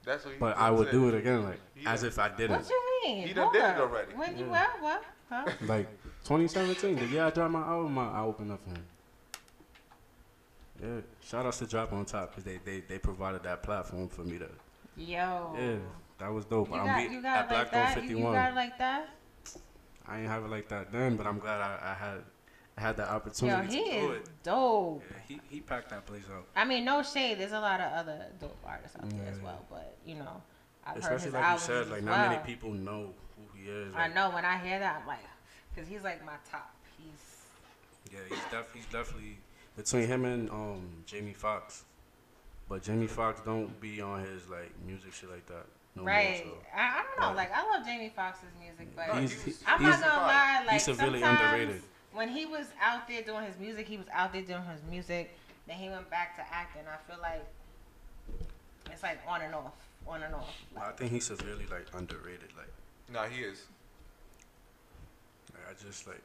That's 0.05 0.25
what. 0.25 0.33
He 0.33 0.39
but 0.39 0.57
I 0.57 0.71
would 0.71 0.87
said. 0.87 0.91
do 0.91 1.07
it 1.09 1.15
again, 1.15 1.43
like 1.43 1.59
He 1.75 1.85
as 1.85 2.03
if 2.03 2.17
I 2.19 2.29
didn't. 2.29 2.57
What 2.61 2.69
you 2.69 2.81
mean? 3.05 3.27
He 3.27 3.33
done 3.33 3.43
Hold 3.45 3.53
did 3.53 3.63
it 3.63 3.77
already. 3.79 4.13
When 4.15 4.37
you 4.37 4.45
Yeah. 4.45 4.51
what? 4.51 4.81
What? 4.81 5.03
Huh? 5.29 5.45
Like 5.67 5.87
2017, 6.23 6.95
the 6.95 7.05
year 7.05 7.25
I 7.25 7.29
dropped 7.29 7.51
my 7.51 7.61
album, 7.61 7.97
I, 7.97 8.11
I 8.11 8.21
opened 8.21 8.51
up 8.51 8.61
for 8.63 8.69
him. 8.71 8.85
Yeah, 10.81 11.01
shout 11.21 11.45
outs 11.45 11.59
to 11.59 11.65
Drop 11.67 11.91
on 11.91 12.05
Top 12.05 12.29
because 12.29 12.45
they, 12.45 12.59
they, 12.63 12.79
they 12.81 12.97
provided 12.97 13.43
that 13.43 13.61
platform 13.63 14.07
for 14.07 14.21
me 14.21 14.39
to. 14.39 14.49
Yo. 14.95 15.53
Yeah, 15.57 15.75
that 16.19 16.31
was 16.31 16.45
dope. 16.45 16.69
You 16.69 16.75
I'm 16.75 16.85
got, 16.85 17.11
you 17.11 17.21
got 17.21 17.37
at 17.37 17.39
like 17.39 17.49
Black 17.49 17.71
that? 17.71 17.95
Dog 17.95 18.03
You, 18.05 18.09
you 18.09 18.15
51. 18.25 18.33
got 18.33 18.51
it 18.51 18.55
like 18.55 18.77
that? 18.77 19.09
I 20.07 20.19
ain't 20.19 20.27
have 20.27 20.43
it 20.45 20.49
like 20.49 20.67
that 20.69 20.91
then, 20.91 21.17
but 21.17 21.27
I'm 21.27 21.37
glad 21.39 21.59
I, 21.61 21.79
I 21.91 21.93
had 21.93 22.17
I 22.79 22.81
had 22.81 22.95
the 22.97 23.03
Yo, 23.03 23.09
opportunity 23.09 23.77
he 23.77 23.83
to 23.83 23.99
do 23.99 24.11
is 24.13 24.19
it. 24.21 24.29
dope. 24.43 25.03
Yeah, 25.11 25.17
he, 25.27 25.41
he 25.55 25.59
packed 25.59 25.89
that 25.89 26.05
place 26.05 26.23
out. 26.33 26.45
I 26.55 26.63
mean, 26.65 26.85
no 26.85 27.03
shade. 27.03 27.37
There's 27.39 27.51
a 27.51 27.59
lot 27.59 27.81
of 27.81 27.91
other 27.91 28.25
dope 28.39 28.57
artists 28.65 28.95
out 28.95 29.09
there 29.09 29.27
as 29.29 29.37
Yeah. 29.37 29.43
well, 29.43 29.65
but 29.69 29.97
you 30.05 30.15
know, 30.15 30.41
I've 30.85 30.93
heard 30.95 31.03
Especially 31.03 31.25
his 31.25 31.33
like 31.33 31.53
you 31.53 31.59
said, 31.59 31.89
like 31.89 32.03
not 32.03 32.17
well. 32.17 32.29
many 32.29 32.43
people 32.45 32.71
know 32.71 33.13
who 33.35 33.57
he 33.59 33.69
is. 33.69 33.93
I 33.95 34.07
know 34.07 34.29
when 34.29 34.45
I 34.45 34.57
hear 34.59 34.79
that, 34.79 34.99
I'm 35.01 35.07
like, 35.07 35.19
because 35.73 35.89
he's 35.89 36.03
like 36.03 36.25
my 36.25 36.33
top. 36.49 36.73
He's 36.97 38.13
Yeah, 38.13 38.19
he's 38.29 38.39
def- 38.49 38.73
he's 38.73 38.85
definitely 38.85 39.37
between 39.75 40.07
him 40.07 40.23
and 40.25 40.49
um 40.49 40.81
Jamie 41.05 41.33
Foxx. 41.33 41.83
But 42.69 42.83
Jamie 42.83 43.07
Foxx 43.07 43.41
don't 43.41 43.79
be 43.81 43.99
on 43.99 44.21
his 44.23 44.47
like 44.49 44.71
music 44.85 45.11
shit 45.13 45.29
like 45.29 45.45
that. 45.47 45.65
No 45.95 46.03
right. 46.03 46.45
More, 46.45 46.55
I, 46.73 46.79
I 46.81 47.03
don't 47.03 47.19
know. 47.19 47.27
But- 47.27 47.35
Like 47.35 47.51
I 47.53 47.75
love 47.75 47.85
Jamie 47.85 48.13
Foxx's 48.15 48.45
music, 48.57 48.95
but 48.95 49.17
He's- 49.19 49.33
he- 49.43 49.53
I'm 49.67 49.79
he's- 49.81 49.99
not 49.99 50.09
gonna 50.09 50.21
lie. 50.27 50.63
Like 50.65 50.73
he's 50.73 50.83
severely 50.83 51.19
sometimes 51.19 51.41
underrated. 51.53 51.81
When 52.13 52.29
he 52.29 52.45
was 52.45 52.67
out 52.81 53.07
there 53.07 53.21
doing 53.21 53.45
his 53.45 53.57
music, 53.59 53.87
he 53.87 53.97
was 53.97 54.07
out 54.11 54.33
there 54.33 54.41
doing 54.41 54.63
his 54.63 54.81
music. 54.89 55.37
Then 55.67 55.77
he 55.77 55.89
went 55.89 56.09
back 56.09 56.35
to 56.37 56.53
acting. 56.53 56.81
I 56.91 56.97
feel 57.11 57.21
like 57.21 57.45
it's 58.91 59.03
like 59.03 59.19
on 59.27 59.41
and 59.41 59.53
off, 59.53 59.73
on 60.07 60.23
and 60.23 60.33
off. 60.33 60.55
so 60.73 60.81
I 60.81 60.91
think 60.91 61.11
he's 61.11 61.25
severely 61.25 61.65
like 61.69 61.85
underrated. 61.93 62.49
Like, 62.57 62.71
Nah, 63.11 63.25
he 63.25 63.41
is. 63.43 63.63
like 65.53 65.63
I 65.69 65.83
just 65.87 66.07
like 66.07 66.21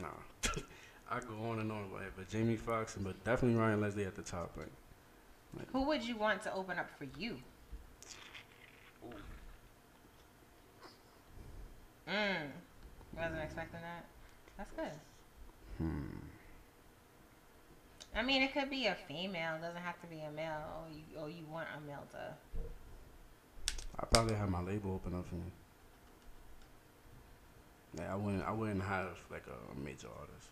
Nah. 0.00 0.08
I 1.10 1.20
go 1.20 1.48
on 1.48 1.60
and 1.60 1.70
on, 1.70 1.84
about 1.84 2.02
it, 2.02 2.12
but 2.16 2.28
Jamie 2.28 2.56
Foxx, 2.56 2.96
but 3.00 3.22
definitely 3.24 3.58
Ryan 3.58 3.80
Leslie 3.80 4.04
at 4.04 4.16
the 4.16 4.22
top. 4.22 4.50
Like, 4.56 4.66
like 5.56 5.70
Who 5.72 5.82
would 5.86 6.02
you 6.02 6.16
want 6.16 6.42
to 6.42 6.52
open 6.52 6.78
up 6.78 6.90
for 6.98 7.06
you? 7.18 7.36
Mm. 12.08 12.48
Wasn't 13.16 13.40
expecting 13.40 13.80
that. 13.80 14.04
That's 14.56 14.70
good. 14.72 14.92
hmm. 15.78 16.16
I 18.14 18.22
mean, 18.22 18.42
it 18.42 18.54
could 18.54 18.70
be 18.70 18.86
a 18.86 18.96
female. 19.06 19.56
It 19.56 19.62
doesn't 19.62 19.82
have 19.82 20.00
to 20.00 20.06
be 20.06 20.20
a 20.20 20.30
male. 20.30 20.62
Or 20.80 20.88
you, 20.90 21.20
or 21.20 21.28
you 21.28 21.44
want 21.52 21.68
a 21.76 21.86
male 21.86 22.04
to. 22.12 22.34
I 24.00 24.06
probably 24.06 24.34
have 24.34 24.48
my 24.48 24.62
label 24.62 24.94
open 24.94 25.18
up 25.18 25.28
for 25.28 25.34
me. 25.34 25.50
Yeah, 27.98 28.12
I 28.12 28.16
wouldn't. 28.16 28.44
I 28.44 28.52
wouldn't 28.52 28.82
have 28.82 29.18
like 29.30 29.44
a, 29.46 29.78
major 29.78 30.08
artist. 30.18 30.48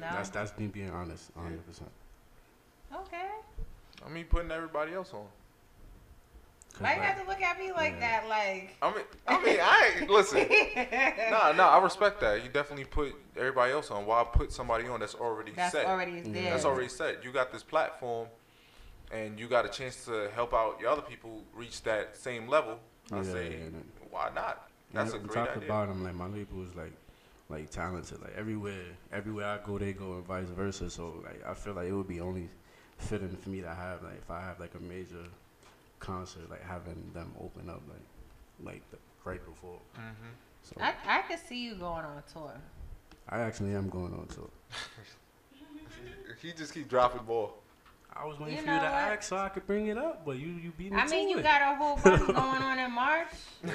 No. 0.00 0.06
That's 0.12 0.28
that's 0.28 0.58
me 0.58 0.66
being 0.66 0.90
honest, 0.90 1.30
hundred 1.36 1.66
percent. 1.66 1.90
Okay. 2.94 3.28
I 4.04 4.08
mean, 4.08 4.24
putting 4.26 4.50
everybody 4.50 4.92
else 4.92 5.12
on. 5.12 5.26
Why 6.78 6.94
you 6.94 7.00
have 7.02 7.20
to 7.22 7.28
look 7.28 7.40
at 7.40 7.58
me 7.58 7.70
like 7.72 8.00
that? 8.00 8.26
Like. 8.28 8.76
I 8.82 8.90
mean, 8.94 9.04
I 9.28 9.44
mean, 9.44 9.58
I 9.60 9.92
ain't 10.00 10.10
listen. 10.18 10.38
nah, 11.30 11.52
nah, 11.52 11.68
I 11.68 11.82
respect 11.82 12.20
that. 12.20 12.42
You 12.42 12.48
definitely 12.50 12.84
put 12.86 13.14
everybody 13.36 13.72
else 13.72 13.90
on. 13.90 14.06
Why 14.06 14.24
put 14.24 14.52
somebody 14.52 14.86
on 14.88 15.00
that's 15.00 15.14
already 15.14 15.52
That's 15.52 15.72
set? 15.72 15.86
already 15.86 16.20
there. 16.20 16.50
That's 16.50 16.64
already 16.64 16.88
set. 16.88 17.22
You 17.24 17.30
got 17.32 17.52
this 17.52 17.62
platform, 17.62 18.28
and 19.12 19.38
you 19.38 19.48
got 19.48 19.64
a 19.64 19.68
chance 19.68 20.04
to 20.06 20.30
help 20.34 20.54
out 20.54 20.78
your 20.80 20.90
other 20.90 21.02
people 21.02 21.42
reach 21.54 21.82
that 21.82 22.16
same 22.16 22.48
level. 22.48 22.78
I 23.12 23.16
Yeah, 23.18 23.22
say, 23.22 23.50
yeah, 23.52 23.56
yeah. 23.64 23.78
why 24.10 24.30
not? 24.34 24.68
That's 24.92 25.12
a 25.12 25.16
And 25.16 25.26
great 25.28 25.34
top 25.44 25.48
to 25.52 25.56
idea. 25.58 25.68
bottom, 25.68 26.02
like 26.04 26.14
my 26.14 26.26
label 26.26 26.64
is 26.64 26.74
like, 26.74 26.92
like 27.48 27.70
talented. 27.70 28.20
Like 28.22 28.34
everywhere, 28.36 28.84
everywhere 29.12 29.46
I 29.46 29.58
go, 29.66 29.78
they 29.78 29.92
go, 29.92 30.14
and 30.14 30.24
vice 30.26 30.48
versa. 30.48 30.88
So 30.90 31.22
like, 31.24 31.42
I 31.46 31.54
feel 31.54 31.74
like 31.74 31.88
it 31.88 31.92
would 31.92 32.08
be 32.08 32.20
only 32.20 32.48
fitting 32.98 33.36
for 33.36 33.50
me 33.50 33.60
to 33.60 33.68
have 33.74 34.02
like 34.02 34.18
if 34.18 34.30
I 34.30 34.40
have 34.40 34.58
like 34.60 34.74
a 34.74 34.82
major 34.82 35.24
concert, 36.02 36.50
like 36.50 36.62
having 36.62 37.10
them 37.14 37.32
open 37.40 37.70
up 37.70 37.80
like, 37.88 38.06
like 38.74 38.90
the 38.90 38.98
right 39.24 39.42
before. 39.46 39.78
Mm-hmm. 39.96 40.32
So 40.62 40.76
I 40.80 40.92
I 41.18 41.22
could 41.22 41.38
see 41.48 41.64
you 41.64 41.74
going 41.76 42.04
on 42.04 42.22
tour. 42.32 42.52
I 43.28 43.38
actually 43.40 43.74
am 43.74 43.88
going 43.88 44.12
on 44.12 44.26
tour. 44.26 44.50
He 46.40 46.52
just 46.52 46.74
keep 46.74 46.88
dropping 46.88 47.22
ball. 47.24 47.54
I 48.14 48.26
was 48.26 48.38
waiting 48.38 48.56
You 48.56 48.62
for 48.62 48.68
you 48.70 48.76
know 48.76 48.82
to 48.82 48.84
what? 48.90 48.94
ask 48.94 49.22
so 49.22 49.36
I 49.36 49.48
could 49.48 49.66
bring 49.66 49.86
it 49.86 49.96
up, 49.96 50.24
but 50.26 50.32
you 50.38 50.48
you 50.48 50.72
beat 50.76 50.92
me 50.92 50.98
I 51.00 51.04
to 51.04 51.10
mean, 51.10 51.28
you 51.28 51.38
it. 51.38 51.42
got 51.44 51.62
a 51.62 51.76
whole 51.76 51.96
bunch 51.96 52.26
going 52.42 52.62
on 52.70 52.78
in 52.78 52.90
March. 52.92 53.28
yeah, 53.64 53.72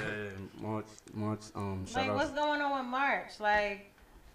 March, 0.60 0.86
March. 1.14 1.42
Um, 1.56 1.86
shout 1.88 1.96
Like, 2.02 2.10
out. 2.10 2.16
what's 2.18 2.32
going 2.32 2.62
on 2.62 2.72
with 2.78 2.86
March? 3.02 3.32
Like, 3.40 3.92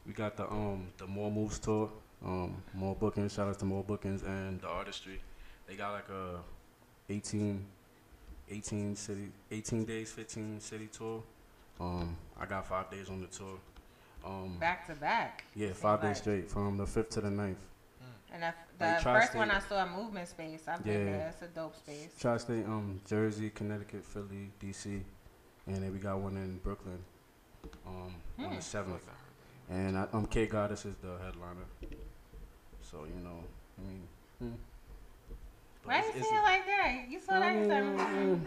We 0.07 0.13
got 0.13 0.37
the 0.37 0.47
um 0.51 0.89
the 0.97 1.07
More 1.07 1.31
Moves 1.31 1.59
tour, 1.59 1.91
um 2.25 2.51
more 2.75 2.95
bookings. 2.97 3.35
Shout 3.35 3.49
out 3.49 3.59
to 3.61 3.65
more 3.65 3.85
bookings 3.85 4.23
and 4.23 4.61
the 4.61 4.69
artistry. 4.69 5.21
They 5.67 5.75
got 5.77 5.93
like 5.93 6.09
a 6.09 6.41
18, 7.09 7.65
18 8.53 8.97
city, 8.97 9.29
18 9.51 9.85
days, 9.85 10.13
15 10.13 10.61
city 10.61 10.89
tour. 10.93 11.23
Um, 11.81 12.17
I 12.39 12.47
got 12.47 12.67
five 12.67 12.91
days 12.91 13.09
on 13.09 13.21
the 13.21 13.27
tour. 13.27 13.59
Um, 14.25 14.57
back 14.61 14.87
to 14.87 14.95
back. 14.95 15.45
yeah, 15.57 15.73
five 15.73 16.01
days 16.01 16.09
like. 16.09 16.17
straight 16.17 16.51
from 16.51 16.77
the 16.77 16.87
fifth 16.87 17.11
to 17.11 17.21
the 17.21 17.29
9th. 17.29 17.57
And 18.35 18.43
the, 18.45 18.55
the 18.79 18.85
Like, 18.87 19.03
first 19.03 19.35
one 19.35 19.51
I 19.51 19.59
saw, 19.59 19.85
Movement 19.87 20.27
Space. 20.27 20.63
I've 20.67 20.83
been 20.83 21.05
there. 21.05 21.29
It's 21.35 21.43
a 21.43 21.49
dope 21.49 21.77
space. 21.77 22.15
Tri-state, 22.19 22.65
um, 22.65 22.99
Jersey, 23.07 23.51
Connecticut, 23.51 24.05
Philly, 24.07 24.51
DC, 24.59 25.03
and 25.67 25.77
then 25.77 25.93
we 25.93 25.99
got 25.99 26.19
one 26.19 26.37
in 26.39 26.57
Brooklyn, 26.59 26.99
um, 27.87 28.15
on 28.39 28.45
Hmm. 28.47 28.57
the 28.57 28.63
seventh. 28.63 29.03
And 29.69 29.99
I, 29.99 30.07
um, 30.15 30.27
K 30.27 30.47
Goddess 30.47 30.87
is 30.87 30.97
the 30.97 31.19
headliner. 31.19 31.67
So 32.81 33.05
you 33.05 33.23
know, 33.23 33.45
I 33.79 33.83
mean, 33.89 34.09
hmm. 34.39 34.55
But 35.83 35.89
Why 35.89 35.99
it's- 35.99 36.15
you 36.15 36.21
it's- 36.21 36.29
say 36.31 36.37
it 36.37 36.43
like 36.43 36.67
that? 36.67 37.09
You 37.11 37.21
saw 37.21 37.41
that? 37.41 37.55
You 37.57 37.65
said, 37.67 37.83
Mm. 37.85 38.47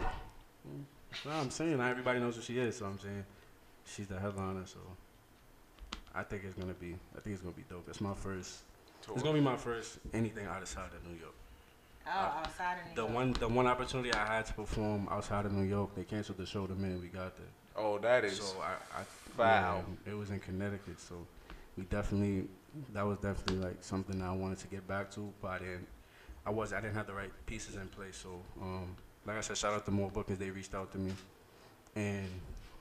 No, 1.24 1.30
I'm 1.30 1.50
saying 1.50 1.76
not 1.78 1.90
everybody 1.90 2.18
knows 2.18 2.36
who 2.36 2.42
she 2.42 2.58
is, 2.58 2.76
so 2.78 2.86
I'm 2.86 2.98
saying 2.98 3.24
she's 3.84 4.06
the 4.08 4.18
headliner. 4.18 4.66
So 4.66 4.78
I 6.14 6.22
think 6.22 6.44
it's 6.44 6.54
gonna 6.54 6.74
be, 6.74 6.94
I 7.16 7.20
think 7.20 7.34
it's 7.34 7.42
gonna 7.42 7.54
be 7.54 7.64
dope. 7.68 7.88
It's 7.88 8.00
my 8.00 8.14
first. 8.14 8.60
Tour. 9.02 9.14
It's 9.14 9.22
gonna 9.22 9.38
be 9.38 9.44
my 9.44 9.56
first 9.56 9.98
anything 10.12 10.46
outside 10.46 10.92
of 10.94 11.06
New 11.06 11.18
York. 11.18 11.34
Oh, 12.06 12.10
outside 12.10 12.78
of 12.78 12.84
New 12.84 12.84
York. 12.88 12.96
The 12.96 13.02
York. 13.02 13.14
one, 13.14 13.32
the 13.34 13.48
one 13.48 13.66
opportunity 13.66 14.12
I 14.12 14.26
had 14.26 14.46
to 14.46 14.52
perform 14.54 15.08
outside 15.10 15.46
of 15.46 15.52
New 15.52 15.64
York, 15.64 15.94
they 15.94 16.04
canceled 16.04 16.38
the 16.38 16.46
show 16.46 16.66
the 16.66 16.74
minute 16.74 17.00
we 17.00 17.08
got 17.08 17.36
there. 17.36 17.46
Oh, 17.76 17.98
that 17.98 18.24
is 18.24 18.40
So 18.40 18.60
I, 18.60 19.00
I 19.00 19.04
foul. 19.36 19.84
yeah, 20.06 20.12
it 20.12 20.16
was 20.16 20.30
in 20.30 20.40
Connecticut, 20.40 20.98
so 20.98 21.14
we 21.76 21.84
definitely, 21.84 22.48
that 22.92 23.02
was 23.06 23.18
definitely 23.18 23.56
like 23.64 23.76
something 23.82 24.20
I 24.22 24.32
wanted 24.32 24.58
to 24.58 24.66
get 24.68 24.86
back 24.88 25.10
to, 25.12 25.32
but 25.42 25.48
I 25.48 25.58
didn't. 25.58 25.86
I 26.46 26.50
was, 26.50 26.72
I 26.72 26.80
didn't 26.80 26.94
have 26.94 27.08
the 27.08 27.12
right 27.12 27.32
pieces 27.44 27.74
in 27.74 27.88
place. 27.88 28.16
So, 28.22 28.40
um, 28.62 28.94
like 29.26 29.36
I 29.36 29.40
said, 29.40 29.56
shout 29.56 29.74
out 29.74 29.84
to 29.86 29.90
more 29.90 30.10
bookings. 30.10 30.38
They 30.38 30.50
reached 30.50 30.74
out 30.74 30.92
to 30.92 30.98
me, 30.98 31.12
and 31.96 32.30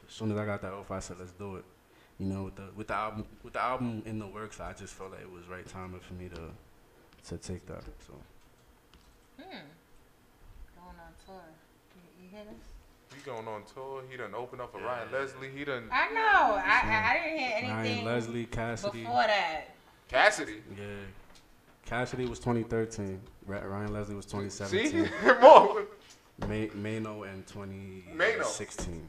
as 0.08 0.14
soon 0.14 0.32
as 0.32 0.38
I 0.38 0.46
got 0.46 0.62
that 0.62 0.72
offer, 0.72 0.94
I 0.94 1.00
said, 1.00 1.18
let's 1.20 1.32
do 1.32 1.56
it. 1.56 1.66
You 2.20 2.28
know, 2.28 2.44
with 2.44 2.56
the 2.56 2.68
with 2.78 2.88
the 2.88 2.94
album 2.94 3.26
with 3.44 3.54
the 3.54 3.62
album 3.62 4.04
in 4.06 4.20
the 4.20 4.28
works, 4.28 4.62
I 4.62 4.72
just 4.74 4.94
felt 4.94 5.12
like 5.12 5.22
it 5.22 5.32
was 5.32 5.48
right 5.48 5.68
timing 5.68 6.00
for 6.00 6.14
me 6.14 6.30
to 6.30 7.30
to 7.30 7.38
take 7.38 7.66
that. 7.66 7.84
So. 8.08 8.14
Hmm. 9.38 9.66
Going 10.76 10.96
on 10.96 11.14
tour. 11.26 11.42
You, 11.96 12.24
you 12.24 12.30
hear 12.32 12.46
this? 12.46 13.18
He 13.18 13.26
going 13.26 13.48
on 13.48 13.64
tour. 13.74 14.04
He 14.10 14.16
done 14.16 14.34
opened 14.34 14.62
up 14.62 14.72
for 14.72 14.80
Ryan 14.80 15.12
Leslie. 15.12 15.50
He 15.54 15.66
done 15.66 15.90
I 15.92 16.10
know. 16.14 16.56
I, 16.56 16.82
I, 16.84 17.12
I 17.12 17.24
didn't 17.24 17.40
hear 17.40 17.52
anything 17.58 18.06
Ryan 18.06 18.06
Leslie, 18.06 18.46
Cassidy. 18.46 19.00
before 19.00 19.24
that. 19.24 19.76
Cassidy. 20.08 20.62
Yeah. 20.78 20.86
Cassidy 21.86 22.26
was 22.28 22.40
2013. 22.40 23.20
Ra- 23.48 23.64
Ryan 23.64 23.94
Leslie 23.94 24.16
was 24.16 24.26
2017. 24.26 25.06
See? 25.06 25.12
More. 25.42 25.84
May- 26.48 26.68
Maino 26.70 27.24
in 27.32 27.44
2016. 27.48 29.08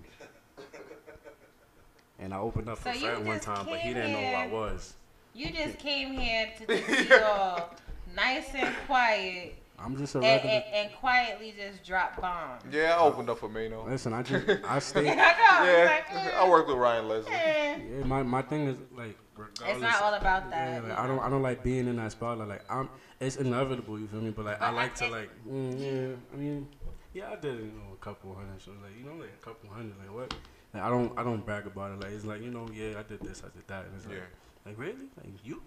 And 2.18 2.32
I 2.32 2.38
opened 2.38 2.68
up 2.68 2.78
for 2.78 2.90
you 2.92 3.00
Fred 3.00 3.26
one 3.26 3.40
time, 3.40 3.66
but 3.66 3.78
he 3.80 3.92
didn't 3.92 4.12
know 4.12 4.18
who 4.20 4.34
I 4.36 4.46
was. 4.46 4.94
You 5.34 5.50
just 5.52 5.78
came 5.78 6.12
here 6.18 6.50
to 6.58 6.66
just 6.86 7.08
be 7.08 7.14
all 7.14 7.74
nice 8.14 8.48
and 8.54 8.74
quiet 8.86 9.54
I'm 9.78 9.96
just 9.96 10.14
a 10.14 10.18
and, 10.18 10.26
regular. 10.26 10.54
and, 10.54 10.64
and 10.74 10.94
quietly 10.96 11.54
just 11.56 11.84
drop 11.84 12.20
bombs. 12.20 12.62
Yeah, 12.70 12.96
I 12.96 13.00
opened 13.00 13.28
up 13.30 13.38
for 13.38 13.48
Maino. 13.48 13.86
Listen, 13.86 14.12
I 14.12 14.22
just 14.22 14.46
I 14.68 14.78
stay. 14.78 15.08
I 15.10 15.14
know. 15.14 15.20
Yeah, 15.20 15.98
it's 15.98 16.14
like, 16.14 16.34
I 16.34 16.48
worked 16.48 16.68
with 16.68 16.78
Ryan 16.78 17.08
Leslie. 17.08 17.32
eh. 17.32 17.78
Yeah, 17.98 18.04
my, 18.04 18.22
my 18.22 18.42
thing 18.42 18.66
is 18.68 18.78
like 18.96 19.16
regardless. 19.36 19.68
It's 19.70 19.80
not 19.80 20.02
all 20.02 20.14
about 20.14 20.50
that. 20.50 20.82
Yeah, 20.82 20.88
like, 20.88 20.98
I 20.98 21.06
don't. 21.06 21.18
I 21.20 21.28
don't 21.28 21.42
like 21.42 21.62
being 21.62 21.88
in 21.88 21.96
that 21.96 22.12
spotlight. 22.12 22.48
Like 22.48 22.64
I'm, 22.70 22.88
it's 23.20 23.36
inevitable. 23.36 23.98
You 23.98 24.06
feel 24.06 24.20
me? 24.20 24.30
But 24.30 24.46
like 24.46 24.62
I 24.62 24.70
like 24.70 24.92
I- 25.02 25.06
to 25.06 25.12
like, 25.12 25.30
mm, 25.48 25.80
yeah. 25.80 26.16
I 26.32 26.36
mean, 26.36 26.68
yeah, 27.12 27.30
I 27.32 27.36
did 27.36 27.56
you 27.56 27.64
know 27.66 27.92
a 27.92 28.04
couple 28.04 28.34
hundred. 28.34 28.60
So 28.62 28.70
like 28.82 28.96
you 28.98 29.04
know 29.04 29.14
like 29.20 29.32
a 29.40 29.44
couple 29.44 29.68
hundred. 29.70 29.94
Like 29.98 30.14
what? 30.14 30.34
Like 30.74 30.82
I 30.82 30.88
don't 30.88 31.18
I 31.18 31.22
don't 31.22 31.44
brag 31.44 31.66
about 31.66 31.92
it. 31.92 32.00
Like 32.00 32.12
it's 32.12 32.24
like 32.24 32.42
you 32.42 32.50
know 32.50 32.66
yeah 32.74 32.98
I 32.98 33.02
did 33.02 33.20
this 33.20 33.42
I 33.44 33.48
did 33.54 33.66
that. 33.68 33.84
And 33.84 33.94
it's 33.96 34.06
like, 34.06 34.16
Yeah. 34.16 34.22
like 34.70 34.78
really 34.78 35.08
like 35.22 35.44
you? 35.44 35.62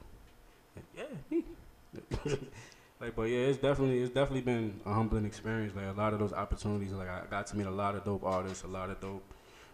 Like, 0.76 0.86
yeah 0.98 1.04
me. 1.32 1.46
Like 3.00 3.16
but 3.16 3.24
yeah 3.24 3.40
it's 3.40 3.58
definitely 3.58 4.00
it's 4.00 4.14
definitely 4.14 4.42
been 4.42 4.80
a 4.86 4.94
humbling 4.94 5.26
experience. 5.26 5.76
Like 5.76 5.88
a 5.88 5.98
lot 5.98 6.14
of 6.14 6.20
those 6.20 6.34
opportunities. 6.34 6.92
Like 6.92 7.10
I 7.10 7.24
got 7.30 7.48
to 7.48 7.58
meet 7.58 7.68
a 7.68 7.72
lot 7.72 7.96
of 7.96 8.04
dope 8.04 8.24
artists, 8.24 8.64
a 8.64 8.68
lot 8.68 8.90
of 8.90 9.00
dope 9.00 9.24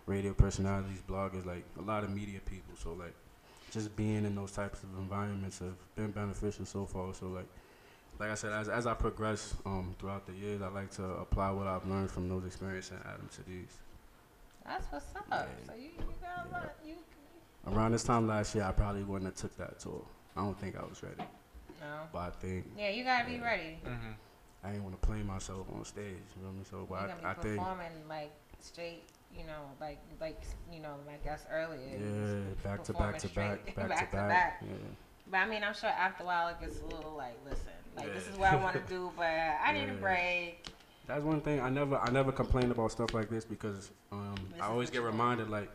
radio 0.05 0.33
personalities, 0.33 1.01
bloggers, 1.07 1.45
like 1.45 1.63
a 1.79 1.81
lot 1.81 2.03
of 2.03 2.11
media 2.11 2.39
people. 2.45 2.75
So 2.77 2.93
like 2.93 3.13
just 3.71 3.95
being 3.95 4.25
in 4.25 4.35
those 4.35 4.51
types 4.51 4.83
of 4.83 4.89
environments 4.97 5.59
have 5.59 5.75
been 5.95 6.11
beneficial 6.11 6.65
so 6.65 6.85
far. 6.85 7.13
So 7.13 7.27
like 7.27 7.47
like 8.19 8.29
I 8.29 8.35
said, 8.35 8.53
as 8.53 8.69
as 8.69 8.87
I 8.87 8.93
progress 8.93 9.55
um, 9.65 9.95
throughout 9.99 10.25
the 10.27 10.33
years, 10.33 10.61
I 10.61 10.67
like 10.69 10.91
to 10.91 11.03
apply 11.03 11.51
what 11.51 11.67
I've 11.67 11.85
learned 11.85 12.11
from 12.11 12.29
those 12.29 12.45
experiences 12.45 12.91
and 12.91 13.01
add 13.05 13.19
them 13.19 13.29
to 13.35 13.43
these. 13.49 13.79
That's 14.65 14.85
what's 14.91 15.05
up. 15.15 15.47
So 15.67 15.73
you, 15.75 15.89
you 15.97 16.15
got 16.21 16.47
a 16.47 16.51
lot. 16.51 16.75
You, 16.85 16.95
Around 17.67 17.93
this 17.93 18.03
time 18.03 18.27
last 18.27 18.53
year, 18.53 18.63
I 18.63 18.71
probably 18.71 19.03
wouldn't 19.03 19.25
have 19.25 19.35
took 19.35 19.57
that 19.57 19.79
tour. 19.79 20.03
I 20.37 20.41
don't 20.41 20.59
think 20.59 20.75
I 20.77 20.83
was 20.83 21.01
ready, 21.01 21.23
no. 21.85 21.97
but 22.11 22.19
I 22.19 22.29
think 22.31 22.65
Yeah, 22.77 22.89
you 22.89 23.03
gotta 23.03 23.25
be 23.25 23.39
ready. 23.39 23.79
Mm-hmm. 23.85 24.11
I 24.63 24.69
didn't 24.71 24.83
want 24.83 24.99
to 24.99 25.07
play 25.07 25.21
myself 25.21 25.67
on 25.75 25.85
stage. 25.85 26.05
You 26.35 26.41
know 26.41 26.47
what 26.47 26.49
I 26.49 26.55
mean? 26.55 26.65
So, 26.65 26.77
You're 26.77 26.85
but 26.89 26.99
gonna 27.07 27.15
be 27.19 27.25
I, 27.25 27.31
I 27.31 27.33
think 27.35 27.57
performing 27.57 27.91
like 28.09 28.31
straight, 28.59 29.03
you 29.37 29.45
know, 29.45 29.61
like 29.79 29.99
like 30.19 30.41
you 30.71 30.81
know, 30.81 30.95
like 31.05 31.25
us 31.31 31.45
earlier. 31.51 31.79
yeah, 31.79 32.41
back 32.63 32.83
to 32.85 32.93
back 32.93 33.17
to 33.19 33.27
back, 33.29 33.65
back, 33.65 33.75
back 33.89 33.99
to 33.99 34.05
to 34.05 34.11
back. 34.11 34.29
back. 34.29 34.63
Yeah. 34.63 34.75
But 35.29 35.37
I 35.37 35.45
mean, 35.47 35.63
I'm 35.63 35.73
sure 35.73 35.89
after 35.89 36.23
a 36.23 36.25
while 36.25 36.47
it 36.49 36.59
gets 36.59 36.79
a 36.81 36.85
little 36.85 37.15
like, 37.15 37.37
listen, 37.47 37.73
like 37.95 38.13
this 38.13 38.27
is 38.27 38.37
what 38.37 38.51
I 38.53 38.55
want 38.55 38.75
to 38.75 38.93
do, 38.93 39.11
but 39.15 39.25
I 39.25 39.71
need 39.73 39.89
a 39.89 39.93
break. 39.93 40.65
That's 41.07 41.23
one 41.23 41.41
thing 41.41 41.59
I 41.61 41.69
never 41.69 41.97
I 41.97 42.09
never 42.09 42.31
complain 42.31 42.71
about 42.71 42.91
stuff 42.91 43.13
like 43.13 43.29
this 43.29 43.45
because 43.45 43.91
um, 44.11 44.35
This 44.51 44.61
I 44.61 44.67
always 44.67 44.89
get 44.89 45.03
reminded 45.03 45.49
like 45.49 45.69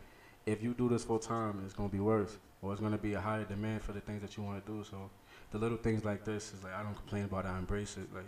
if 0.45 0.61
you 0.61 0.73
do 0.73 0.89
this 0.89 1.03
full 1.03 1.19
time, 1.19 1.61
it's 1.65 1.73
gonna 1.73 1.89
be 1.89 1.99
worse, 1.99 2.37
or 2.61 2.71
it's 2.73 2.81
gonna 2.81 2.97
be 2.97 3.13
a 3.13 3.21
higher 3.21 3.45
demand 3.45 3.81
for 3.83 3.93
the 3.93 4.01
things 4.01 4.21
that 4.21 4.35
you 4.35 4.43
want 4.43 4.65
to 4.65 4.71
do. 4.71 4.83
So 4.83 5.09
the 5.51 5.57
little 5.57 5.77
things 5.77 6.03
like 6.05 6.23
this 6.25 6.53
is 6.53 6.63
like 6.63 6.73
I 6.73 6.83
don't 6.83 6.95
complain 6.95 7.25
about. 7.25 7.45
it, 7.45 7.49
I 7.49 7.57
embrace 7.57 7.97
it. 7.97 8.13
Like 8.13 8.25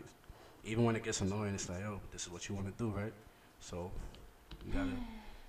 even 0.65 0.83
when 0.85 0.95
it 0.95 1.03
gets 1.03 1.21
annoying, 1.21 1.53
it's 1.53 1.69
like 1.69 1.83
oh, 1.85 1.99
this 2.11 2.23
is 2.23 2.29
what 2.31 2.47
you 2.49 2.55
want 2.55 2.67
to 2.67 2.83
do, 2.83 2.89
right? 2.89 3.13
So 3.59 3.91
you 4.65 4.73
gotta 4.73 4.89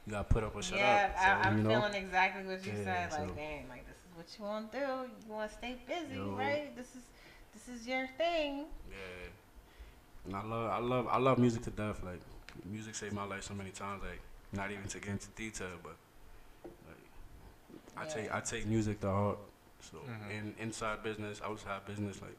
you 0.07 0.11
gotta 0.11 0.25
put 0.25 0.45
up 0.45 0.55
or 0.55 0.63
shut 0.63 0.79
yeah, 0.79 1.11
up. 1.11 1.19
So, 1.19 1.25
I, 1.25 1.49
I'm 1.49 1.59
you 1.59 1.65
know? 1.65 1.81
feeling 1.81 1.95
exactly 2.05 2.45
what 2.45 2.65
you 2.65 2.73
Yeah, 2.77 2.85
said. 2.85 3.13
so- 3.13 3.23
Like, 3.23 3.37
dang, 3.37 3.69
like 3.69 3.87
this 3.87 3.97
is 3.97 4.17
what 4.17 4.27
you 4.39 4.45
want 4.45 4.73
to 4.73 4.79
do. 4.79 4.87
You 5.27 5.33
want 5.33 5.51
to 5.51 5.57
stay 5.57 5.77
busy, 5.87 6.17
Yo. 6.17 6.35
right? 6.37 6.77
This 6.77 6.95
is 6.95 7.03
this 7.55 7.69
is 7.69 7.87
your 7.87 8.07
thing. 8.19 8.65
Yeah. 8.91 8.97
And 10.27 10.37
I 10.37 10.43
love, 10.43 10.71
I 10.71 10.79
love, 10.79 11.09
I 11.11 11.19
love 11.19 11.39
music 11.39 11.63
to 11.65 11.71
death. 11.71 12.03
Like, 12.03 12.21
music 12.65 12.95
saved 12.95 13.13
my 13.13 13.25
life 13.25 13.43
so 13.45 13.55
many 13.55 13.71
times. 13.71 14.03
Like, 14.03 14.21
not 14.53 14.71
even 14.71 14.87
to 14.89 14.99
get 14.99 15.11
into 15.11 15.29
detail, 15.37 15.69
but 15.83 15.97
like, 16.87 16.97
I 17.97 18.07
take, 18.09 18.35
I 18.35 18.41
take 18.41 18.67
music 18.67 19.01
to 19.03 19.11
heart. 19.11 19.39
So, 19.91 19.99
Mhm. 19.99 20.31
in 20.31 20.55
inside 20.59 21.03
business, 21.03 21.41
outside 21.45 21.85
business, 21.87 22.21
like, 22.23 22.37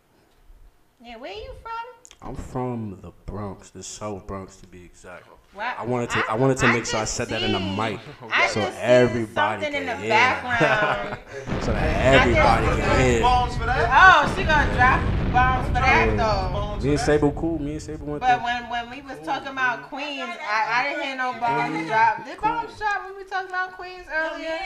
Yeah, 1.01 1.17
where 1.17 1.33
you 1.33 1.51
from? 1.61 2.29
I'm 2.29 2.35
from 2.37 2.99
the 3.01 3.11
Bronx, 3.25 3.69
the 3.69 3.83
South 3.83 4.25
Bronx 4.25 4.55
to 4.57 4.67
be 4.67 4.83
exact. 4.85 5.27
Wow. 5.53 5.73
I 5.77 5.83
wanted 5.85 6.09
to, 6.11 6.23
I, 6.29 6.35
wanted 6.35 6.57
to 6.59 6.67
I 6.67 6.71
make 6.73 6.85
sure 6.85 6.99
I 6.99 7.03
just 7.03 7.15
said 7.15 7.27
that 7.29 7.43
in 7.43 7.51
the 7.51 7.59
mic, 7.59 7.99
I 8.31 8.47
so 8.47 8.61
everybody 8.79 9.61
something 9.63 9.81
in 9.81 9.87
can 9.87 9.97
the 9.97 10.01
hear. 10.03 10.09
background. 10.09 11.19
so 11.63 11.73
that 11.73 12.15
everybody 12.21 12.65
can 12.81 12.99
hear. 12.99 13.21
Oh, 13.23 14.33
she 14.35 14.43
gonna 14.45 14.73
drop 14.75 15.24
bombs 15.35 15.67
for 15.67 15.73
that 15.73 16.17
though. 16.17 16.79
Me 16.83 16.89
and 16.91 16.99
Sable 16.99 17.31
cool. 17.33 17.59
Me 17.59 17.71
and 17.73 17.81
Sable 17.81 18.07
went 18.07 18.21
But 18.21 18.27
there. 18.37 18.45
when 18.45 18.69
when 18.69 18.89
we 18.89 19.01
was 19.01 19.19
talking 19.25 19.49
about 19.49 19.83
Queens, 19.89 20.21
I, 20.41 20.59
I 20.71 20.83
didn't 20.89 21.03
hear 21.03 21.15
no 21.17 21.33
bombs 21.39 21.87
drop. 21.87 22.25
Did 22.25 22.39
bombs 22.41 22.77
drop 22.77 23.05
when 23.05 23.17
we 23.17 23.23
talking 23.23 23.49
about 23.49 23.73
Queens 23.73 24.05
earlier? 24.11 24.59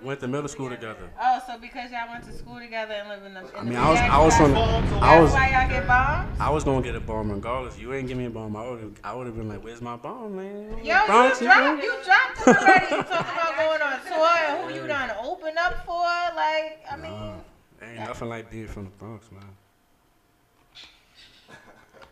Went 0.00 0.20
to 0.20 0.28
middle 0.28 0.46
school 0.48 0.70
together. 0.70 1.10
Oh, 1.20 1.42
so 1.44 1.58
because 1.58 1.90
y'all 1.90 2.08
went 2.08 2.22
to 2.24 2.32
school 2.32 2.60
together 2.60 2.94
and 2.94 3.08
live 3.08 3.24
in 3.24 3.34
the. 3.34 3.40
In 3.40 3.46
I 3.46 3.58
the 3.58 3.64
mean, 3.64 3.78
I 3.78 3.90
was, 3.90 3.98
same 3.98 4.10
I 4.12 4.18
was 4.24 4.36
from, 4.36 4.54
I 5.02 5.20
was, 5.20 5.32
why 5.32 5.50
y'all 5.50 5.68
get 5.68 5.88
bombs. 5.88 6.36
I 6.38 6.50
was 6.50 6.62
gonna 6.62 6.82
get 6.82 6.94
a 6.94 7.00
bomb 7.00 7.32
regardless. 7.32 7.76
You 7.80 7.92
ain't 7.94 8.06
give 8.06 8.16
me 8.16 8.26
a 8.26 8.30
bomb. 8.30 8.54
I 8.54 8.68
would 8.70 8.80
have, 8.80 8.92
I 9.02 9.14
would 9.16 9.26
have 9.26 9.36
been 9.36 9.48
like, 9.48 9.64
"Where's 9.64 9.82
my 9.82 9.96
bomb, 9.96 10.36
man?" 10.36 10.84
Yo, 10.84 11.04
Bronx, 11.06 11.40
you 11.40 11.48
you 11.48 11.52
dropped, 11.52 11.82
you 11.82 11.94
dropped 12.04 12.46
already. 12.46 12.86
You 12.94 13.02
talking 13.02 13.32
about 13.34 13.56
going 13.56 13.82
on 13.82 14.00
tour 14.06 14.28
and 14.38 14.70
who 14.72 14.80
you 14.80 14.86
done 14.86 15.10
open 15.20 15.58
up 15.58 15.84
for? 15.84 15.94
Like, 16.36 16.78
I 16.88 16.96
mean, 16.96 17.10
Nah, 17.10 17.34
ain't 17.82 18.00
nothing 18.00 18.28
like 18.28 18.50
being 18.50 18.66
from 18.66 18.84
the 18.84 18.90
Bronx, 18.90 19.30
man. 19.30 19.42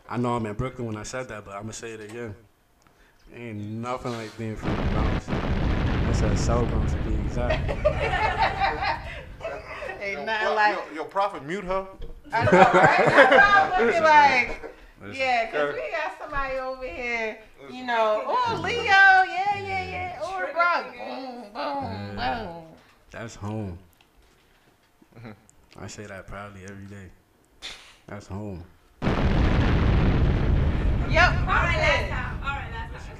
I 0.09 0.17
know 0.17 0.35
I'm 0.35 0.45
in 0.45 0.53
Brooklyn 0.53 0.87
when 0.87 0.97
I 0.97 1.03
said 1.03 1.27
that, 1.29 1.45
but 1.45 1.55
I'm 1.55 1.61
gonna 1.63 1.73
say 1.73 1.91
it 1.91 2.01
again. 2.01 2.35
Ain't 3.35 3.57
nothing 3.57 4.13
like 4.13 4.35
being 4.37 4.55
from 4.55 4.73
the 4.75 4.81
Bronx. 4.93 5.27
I 5.29 6.13
said 6.13 6.39
South 6.39 6.69
Bronx 6.69 6.93
to 6.93 6.97
be 6.99 7.13
exact. 7.25 7.69
ain't 10.01 10.25
nothing 10.25 10.55
like. 10.55 10.77
Yo, 10.77 10.83
yo, 10.95 11.03
Prophet, 11.03 11.43
mute 11.43 11.65
her. 11.65 11.85
I 12.31 12.45
know, 12.45 12.51
right? 12.51 13.05
That's 13.05 13.35
why 13.35 13.71
I'm 13.73 13.85
looking 13.85 14.03
like. 14.03 14.73
Listen. 15.01 15.21
Yeah, 15.21 15.45
because 15.45 15.75
we 15.75 15.91
got 15.91 16.17
somebody 16.19 16.57
over 16.57 16.87
here, 16.87 17.37
you 17.69 17.85
know, 17.85 18.23
oh, 18.25 18.59
Leo, 18.63 18.73
yeah, 18.73 19.23
yeah, 19.59 19.83
yeah, 19.83 20.19
oh, 20.23 20.39
the 20.39 20.47
Bronx, 20.53 20.89
boom, 20.97 21.43
boom, 21.53 22.15
boom. 22.15 22.63
That's 23.11 23.35
home. 23.35 23.77
I 25.79 25.85
say 25.87 26.05
that 26.07 26.25
proudly 26.25 26.63
every 26.63 26.85
day. 26.85 27.11
That's 28.07 28.25
home. 28.27 28.63
Yep. 29.01 29.11
All 29.11 29.15
right, 31.47 31.77
last 31.77 32.09
time. 32.09 32.39
All 32.43 32.49
right, 32.49 32.71
last 32.73 33.07
time. 33.07 33.15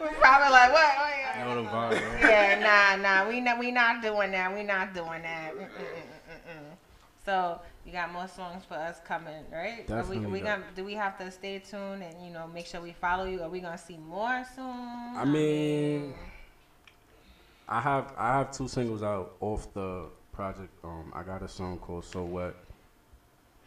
We're 0.00 0.14
probably 0.14 0.50
like, 0.50 0.72
what? 0.72 0.94
Oh, 0.98 1.02
Know 1.44 1.62
the 1.62 1.68
vibe, 1.68 1.90
right? 1.90 2.20
yeah, 2.22 2.58
nah, 2.58 2.96
nah, 3.02 3.28
we 3.28 3.40
not, 3.40 3.58
we 3.58 3.70
not 3.70 4.00
doing 4.02 4.30
that. 4.32 4.54
We 4.54 4.62
not 4.62 4.94
doing 4.94 5.20
that. 5.22 5.52
Mm, 5.54 5.58
mm, 5.58 5.64
mm, 5.64 5.68
mm, 5.68 6.40
mm. 6.48 6.76
So 7.24 7.60
you 7.84 7.92
got 7.92 8.10
more 8.12 8.26
songs 8.26 8.64
for 8.64 8.74
us 8.74 8.98
coming, 9.06 9.44
right? 9.52 9.88
Are 9.90 10.02
we, 10.02 10.16
Definitely 10.16 10.26
we 10.26 10.40
gonna 10.40 10.64
do 10.74 10.84
we 10.84 10.94
have 10.94 11.16
to 11.18 11.30
stay 11.30 11.58
tuned 11.58 12.02
and 12.02 12.20
you 12.24 12.30
know 12.32 12.48
make 12.52 12.66
sure 12.66 12.80
we 12.80 12.92
follow 12.92 13.26
you? 13.26 13.42
Are 13.42 13.48
we 13.48 13.60
gonna 13.60 13.78
see 13.78 13.98
more 13.98 14.44
soon? 14.54 15.16
I 15.16 15.24
mean, 15.24 16.14
I 17.68 17.80
have 17.80 18.12
I 18.16 18.38
have 18.38 18.50
two 18.50 18.66
singles 18.66 19.02
out 19.02 19.36
off 19.40 19.72
the 19.74 20.06
project. 20.36 20.72
Um, 20.84 21.12
I 21.14 21.22
got 21.22 21.42
a 21.42 21.48
song 21.48 21.78
called 21.78 22.04
"So 22.04 22.22
What" 22.22 22.54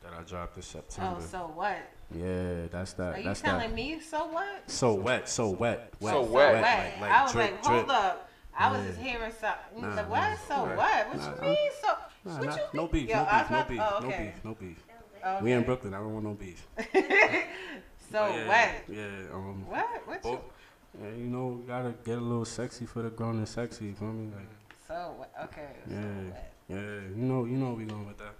that 0.03 0.13
I 0.13 0.21
dropped 0.23 0.55
this 0.55 0.67
September. 0.67 1.17
Oh, 1.19 1.25
so 1.25 1.51
what? 1.55 1.77
Yeah, 2.15 2.67
that's 2.71 2.93
that. 2.93 3.15
Are 3.15 3.17
you 3.17 3.23
that's 3.25 3.41
telling 3.41 3.69
that. 3.69 3.75
me 3.75 3.99
so 3.99 4.27
what? 4.27 4.69
So 4.69 4.93
wet, 4.93 5.27
so 5.27 5.49
wet, 5.49 5.93
wet, 5.99 6.13
So 6.13 6.21
wet. 6.21 6.53
wet, 6.53 6.61
Wet. 6.61 6.93
like, 7.01 7.11
I 7.11 7.23
was 7.23 7.31
drip, 7.33 7.51
like, 7.51 7.65
hold 7.65 7.85
drip. 7.87 7.97
up. 7.97 8.29
I 8.57 8.71
was 8.71 8.81
Yeah. 8.81 8.87
just 8.87 8.99
hearing 8.99 9.31
something. 9.31 9.81
Nah, 9.81 9.95
the 9.95 10.03
what? 10.03 10.29
nah, 10.29 10.35
So 10.47 10.55
nah. 10.55 10.75
what? 10.75 11.07
What 11.09 11.17
Nah, 11.17 11.29
you 11.29 11.35
nah. 11.41 11.47
mean? 11.47 11.71
So 11.81 11.87
Nah, 12.25 12.37
what 12.37 12.45
nah, 12.45 12.55
you 12.55 12.61
no 12.73 12.87
beef, 12.87 13.09
Yo, 13.09 13.15
no 13.15 13.25
beef, 13.25 13.49
no 13.51 13.63
beef, 13.63 13.81
oh, 13.81 13.99
no 14.01 14.07
okay. 14.07 14.33
beef, 14.33 14.45
no 14.45 14.55
beef. 14.55 14.83
We 15.41 15.51
in 15.53 15.63
Brooklyn. 15.63 15.93
I 15.93 15.97
don't 15.97 16.13
want 16.13 16.25
no 16.25 16.33
beef. 16.33 16.65
so 16.77 16.85
But 18.11 18.35
yeah, 18.35 18.47
what? 18.47 18.69
Yeah. 18.97 19.33
Um, 19.33 19.65
What? 19.67 20.07
What 20.07 20.25
you? 20.25 20.39
yeah, 21.01 21.09
you 21.09 21.27
know, 21.27 21.61
gotta 21.67 21.93
get 22.05 22.17
a 22.17 22.21
little 22.21 22.45
sexy 22.45 22.85
for 22.85 23.01
the 23.01 23.09
grown 23.09 23.37
and 23.37 23.47
sexy. 23.47 23.85
You 23.85 23.95
feel 23.95 24.07
me? 24.13 24.31
Like, 24.35 24.47
So 24.87 25.13
what? 25.17 25.31
Okay. 25.45 25.69
So 25.87 25.93
yeah, 25.93 26.31
what? 26.31 26.51
Yeah. 26.69 26.75
You 27.15 27.23
know, 27.23 27.45
you 27.45 27.57
know, 27.57 27.73
we 27.73 27.85
going 27.85 28.07
with 28.07 28.17
that. 28.17 28.35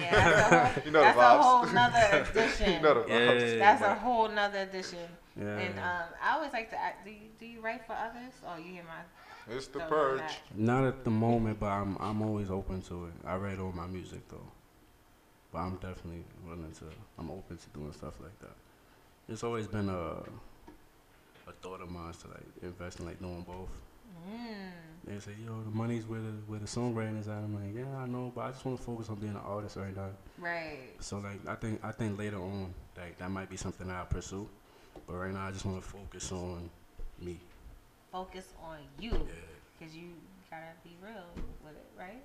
Yeah, 0.00 0.12
that's 0.12 0.52
a 0.52 0.58
whole, 0.58 0.82
You 0.84 0.90
know 0.90 1.00
the 1.00 1.04
that's 1.04 1.18
a 1.18 1.42
whole 1.42 1.66
nother 1.66 2.26
edition. 2.30 2.72
You 2.72 2.80
know 2.80 2.94
the 2.94 3.00
vibes. 3.00 3.52
Yeah. 3.52 3.58
That's 3.58 3.82
a 3.82 3.94
whole 3.94 4.28
nother 4.28 4.58
edition. 4.60 4.98
Yeah. 5.38 5.58
And 5.58 5.78
um, 5.78 6.08
I 6.22 6.34
always 6.34 6.52
like 6.52 6.70
to 6.70 6.80
ask, 6.80 7.04
do 7.04 7.10
you, 7.10 7.28
do 7.38 7.46
you 7.46 7.60
write 7.60 7.86
for 7.86 7.92
others? 7.92 8.32
Oh, 8.46 8.56
you 8.56 8.72
hear 8.72 8.84
my. 8.84 9.54
It's 9.54 9.68
the 9.68 9.80
purge. 9.80 10.20
on. 10.20 10.26
Not 10.56 10.84
at 10.84 11.04
the 11.04 11.10
moment, 11.10 11.60
but 11.60 11.66
I'm 11.66 11.96
I'm 12.00 12.22
always 12.22 12.50
open 12.50 12.82
to 12.82 13.06
it. 13.06 13.12
I 13.24 13.36
write 13.36 13.60
all 13.60 13.72
my 13.72 13.86
music 13.86 14.26
though, 14.28 14.50
but 15.52 15.58
I'm 15.58 15.74
definitely 15.76 16.24
willing 16.44 16.72
to. 16.80 16.86
I'm 17.18 17.30
open 17.30 17.56
to 17.56 17.68
doing 17.78 17.92
stuff 17.92 18.14
like 18.20 18.36
that. 18.40 18.56
It's 19.28 19.44
always 19.44 19.66
been 19.68 19.88
a 19.88 20.22
a 21.48 21.52
thought 21.62 21.80
of 21.80 21.90
mine 21.90 22.12
to 22.22 22.28
like 22.28 22.46
invest 22.62 22.98
in 22.98 23.06
like 23.06 23.20
doing 23.20 23.44
both. 23.46 23.70
Mm. 24.28 24.70
They 25.06 25.20
say, 25.20 25.32
yo, 25.44 25.62
the 25.62 25.70
money's 25.70 26.04
where 26.04 26.18
the 26.18 26.32
where 26.48 26.58
the 26.58 26.66
songwriting 26.66 27.20
is 27.20 27.28
at. 27.28 27.36
I'm 27.36 27.54
like, 27.54 27.76
yeah, 27.76 27.96
I 27.96 28.06
know, 28.06 28.32
but 28.34 28.40
I 28.42 28.50
just 28.50 28.64
want 28.64 28.78
to 28.78 28.84
focus 28.84 29.08
on 29.08 29.16
being 29.16 29.34
an 29.34 29.40
artist 29.46 29.76
right 29.76 29.94
now. 29.94 30.10
Right. 30.36 30.94
So 30.98 31.18
like, 31.18 31.46
I 31.46 31.54
think 31.54 31.80
I 31.84 31.92
think 31.92 32.18
later 32.18 32.38
on, 32.38 32.74
like 32.96 33.16
that 33.18 33.30
might 33.30 33.48
be 33.48 33.56
something 33.56 33.86
that 33.86 33.96
I 33.96 34.04
pursue. 34.04 34.48
But 35.06 35.14
right 35.14 35.32
now, 35.32 35.46
I 35.46 35.52
just 35.52 35.64
want 35.64 35.80
to 35.80 35.88
focus 35.88 36.32
on 36.32 36.68
me. 37.20 37.38
Focus 38.10 38.48
on 38.64 38.78
you. 38.98 39.12
Yeah. 39.12 39.18
Because 39.78 39.94
you 39.94 40.08
gotta 40.50 40.72
be 40.82 40.90
real 41.00 41.24
with 41.64 41.76
it, 41.76 41.86
right? 41.98 42.22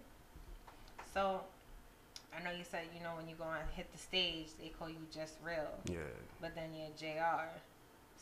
So, 1.13 1.41
I 2.35 2.41
know 2.43 2.51
you 2.51 2.63
said, 2.63 2.83
you 2.95 3.03
know, 3.03 3.11
when 3.17 3.27
you 3.27 3.35
go 3.37 3.43
and 3.43 3.69
hit 3.75 3.91
the 3.91 3.97
stage, 3.97 4.47
they 4.59 4.69
call 4.69 4.89
you 4.89 4.95
just 5.13 5.33
real. 5.45 5.69
Yeah. 5.85 5.97
But 6.39 6.55
then 6.55 6.69
you're 6.73 6.89
JR. 6.97 7.49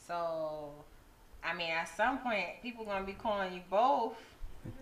So, 0.07 0.72
I 1.44 1.53
mean, 1.53 1.69
at 1.69 1.88
some 1.95 2.18
point, 2.18 2.61
people 2.61 2.84
gonna 2.84 3.06
be 3.06 3.14
calling 3.14 3.53
you 3.53 3.61
both. 3.69 4.18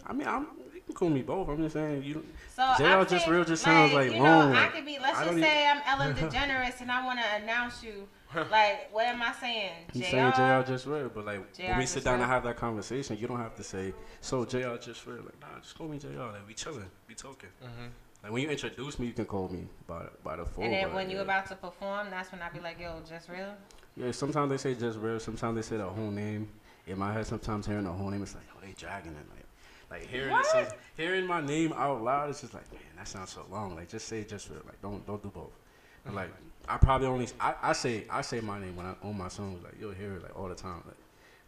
I 0.06 0.14
mean, 0.14 0.28
I'm, 0.28 0.48
you 0.74 0.82
can 0.86 0.96
call 0.96 1.10
me 1.10 1.22
both. 1.22 1.50
I'm 1.50 1.58
just 1.58 1.74
saying 1.74 2.04
you. 2.04 2.26
So 2.56 2.64
JR 2.78 2.86
I'm 2.86 3.08
just 3.08 3.26
saying, 3.26 3.36
real 3.36 3.46
just 3.46 3.64
sounds 3.64 3.94
like 3.94 4.12
you 4.12 4.18
long. 4.18 4.52
Know, 4.52 4.58
I 4.58 4.64
like, 4.64 4.74
could 4.74 4.86
be. 4.86 4.98
Let's 5.00 5.18
I 5.18 5.26
just 5.26 5.32
don't 5.36 5.42
say 5.44 5.68
I'm 5.68 5.82
Ellen 5.88 6.16
DeGeneres, 6.16 6.82
and 6.82 6.92
I 6.92 7.06
want 7.06 7.20
to 7.20 7.44
announce 7.44 7.84
you. 7.84 8.08
Like, 8.52 8.94
what 8.94 9.06
am 9.06 9.22
I 9.22 9.32
saying? 9.40 9.72
You 9.94 10.02
JR. 10.02 10.08
saying 10.08 10.32
JR 10.36 10.68
just 10.70 10.86
real, 10.86 11.10
but 11.10 11.26
like 11.26 11.54
JR 11.54 11.64
when 11.64 11.78
we 11.78 11.86
sit 11.86 12.04
down 12.04 12.16
real. 12.16 12.24
and 12.24 12.32
have 12.32 12.44
that 12.44 12.58
conversation, 12.58 13.18
you 13.18 13.26
don't 13.26 13.40
have 13.40 13.56
to 13.56 13.64
say, 13.64 13.94
"So 14.20 14.44
JR 14.44 14.76
just 14.76 15.08
real." 15.08 15.24
Like, 15.24 15.40
nah, 15.40 15.60
just 15.62 15.78
call 15.78 15.88
me 15.88 15.98
JR. 15.98 16.20
Like 16.20 16.46
we 16.46 16.54
chilling, 16.54 16.90
we 17.08 17.16
talking. 17.16 17.50
Mhm. 17.64 17.90
Like 18.24 18.32
when 18.34 18.42
you 18.44 18.50
introduce 18.50 19.00
me, 19.00 19.08
you 19.08 19.14
can 19.14 19.26
call 19.26 19.48
me 19.48 19.68
by 19.88 20.08
by 20.24 20.36
the 20.36 20.46
phone. 20.46 20.66
And 20.66 20.74
then 20.74 20.84
but, 20.88 20.96
when 20.96 21.10
yeah. 21.10 21.16
you 21.16 21.22
about 21.22 21.48
to 21.48 21.56
perform, 21.56 22.10
that's 22.10 22.32
when 22.32 22.42
I 22.42 22.50
be 22.50 22.60
like, 22.60 22.80
yo, 22.80 23.00
just 23.08 23.30
real. 23.30 23.54
Yeah, 23.96 24.12
sometimes 24.12 24.50
they 24.50 24.58
say 24.58 24.76
just 24.76 25.00
real. 25.00 25.20
Sometimes 25.20 25.56
they 25.56 25.62
say 25.62 25.78
the 25.78 25.90
whole 25.90 26.12
name. 26.12 26.50
In 26.86 27.00
my 27.00 27.12
head, 27.14 27.26
sometimes 27.28 27.66
hearing 27.66 27.86
the 27.86 27.92
whole 27.92 28.10
name, 28.10 28.24
it's 28.24 28.36
like, 28.36 28.44
oh, 28.56 28.60
they 28.62 28.74
dragging 28.74 29.12
it. 29.12 29.26
Like, 29.30 29.46
like 29.90 30.08
hearing 30.08 30.36
it, 30.36 30.46
so, 30.46 30.68
hearing 30.98 31.26
my 31.26 31.42
name 31.42 31.74
out 31.74 32.04
loud, 32.04 32.30
it's 32.30 32.42
just 32.42 32.54
like, 32.54 32.70
man, 32.72 32.82
that 32.98 33.08
sounds 33.08 33.32
so 33.32 33.46
long. 33.52 33.76
Like, 33.76 33.88
just 33.90 34.08
say 34.08 34.24
just 34.24 34.50
real. 34.50 34.62
Like, 34.66 34.82
don't 34.82 35.06
don't 35.08 35.22
do 35.24 35.30
both. 35.30 35.52
But, 36.06 36.14
like, 36.16 36.30
I 36.68 36.78
probably 36.78 37.08
only 37.08 37.28
I, 37.40 37.56
I 37.62 37.74
say 37.74 38.06
I 38.10 38.22
say 38.22 38.42
my 38.42 38.60
name 38.60 38.76
when 38.76 38.86
I 38.86 38.96
on 39.04 39.18
my 39.18 39.30
songs. 39.30 39.64
Like, 39.64 39.76
you'll 39.80 39.94
hear 39.94 40.14
it 40.14 40.24
like 40.24 40.38
all 40.38 40.50
the 40.50 40.56
time. 40.56 40.84
Like, 40.86 40.98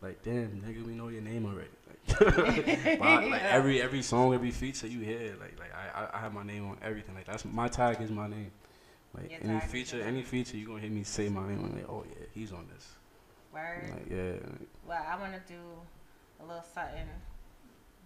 like 0.02 0.24
damn, 0.24 0.61
nigga, 0.66 0.86
we 0.86 0.94
know 0.94 1.10
your 1.10 1.22
name 1.22 1.45
already. 1.45 1.70
Like, 1.88 3.02
I- 3.02 3.26
like 3.26 3.41
every 3.44 3.82
every 3.82 4.02
song, 4.02 4.34
every 4.34 4.52
feature 4.52 4.88
you 4.88 5.02
hear, 5.02 5.36
like 5.40 5.60
like 5.60 5.72
I, 5.74 6.07
I 6.14 6.20
have 6.20 6.34
my 6.34 6.44
name 6.44 6.70
on 6.70 6.78
everything. 6.82 7.16
Like 7.16 7.26
that's 7.26 7.44
my 7.45 7.68
tag 7.68 7.99
is 8.02 8.10
my 8.10 8.28
name. 8.28 8.52
Like 9.14 9.32
Your 9.32 9.40
any 9.44 9.60
feature, 9.60 10.02
any 10.02 10.22
feature, 10.22 10.56
you 10.56 10.68
gonna 10.68 10.80
hear 10.80 10.90
me 10.91 11.03
say 11.03 11.30
my 11.30 11.48
name. 11.48 11.74
Like, 11.76 11.90
oh 11.90 12.06
yeah, 12.10 12.26
he's 12.34 12.52
on 12.53 12.68
this. 12.74 12.88
Word. 13.53 13.90
Like 13.91 14.10
yeah, 14.10 14.32
like, 14.34 14.70
Well, 14.88 15.06
I 15.10 15.20
want 15.20 15.34
to 15.34 15.53
do 15.53 15.60
a 16.40 16.45
little 16.45 16.64
something. 16.74 17.07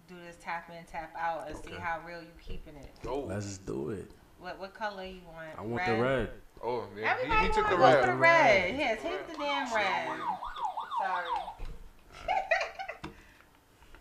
Do 0.08 0.14
this 0.26 0.36
tap 0.42 0.70
in, 0.70 0.84
tap 0.84 1.14
out, 1.18 1.48
and 1.48 1.56
see 1.64 1.72
how 1.80 2.00
real 2.06 2.20
you 2.20 2.28
keeping 2.46 2.74
it. 2.76 2.90
Oh, 3.06 3.20
let's 3.20 3.56
do 3.58 3.90
it. 3.90 4.10
What 4.38 4.60
what 4.60 4.74
color 4.74 5.04
you 5.04 5.20
want? 5.26 5.48
I 5.58 5.62
want 5.62 5.86
the 5.86 5.94
red. 5.96 6.30
oh, 6.62 6.84
yeah. 6.94 7.16
He, 7.16 7.22
Everybody 7.22 7.46
he 7.46 7.52
took 7.54 7.68
the 7.70 7.76
wanna 7.76 7.94
go 7.94 8.00
red. 8.00 8.04
for 8.04 8.06
the 8.12 8.16
red. 8.18 8.76
Yes, 8.76 9.02
take 9.02 9.26
the 9.26 9.38
damn 9.38 9.74
red. 9.74 10.06
Sorry. 11.00 11.24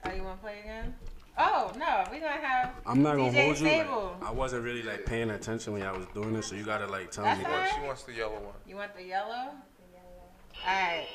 oh, 0.06 0.12
you 0.14 0.24
want 0.24 0.40
to 0.40 0.44
play 0.44 0.60
again? 0.60 0.94
Oh 1.38 1.72
no, 1.78 2.04
we 2.12 2.20
gonna 2.20 2.32
have 2.34 2.74
I'm 2.86 3.02
not 3.02 3.16
gonna 3.16 3.32
DJ 3.32 3.46
hold 3.46 3.60
you. 3.60 3.66
like, 3.66 3.74
Sable. 3.88 4.16
I 4.22 4.32
wasn't 4.32 4.64
really 4.64 4.84
like 4.84 5.06
paying 5.06 5.32
attention 5.32 5.74
when 5.74 5.82
I 5.82 5.92
was 5.92 6.06
doing 6.14 6.34
this, 6.34 6.48
so 6.48 6.56
you 6.56 6.64
gotta 6.64 6.86
like 6.86 7.10
tell 7.12 7.24
That's 7.24 7.40
me. 7.40 7.46
all 7.46 7.52
right. 7.52 7.72
She 7.74 7.82
wants 7.88 8.04
the 8.04 8.14
yellow 8.14 8.34
one. 8.36 8.54
You 8.68 8.76
want 8.76 8.96
the 8.96 9.04
yellow? 9.04 9.50
Alright. 10.68 11.08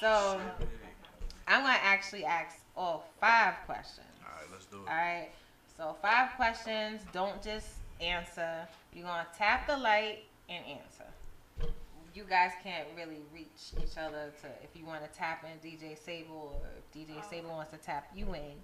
So 0.00 0.40
I'm 1.48 1.62
gonna 1.62 1.78
actually 1.82 2.24
ask 2.24 2.58
all 2.76 3.06
five 3.20 3.54
questions. 3.66 4.06
Alright, 4.72 4.86
do 4.86 4.86
it. 4.86 4.90
Alright. 4.90 5.30
So 5.76 5.96
five 6.02 6.30
questions. 6.36 7.00
Don't 7.12 7.42
just 7.42 7.68
answer. 8.00 8.66
You're 8.92 9.06
gonna 9.06 9.26
tap 9.36 9.66
the 9.66 9.76
light 9.76 10.24
and 10.48 10.64
answer. 10.66 11.70
You 12.14 12.24
guys 12.28 12.50
can't 12.62 12.88
really 12.96 13.20
reach 13.32 13.72
each 13.78 13.96
other 13.96 14.32
to 14.42 14.48
if 14.62 14.70
you 14.74 14.84
want 14.84 15.02
to 15.02 15.18
tap 15.18 15.44
in 15.44 15.70
DJ 15.70 15.96
Sable 15.96 16.60
or 16.60 16.68
if 16.76 17.08
DJ 17.08 17.14
oh. 17.18 17.24
Sable 17.30 17.50
wants 17.50 17.70
to 17.70 17.78
tap 17.78 18.10
you 18.14 18.34
in. 18.34 18.58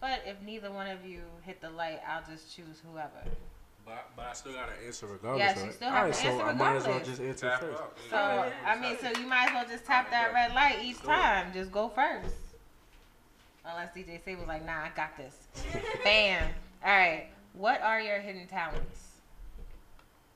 But 0.00 0.22
if 0.26 0.36
neither 0.44 0.70
one 0.70 0.88
of 0.88 1.04
you 1.04 1.20
hit 1.42 1.60
the 1.60 1.70
light, 1.70 2.00
I'll 2.08 2.22
just 2.30 2.54
choose 2.54 2.82
whoever. 2.90 3.10
But, 3.84 4.10
but 4.16 4.26
I 4.26 4.32
still 4.32 4.52
gotta 4.52 4.72
answer 4.84 5.06
regardless. 5.06 5.38
Yes, 5.38 5.56
right? 5.58 5.66
you 5.66 5.72
still 5.72 5.88
have 5.90 5.98
Alright, 5.98 6.14
to 6.14 6.20
so 6.20 6.28
answer 6.28 6.44
I 6.44 6.52
might 6.54 6.76
as 6.76 6.86
well 6.86 7.00
just 7.00 7.20
answer 7.20 7.48
Tap 7.48 7.60
first. 7.60 7.80
up. 7.80 7.98
So 8.10 8.16
I 8.16 8.80
mean, 8.80 8.96
so 9.00 9.20
you 9.20 9.26
might 9.28 9.46
as 9.48 9.52
well 9.52 9.66
just 9.68 9.84
tap 9.84 10.10
that 10.10 10.32
red 10.32 10.54
light 10.54 10.78
each 10.82 11.00
time. 11.02 11.52
Just 11.54 11.70
go 11.70 11.88
first. 11.88 12.34
Unless 13.68 13.90
DJ 13.96 14.38
was 14.38 14.46
like, 14.46 14.64
nah, 14.64 14.84
I 14.84 14.90
got 14.94 15.16
this. 15.16 15.48
Bam. 16.04 16.48
All 16.84 16.96
right. 16.96 17.26
What 17.54 17.80
are 17.80 18.00
your 18.00 18.20
hidden 18.20 18.46
talents? 18.46 19.06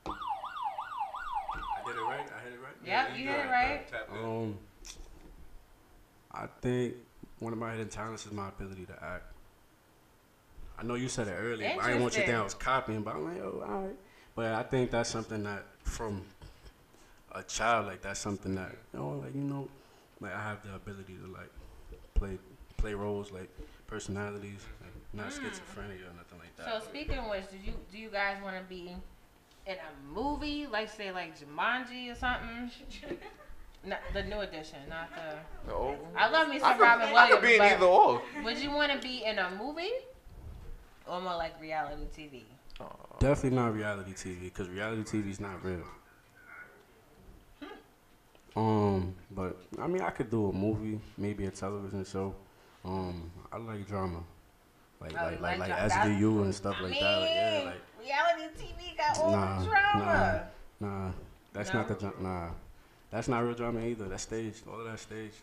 I 0.05 0.11
did 1.85 1.95
it 1.95 2.01
right. 2.01 2.19
I 2.19 2.43
hit 2.43 2.53
it 2.53 2.59
right. 2.61 2.75
Yep, 2.85 3.09
you 3.17 3.25
did 3.25 3.35
it 3.35 3.49
right. 3.49 3.81
Um, 4.11 4.57
I 6.31 6.47
think 6.61 6.95
one 7.39 7.53
of 7.53 7.59
my 7.59 7.71
hidden 7.71 7.89
talents 7.89 8.25
is 8.25 8.31
my 8.31 8.49
ability 8.49 8.85
to 8.85 9.03
act. 9.03 9.25
I 10.77 10.83
know 10.83 10.95
you 10.95 11.09
said 11.09 11.27
it 11.27 11.35
earlier. 11.39 11.73
But 11.75 11.83
I 11.83 11.87
didn't 11.89 12.01
want 12.01 12.15
you 12.15 12.21
to 12.21 12.27
think 12.27 12.37
I 12.39 12.43
was 12.43 12.53
copying, 12.55 13.01
but 13.03 13.15
I'm 13.15 13.23
like, 13.23 13.41
oh, 13.43 13.63
all 13.67 13.81
right. 13.83 13.95
But 14.35 14.53
I 14.53 14.63
think 14.63 14.91
that's 14.91 15.09
something 15.09 15.43
that 15.43 15.63
from 15.83 16.23
a 17.33 17.43
child, 17.43 17.85
like 17.87 18.01
that's 18.01 18.19
something 18.19 18.55
that 18.55 18.71
you 18.93 18.99
know, 18.99 19.21
like 19.23 19.35
you 19.35 19.41
know, 19.41 19.69
like 20.19 20.33
I 20.33 20.41
have 20.41 20.63
the 20.63 20.73
ability 20.75 21.17
to 21.23 21.31
like 21.31 21.51
play 22.15 22.37
play 22.81 22.93
roles, 22.93 23.31
like 23.31 23.49
personalities, 23.87 24.65
like 24.81 24.91
not 25.13 25.27
Mm. 25.27 25.37
schizophrenia 25.39 26.09
or 26.09 26.13
nothing 26.17 26.39
like 26.39 26.55
that. 26.57 26.65
So 26.81 26.87
speaking 26.87 27.17
of 27.19 27.29
which, 27.29 27.49
do 27.51 27.57
you 27.57 27.73
do 27.91 27.97
you 27.97 28.09
guys 28.09 28.37
want 28.43 28.57
to 28.57 28.63
be 28.63 28.95
in 29.67 29.75
a 29.75 30.13
movie, 30.13 30.65
like 30.67 30.89
say 30.89 31.11
like 31.11 31.37
Jumanji 31.39 32.11
or 32.11 32.15
something? 32.15 32.71
Not 33.83 33.97
the 34.13 34.21
new 34.21 34.41
edition, 34.41 34.77
not 34.87 35.09
the. 35.15 35.37
The 35.67 35.73
old 35.73 35.97
I 36.15 36.29
love 36.29 36.47
me 36.49 36.57
I 36.57 36.59
some 36.59 36.73
could- 36.77 36.83
Robin 36.83 37.07
I 37.07 37.13
Williams. 37.13 37.31
could 37.33 37.41
be 37.49 37.55
in 37.55 37.61
either 37.61 37.85
or. 37.85 38.21
Would 38.43 38.57
you 38.59 38.69
want 38.69 38.91
to 38.91 38.99
be 38.99 39.23
in 39.25 39.39
a 39.39 39.49
movie 39.57 39.89
or 41.07 41.19
more 41.19 41.35
like 41.35 41.59
reality 41.59 42.05
TV? 42.15 42.43
Definitely 43.19 43.57
not 43.57 43.73
reality 43.73 44.11
TV 44.13 44.39
because 44.43 44.69
reality 44.69 45.01
TV 45.01 45.31
is 45.31 45.39
not 45.39 45.63
real. 45.65 45.83
Um, 48.55 49.15
but 49.31 49.57
I 49.81 49.87
mean, 49.87 50.01
I 50.03 50.11
could 50.11 50.29
do 50.29 50.49
a 50.49 50.53
movie, 50.53 50.99
maybe 51.17 51.45
a 51.45 51.51
television 51.51 52.03
show. 52.05 52.35
Um, 52.83 53.31
I 53.51 53.57
like 53.57 53.87
drama, 53.87 54.23
like 54.99 55.13
Oh, 55.13 55.23
like 55.23 55.41
like 55.41 55.59
like 55.59 55.71
SVU 55.71 56.43
and 56.43 56.55
stuff 56.55 56.77
like 56.81 56.99
that. 56.99 57.19
Like 57.21 57.29
yeah, 57.33 57.61
like 57.65 57.81
Reality 57.99 58.55
TV 58.57 58.97
got 58.97 59.19
all 59.19 59.31
nah, 59.31 59.59
the 59.59 59.65
drama. 59.65 60.49
nah, 60.79 60.87
nah. 60.87 61.11
That's 61.53 61.71
No? 61.73 61.79
not 61.79 61.87
the 61.89 61.95
dra- 61.95 62.13
nah. 62.21 62.49
That's 63.11 63.27
not 63.27 63.39
real 63.43 63.53
drama 63.53 63.81
either. 63.81 64.07
That's 64.07 64.23
staged. 64.23 64.67
All 64.67 64.79
of 64.79 64.85
that 64.85 64.99
staged. 64.99 65.35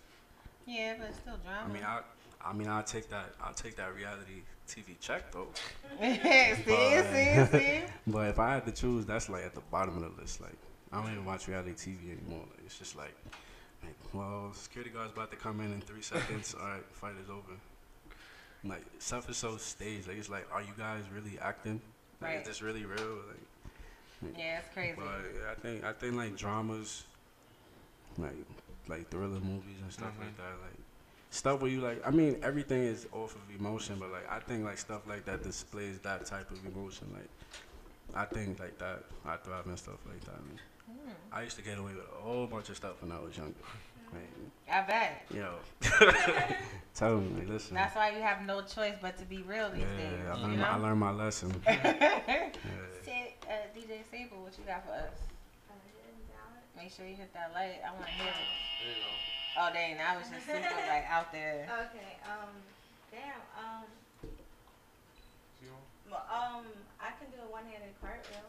Yeah, 0.66 0.94
but 0.98 1.09
it's 1.09 1.19
still 1.19 1.36
drama. 1.44 1.69
I 1.69 1.73
mean, 1.73 1.85
I 1.85 2.01
I 2.44 2.52
mean, 2.52 2.69
I'll 2.69 2.82
take 2.82 3.09
that. 3.10 3.35
I'll 3.43 3.55
take 3.55 3.77
that 3.77 3.94
reality 3.94 4.43
TV 4.66 4.98
check 5.01 5.31
though. 5.32 5.48
see, 6.01 6.15
see, 6.65 7.44
see. 7.52 7.81
But 8.06 8.28
if 8.28 8.39
I 8.39 8.55
had 8.55 8.66
to 8.66 8.73
choose, 8.73 9.06
that's 9.06 9.28
like 9.28 9.44
at 9.44 9.55
the 9.55 9.60
bottom 9.70 10.02
of 10.02 10.16
the 10.16 10.20
list. 10.20 10.40
Like 10.40 10.56
I 10.93 11.01
don't 11.02 11.12
even 11.12 11.24
watch 11.24 11.47
reality 11.47 11.73
TV 11.73 12.19
anymore. 12.19 12.44
Like, 12.51 12.60
it's 12.66 12.78
just 12.78 12.97
like, 12.97 13.15
well, 14.12 14.51
security 14.55 14.90
guard's 14.90 15.12
about 15.12 15.30
to 15.30 15.36
come 15.36 15.60
in 15.60 15.72
in 15.72 15.80
three 15.80 16.02
seconds. 16.02 16.55
All 16.60 16.66
right, 16.66 16.85
fight 16.93 17.14
is 17.22 17.30
over. 17.30 17.59
Like 18.64 18.85
stuff 18.98 19.28
is 19.30 19.36
so 19.36 19.56
staged. 19.56 20.09
Like 20.09 20.18
it's 20.18 20.28
like, 20.28 20.47
are 20.52 20.62
you 20.62 20.72
guys 20.76 21.02
really 21.14 21.39
acting? 21.40 21.80
Like, 22.20 22.30
Right. 22.30 22.40
Is 22.40 22.48
this 22.48 22.62
really 22.62 22.85
real? 22.85 23.18
Like, 23.28 24.36
Yeah, 24.36 24.59
it's 24.59 24.68
crazy. 24.74 24.97
But 24.97 25.06
I 25.51 25.55
think 25.55 25.85
I 25.85 25.93
think 25.93 26.16
like 26.16 26.36
dramas, 26.36 27.05
like 28.16 28.35
like 28.89 29.09
thriller 29.10 29.40
movies 29.40 29.76
and 29.82 29.93
stuff 29.93 30.12
like 30.18 30.36
that. 30.36 30.59
Like 30.62 30.78
stuff 31.30 31.60
where 31.60 31.70
you 31.70 31.80
like. 31.80 32.05
I 32.06 32.10
mean, 32.10 32.39
everything 32.43 32.82
is 32.82 33.06
off 33.12 33.36
of 33.36 33.43
emotion, 33.56 33.97
but 34.01 34.10
like 34.10 34.28
I 34.28 34.40
think 34.40 34.64
like 34.64 34.78
stuff 34.78 35.06
like 35.06 35.24
that 35.26 35.43
displays 35.44 36.01
that 36.01 36.26
type 36.26 36.51
of 36.51 36.59
emotion. 36.66 37.06
Like 37.12 37.28
I 38.14 38.24
think 38.24 38.59
like 38.59 38.78
that. 38.78 39.05
I 39.24 39.36
thrive 39.36 39.66
in 39.66 39.76
stuff 39.76 40.01
like 40.06 40.20
that. 40.24 40.44
man. 40.44 40.59
Hmm. 40.86 41.10
I 41.32 41.43
used 41.43 41.56
to 41.56 41.62
get 41.62 41.78
away 41.78 41.93
with 41.94 42.06
a 42.18 42.22
whole 42.22 42.47
bunch 42.48 42.70
of 42.70 42.76
stuff 42.76 43.01
when 43.02 43.12
I 43.12 43.20
was 43.20 43.36
younger. 43.36 43.55
Like, 44.12 44.22
I 44.70 44.86
bet. 44.86 45.26
yo, 45.35 45.55
tell 46.94 47.18
me, 47.18 47.44
listen. 47.47 47.74
That's 47.74 47.94
why 47.97 48.10
you 48.10 48.20
have 48.22 48.44
no 48.47 48.62
choice 48.62 48.94
but 49.01 49.16
to 49.18 49.24
be 49.24 49.39
real 49.43 49.70
these 49.70 49.82
yeah, 49.82 50.10
days. 50.10 50.20
I 50.30 50.36
you 50.36 50.43
learned, 50.43 50.56
know? 50.56 50.62
my, 50.62 50.68
I 50.68 50.76
learned 50.76 51.01
my 51.01 51.12
lesson. 51.12 51.62
Say, 51.66 53.35
uh, 53.48 53.68
DJ 53.74 54.05
Sable, 54.10 54.43
what 54.43 54.52
you 54.59 54.64
got 54.66 54.85
for 54.85 54.93
us? 54.93 55.28
Make 56.78 56.94
sure 56.94 57.10
you 57.10 57.18
hit 57.18 57.35
that 57.35 57.51
light. 57.59 57.82
I 57.82 57.90
want 57.90 58.06
to 58.06 58.14
hear 58.14 58.30
it. 58.30 59.02
Oh 59.59 59.66
dang, 59.74 59.98
that 59.98 60.14
was 60.14 60.30
just 60.30 60.47
super 60.47 60.62
like 60.86 61.02
out 61.10 61.35
there. 61.35 61.66
Okay. 61.90 62.14
Um. 62.22 62.55
Damn. 63.10 63.43
Um. 63.59 63.82
Well, 66.06 66.22
um. 66.30 66.62
I 67.02 67.10
can 67.18 67.35
do 67.35 67.43
a 67.43 67.51
one-handed 67.51 67.98
cartwheel. 67.98 68.47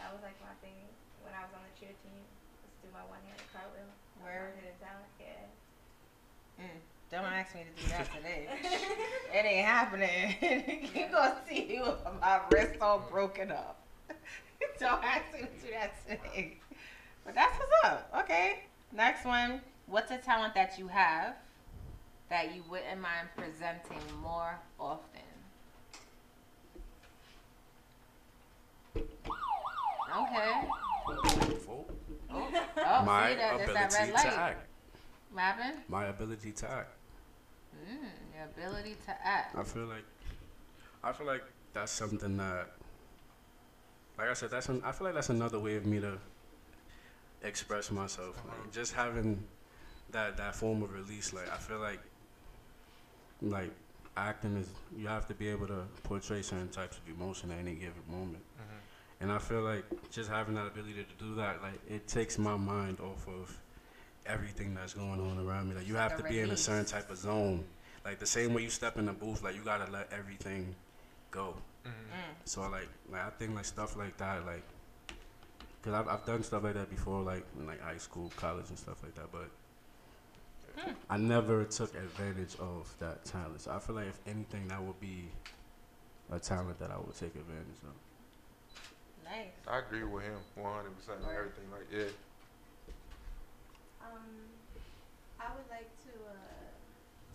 That 0.00 0.08
was 0.16 0.24
like 0.24 0.36
my 0.40 0.56
thing 0.64 0.80
when 1.20 1.36
I 1.36 1.44
was 1.44 1.52
on 1.52 1.60
the 1.60 1.72
cheer 1.76 1.92
team. 2.00 2.24
Let's 2.64 2.76
do 2.80 2.88
my 2.92 3.04
one-handed 3.04 3.44
cartwheel. 3.52 3.92
Word. 4.24 4.52
One-handed 4.54 4.80
talent. 4.80 5.06
Yeah. 5.20 6.64
Mm, 6.64 6.80
don't 7.10 7.24
ask 7.24 7.54
me 7.54 7.62
to 7.62 7.82
do 7.82 7.88
that 7.90 8.08
today. 8.14 8.48
it 9.34 9.44
ain't 9.44 9.66
happening. 9.66 10.36
you 10.94 11.06
gonna 11.12 11.36
see 11.48 11.80
my 12.20 12.40
wrist 12.50 12.80
all 12.80 13.06
broken 13.10 13.50
up. 13.50 13.82
don't 14.80 15.02
ask 15.04 15.32
me 15.32 15.40
to 15.40 15.66
do 15.66 15.72
that 15.72 15.94
today. 16.06 16.56
But 17.24 17.34
that's 17.34 17.58
what's 17.58 17.72
up. 17.84 18.24
Okay. 18.24 18.60
Next 18.92 19.24
one. 19.24 19.60
What's 19.86 20.10
a 20.10 20.18
talent 20.18 20.54
that 20.54 20.78
you 20.78 20.88
have 20.88 21.34
that 22.30 22.54
you 22.54 22.62
wouldn't 22.70 23.00
mind 23.00 23.28
presenting 23.36 24.00
more 24.22 24.58
often? 24.78 25.20
Okay. 30.14 31.58
Oh, 32.32 32.48
oh 32.76 33.04
my 33.04 33.30
see 33.30 33.36
that, 33.36 33.54
ability 33.54 33.72
that 33.72 33.92
red 33.92 34.10
to 34.10 34.38
act. 34.38 34.68
What 35.32 35.42
happened? 35.42 35.82
My 35.88 36.06
ability 36.06 36.52
to 36.52 36.70
act. 36.70 36.96
Mm, 37.74 37.98
your 38.34 38.44
ability 38.44 38.96
to 39.06 39.26
act. 39.26 39.56
I 39.56 39.62
feel 39.62 39.86
like 39.86 40.04
I 41.02 41.12
feel 41.12 41.26
like 41.26 41.42
that's 41.72 41.92
something 41.92 42.36
that 42.36 42.72
like 44.18 44.28
I 44.28 44.34
said, 44.34 44.50
that's 44.50 44.68
an, 44.68 44.82
I 44.84 44.92
feel 44.92 45.06
like 45.06 45.14
that's 45.14 45.30
another 45.30 45.58
way 45.58 45.76
of 45.76 45.86
me 45.86 46.00
to 46.00 46.18
express 47.42 47.90
myself. 47.90 48.40
Like, 48.46 48.72
just 48.72 48.92
having 48.92 49.42
that 50.10 50.36
that 50.36 50.54
form 50.54 50.82
of 50.82 50.92
release, 50.92 51.32
like 51.32 51.50
I 51.52 51.56
feel 51.56 51.78
like 51.78 52.00
like 53.40 53.70
acting 54.16 54.56
is 54.56 54.68
you 54.96 55.08
have 55.08 55.26
to 55.26 55.34
be 55.34 55.48
able 55.48 55.66
to 55.66 55.84
portray 56.02 56.42
certain 56.42 56.68
types 56.68 56.98
of 56.98 57.08
emotion 57.08 57.50
at 57.50 57.58
any 57.58 57.74
given 57.74 58.02
moment. 58.08 58.42
And 59.22 59.30
I 59.30 59.38
feel 59.38 59.62
like 59.62 59.84
just 60.10 60.28
having 60.28 60.56
that 60.56 60.66
ability 60.66 60.94
to 60.94 61.24
do 61.24 61.36
that, 61.36 61.62
like 61.62 61.80
it 61.88 62.08
takes 62.08 62.38
my 62.38 62.56
mind 62.56 62.98
off 62.98 63.28
of 63.28 63.56
everything 64.26 64.74
that's 64.74 64.94
going 64.94 65.20
on 65.20 65.38
around 65.38 65.68
me. 65.68 65.76
Like 65.76 65.86
you 65.86 65.94
have 65.94 66.16
to 66.16 66.24
be 66.24 66.40
in 66.40 66.50
a 66.50 66.56
certain 66.56 66.84
type 66.84 67.08
of 67.08 67.16
zone. 67.16 67.64
Like 68.04 68.18
the 68.18 68.26
same 68.26 68.52
way 68.52 68.62
you 68.62 68.68
step 68.68 68.98
in 68.98 69.06
the 69.06 69.12
booth, 69.12 69.44
like 69.44 69.54
you 69.54 69.62
gotta 69.62 69.88
let 69.92 70.12
everything 70.12 70.74
go. 71.30 71.54
Mm-hmm. 71.84 72.32
So 72.46 72.62
like, 72.62 72.88
like 73.12 73.22
I 73.24 73.30
think 73.30 73.54
like 73.54 73.64
stuff 73.64 73.96
like 73.96 74.16
that, 74.16 74.44
like, 74.44 74.64
cause 75.82 75.94
I've 75.94 76.08
I've 76.08 76.26
done 76.26 76.42
stuff 76.42 76.64
like 76.64 76.74
that 76.74 76.90
before, 76.90 77.22
like 77.22 77.46
in 77.56 77.64
like 77.64 77.80
high 77.80 77.98
school, 77.98 78.32
college, 78.36 78.70
and 78.70 78.78
stuff 78.78 79.04
like 79.04 79.14
that. 79.14 79.30
But 79.30 79.50
hmm. 80.82 80.92
I 81.08 81.16
never 81.16 81.62
took 81.64 81.94
advantage 81.94 82.56
of 82.58 82.92
that 82.98 83.24
talent. 83.24 83.60
So 83.60 83.70
I 83.70 83.78
feel 83.78 83.94
like 83.94 84.08
if 84.08 84.18
anything, 84.26 84.66
that 84.66 84.82
would 84.82 84.98
be 84.98 85.28
a 86.32 86.40
talent 86.40 86.80
that 86.80 86.90
I 86.90 86.96
would 86.96 87.14
take 87.14 87.36
advantage 87.36 87.82
of. 87.84 87.94
Nice. 89.32 89.56
I 89.64 89.80
agree 89.80 90.04
with 90.04 90.28
him 90.28 90.36
100 90.60 90.92
percent 90.92 91.24
everything. 91.24 91.64
Like 91.72 91.88
yeah. 91.88 92.12
Um, 94.04 94.28
I 95.40 95.56
would 95.56 95.64
like 95.72 95.88
to 96.04 96.12
uh, 96.28 96.68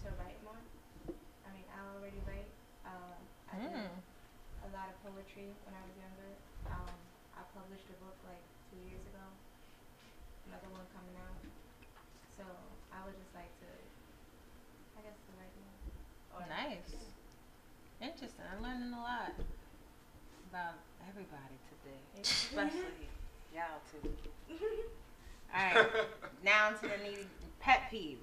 to 0.06 0.08
write 0.22 0.38
more. 0.46 0.62
I 1.10 1.50
mean, 1.58 1.66
I 1.74 1.80
already 1.98 2.22
write. 2.30 2.54
Uh, 2.86 3.18
I 3.50 3.54
did 3.58 3.74
Mm. 3.74 3.90
a 3.90 4.70
lot 4.78 4.94
of 4.94 4.98
poetry 5.02 5.50
when 5.66 5.74
I 5.74 5.82
was 5.90 5.96
younger. 5.98 6.32
Um, 6.70 6.94
I 7.34 7.42
published 7.58 7.90
a 7.90 7.98
book 7.98 8.14
like 8.30 8.46
two 8.70 8.78
years 8.86 9.02
ago. 9.10 9.26
Another 10.54 10.70
one 10.70 10.86
coming 10.94 11.18
out. 11.18 11.42
So 12.38 12.46
I 12.94 13.02
would 13.10 13.18
just 13.18 13.34
like 13.34 13.50
to, 13.66 13.70
I 14.94 15.02
guess, 15.02 15.18
to 15.18 15.32
write 15.42 15.56
more. 15.66 15.74
Or- 16.38 16.46
Nice. 16.46 16.94
Interesting. 17.98 18.46
I'm 18.46 18.62
learning 18.62 18.94
a 18.94 19.02
lot 19.02 19.34
about 20.54 20.78
everybody 21.10 21.57
today, 21.57 21.57
especially 22.22 23.08
y'all 23.54 23.64
too. 23.92 24.10
All 25.56 25.76
right, 25.76 25.88
now 26.44 26.70
to 26.70 26.82
the 26.82 27.04
needy 27.04 27.28
pet 27.60 27.82
peeves. 27.92 28.18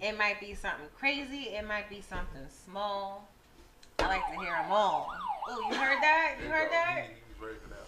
It 0.00 0.16
might 0.16 0.38
be 0.38 0.54
something 0.54 0.86
crazy. 0.96 1.50
It 1.50 1.66
might 1.66 1.90
be 1.90 2.00
something 2.00 2.46
small. 2.64 3.28
I 3.98 4.06
like 4.06 4.26
to 4.32 4.40
hear 4.40 4.52
them 4.52 4.70
all. 4.70 5.12
Oh, 5.48 5.68
you 5.68 5.74
heard 5.74 5.98
that? 6.00 6.36
You 6.40 6.48
heard 6.48 6.70
that? 6.70 7.06
He's 7.08 7.42
ready 7.42 7.56
for 7.60 7.68
that. 7.70 7.78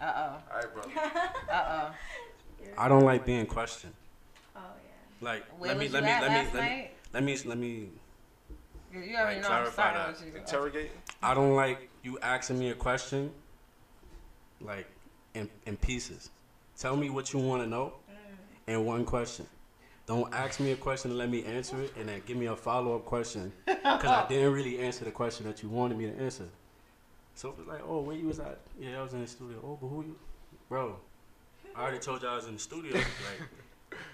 Uh 0.00 0.12
oh. 0.16 0.20
All 0.52 0.60
right, 0.60 0.74
brother. 0.74 0.90
Uh 1.50 1.90
oh. 1.90 1.94
I 2.76 2.88
don't 2.88 3.04
like 3.04 3.24
being 3.24 3.46
questioned. 3.46 3.94
Oh 4.54 4.60
yeah. 4.60 5.28
Like 5.28 5.44
Where 5.58 5.68
let 5.68 5.78
me 5.78 5.86
was 5.86 5.94
let 5.94 6.04
me 6.04 6.10
let 6.10 6.30
me 6.30 6.50
let 6.54 6.64
me 6.64 6.90
let 7.12 7.24
me 7.24 7.38
let 7.44 7.58
me 7.58 7.88
oh. 8.94 9.00
You 9.00 9.16
already 9.16 9.40
like, 9.40 9.42
know 9.42 9.56
I'm 9.56 9.72
clarify 9.72 9.94
that. 9.94 10.16
Interrogate. 10.36 10.90
I 11.22 11.34
don't 11.34 11.54
like 11.56 11.88
you 12.02 12.18
asking 12.20 12.58
me 12.58 12.70
a 12.70 12.74
question 12.74 13.32
like 14.60 14.86
in 15.34 15.48
in 15.66 15.76
pieces. 15.76 16.30
Tell 16.76 16.96
me 16.96 17.10
what 17.10 17.32
you 17.32 17.38
want 17.40 17.62
to 17.62 17.68
know 17.68 17.94
in 18.66 18.84
one 18.84 19.04
question. 19.04 19.46
Don't 20.06 20.32
ask 20.32 20.58
me 20.58 20.72
a 20.72 20.76
question 20.76 21.10
and 21.10 21.18
let 21.18 21.28
me 21.28 21.44
answer 21.44 21.82
it, 21.82 21.92
and 21.98 22.08
then 22.08 22.22
give 22.24 22.36
me 22.36 22.46
a 22.46 22.56
follow 22.56 22.96
up 22.96 23.04
question 23.04 23.52
because 23.66 24.06
I 24.06 24.26
didn't 24.28 24.52
really 24.52 24.78
answer 24.78 25.04
the 25.04 25.10
question 25.10 25.46
that 25.46 25.62
you 25.62 25.68
wanted 25.68 25.98
me 25.98 26.06
to 26.06 26.16
answer. 26.18 26.48
So 27.34 27.50
it 27.50 27.58
was 27.58 27.66
like, 27.68 27.82
oh, 27.86 28.00
where 28.00 28.16
you 28.16 28.26
was 28.26 28.40
at? 28.40 28.58
Yeah, 28.80 28.98
I 28.98 29.02
was 29.02 29.12
in 29.12 29.20
the 29.20 29.26
studio. 29.26 29.58
Oh, 29.62 29.78
but 29.80 29.86
who 29.88 30.02
you, 30.02 30.16
bro? 30.68 30.96
I 31.76 31.82
already 31.82 31.98
told 31.98 32.22
you 32.22 32.28
I 32.28 32.36
was 32.36 32.46
in 32.46 32.54
the 32.54 32.58
studio. 32.58 32.94
Like, 32.94 33.48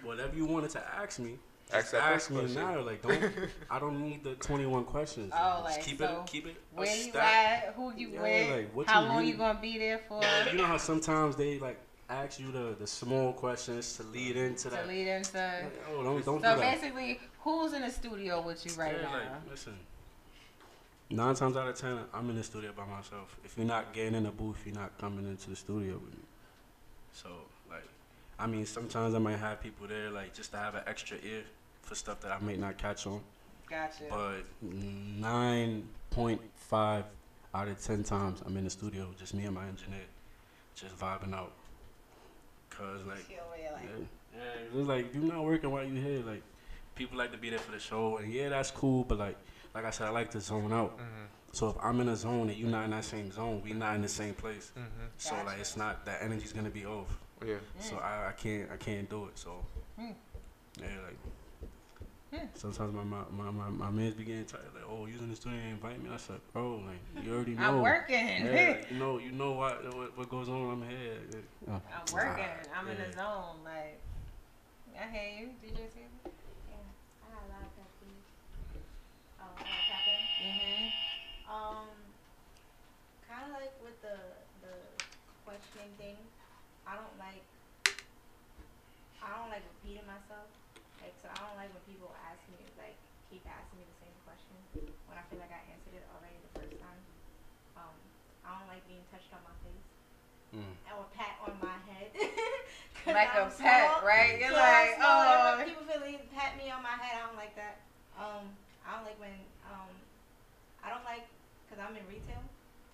whatever 0.02 0.36
you 0.36 0.46
wanted 0.46 0.70
to 0.70 0.82
ask 0.94 1.18
me, 1.20 1.38
Ask 1.74 1.90
just 1.90 1.92
that 1.92 2.12
ask 2.12 2.30
me 2.30 2.38
question. 2.38 2.60
now. 2.62 2.80
Like, 2.80 3.02
don't. 3.02 3.32
I 3.70 3.78
don't 3.78 4.00
need 4.02 4.22
the 4.24 4.34
twenty 4.34 4.66
one 4.66 4.84
questions. 4.84 5.32
Oh, 5.36 5.62
Just 5.64 5.76
like, 5.78 5.86
keep 5.86 5.98
so 5.98 6.04
it, 6.24 6.26
keep 6.30 6.46
it. 6.46 6.56
a 6.74 6.78
Where 6.80 6.96
you 6.96 7.10
stack. 7.10 7.64
at? 7.68 7.74
Who 7.74 7.92
you 7.96 8.08
Yeah, 8.10 8.22
with? 8.22 8.50
like, 8.56 8.74
what 8.76 8.86
How 8.86 9.00
you 9.02 9.08
long 9.08 9.16
really- 9.18 9.30
you 9.30 9.36
gonna 9.36 9.58
be 9.60 9.78
there 9.78 10.00
for? 10.08 10.22
You 10.50 10.58
know 10.58 10.66
how 10.66 10.76
sometimes 10.76 11.36
they 11.36 11.58
like 11.58 11.78
ask 12.08 12.38
you 12.38 12.52
the, 12.52 12.76
the 12.78 12.86
small 12.86 13.32
questions 13.32 13.96
to 13.96 14.02
lead 14.04 14.36
into 14.36 14.64
to 14.64 14.70
that. 14.70 14.82
To 14.82 14.88
lead 14.88 15.08
into. 15.08 15.66
oh, 15.90 16.02
don't- 16.02 16.24
don't 16.24 16.24
so 16.24 16.54
do 16.54 16.60
that. 16.60 16.80
basically, 16.80 17.18
who's 17.40 17.72
in 17.72 17.82
the 17.82 17.90
studio 17.90 18.40
with 18.40 18.64
you 18.66 18.72
right 18.74 18.94
Yeah, 18.96 19.02
now? 19.02 19.12
like, 19.14 19.50
listen. 19.50 19.76
Nine 21.10 21.34
times 21.34 21.56
out 21.56 21.68
of 21.68 21.76
ten, 21.78 21.98
I'm 22.14 22.30
in 22.30 22.36
the 22.36 22.42
studio 22.42 22.72
by 22.76 22.86
myself. 22.86 23.36
If 23.44 23.56
you're 23.58 23.66
not 23.66 23.92
getting 23.92 24.14
in 24.14 24.22
the 24.24 24.30
booth, 24.30 24.62
you're 24.64 24.74
not 24.74 24.96
coming 24.98 25.26
into 25.26 25.50
the 25.50 25.56
studio 25.56 25.94
with 25.94 26.12
me. 26.14 26.24
So, 27.12 27.28
like, 27.70 27.84
I 28.38 28.46
mean, 28.46 28.64
sometimes 28.66 29.14
I 29.14 29.18
might 29.18 29.36
have 29.38 29.60
people 29.62 29.86
there, 29.86 30.10
like, 30.10 30.34
just 30.34 30.50
to 30.52 30.56
have 30.56 30.74
an 30.74 30.82
extra 30.86 31.18
ear 31.22 31.42
for 31.84 31.94
stuff 31.94 32.20
that 32.20 32.32
I 32.32 32.38
may 32.40 32.56
not 32.56 32.78
catch 32.78 33.06
on. 33.06 33.20
Gotcha. 33.68 34.04
But 34.10 34.42
nine 34.62 35.88
point 36.10 36.40
five 36.56 37.04
out 37.54 37.68
of 37.68 37.80
ten 37.82 38.02
times, 38.02 38.42
I'm 38.44 38.56
in 38.56 38.64
the 38.64 38.70
studio, 38.70 39.08
just 39.18 39.34
me 39.34 39.44
and 39.44 39.54
my 39.54 39.66
engineer, 39.66 40.00
just 40.74 40.96
vibing 40.98 41.34
out. 41.34 41.52
Cause 42.70 43.04
like, 43.06 43.26
Chill, 43.28 43.36
yeah, 43.60 43.72
like- 43.72 43.82
yeah, 43.84 44.40
yeah, 44.40 44.78
it's 44.80 44.88
like 44.88 45.14
you're 45.14 45.22
not 45.22 45.44
working 45.44 45.70
while 45.70 45.84
you 45.84 46.00
here. 46.00 46.22
Like, 46.24 46.42
people 46.96 47.16
like 47.18 47.30
to 47.32 47.38
be 47.38 47.50
there 47.50 47.58
for 47.60 47.70
the 47.72 47.78
show, 47.78 48.16
and 48.18 48.32
yeah, 48.32 48.48
that's 48.48 48.70
cool. 48.70 49.04
But 49.04 49.18
like, 49.18 49.36
like 49.74 49.84
I 49.84 49.90
said, 49.90 50.08
I 50.08 50.10
like 50.10 50.30
to 50.32 50.40
zone 50.40 50.72
out. 50.72 50.98
Mhm. 50.98 51.02
So 51.52 51.68
if 51.70 51.76
I'm 51.80 52.00
in 52.00 52.08
a 52.08 52.16
zone 52.16 52.48
and 52.48 52.56
you're 52.58 52.68
not 52.70 52.84
in 52.86 52.90
that 52.90 53.04
same 53.04 53.30
zone, 53.30 53.62
we 53.64 53.72
not 53.72 53.94
in 53.94 54.02
the 54.02 54.08
same 54.08 54.34
place. 54.34 54.72
Mhm. 54.76 54.82
So 55.18 55.34
like, 55.46 55.60
it's 55.60 55.76
not 55.76 56.04
that 56.06 56.20
energy's 56.22 56.52
gonna 56.52 56.70
be 56.70 56.84
off. 56.84 57.16
Yeah. 57.46 57.58
So 57.78 57.96
I, 57.98 58.28
I 58.28 58.32
can't 58.32 58.70
I 58.72 58.76
can't 58.76 59.08
do 59.08 59.26
it. 59.26 59.38
So 59.38 59.64
Hmm. 59.96 60.10
yeah, 60.80 60.86
like. 61.06 61.16
Hmm. 62.34 62.46
Sometimes 62.54 62.92
my 62.92 63.04
my, 63.04 63.22
my, 63.30 63.50
my, 63.50 63.68
my 63.70 63.90
man's 63.90 64.14
be 64.14 64.24
getting 64.24 64.44
tired, 64.44 64.66
like, 64.74 64.82
oh, 64.90 65.06
you 65.06 65.14
in 65.20 65.30
the 65.30 65.36
studio, 65.36 65.56
ain't 65.58 65.78
invite 65.78 66.02
me. 66.02 66.10
I 66.12 66.16
said, 66.16 66.40
bro, 66.52 66.82
like, 66.82 67.24
you 67.24 67.32
already 67.32 67.54
know. 67.54 67.62
I'm 67.62 67.80
working. 67.80 68.46
Yeah, 68.46 68.82
you 68.90 68.98
know, 68.98 69.18
you 69.18 69.30
know 69.30 69.52
what 69.52 69.94
what, 69.94 70.18
what 70.18 70.28
goes 70.28 70.48
on. 70.48 70.82
I'm 70.82 70.82
here. 70.88 71.14
Oh. 71.70 71.78
I'm 71.78 72.12
working. 72.12 72.50
I'm 72.74 72.88
in 72.88 72.98
the 72.98 73.14
zone. 73.14 73.62
Like, 73.62 74.00
I 74.98 75.06
hear 75.14 75.30
you, 75.38 75.46
DJ 75.62 75.86
Caesar. 75.94 76.26
Yeah, 76.26 76.74
I 77.22 77.26
got 77.30 77.42
a 77.46 77.48
lot 77.54 77.62
of 77.62 77.70
pet 77.78 77.86
peeves. 78.02 78.26
Oh, 79.38 79.54
I 79.54 79.62
got 79.62 79.82
tapping. 79.86 80.24
Mhm. 80.42 80.90
Um, 81.46 81.86
kind 83.30 83.46
of 83.46 83.50
like 83.62 83.74
with 83.78 84.02
the 84.02 84.18
the 84.66 84.74
questioning 85.46 85.94
thing. 85.98 86.18
I 86.82 86.96
don't 86.98 87.14
like. 87.14 87.46
I 89.22 89.38
don't 89.38 89.50
like 89.54 89.62
repeating 89.78 90.06
myself. 90.06 90.50
Like, 91.04 91.12
so 91.20 91.28
I 91.28 91.36
don't 91.44 91.58
like 91.60 91.68
when 91.76 91.84
people 91.84 92.08
ask 92.24 92.40
me 92.48 92.56
like 92.80 92.96
keep 93.28 93.44
asking 93.44 93.76
me 93.76 93.84
the 93.84 93.98
same 94.00 94.16
question 94.24 94.56
when 95.04 95.20
I 95.20 95.24
feel 95.28 95.36
like 95.36 95.52
I 95.52 95.60
answered 95.68 96.00
it 96.00 96.04
already 96.16 96.40
the 96.40 96.52
first 96.56 96.80
time. 96.80 97.00
Um, 97.76 97.92
I 98.40 98.56
don't 98.56 98.68
like 98.72 98.80
being 98.88 99.04
touched 99.12 99.28
on 99.36 99.44
my 99.44 99.52
face 99.60 99.88
Mm. 100.54 100.70
or 100.94 101.02
pat 101.18 101.34
on 101.42 101.58
my 101.58 101.74
head. 101.90 102.14
'Cause 102.14 103.10
Like 103.10 103.34
a 103.34 103.42
I'm 103.42 103.50
pet, 103.50 103.90
small. 103.90 104.06
right? 104.06 104.38
You're 104.38 104.54
Yeah, 104.54 104.86
like, 104.86 104.94
small, 104.94 105.18
oh. 105.26 105.56
when 105.58 105.66
people 105.66 105.82
feel 105.82 105.98
like 105.98 106.30
pat 106.30 106.54
me 106.56 106.70
on 106.70 106.78
my 106.78 106.94
head. 106.94 107.18
I 107.18 107.26
don't 107.26 107.34
like 107.34 107.58
that. 107.58 107.82
Um, 108.14 108.54
I 108.86 108.94
don't 108.94 109.02
like 109.04 109.18
when 109.18 109.34
um, 109.66 109.90
I 110.78 110.94
don't 110.94 111.02
like 111.02 111.26
because 111.66 111.82
I'm 111.82 111.98
in 111.98 112.06
retail, 112.06 112.38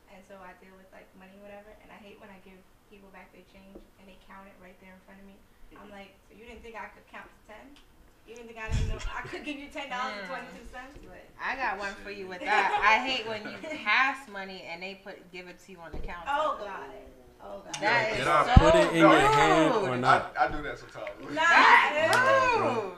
and 0.09 0.25
so 0.25 0.41
I 0.41 0.57
deal 0.65 0.73
with 0.73 0.89
like 0.91 1.05
money, 1.21 1.37
whatever. 1.45 1.69
And 1.85 1.93
I 1.93 2.01
hate 2.01 2.17
when 2.17 2.33
I 2.33 2.41
give 2.49 2.57
people 2.89 3.13
back 3.13 3.29
their 3.37 3.45
change 3.53 3.77
and 4.01 4.09
they 4.09 4.17
count 4.25 4.49
it 4.49 4.57
right 4.57 4.81
there 4.81 4.97
in 4.97 5.03
front 5.05 5.21
of 5.21 5.27
me. 5.29 5.37
I'm 5.77 5.93
like, 5.93 6.17
so 6.27 6.35
you 6.35 6.49
didn't 6.49 6.65
think 6.65 6.81
I 6.81 6.89
could 6.97 7.05
count 7.13 7.29
to 7.29 7.39
ten? 7.45 7.77
You 8.27 8.37
didn't 8.37 8.49
think 8.49 8.59
I 8.61 8.71
didn't 8.71 8.89
know 8.89 8.99
I 9.17 9.23
could 9.27 9.45
give 9.45 9.59
you 9.59 9.69
ten 9.73 9.89
dollars 9.91 10.15
and 10.21 10.29
twenty 10.29 10.47
two 10.55 10.67
cents? 10.71 10.95
But 11.03 11.25
I 11.43 11.57
got 11.57 11.79
one 11.79 11.93
for 12.05 12.11
you 12.11 12.27
with 12.29 12.41
that. 12.41 12.71
I 12.83 13.05
hate 13.07 13.27
when 13.27 13.43
you 13.43 13.57
pass 13.85 14.29
money 14.29 14.65
and 14.71 14.83
they 14.83 15.01
put 15.03 15.31
give 15.33 15.49
it 15.49 15.59
to 15.67 15.73
you 15.73 15.79
on 15.79 15.91
the 15.93 15.99
counter. 15.99 16.29
Oh 16.29 16.57
god. 16.61 16.91
Oh 17.43 17.63
god. 17.65 17.75
That 17.81 18.13
is 18.13 18.19
Did 18.19 18.29
I 18.29 18.47
so 18.47 18.71
put 18.71 18.75
it 18.77 18.91
in 18.93 18.99
your 18.99 19.19
hand 19.19 19.75
or 19.75 19.97
not? 19.97 20.33
I, 20.39 20.47
I 20.47 20.49
do 20.53 20.63
that 20.63 20.79
sometimes. 20.79 21.11
That's 21.35 22.57
bro. 22.57 22.75
rude. 22.75 22.93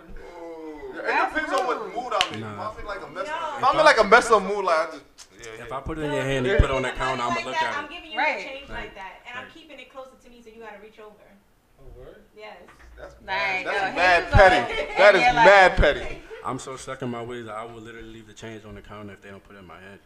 It 0.93 1.33
depends 1.33 1.53
on 1.59 1.67
what 1.67 1.79
mood 1.97 2.13
I'm 2.13 2.35
in. 2.35 2.41
Nah. 2.41 2.53
If 2.53 2.61
I 2.61 2.81
feel 2.81 2.87
like 2.89 3.03
a 3.03 3.09
mess 3.11 3.27
No. 3.27 3.33
up, 3.33 3.59
if 3.59 3.65
I'm 3.65 3.79
in 3.79 3.85
like 3.85 4.01
a 4.01 4.05
mess 4.05 4.31
up 4.31 4.43
mood, 4.43 4.65
like 4.65 4.79
I 4.79 4.87
just 4.93 5.05
yeah. 5.41 5.65
If. 5.65 5.73
I 5.73 5.81
put 5.81 5.99
it 5.99 6.03
in 6.03 6.13
your 6.13 6.23
hand 6.23 6.47
and 6.47 6.61
put 6.61 6.69
it 6.71 6.75
on 6.77 6.83
the 6.83 6.89
Giving 6.89 6.99
counter, 7.01 7.23
I'm 7.23 7.29
money 7.31 7.41
gonna 7.43 7.51
look 7.51 7.61
that, 7.61 7.73
at 7.73 7.79
I'm 7.79 7.85
it. 7.87 7.91
giving 7.91 8.11
you 8.13 8.19
Right. 8.19 8.39
the 8.39 8.45
change 8.45 8.69
Right. 8.69 8.79
like 8.85 8.95
that, 8.95 9.13
and 9.27 9.39
I'm 9.39 9.49
keeping 9.51 9.79
it 9.81 9.91
closer 9.91 10.15
to 10.23 10.29
me, 10.31 10.43
so 10.45 10.51
you 10.51 10.61
gotta 10.61 10.79
reach 10.83 10.99
over. 11.01 11.25
Oh, 11.81 12.05
yes. 12.37 12.59
That's 13.03 13.15
Like, 13.17 13.25
mad, 13.27 13.67
that's 13.67 13.97
mad 13.97 14.33
petty. 14.33 14.93
That 14.99 15.15
is 15.17 15.23
you're 15.23 15.33
mad 15.35 15.77
petty. 15.77 16.19
I'm 16.45 16.59
so 16.59 16.77
stuck 16.77 17.03
in 17.03 17.11
my 17.11 17.23
ways 17.23 17.47
that 17.47 17.55
I 17.55 17.65
will 17.65 17.81
literally 17.81 18.09
leave 18.13 18.27
the 18.27 18.33
change 18.33 18.65
on 18.65 18.75
the 18.77 18.81
counter 18.83 19.13
if 19.13 19.21
they 19.23 19.31
don't 19.31 19.43
put 19.43 19.57
it 19.57 19.61
in 19.61 19.67
my 19.67 19.79
hand. 19.81 19.99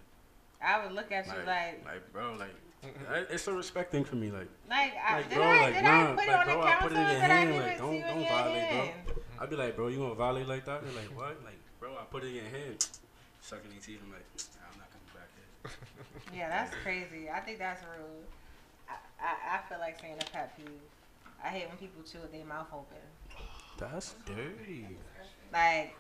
I 0.63 0.83
would 0.85 0.93
look 0.93 1.13
at 1.13 1.27
you 1.27 1.33
Like, 1.33 1.47
like, 1.47 1.85
like, 1.85 2.13
bro, 2.13 2.35
like, 2.39 2.55
I- 3.11 3.27
it's 3.31 3.47
a 3.49 3.53
respect 3.53 3.93
thing 3.93 4.05
for 4.05 4.17
me. 4.17 4.31
Like, 4.31 4.49
like, 4.69 4.93
I, 4.97 5.17
like 5.17 5.29
did 5.29 5.35
bro, 5.37 5.45
I, 5.45 5.61
like, 5.61 5.75
did 5.75 5.85
nah, 5.85 6.03
I 6.03 6.07
put 6.07 6.17
like, 6.17 6.29
it 6.29 6.35
on 6.35 6.45
bro, 6.47 6.55
the 6.55 6.61
I 6.63 6.71
counter? 6.73 6.83
put 6.89 6.93
it 6.93 7.01
in 7.01 7.11
your 7.11 7.21
hand. 7.21 7.57
Like, 7.57 7.79
don't, 7.79 8.01
don't 8.01 8.29
violate, 8.29 8.63
hand? 8.63 8.91
bro. 9.07 9.15
I'd 9.41 9.51
be 9.51 9.57
like, 9.57 9.77
bro, 9.77 9.89
you 9.89 9.99
gonna 9.99 10.15
violate 10.15 10.49
like 10.49 10.65
that? 10.65 10.83
They're 10.85 10.93
like, 11.03 11.17
what? 11.17 11.37
Like, 11.45 11.59
bro, 11.81 11.93
I 11.93 12.05
put 12.11 12.25
it 12.25 12.29
in 12.29 12.35
your 12.37 12.45
hand. 12.45 12.87
Sucking 13.41 13.71
your 13.73 13.81
teeth. 13.83 14.01
I'm 14.05 14.13
like, 14.13 14.25
nah, 14.57 14.73
I'm 14.73 14.79
not 14.81 14.89
coming 14.91 15.13
back 15.15 15.29
here. 16.33 16.39
Yeah, 16.39 16.49
that's 16.49 16.75
crazy. 16.83 17.29
I 17.31 17.41
think 17.41 17.59
that's 17.59 17.83
rude. 17.85 18.27
I, 18.89 18.95
I, 19.21 19.57
I 19.59 19.69
feel 19.69 19.79
like 19.79 20.01
saying 20.01 20.17
a 20.21 20.25
pet 20.31 20.57
peeve. 20.57 20.67
I 21.45 21.49
hate 21.49 21.69
when 21.69 21.77
people 21.79 22.03
chew 22.03 22.19
with 22.21 22.33
their 22.33 22.45
mouth 22.45 22.67
open. 22.73 22.97
That's 23.79 24.15
dirty. 24.25 24.97
Like, 25.53 25.97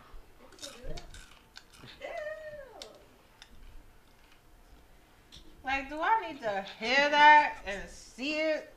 like, 5.64 5.88
do 5.88 6.00
I 6.00 6.26
need 6.32 6.40
to 6.42 6.64
hear 6.78 7.10
that 7.10 7.56
and 7.66 7.82
see 7.88 8.34
it? 8.38 8.72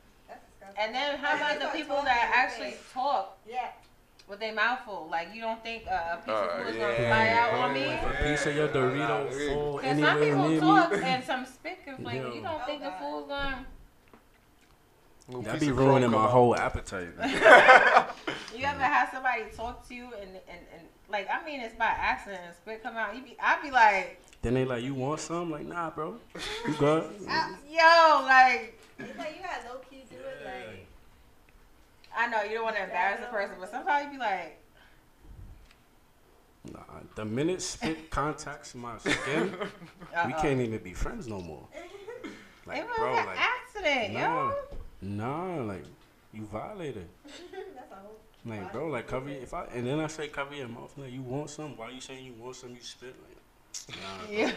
And 0.78 0.94
then 0.94 1.18
how 1.18 1.36
about 1.36 1.60
the 1.60 1.78
people 1.78 1.96
that 2.02 2.32
actually 2.34 2.76
talk 2.92 3.38
Yeah. 3.46 3.70
with 4.28 4.38
their 4.40 4.54
mouth 4.54 4.80
full? 4.84 5.08
Like, 5.10 5.34
you 5.34 5.40
don't 5.40 5.62
think 5.62 5.86
uh, 5.86 6.16
a 6.16 6.16
piece 6.18 6.28
of 6.34 6.48
Uh, 6.48 6.58
food 6.58 6.66
is 6.68 6.76
gonna 6.76 6.94
fly 6.94 7.28
out 7.30 7.54
on 7.54 7.72
me? 7.74 7.80
If 7.82 8.04
a 8.04 8.24
piece 8.24 8.46
of 8.46 8.56
your 8.56 8.68
Dorito 8.68 9.48
Yeah. 9.48 9.54
fall 9.54 9.76
Because 9.78 9.98
some 9.98 10.04
anywhere 10.04 10.24
people 10.30 10.48
near 10.48 10.60
talk 10.60 10.92
me, 10.92 10.98
and 11.04 11.24
some 11.24 11.46
spit 11.46 11.84
can 11.84 11.96
flavor. 11.96 12.28
You 12.28 12.42
don't 12.42 12.62
Oh, 12.62 12.66
think 12.66 12.82
the 12.82 12.92
food's 12.92 13.28
gonna. 13.28 13.66
Little 15.30 15.42
That'd 15.42 15.60
be 15.60 15.70
ruining 15.70 16.10
my 16.10 16.26
whole 16.26 16.56
appetite. 16.56 17.08
You 18.56 18.66
ever 18.66 18.80
have 18.82 19.08
somebody 19.10 19.44
talk 19.56 19.88
to 19.88 19.94
you 19.94 20.04
and, 20.20 20.30
and, 20.32 20.60
and 20.76 20.82
like 21.08 21.28
I 21.32 21.42
mean 21.46 21.60
it's 21.60 21.74
by 21.76 21.86
accident 21.86 22.42
and 22.44 22.54
spit 22.54 22.82
come 22.82 22.94
out. 22.94 23.16
You 23.16 23.22
be 23.22 23.34
I 23.40 23.62
be 23.62 23.70
like, 23.70 24.20
then 24.42 24.52
they 24.52 24.66
like, 24.66 24.82
you 24.82 24.92
want 24.92 25.20
some? 25.20 25.50
Like, 25.50 25.64
nah, 25.64 25.88
bro, 25.88 26.16
you 26.66 26.74
good? 26.74 27.04
I- 27.28 27.54
yo, 27.70 28.26
like 28.26 28.78
It's 28.98 29.16
like 29.16 29.36
you 29.36 29.42
gotta 29.42 29.72
low 29.72 29.80
key 29.88 30.02
do 30.10 30.16
it. 30.16 30.44
Like 30.44 30.86
I 32.14 32.26
know 32.28 32.42
you 32.42 32.54
don't 32.56 32.64
want 32.64 32.76
to 32.76 32.82
embarrass 32.82 33.20
the 33.20 33.26
person, 33.26 33.54
but 33.58 33.70
sometimes 33.70 34.06
you 34.06 34.10
be 34.12 34.18
like, 34.18 34.58
Nah, 36.72 36.80
the 37.14 37.24
minute 37.24 37.62
spit 37.62 38.10
contacts 38.10 38.74
my 38.74 38.98
skin, 38.98 39.54
we 39.56 40.16
uh-uh. 40.16 40.42
can't 40.42 40.60
even 40.60 40.78
be 40.82 40.92
friends 40.92 41.26
no 41.28 41.40
more. 41.40 41.66
Like, 42.66 42.78
it 42.78 42.86
was 42.86 42.96
bro, 42.98 43.16
an 43.16 43.26
like, 43.26 43.38
accident, 43.40 44.12
nah, 44.12 44.50
yo. 44.50 44.54
Nah, 45.02 45.62
like, 45.62 45.84
you 46.32 46.44
violated. 46.46 47.08
that's 47.24 47.92
a 47.92 47.94
whole. 47.94 48.16
Like, 48.44 48.72
bro, 48.72 48.88
like, 48.88 49.06
cover 49.06 49.28
your, 49.30 49.40
if 49.42 49.52
I, 49.54 49.64
and 49.74 49.86
then 49.86 50.00
I 50.00 50.06
say 50.06 50.28
cover 50.28 50.54
your 50.54 50.68
mouth, 50.68 50.92
like, 50.96 51.12
you 51.12 51.22
want 51.22 51.50
some? 51.50 51.76
Why 51.76 51.90
you 51.90 52.00
saying 52.00 52.24
you 52.24 52.34
want 52.34 52.56
some? 52.56 52.70
You 52.70 52.80
spit, 52.80 53.14
like, 53.28 53.96
nah. 54.00 54.30
Yeah. 54.30 54.52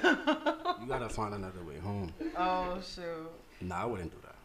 You 0.82 0.90
gotta 0.90 1.07
find 1.07 1.34
another 1.34 1.64
way 1.64 1.78
home. 1.80 2.11
oh 2.38 2.78
shoot. 2.82 3.32
Nah, 3.61 3.84
I 3.84 3.86
wouldn't 3.86 4.11
do 4.11 4.18
that. 4.24 4.36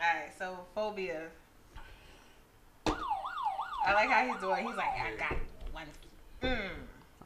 All 0.00 0.14
right, 0.14 0.32
so 0.38 0.58
phobia. 0.74 1.28
I 2.86 3.92
like 3.92 4.08
how 4.08 4.26
he's 4.26 4.40
doing. 4.40 4.66
He's 4.66 4.76
like, 4.76 4.86
I 4.86 5.16
got 5.18 5.36
one. 5.72 5.86
Mm. 6.42 6.70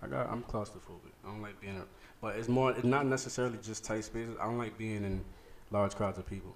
I 0.03 0.07
got, 0.07 0.29
I'm 0.31 0.43
claustrophobic. 0.43 1.13
I 1.25 1.29
don't 1.29 1.43
like 1.43 1.61
being, 1.61 1.77
a, 1.77 1.85
But 2.21 2.37
it's 2.37 2.49
more. 2.49 2.73
It's 2.73 2.85
not 2.85 3.07
necessarily 3.07 3.59
just 3.63 3.85
tight 3.85 4.05
spaces. 4.05 4.37
I 4.41 4.47
don't 4.47 4.59
like 4.59 4.77
being 4.77 5.05
in 5.05 5.25
large 5.71 5.95
crowds 5.95 6.19
of 6.19 6.27
people. 6.27 6.55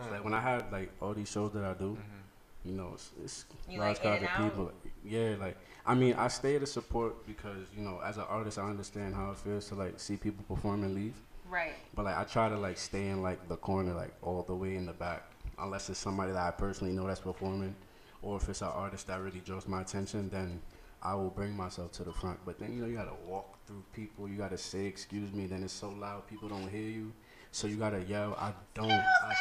So, 0.00 0.06
Mm. 0.08 0.12
like 0.12 0.24
when 0.24 0.34
I 0.34 0.40
have 0.40 0.72
like 0.72 0.90
all 1.00 1.14
these 1.14 1.30
shows 1.30 1.52
that 1.52 1.64
I 1.64 1.74
do, 1.74 1.96
Mm-hmm. 1.96 2.68
you 2.68 2.74
know, 2.74 2.90
it's, 2.94 3.10
it's 3.22 3.44
You 3.68 3.78
large 3.78 3.98
like 3.98 4.02
crowds 4.02 4.22
in 4.22 4.28
of 4.28 4.52
people. 4.52 4.72
Yeah, 5.04 5.36
like 5.38 5.56
I 5.86 5.94
mean, 5.94 6.14
I 6.14 6.28
stay 6.28 6.58
to 6.58 6.66
support 6.66 7.26
because 7.26 7.66
you 7.76 7.82
know, 7.82 8.00
as 8.04 8.16
an 8.16 8.24
artist, 8.28 8.58
I 8.58 8.62
understand 8.68 9.14
how 9.14 9.30
it 9.32 9.38
feels 9.38 9.68
to 9.68 9.74
like 9.74 9.98
see 9.98 10.16
people 10.16 10.44
perform 10.48 10.84
and 10.84 10.94
leave. 10.94 11.14
Right. 11.48 11.74
But 11.94 12.04
like 12.04 12.16
I 12.16 12.24
try 12.24 12.48
to 12.48 12.56
like 12.56 12.78
stay 12.78 13.08
in 13.08 13.22
like 13.22 13.48
the 13.48 13.56
corner, 13.56 13.92
like 13.94 14.12
all 14.22 14.42
the 14.42 14.54
way 14.54 14.76
in 14.76 14.86
the 14.86 14.92
back, 14.92 15.22
unless 15.58 15.88
it's 15.90 15.98
somebody 15.98 16.32
that 16.32 16.46
I 16.46 16.50
personally 16.52 16.92
know 16.94 17.06
that's 17.06 17.20
performing, 17.20 17.74
or 18.22 18.36
if 18.36 18.48
it's 18.48 18.62
an 18.62 18.68
artist 18.68 19.06
that 19.08 19.20
really 19.20 19.40
draws 19.40 19.66
my 19.66 19.80
attention, 19.82 20.28
then 20.28 20.60
I 21.02 21.14
will 21.14 21.30
bring 21.30 21.56
myself 21.56 21.92
to 21.92 22.04
the 22.04 22.12
front. 22.12 22.38
But 22.44 22.58
then 22.58 22.72
you 22.74 22.82
know 22.82 22.86
you 22.88 22.96
gotta 22.96 23.16
walk 23.26 23.58
through 23.66 23.82
people, 23.92 24.28
you 24.28 24.36
gotta 24.36 24.58
say 24.58 24.84
excuse 24.86 25.32
me, 25.32 25.46
then 25.46 25.62
it's 25.64 25.72
so 25.72 25.90
loud 25.90 26.26
people 26.28 26.48
don't 26.48 26.68
hear 26.68 26.88
you, 26.88 27.12
so 27.52 27.66
you 27.66 27.76
gotta 27.76 28.02
yell. 28.02 28.36
I 28.38 28.52
don't, 28.74 28.90
I, 28.92 29.34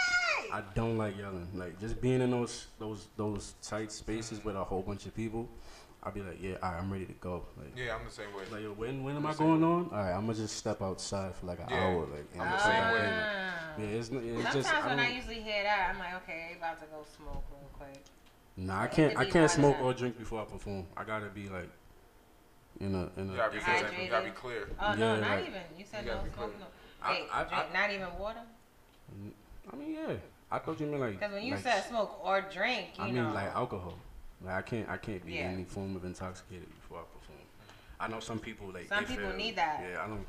I 0.51 0.61
don't 0.75 0.97
like 0.97 1.17
yelling. 1.17 1.47
Like 1.53 1.79
just 1.79 2.01
being 2.01 2.21
in 2.21 2.31
those 2.31 2.67
those 2.79 3.07
those 3.17 3.55
tight 3.61 3.91
spaces 3.91 4.43
with 4.43 4.55
a 4.55 4.63
whole 4.63 4.81
bunch 4.81 5.05
of 5.05 5.15
people. 5.15 5.49
I'll 6.01 6.13
be 6.13 6.21
like, 6.21 6.41
yeah, 6.41 6.55
all 6.63 6.71
right, 6.71 6.79
I'm 6.81 6.89
ready 6.89 7.03
to 7.05 7.11
go. 7.13 7.43
Like, 7.57 7.77
Yeah, 7.77 7.93
I'm 7.93 8.05
the 8.05 8.11
same 8.11 8.27
way. 8.33 8.43
like, 8.51 8.77
when 8.77 9.03
when 9.03 9.17
am 9.17 9.25
I'm 9.25 9.25
I 9.27 9.31
the 9.33 9.37
same 9.37 9.47
going 9.47 9.63
on? 9.65 9.89
All 9.91 9.97
right, 9.97 10.13
I'm 10.13 10.21
gonna 10.27 10.33
just 10.37 10.55
step 10.55 10.81
outside 10.81 11.35
for 11.35 11.45
like 11.47 11.59
an 11.59 11.65
Yeah, 11.69 11.83
hour, 11.87 12.05
like. 12.05 12.25
and 12.33 12.41
I'm 12.41 12.51
the 12.51 12.59
same 12.63 12.93
way. 12.93 12.99
in. 12.99 13.83
Yeah, 13.91 13.97
it's, 13.99 14.07
it's 14.09 14.09
Sometimes 14.09 14.53
just. 14.55 14.73
I 14.73 14.87
when 14.87 14.99
I 14.99 15.05
don't- 15.07 15.15
usually 15.15 15.41
hear 15.41 15.63
that, 15.63 15.89
I'm 15.93 15.99
like, 15.99 16.15
okay, 16.23 16.47
they 16.51 16.57
about 16.57 16.79
to 16.79 16.85
go 16.85 17.03
smoke 17.17 17.43
real 17.51 17.69
quick. 17.73 18.01
Nah, 18.55 18.81
I 18.83 18.87
can't. 18.87 19.17
I 19.17 19.25
can't 19.25 19.51
smoke 19.51 19.75
or 19.81 19.93
drink 19.93 20.17
before 20.17 20.41
I 20.41 20.45
perform. 20.45 20.85
I 20.95 21.03
gotta 21.03 21.27
be 21.27 21.49
like 21.49 21.69
in 22.79 22.95
a 22.95 23.09
in 23.19 23.29
a. 23.29 23.31
You 23.33 23.37
gotta 23.37 23.51
be 23.51 23.57
different 23.57 23.79
clear. 23.79 23.89
type 23.91 24.03
You 24.03 24.09
gotta 24.09 24.25
be 24.25 24.31
clear. 24.31 24.69
Oh 24.79 24.95
no, 24.95 25.15
Yeah, 25.15 25.19
not 25.19 25.29
like- 25.31 25.47
even. 25.47 25.61
You 25.77 25.83
said 25.89 26.05
You 26.05 26.11
no 26.11 26.17
gotta 26.17 26.31
smoking. 26.33 26.55
clear. 26.55 26.59
No. 26.59 26.65
I- 27.01 27.11
Wait, 27.11 27.27
I- 27.33 27.43
drink, 27.43 27.63
I- 27.69 27.73
not 27.73 27.91
even 27.91 28.07
water. 28.19 28.41
I 29.71 29.75
mean, 29.75 29.93
yeah. 29.93 30.13
I 30.51 30.59
thought 30.59 30.79
you 30.79 30.87
meant 30.87 31.01
like. 31.01 31.19
Because 31.19 31.33
when 31.33 31.43
you 31.43 31.53
like, 31.53 31.63
said 31.63 31.83
smoke 31.85 32.19
or 32.23 32.41
drink, 32.41 32.89
you 32.97 33.03
I 33.03 33.11
know. 33.11 33.25
mean 33.25 33.33
like 33.33 33.55
alcohol. 33.55 33.95
Like 34.43 34.55
I 34.55 34.61
can't. 34.61 34.89
I 34.89 34.97
can't 34.97 35.25
be 35.25 35.33
Yeah. 35.33 35.41
any 35.41 35.63
form 35.63 35.95
of 35.95 36.05
intoxicated 36.05 36.67
before 36.81 36.99
I 36.99 37.03
perform. 37.03 37.39
I 37.99 38.07
know 38.07 38.19
some 38.19 38.39
people 38.39 38.71
like. 38.73 38.87
Some 38.87 39.03
they 39.03 39.15
people 39.15 39.29
feel- 39.29 39.37
need 39.37 39.55
that. 39.57 39.83
Yeah, 39.87 40.03
I 40.03 40.07
don't. 40.07 40.25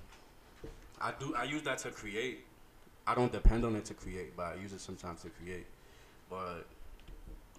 I 1.00 1.12
do. 1.18 1.34
I 1.34 1.44
use 1.44 1.62
that 1.62 1.78
to 1.78 1.90
create. 1.90 2.46
I 3.06 3.14
don't 3.14 3.32
depend 3.32 3.64
on 3.64 3.74
it 3.76 3.84
to 3.86 3.94
create, 3.94 4.36
but 4.36 4.46
I 4.46 4.54
use 4.56 4.72
it 4.72 4.80
sometimes 4.80 5.22
to 5.22 5.30
create. 5.30 5.66
But 6.28 6.66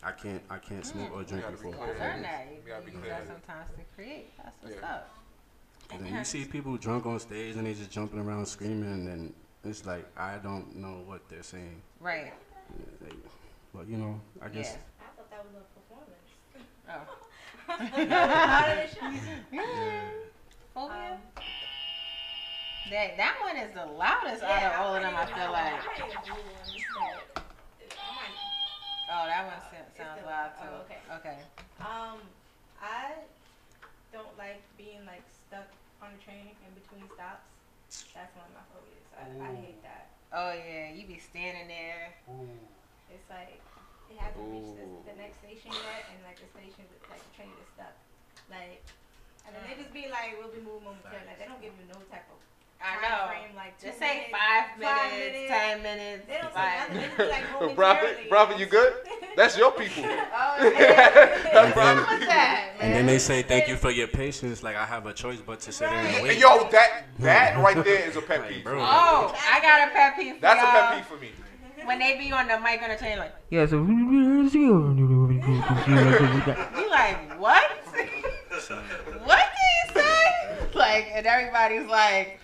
I 0.04 0.12
can't. 0.12 0.42
I 0.50 0.58
can't 0.60 0.86
smoke 0.86 1.12
mm. 1.12 1.16
or 1.16 1.24
drink 1.24 1.44
gotta 1.44 1.58
be 1.58 1.70
before. 1.70 1.86
clear. 1.86 1.96
I 1.96 2.22
that. 2.22 2.48
You, 2.52 2.58
You 2.58 2.62
gotta 2.68 2.92
use 2.92 3.02
that 3.08 3.28
sometimes 3.28 3.70
to 3.72 3.96
create. 3.96 4.38
That's 4.38 4.56
what's 4.62 4.76
Yeah. 4.76 4.88
up. 4.94 5.10
And 5.94 6.06
then 6.06 6.14
you 6.14 6.24
see 6.24 6.46
people 6.46 6.78
drunk 6.78 7.06
on 7.06 7.20
stage 7.20 7.56
and 7.58 7.66
they 7.68 7.74
just 7.74 7.92
jumping 7.92 8.20
around 8.20 8.46
screaming, 8.46 9.08
and 9.08 9.34
it's 9.64 9.86
like 9.86 10.06
I 10.18 10.38
don't 10.38 10.76
know 10.76 11.02
what 11.06 11.28
they're 11.28 11.44
saying. 11.44 11.82
Right. 12.00 12.34
Yeah, 12.78 13.08
but 13.74 13.88
you 13.88 13.98
know, 13.98 14.22
I 14.42 14.50
guess. 14.50 14.78
I 15.00 15.04
thought 15.16 15.30
that 15.30 15.44
was 15.46 15.56
a 15.56 15.66
performance. 15.80 16.28
Oh. 16.90 17.06
How 17.68 18.66
did 18.68 18.80
it? 18.80 18.98
Yeah. 19.52 19.62
Phobia? 20.74 21.12
Um, 21.14 21.20
that 22.90 23.16
that 23.18 23.36
one 23.42 23.58
is 23.58 23.74
the 23.74 23.86
loudest 23.86 24.44
out 24.44 24.64
of 24.64 24.80
all 24.80 24.96
of 24.96 25.02
them. 25.02 25.16
I 25.16 25.26
feel 25.26 25.52
like. 25.52 25.82
Oh, 29.12 29.26
that 29.28 29.44
one 29.46 29.60
sa- 29.68 30.04
sounds 30.04 30.26
loud 30.26 30.52
too. 30.56 30.68
Oh, 30.72 30.82
okay. 30.88 31.00
Okay. 31.20 31.38
Um, 31.80 32.20
I 32.82 33.12
don't 34.12 34.38
like 34.38 34.64
being 34.78 35.06
like 35.06 35.24
stuck 35.48 35.68
on 36.02 36.12
a 36.16 36.20
train 36.24 36.56
in 36.68 36.74
between 36.76 37.08
stops. 37.16 37.48
That's 38.16 38.36
one 38.36 38.46
of 38.48 38.56
my 38.56 38.64
phobias. 38.72 39.08
I, 39.16 39.52
I 39.52 39.56
hate 39.56 39.84
that. 39.84 40.11
Oh 40.34 40.52
yeah, 40.56 40.92
you 40.96 41.06
be 41.06 41.20
standing 41.20 41.68
there. 41.68 42.16
It's 43.12 43.28
like 43.30 43.60
it 44.10 44.18
hasn't 44.18 44.48
reached 44.48 44.76
the, 44.76 45.12
the 45.12 45.16
next 45.20 45.40
station 45.40 45.72
yet, 45.72 46.08
and 46.12 46.24
like 46.24 46.40
the 46.40 46.48
station, 46.48 46.88
like 47.12 47.20
the 47.20 47.34
train 47.36 47.52
is 47.60 47.68
stuck. 47.76 47.96
Like, 48.50 48.84
and 49.46 49.56
then 49.56 49.64
they 49.68 49.76
just 49.76 49.92
be 49.92 50.08
like, 50.08 50.36
"We'll 50.40 50.52
be 50.52 50.64
moving 50.64 50.88
momentarily." 50.88 51.28
Like 51.28 51.40
they 51.40 51.48
don't 51.48 51.60
give 51.60 51.76
you 51.76 51.84
no 51.88 52.00
type 52.08 52.28
of 52.32 52.40
I 52.84 52.96
know. 53.02 53.28
frame. 53.28 53.56
Like 53.56 53.80
Just 53.82 54.00
say 54.00 54.16
minutes, 54.16 54.32
five 54.32 54.66
five 54.82 55.12
minutes, 55.12 55.34
minutes. 55.34 55.52
ten 55.52 55.84
minutes. 55.84 56.26
They 56.28 56.38
don't 56.42 56.54
say 56.54 56.78
nothing. 56.78 56.98
They 56.98 57.04
just 57.06 57.18
be 57.18 57.24
like 57.26 57.44
Prophet, 57.44 57.62
momentarily. 57.78 58.26
prophet, 58.28 58.60
you 58.60 58.66
good? 58.66 58.94
That's 59.36 59.58
your 59.58 59.72
people. 59.72 60.04
Oh, 60.06 60.26
oh 60.60 60.70
That's 60.74 61.46
And 61.56 61.74
prophet 61.74 62.20
that, 62.28 62.70
And 62.80 62.94
then 62.94 63.06
they 63.06 63.20
say 63.20 63.44
thank 63.44 63.68
you 63.68 63.76
for 63.78 63.92
your 63.92 64.08
patience. 64.08 64.64
Like 64.64 64.76
I 64.76 64.86
have 64.86 65.06
a 65.06 65.14
choice 65.14 65.40
but 65.40 65.60
to 65.62 65.72
sit 65.72 65.90
there 65.90 66.00
and 66.00 66.24
wait. 66.24 66.40
Yo, 66.40 66.68
that 66.72 67.06
that 67.20 67.58
right 67.58 67.84
there 67.84 68.08
is 68.10 68.16
a 68.16 68.22
pet 68.22 68.40
Like, 68.42 68.50
peeve. 68.50 68.64
bro. 68.64 68.80
Oh, 68.82 69.36
I 69.52 69.60
got 69.62 69.88
a 69.88 69.92
pet 69.92 70.16
peeve 70.18 70.42
That's 70.42 70.62
a 70.62 70.66
y'all. 70.66 70.72
pet 70.72 70.94
peeve 70.96 71.06
for 71.06 71.18
me. 71.22 71.30
When 71.86 72.00
they 72.00 72.18
be 72.18 72.32
on 72.32 72.48
the 72.48 72.60
mic 72.60 72.82
on 72.84 72.90
the 72.90 72.96
train, 72.96 73.18
like, 73.18 73.34
Yeah, 73.50 73.66
so 73.66 73.78
you 73.78 74.50
like, 76.90 77.40
what? 77.40 77.64
what 79.26 79.40
did 79.40 79.88
he 79.88 80.00
say? 80.00 80.68
Like, 80.76 81.08
and 81.14 81.26
everybody's 81.26 81.88
like, 81.90 82.40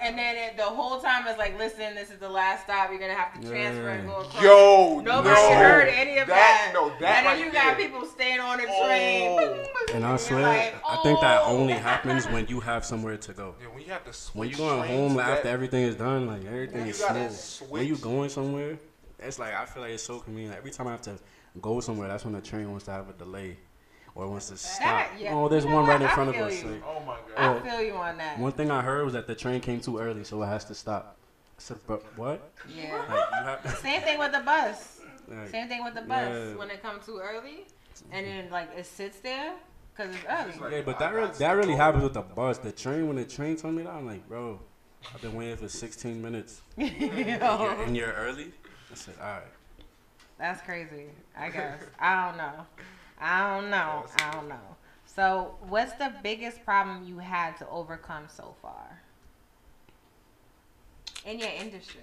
and 0.00 0.18
then 0.18 0.36
it, 0.36 0.56
the 0.56 0.62
whole 0.62 1.00
time 1.00 1.26
is 1.26 1.36
like, 1.38 1.58
listen, 1.58 1.94
this 1.94 2.10
is 2.10 2.18
the 2.18 2.28
last 2.28 2.64
stop. 2.64 2.90
You're 2.90 2.98
gonna 2.98 3.14
have 3.14 3.40
to 3.40 3.48
transfer 3.48 3.88
and 3.88 4.06
go 4.08 4.20
across. 4.20 4.42
Yo, 4.42 5.00
Nobody 5.04 5.34
no. 5.34 5.54
heard 5.54 5.88
any 5.88 6.18
of 6.18 6.28
that. 6.28 6.72
That- 6.72 6.74
no, 6.74 6.88
that 7.00 7.00
and 7.00 7.02
then 7.02 7.24
right 7.24 7.38
you 7.46 7.52
got 7.52 7.76
there. 7.76 7.86
people 7.86 8.06
staying 8.06 8.40
on 8.40 8.58
the 8.58 8.64
train. 8.64 9.38
Oh. 9.40 9.66
And 9.94 10.04
I 10.04 10.16
swear, 10.16 10.42
like, 10.42 10.74
I 10.88 10.96
think 11.02 11.20
that 11.20 11.42
oh. 11.44 11.56
only 11.56 11.72
happens 11.90 12.26
when 12.26 12.46
you 12.48 12.60
have 12.60 12.84
somewhere 12.84 13.16
to 13.16 13.32
go. 13.32 13.54
Yeah, 13.60 13.68
when 13.68 13.82
you 13.82 13.90
have 13.90 14.04
to 14.04 14.12
switch 14.12 14.34
When 14.34 14.48
you're 14.50 14.76
going 14.76 14.88
home 14.88 15.16
like, 15.16 15.26
that- 15.26 15.36
after 15.38 15.48
everything 15.48 15.82
is 15.84 15.96
done, 15.96 16.26
like 16.26 16.44
everything 16.44 16.86
is 16.86 17.00
gotta 17.00 17.30
smooth. 17.30 17.70
When 17.70 17.86
you 17.86 17.96
going 17.96 18.28
somewhere, 18.28 18.78
it's 19.18 19.38
like 19.38 19.54
I 19.54 19.64
feel 19.66 19.82
like 19.82 19.92
it's 19.92 20.02
so 20.02 20.20
convenient. 20.20 20.56
Every 20.56 20.70
time 20.70 20.86
I 20.86 20.92
have 20.92 21.02
to 21.02 21.18
go 21.60 21.80
somewhere, 21.80 22.08
that's 22.08 22.24
when 22.24 22.34
the 22.34 22.40
train 22.40 22.70
wants 22.70 22.84
to 22.86 22.92
have 22.92 23.08
a 23.08 23.12
delay 23.12 23.56
or 24.14 24.26
wants 24.28 24.48
to 24.48 24.56
stop. 24.56 24.80
That- 24.80 25.10
yeah. 25.18 25.34
Oh, 25.34 25.48
there's 25.48 25.64
You 25.64 25.70
one 25.72 25.86
right 25.86 26.00
in 26.00 26.06
I 26.06 26.14
front 26.14 26.30
of 26.30 26.36
feel 26.36 26.44
us. 26.46 26.64
like- 26.64 26.82
Oh 26.86 27.00
my 27.00 27.16
god. 27.36 27.62
Oh. 27.64 27.68
feel 27.68 27.82
you 27.82 27.92
on 27.94 28.16
that. 28.18 28.38
One 28.38 28.52
thing 28.52 28.70
I 28.70 28.82
heard 28.82 29.04
was 29.04 29.12
that 29.14 29.26
the 29.26 29.34
train 29.34 29.60
came 29.60 29.80
too 29.80 29.98
early, 29.98 30.24
so 30.24 30.42
it 30.42 30.46
has 30.46 30.64
to 30.66 30.74
stop. 30.74 31.16
I 31.56 31.60
said, 31.60 31.78
but 31.86 32.02
what? 32.16 32.50
Yeah. 32.68 33.02
Like, 33.08 33.24
you 33.32 33.44
have, 33.70 33.78
Same 33.80 34.00
thing 34.02 34.18
with 34.18 34.32
the 34.32 34.40
bus. 34.40 35.00
like, 35.28 35.48
Same 35.48 35.68
thing 35.68 35.84
with 35.84 35.94
the 35.94 36.02
bus. 36.02 36.28
Yeah. 36.50 36.54
When 36.56 36.70
it 36.70 36.82
comes 36.82 37.04
too 37.06 37.20
early, 37.22 37.66
and 38.12 38.24
then 38.26 38.50
like 38.50 38.68
it 38.76 38.86
sits 38.86 39.18
there 39.20 39.54
because 39.96 40.14
it's 40.14 40.24
early. 40.60 40.76
Yeah, 40.76 40.82
but 40.82 40.98
that 41.00 41.12
really, 41.12 41.32
that 41.38 41.52
really 41.52 41.74
happens 41.74 42.04
with 42.04 42.14
the 42.14 42.22
bus. 42.22 42.58
The 42.58 42.70
train, 42.72 43.08
when 43.08 43.16
the 43.16 43.24
train 43.24 43.56
told 43.56 43.74
me 43.74 43.82
that, 43.82 43.92
I'm 43.92 44.06
like, 44.06 44.26
bro, 44.28 44.60
I've 45.14 45.20
been 45.20 45.34
waiting 45.34 45.56
for 45.56 45.68
16 45.68 46.20
minutes. 46.22 46.62
And 46.78 46.96
you're, 47.00 47.82
and 47.82 47.96
you're 47.96 48.12
early? 48.12 48.52
I 48.90 48.94
said, 48.94 49.14
all 49.20 49.26
right. 49.26 49.42
That's 50.38 50.62
crazy. 50.62 51.06
I 51.36 51.48
guess. 51.50 51.82
I 51.98 52.28
don't 52.28 52.38
know. 52.38 52.66
I 53.20 53.54
don't 53.60 53.70
know. 53.70 54.04
I 54.20 54.30
don't 54.32 54.48
know. 54.48 54.76
So, 55.06 55.56
what's 55.68 55.92
the 55.94 56.12
biggest 56.22 56.64
problem 56.64 57.04
you 57.04 57.18
had 57.18 57.56
to 57.58 57.68
overcome 57.68 58.24
so 58.28 58.54
far 58.62 59.00
in 61.26 61.38
your 61.38 61.48
industry? 61.48 62.02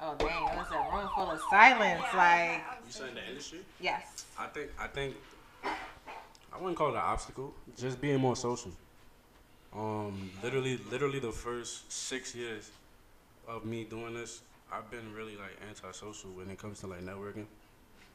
Oh 0.00 0.14
dang! 0.16 0.28
It 0.28 0.56
was 0.56 0.66
a 0.70 0.96
room 0.96 1.08
full 1.14 1.30
of 1.30 1.40
silence. 1.50 2.02
Like, 2.14 2.62
You 2.86 2.92
said 2.92 3.08
in 3.10 3.14
the 3.14 3.26
industry? 3.28 3.60
yes. 3.80 4.26
I 4.38 4.46
think 4.46 4.70
I 4.78 4.86
think 4.86 5.16
I 5.64 6.58
wouldn't 6.58 6.76
call 6.76 6.88
it 6.88 6.94
an 6.94 6.98
obstacle. 6.98 7.54
Just 7.76 8.00
being 8.00 8.20
more 8.20 8.36
social. 8.36 8.70
Um, 9.74 10.30
literally, 10.42 10.78
literally 10.90 11.18
the 11.18 11.32
first 11.32 11.90
six 11.90 12.34
years 12.34 12.70
of 13.48 13.64
me 13.64 13.84
doing 13.84 14.14
this, 14.14 14.42
I've 14.70 14.88
been 14.90 15.12
really 15.14 15.36
like 15.36 15.56
antisocial 15.68 16.30
when 16.30 16.48
it 16.50 16.58
comes 16.58 16.80
to 16.80 16.86
like 16.86 17.00
networking. 17.00 17.46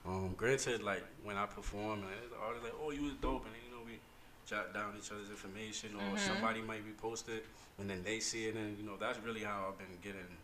Um, 0.05 0.33
granted, 0.35 0.81
like 0.81 1.03
when 1.23 1.37
I 1.37 1.45
perform, 1.45 2.03
and 2.03 2.31
the 2.31 2.37
artist 2.37 2.63
like, 2.63 2.73
"Oh, 2.81 2.91
you 2.91 3.03
was 3.03 3.13
dope," 3.21 3.45
and 3.45 3.53
then 3.53 3.61
you 3.65 3.75
know 3.75 3.83
we 3.85 3.99
jot 4.45 4.73
down 4.73 4.95
each 4.97 5.11
other's 5.11 5.29
information, 5.29 5.95
or 5.95 6.15
Mhm. 6.15 6.19
somebody 6.19 6.61
might 6.61 6.85
be 6.85 6.91
posted, 6.91 7.43
and 7.77 7.89
then 7.89 8.03
they 8.03 8.19
see 8.19 8.47
it, 8.47 8.55
and 8.55 8.77
you 8.77 8.83
know 8.83 8.97
that's 8.97 9.19
really 9.19 9.43
how 9.43 9.67
I've 9.67 9.77
been 9.77 9.99
getting 10.01 10.37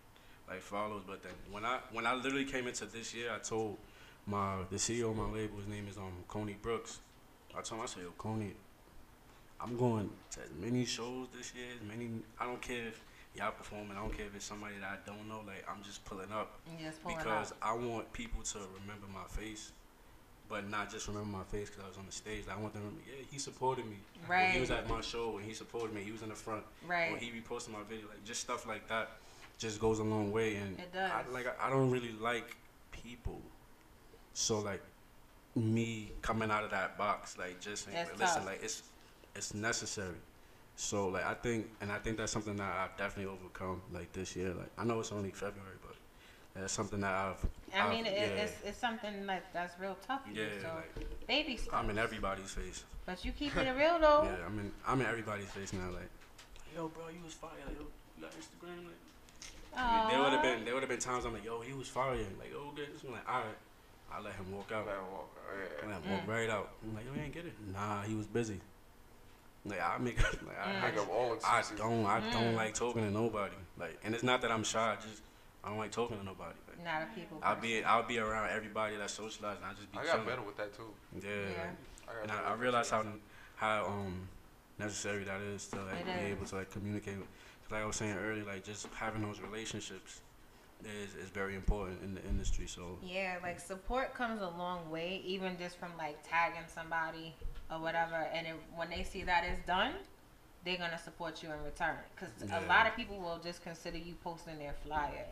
like 0.47 0.61
follows. 0.61 1.03
But 1.07 1.23
then 1.23 1.33
when 1.49 1.65
I 1.65 1.79
when 1.91 2.05
I 2.05 2.13
literally 2.13 2.45
came 2.45 2.67
into 2.67 2.85
this 2.85 3.13
year, 3.13 3.31
I 3.33 3.39
told 3.39 3.77
my 4.25 4.63
the 4.69 4.77
CEO 4.77 5.11
of 5.11 5.17
my 5.17 5.29
label, 5.31 5.57
his 5.57 5.67
name 5.67 5.87
is 5.87 5.97
um 5.97 6.23
Coney 6.27 6.53
Brooks. 6.61 6.99
I 7.51 7.61
told 7.61 7.79
him 7.79 7.83
I 7.83 7.85
said, 7.87 8.03
Yo, 8.03 8.11
Coney, 8.17 8.53
I'm 9.61 9.77
going 9.77 10.11
to 10.31 10.41
as 10.41 10.51
many 10.51 10.83
shows 10.85 11.29
this 11.35 11.55
year, 11.55 11.67
as 11.75 11.81
many 11.87 12.09
I 12.37 12.45
don't 12.45 12.61
care 12.61 12.89
if 12.89 13.01
y'all 13.37 13.51
performing, 13.51 13.91
I 13.97 14.01
don't 14.01 14.15
care 14.15 14.25
if 14.25 14.35
it's 14.35 14.45
somebody 14.45 14.75
that 14.81 14.89
I 14.89 14.97
don't 15.05 15.27
know, 15.27 15.41
like 15.45 15.65
I'm 15.69 15.83
just 15.83 16.03
pulling 16.05 16.31
up. 16.31 16.59
Just 16.81 17.01
pulling 17.03 17.17
because 17.17 17.51
up. 17.51 17.57
I 17.61 17.73
want 17.73 18.11
people 18.13 18.41
to 18.43 18.59
remember 18.81 19.07
my 19.13 19.25
face. 19.27 19.71
But 20.47 20.69
not 20.69 20.91
just 20.91 21.07
remember 21.07 21.39
my 21.39 21.43
face 21.45 21.71
because 21.71 21.83
I 21.83 21.87
was 21.87 21.97
on 21.97 22.05
the 22.05 22.11
stage. 22.11 22.45
Like, 22.45 22.57
I 22.57 22.61
want 22.61 22.73
them 22.73 22.83
to 22.83 22.87
remember, 22.87 23.09
yeah, 23.09 23.25
he 23.31 23.39
supported 23.39 23.83
me. 23.85 23.95
When 24.27 24.51
he 24.51 24.59
was 24.59 24.69
at 24.69 24.87
my 24.87 25.01
show 25.01 25.37
and 25.37 25.45
he 25.45 25.55
supported 25.55 25.91
me. 25.91 26.03
He 26.03 26.11
was 26.11 26.21
in 26.21 26.29
the 26.29 26.35
front. 26.35 26.63
Right. 26.87 27.11
When 27.11 27.19
he 27.19 27.31
reposted 27.31 27.71
my 27.71 27.79
video, 27.89 28.07
like 28.07 28.23
just 28.23 28.41
stuff 28.41 28.67
like 28.67 28.87
that, 28.87 29.09
just 29.57 29.79
goes 29.79 29.97
a 29.97 30.03
long 30.03 30.31
way. 30.31 30.57
And 30.57 30.77
It 30.77 30.93
does. 30.93 31.09
I, 31.11 31.23
like 31.31 31.47
I, 31.47 31.67
I 31.67 31.69
don't 31.71 31.89
really 31.89 32.13
like 32.21 32.55
people, 32.91 33.41
so 34.33 34.59
like 34.59 34.83
me 35.55 36.11
coming 36.21 36.51
out 36.51 36.63
of 36.63 36.71
that 36.71 36.97
box, 36.97 37.37
like 37.37 37.59
just 37.59 37.85
saying, 37.85 38.05
listen, 38.19 38.41
tough. 38.41 38.45
like 38.45 38.63
it's 38.63 38.83
it's 39.35 39.53
necessary. 39.53 40.15
So 40.75 41.07
like 41.07 41.25
I 41.25 41.33
think, 41.33 41.67
and 41.81 41.91
I 41.91 41.97
think 41.99 42.17
that's 42.17 42.31
something 42.31 42.55
that 42.57 42.71
I've 42.77 42.97
definitely 42.97 43.31
overcome 43.31 43.81
like 43.93 44.11
this 44.13 44.35
year. 44.35 44.53
Like 44.53 44.69
I 44.77 44.83
know 44.83 44.99
it's 44.99 45.11
only 45.11 45.31
February, 45.31 45.77
but 45.81 45.95
that's 46.53 46.73
something 46.73 46.99
that 47.01 47.13
I've. 47.13 47.45
I 47.73 47.89
mean, 47.89 48.05
I've- 48.05 48.15
it, 48.15 48.31
yeah. 48.35 48.43
it's, 48.43 48.53
it's 48.65 48.77
something 48.77 49.25
that 49.27 49.45
that's 49.53 49.79
real 49.79 49.97
tough 50.05 50.25
for 50.25 50.31
you. 50.31 50.41
Yeah, 50.43 50.49
So 50.61 50.67
like, 50.75 51.27
baby 51.27 51.57
steps. 51.57 51.73
I'm 51.73 51.89
in 51.89 51.97
everybody's 51.97 52.51
face. 52.51 52.83
But 53.05 53.23
you 53.23 53.31
keeping 53.31 53.65
it 53.65 53.75
real 53.77 53.99
though. 53.99 54.23
yeah, 54.25 54.45
I'm 54.45 54.59
in. 54.59 54.71
I'm 54.85 54.99
in 54.99 55.07
everybody's 55.07 55.47
face 55.49 55.71
now. 55.73 55.89
Like, 55.91 56.09
yo, 56.75 56.87
bro, 56.89 57.07
you 57.07 57.23
was 57.23 57.33
fire. 57.33 57.51
Yo, 57.77 57.85
you 58.17 58.21
got 58.21 58.31
Instagram? 58.31 58.83
Like, 58.85 59.77
I 59.77 59.99
mean, 60.01 60.09
there 60.09 60.19
would 60.23 60.33
have 60.33 60.41
been 60.41 60.65
there 60.65 60.73
would 60.73 60.83
have 60.83 60.89
been 60.89 60.99
times 60.99 61.25
I'm 61.25 61.33
like, 61.33 61.45
yo, 61.45 61.61
he 61.61 61.73
was 61.73 61.87
fire. 61.87 62.15
Like, 62.39 62.51
oh, 62.55 62.71
good. 62.75 62.89
I'm 63.05 63.11
like, 63.13 63.29
all 63.29 63.39
right. 63.41 63.57
I 64.11 64.21
let 64.21 64.33
him 64.35 64.51
walk 64.51 64.71
out. 64.73 64.85
Let 64.87 64.95
him 64.97 65.11
walk. 65.11 65.29
Yeah. 65.83 65.87
Let 65.89 66.01
him 66.03 66.11
walk 66.11 66.21
Mm. 66.25 66.27
right 66.27 66.49
out. 66.49 66.69
I'm 66.83 66.95
like, 66.95 67.05
yo, 67.05 67.13
he 67.13 67.21
ain't 67.21 67.33
get 67.33 67.45
it. 67.45 67.53
Nah, 67.73 68.03
he 68.03 68.13
was 68.15 68.27
busy. 68.27 68.59
Like 69.65 69.81
I 69.81 69.97
make 69.97 70.17
like 70.23 70.59
I, 70.59 70.71
Mm. 70.71 70.83
I, 70.83 70.91
Make 70.91 70.99
up 70.99 71.09
all 71.09 71.37
I 71.45 71.63
don't 71.77 72.05
I 72.05 72.19
don't 72.31 72.53
Mm. 72.53 72.55
like 72.55 72.73
talking 72.73 73.01
to 73.03 73.11
nobody. 73.11 73.55
Like, 73.77 73.97
and 74.03 74.13
it's 74.13 74.23
not 74.23 74.41
that 74.41 74.51
I'm 74.51 74.63
shy. 74.63 74.93
I 74.93 74.95
just 74.95 75.21
I 75.63 75.69
don't 75.69 75.77
like 75.79 75.91
talking 75.91 76.17
to 76.17 76.23
nobody. 76.23 76.53
Like, 76.67 76.83
Not 76.83 77.01
a 77.01 77.07
people. 77.19 77.39
I'll 77.43 77.55
be 77.59 77.83
I'll 77.83 78.03
be 78.03 78.19
around 78.19 78.49
everybody 78.51 78.95
that 78.97 79.09
socialized. 79.09 79.61
And 79.61 79.65
I 79.71 79.73
just 79.73 79.91
be. 79.91 79.97
I 79.97 80.03
got 80.05 80.11
chilling. 80.13 80.27
better 80.27 80.41
with 80.43 80.57
that 80.57 80.75
too. 80.75 80.89
Yeah. 81.19 81.29
Yeah. 81.29 81.47
like, 81.47 81.67
I 82.07 82.13
got 82.13 82.23
and 82.23 82.31
I, 82.31 82.51
I 82.51 82.53
realize 82.53 82.89
how 82.89 83.03
how 83.55 83.85
um 83.85 84.27
necessary 84.77 85.23
that 85.23 85.41
is 85.41 85.65
to 85.67 85.77
like 85.77 86.01
It 86.01 86.05
be 86.05 86.11
is. 86.11 86.31
able 86.37 86.45
to 86.45 86.55
like 86.55 86.71
communicate. 86.71 87.17
with- 87.17 87.27
'cause 87.63 87.71
Like 87.71 87.81
I 87.81 87.85
was 87.85 87.95
saying 87.95 88.15
earlier, 88.17 88.43
like 88.45 88.63
just 88.63 88.87
having 88.93 89.23
those 89.23 89.39
relationships 89.39 90.21
is 90.83 91.15
is 91.15 91.29
very 91.29 91.55
important 91.55 92.03
in 92.03 92.13
the 92.13 92.23
industry. 92.25 92.67
So 92.67 92.99
Yeah, 93.01 93.37
like 93.41 93.59
support 93.59 94.13
comes 94.13 94.41
a 94.41 94.49
long 94.49 94.91
way, 94.91 95.21
even 95.25 95.57
just 95.57 95.77
from 95.77 95.89
like 95.97 96.17
tagging 96.21 96.67
somebody 96.67 97.33
or 97.71 97.79
whatever. 97.79 98.15
And 98.33 98.47
it, 98.47 98.55
when 98.75 98.89
they 98.89 99.03
see 99.03 99.23
that 99.23 99.43
it's 99.43 99.65
done, 99.65 99.93
they're 100.63 100.77
gonna 100.77 100.99
support 100.99 101.43
you 101.43 101.51
in 101.51 101.63
return. 101.63 101.97
Cause 102.15 102.29
a 102.51 102.67
lot 102.67 102.87
of 102.87 102.95
people 102.95 103.19
will 103.19 103.39
just 103.43 103.63
consider 103.63 103.97
you 103.97 104.15
posting 104.23 104.57
their 104.57 104.73
flyer, 104.85 105.27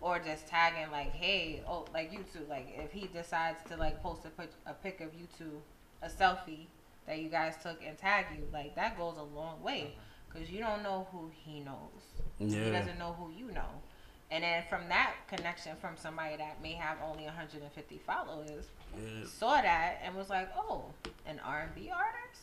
or 0.00 0.18
just 0.18 0.46
tagging 0.46 0.90
like, 0.92 1.12
hey, 1.12 1.62
oh, 1.66 1.86
like 1.94 2.12
you 2.12 2.24
two. 2.32 2.44
Like 2.48 2.74
if 2.76 2.92
he 2.92 3.06
decides 3.06 3.58
to 3.70 3.76
like 3.76 4.02
post 4.02 4.24
a 4.26 4.30
pic, 4.30 4.50
a 4.66 4.74
pic 4.74 5.00
of 5.00 5.14
you 5.18 5.26
two, 5.38 5.62
a 6.02 6.08
selfie 6.08 6.66
that 7.06 7.18
you 7.18 7.28
guys 7.28 7.54
took 7.62 7.82
and 7.86 7.96
tag 7.96 8.26
you, 8.36 8.44
like 8.52 8.74
that 8.76 8.98
goes 8.98 9.16
a 9.16 9.22
long 9.22 9.62
way. 9.62 9.94
Uh-huh. 9.96 10.38
Cause 10.38 10.50
you 10.50 10.60
don't 10.60 10.82
know 10.82 11.06
who 11.12 11.30
he 11.32 11.60
knows. 11.60 12.02
He 12.38 12.70
doesn't 12.70 12.98
know 12.98 13.16
who 13.18 13.32
you 13.32 13.50
know. 13.52 13.80
And 14.30 14.42
then 14.42 14.64
from 14.68 14.88
that 14.88 15.14
connection 15.28 15.76
from 15.76 15.96
somebody 15.96 16.36
that 16.36 16.60
may 16.62 16.72
have 16.72 16.96
only 17.08 17.24
150 17.24 18.00
followers, 18.04 18.66
yeah, 18.96 19.24
saw 19.24 19.60
that 19.60 20.00
and 20.04 20.14
was 20.16 20.28
like, 20.30 20.50
"Oh, 20.56 20.86
an 21.26 21.40
R&B 21.44 21.90
artist." 21.90 22.40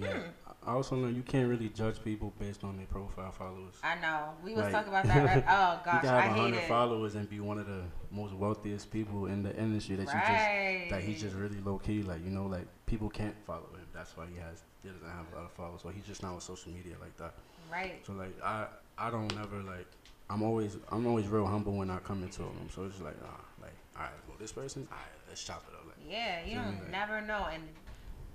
yeah. 0.00 0.12
Hmm. 0.12 0.30
I 0.68 0.72
also 0.72 0.96
know 0.96 1.06
you 1.08 1.22
can't 1.22 1.48
really 1.48 1.68
judge 1.68 2.02
people 2.02 2.32
based 2.40 2.64
on 2.64 2.76
their 2.76 2.86
profile 2.86 3.30
followers. 3.30 3.74
I 3.84 3.94
know. 4.00 4.30
We 4.42 4.52
was 4.54 4.64
Like- 4.64 4.72
talking 4.72 4.88
about 4.88 5.04
that. 5.04 5.24
Right? 5.24 5.44
Oh 5.48 5.80
gosh, 5.84 6.02
you 6.02 6.08
can 6.08 6.20
have 6.22 6.36
hundred 6.36 6.62
followers 6.62 7.14
and 7.14 7.28
be 7.30 7.38
one 7.38 7.58
of 7.58 7.66
the 7.66 7.82
most 8.10 8.32
wealthiest 8.34 8.90
people 8.90 9.26
in 9.26 9.42
the 9.44 9.54
industry 9.56 9.94
that 9.96 10.06
you 10.06 10.12
just 10.12 10.90
that 10.90 11.02
he's 11.02 11.20
just 11.20 11.36
really 11.36 11.60
low 11.60 11.78
key. 11.78 12.02
Like 12.02 12.24
you 12.24 12.30
know, 12.30 12.46
like 12.46 12.66
people 12.86 13.08
can't 13.10 13.36
follow 13.46 13.68
him. 13.76 13.86
That's 13.94 14.16
why 14.16 14.24
he 14.26 14.36
has 14.40 14.62
he 14.82 14.88
doesn't 14.88 15.06
have 15.08 15.26
a 15.32 15.36
lot 15.36 15.44
of 15.44 15.52
followers. 15.52 15.82
So 15.82 15.90
he's 15.90 16.06
just 16.06 16.22
not 16.22 16.32
on 16.32 16.40
social 16.40 16.72
media 16.72 16.94
like 17.00 17.16
that. 17.18 17.34
Right. 17.70 18.04
So 18.06 18.14
like 18.14 18.34
I 18.42 18.66
I 18.98 19.10
don't 19.10 19.32
never 19.36 19.62
like 19.62 19.86
I'm 20.28 20.42
always 20.42 20.76
I'm 20.90 21.06
always 21.06 21.26
real 21.28 21.46
humble 21.46 21.72
when 21.74 21.90
I 21.90 21.98
come 21.98 22.22
into 22.22 22.38
them. 22.42 22.68
So 22.74 22.84
it's 22.84 22.94
just 22.94 23.04
like 23.04 23.16
ah 23.24 23.40
like 23.60 23.72
all 23.96 24.02
right 24.02 24.10
well 24.28 24.36
this 24.38 24.52
person 24.52 24.86
all 24.90 24.96
right 24.96 25.06
let's 25.28 25.42
chop 25.44 25.64
it 25.68 25.74
up 25.74 25.84
like 25.86 25.96
Yeah, 26.10 26.44
you 26.44 26.54
don't 26.56 26.78
Like- 26.80 26.90
never 26.90 27.20
know, 27.20 27.46
and 27.52 27.62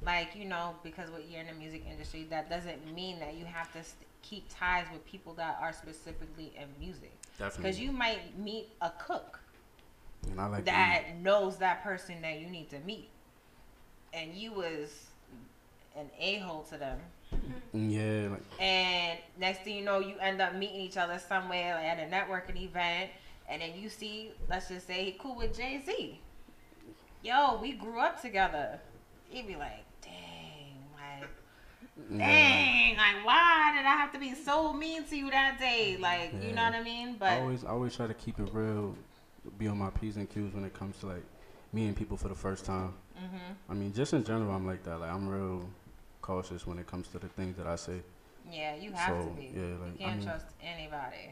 like 0.04 0.36
you 0.36 0.46
know, 0.46 0.76
because 0.84 1.10
what 1.12 1.30
you're 1.30 1.42
in 1.42 1.48
the 1.48 1.54
music 1.54 1.84
industry, 1.90 2.26
that 2.30 2.50
doesn't 2.50 2.94
mean 2.96 3.20
that 3.20 3.36
you 3.36 3.46
have 3.46 3.72
to 3.74 3.84
st- 3.84 4.08
keep 4.24 4.46
ties 4.50 4.86
with 4.92 5.06
people 5.06 5.34
that 5.34 5.58
are 5.62 5.74
specifically 5.74 6.54
in 6.56 6.68
music. 6.80 7.12
Definitely, 7.38 7.64
Because 7.64 7.80
you 7.80 7.92
might 7.92 8.38
meet 8.40 8.70
a 8.82 8.92
cook 8.92 9.40
and 10.30 10.40
I 10.40 10.48
like 10.48 10.66
that 10.66 11.04
knows 11.22 11.58
that 11.58 11.84
person 11.84 12.22
that 12.22 12.40
you 12.40 12.48
need 12.48 12.70
to 12.70 12.80
meet, 12.80 13.10
and 14.14 14.34
you 14.34 14.54
was 14.54 15.08
an 15.96 16.10
a 16.20 16.38
hole 16.40 16.64
to 16.64 16.78
them. 16.78 17.00
Mm, 17.76 17.92
yeah 17.92 18.30
like 18.30 18.44
And 18.60 19.20
next 19.40 19.64
thing 19.64 19.78
you 19.78 19.86
know, 19.86 20.00
you 20.00 20.16
end 20.20 20.42
up 20.42 20.56
meeting 20.56 20.82
each 20.82 20.98
other 20.98 21.18
somewhere 21.20 21.76
like 21.76 21.86
at 21.86 22.00
a 22.00 22.12
networking 22.12 22.62
event, 22.62 23.12
and 23.50 23.62
then 23.62 23.72
you 23.76 23.90
see, 23.90 24.32
let's 24.50 24.68
just 24.68 24.88
say, 24.88 25.06
he 25.06 25.12
cool 25.14 25.36
with 25.36 25.56
Jay 25.56 25.82
Z. 25.86 26.20
Yo, 27.24 27.60
we 27.62 27.74
grew 27.74 28.00
up 28.00 28.22
together. 28.22 28.80
He'd 29.30 29.48
be 29.48 29.56
like, 29.56 29.86
dang, 30.02 30.76
like, 30.96 31.30
dang, 32.18 32.98
like, 32.98 33.26
why 33.26 33.74
did 33.76 33.86
I 33.86 33.96
have 33.96 34.12
to 34.14 34.20
be 34.20 34.34
so 34.34 34.74
mean 34.74 35.04
to 35.06 35.16
you 35.16 35.30
that 35.32 35.58
day? 35.60 35.98
Like, 36.00 36.34
you 36.44 36.54
know 36.54 36.64
what 36.64 36.74
I 36.74 36.84
mean? 36.84 37.10
I 37.10 37.18
But 37.20 37.40
always 37.42 37.64
I 37.64 37.70
always 37.70 37.96
try 37.96 38.08
to 38.08 38.14
keep 38.14 38.40
it 38.40 38.50
real, 38.52 38.96
be 39.58 39.68
on 39.68 39.78
my 39.78 39.90
p's 39.92 40.18
and 40.18 40.30
q's 40.30 40.54
when 40.54 40.66
it 40.66 40.74
comes 40.74 40.98
to 41.00 41.08
like 41.08 41.24
meeting 41.72 41.94
people 41.94 42.18
for 42.18 42.28
the 42.28 42.36
first 42.36 42.66
time. 42.66 42.94
Mhm. 43.18 43.56
I 43.70 43.74
mean, 43.74 43.94
just 43.94 44.14
in 44.14 44.24
general, 44.24 44.52
I'm 44.54 44.66
like 44.68 44.84
that. 44.84 45.00
Like 45.00 45.12
I'm 45.12 45.28
real 45.30 45.70
cautious 46.22 46.66
when 46.68 46.78
it 46.80 46.88
comes 46.88 47.08
to 47.10 47.20
the 47.20 47.28
things 47.28 47.58
that 47.58 47.68
I 47.68 47.76
say. 47.76 48.02
yeah, 48.52 48.76
you 48.76 48.92
have 48.92 49.24
to 49.26 49.30
be. 49.32 49.52
yeah, 49.56 49.62
like, 49.82 49.94
I 49.96 49.98
can't 49.98 50.18
mean- 50.18 50.26
trust 50.28 50.46
anybody. 50.62 51.32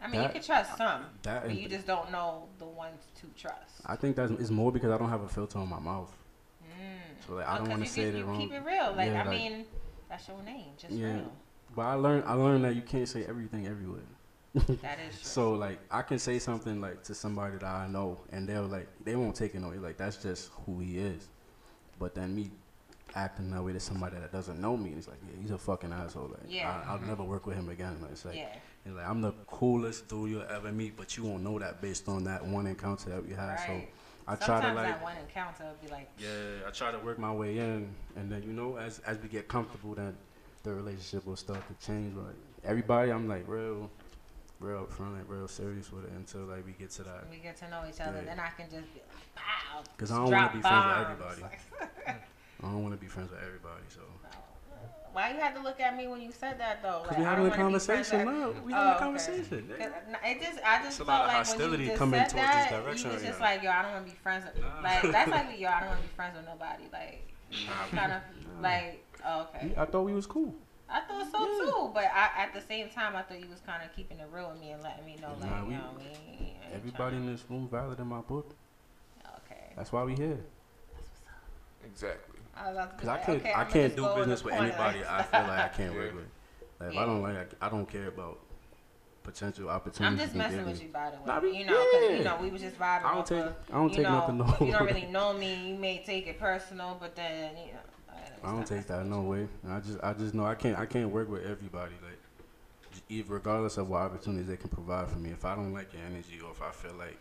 I 0.00 0.06
mean, 0.06 0.20
That- 0.20 0.26
you 0.34 0.40
can 0.40 0.42
trust 0.46 0.76
some, 0.76 1.02
that 1.22 1.42
but 1.46 1.54
you 1.56 1.68
just 1.68 1.86
don't 1.86 2.10
know 2.12 2.48
the 2.58 2.66
ones 2.66 3.02
to 3.20 3.26
trust. 3.40 3.80
I 3.84 3.96
think 3.96 4.14
that's 4.16 4.30
it's 4.32 4.50
more 4.50 4.70
because 4.70 4.92
I 4.92 4.98
don't 4.98 5.08
have 5.10 5.22
a 5.22 5.28
filter 5.28 5.58
on 5.58 5.68
my 5.68 5.80
mouth. 5.80 6.12
Mm. 6.64 7.26
So 7.26 7.34
like 7.34 7.48
I 7.48 7.54
Oh, 7.54 7.58
don't 7.58 7.66
'cause 7.66 7.70
want 7.70 7.84
to 7.84 7.90
say 7.90 8.16
you 8.16 8.24
wrong. 8.24 8.38
Keep 8.38 8.52
it 8.52 8.62
real. 8.64 8.92
Like 8.96 9.10
Yeah, 9.10 9.24
I 9.24 9.28
mean, 9.28 9.64
that's 10.08 10.28
your 10.28 10.40
name, 10.42 10.66
just 10.76 10.94
yeah. 10.94 11.14
real. 11.14 11.32
But 11.74 11.82
I 11.82 11.94
learned 11.94 12.24
I 12.26 12.34
learned 12.34 12.64
that 12.64 12.76
you 12.76 12.82
can't 12.82 13.08
say 13.08 13.24
everything 13.24 13.66
everywhere. 13.66 14.02
That 14.82 14.98
is 15.00 15.14
true. 15.16 15.24
So 15.24 15.52
like 15.54 15.80
I 15.90 16.02
can 16.02 16.18
say 16.20 16.38
something 16.38 16.80
like 16.80 17.02
to 17.04 17.14
somebody 17.14 17.54
that 17.58 17.64
I 17.64 17.88
know 17.88 18.20
and 18.30 18.48
they'll 18.48 18.66
like 18.66 18.88
they 19.04 19.16
won't 19.16 19.34
take 19.34 19.56
it 19.56 19.60
no. 19.60 19.70
Like 19.70 19.96
that's 19.96 20.16
just 20.22 20.50
who 20.64 20.78
he 20.78 20.98
is. 20.98 21.28
But 21.98 22.14
then 22.14 22.36
me 22.36 22.52
acting 23.14 23.50
that 23.50 23.62
way 23.62 23.72
to 23.72 23.80
somebody 23.80 24.16
that 24.16 24.32
doesn't 24.32 24.60
know 24.60 24.76
me, 24.76 24.92
it's 24.96 25.08
like 25.08 25.18
yeah, 25.26 25.40
he's 25.40 25.50
a 25.50 25.58
fucking 25.58 25.92
asshole. 25.92 26.28
Like 26.28 26.40
Yeah. 26.48 26.82
I, 26.86 26.92
I'll 26.92 27.00
never 27.00 27.22
work 27.24 27.46
with 27.46 27.56
him 27.56 27.68
again. 27.68 27.96
Like, 28.00 28.12
it's 28.12 28.24
like, 28.24 28.36
Yeah. 28.36 28.54
and 28.84 28.96
like 28.96 29.06
I'm 29.08 29.20
the 29.20 29.32
coolest 29.46 30.08
dude 30.08 30.30
you'll 30.30 30.42
ever 30.42 30.72
meet, 30.72 30.96
but 30.96 31.16
you 31.16 31.24
won't 31.24 31.42
know 31.42 31.58
that 31.58 31.80
based 31.80 32.08
on 32.08 32.24
that 32.24 32.44
one 32.44 32.66
encounter 32.66 33.10
that 33.10 33.26
we 33.26 33.34
had. 33.34 33.48
Right. 33.48 33.60
So 33.66 33.72
I 34.26 34.34
Sometimes 34.36 34.46
try 34.46 34.60
to 34.70 34.74
like 34.74 34.86
that 34.88 35.02
one 35.02 35.16
encounter 35.16 35.64
will 35.64 35.86
be 35.88 35.92
like, 35.92 36.08
yeah, 36.18 36.66
I 36.66 36.70
try 36.70 36.90
to 36.92 36.98
work 36.98 37.18
my 37.18 37.32
way 37.32 37.58
in, 37.58 37.88
and 38.16 38.30
then 38.30 38.42
you 38.42 38.52
know, 38.52 38.76
as 38.76 38.98
as 39.00 39.18
we 39.18 39.28
get 39.28 39.48
comfortable, 39.48 39.94
then 39.94 40.16
the 40.64 40.74
relationship 40.74 41.26
will 41.26 41.36
start 41.36 41.60
to 41.66 41.86
change. 41.86 42.14
Like 42.14 42.34
everybody, 42.64 43.10
I'm 43.10 43.26
like 43.26 43.44
real, 43.48 43.90
real 44.60 44.86
upfront, 44.86 45.16
like 45.16 45.24
real 45.28 45.48
serious 45.48 45.90
with 45.90 46.04
it 46.04 46.10
until 46.10 46.42
like 46.42 46.66
we 46.66 46.72
get 46.72 46.90
to 46.90 47.04
that. 47.04 47.24
we 47.30 47.38
get 47.38 47.56
to 47.58 47.70
know 47.70 47.84
each 47.88 48.00
other. 48.00 48.18
Yeah. 48.18 48.24
Then 48.34 48.40
I 48.40 48.50
can 48.50 48.66
just 48.70 48.92
be 48.92 49.00
like, 49.00 49.34
pow. 49.34 49.82
Because 49.96 50.10
I 50.10 50.16
don't 50.16 50.30
want 50.30 50.50
to 50.52 50.56
be 50.58 50.62
friends 50.62 50.86
with 50.86 51.08
everybody. 51.08 51.56
I 52.62 52.66
don't 52.66 52.82
want 52.82 52.94
to 52.94 53.00
be 53.00 53.06
friends 53.06 53.30
with 53.30 53.40
everybody. 53.40 53.82
So 53.88 54.00
Why 55.12 55.30
you 55.32 55.38
had 55.40 55.54
to 55.54 55.62
look 55.62 55.80
at 55.80 55.96
me 55.96 56.06
when 56.08 56.20
you 56.20 56.32
said 56.32 56.58
that 56.60 56.82
though? 56.82 57.00
Because 57.02 57.10
Like, 57.16 57.18
we 57.18 57.24
I 57.24 57.28
having 57.30 57.46
a 57.46 57.48
wanna 57.50 57.78
be 57.78 57.78
friends 57.84 58.10
conversation 58.10 58.26
with- 58.26 58.56
now. 58.56 58.62
We 58.62 58.72
Oh, 58.72 58.76
having 58.76 59.14
a 59.14 59.18
okay. 59.18 60.30
It 60.32 60.42
just, 60.42 60.58
I 60.64 60.76
just 60.78 60.88
It's 60.88 61.00
a 61.00 61.04
felt 61.04 61.08
lot 61.08 61.20
of 61.28 61.48
like 61.48 61.58
when 61.70 61.80
you 61.80 61.86
just 61.86 61.98
coming 61.98 62.20
said 62.20 62.28
towards 62.30 62.46
this 62.48 62.54
that, 62.56 62.70
direction 62.70 63.08
you 63.10 63.14
was 63.14 63.22
right 63.22 63.28
just 63.28 63.40
now. 63.40 63.46
like, 63.46 63.62
yo, 63.62 63.70
I 63.70 63.82
don't 63.82 63.92
want 63.92 64.06
to 64.06 64.12
be 64.12 64.18
friends 64.18 64.44
with. 64.44 64.64
Like 64.82 65.02
that's 65.02 65.30
like, 65.30 65.58
yo, 65.60 65.68
I 65.68 65.80
don't 65.80 65.88
want 65.88 66.00
to 66.02 66.08
be 66.08 66.14
friends 66.18 66.36
with 66.36 66.46
nobody. 66.46 66.84
Like, 66.92 67.22
kind 67.90 68.12
of 68.12 68.22
like, 68.60 69.04
oh, 69.24 69.40
okay. 69.54 69.72
I 69.76 69.84
thought 69.86 70.02
we 70.02 70.14
was 70.14 70.26
cool. 70.26 70.54
I 70.90 71.00
thought 71.00 71.30
so 71.30 71.38
too, 71.64 71.90
but 71.92 72.04
I, 72.04 72.30
at 72.44 72.54
the 72.54 72.60
same 72.62 72.88
time, 72.90 73.14
I 73.14 73.22
thought 73.22 73.40
you 73.40 73.48
was 73.50 73.60
kind 73.60 73.82
of 73.82 73.94
keeping 73.94 74.18
it 74.18 74.26
real 74.32 74.50
with 74.50 74.60
me 74.60 74.70
and 74.72 74.82
letting 74.82 75.04
me 75.04 75.16
know, 75.20 75.34
like, 75.40 75.50
Nah, 75.50 75.64
we- 75.64 75.72
you 75.74 75.78
know, 75.80 75.84
what 75.92 76.00
I 76.02 76.40
mean? 76.40 76.54
Everybody 76.72 77.16
in 77.16 77.26
this 77.26 77.44
room 77.48 77.68
valid 77.68 77.98
in 78.00 78.06
my 78.06 78.20
book. 78.20 78.54
Okay. 79.46 79.72
That's 79.76 79.90
why 79.92 80.02
we 80.04 80.14
here. 80.14 80.38
That's 80.94 81.08
what's 81.08 81.22
up. 81.28 81.84
Exactly. 81.86 82.27
I 82.60 82.68
was 82.68 82.76
about 82.76 82.90
to 82.90 82.96
be 82.96 83.00
Because 83.00 83.08
I 83.08 83.18
can't, 83.24 83.40
okay, 83.40 83.52
I 83.54 83.64
can't 83.64 83.96
do 83.96 84.02
go 84.02 84.08
in 84.08 84.14
the 84.14 84.18
business 84.26 84.44
with 84.44 84.54
anybody 84.54 84.98
I 85.08 85.22
feel 85.22 85.40
like 85.40 85.58
I 85.58 85.68
can't 85.68 85.94
work 86.00 86.14
with. 86.14 86.24
Like, 86.80 86.92
if 86.92 86.98
I 86.98 87.06
don't 87.06 87.22
like, 87.22 87.50
I 87.60 87.68
don't 87.68 87.86
care 87.90 88.08
about 88.08 88.38
potential 89.22 89.68
opportunities. 89.68 90.06
I'm 90.06 90.18
just 90.18 90.32
you 90.34 90.38
messing 90.38 90.66
with 90.66 90.78
me. 90.80 90.86
you, 90.86 90.92
by 90.92 91.10
the 91.10 91.16
way. 91.16 91.22
Nah, 91.26 91.40
we- 91.40 91.56
you 91.58 91.66
know, 91.66 91.74
'cause, 91.74 92.02
yeah. 92.10 92.16
you 92.16 92.24
know, 92.24 92.38
we 92.40 92.50
was 92.50 92.62
just 92.62 92.78
vibing. 92.78 93.04
I 93.04 93.14
don't 93.14 93.26
take- 93.26 93.44
of, 93.44 93.54
I 93.70 93.72
don't 93.74 93.88
you 93.90 93.96
take 93.96 94.02
know, 94.04 94.18
nothing 94.18 94.38
no 94.38 94.56
You 94.66 94.72
don't 94.72 94.86
really 94.86 95.06
know 95.06 95.32
me. 95.34 95.68
You 95.70 95.74
may 95.76 96.02
take 96.04 96.26
it 96.26 96.38
personal, 96.38 96.96
but 97.00 97.14
then 97.16 97.56
you 97.56 97.72
know. 97.72 97.78
I 98.44 98.52
don't 98.52 98.66
take 98.66 98.86
that 98.86 99.04
no 99.04 99.22
way. 99.22 99.48
I 99.68 99.80
just, 99.80 99.98
I 100.02 100.12
just 100.12 100.32
know 100.32 100.46
I 100.46 100.54
can't, 100.54 100.78
I 100.78 100.86
can't 100.86 101.10
work 101.10 101.28
with 101.28 101.44
everybody. 101.44 101.94
Like, 102.02 103.24
regardless 103.28 103.76
of 103.78 103.88
what 103.88 103.98
opportunities 104.02 104.46
they 104.46 104.56
can 104.56 104.68
provide 104.68 105.08
for 105.10 105.18
me. 105.18 105.30
If 105.30 105.44
I 105.44 105.54
don't 105.56 105.72
like 105.72 105.92
your 105.92 106.02
energy, 106.02 106.40
or 106.44 106.52
if 106.52 106.62
I 106.62 106.70
feel 106.70 106.94
like, 106.98 107.16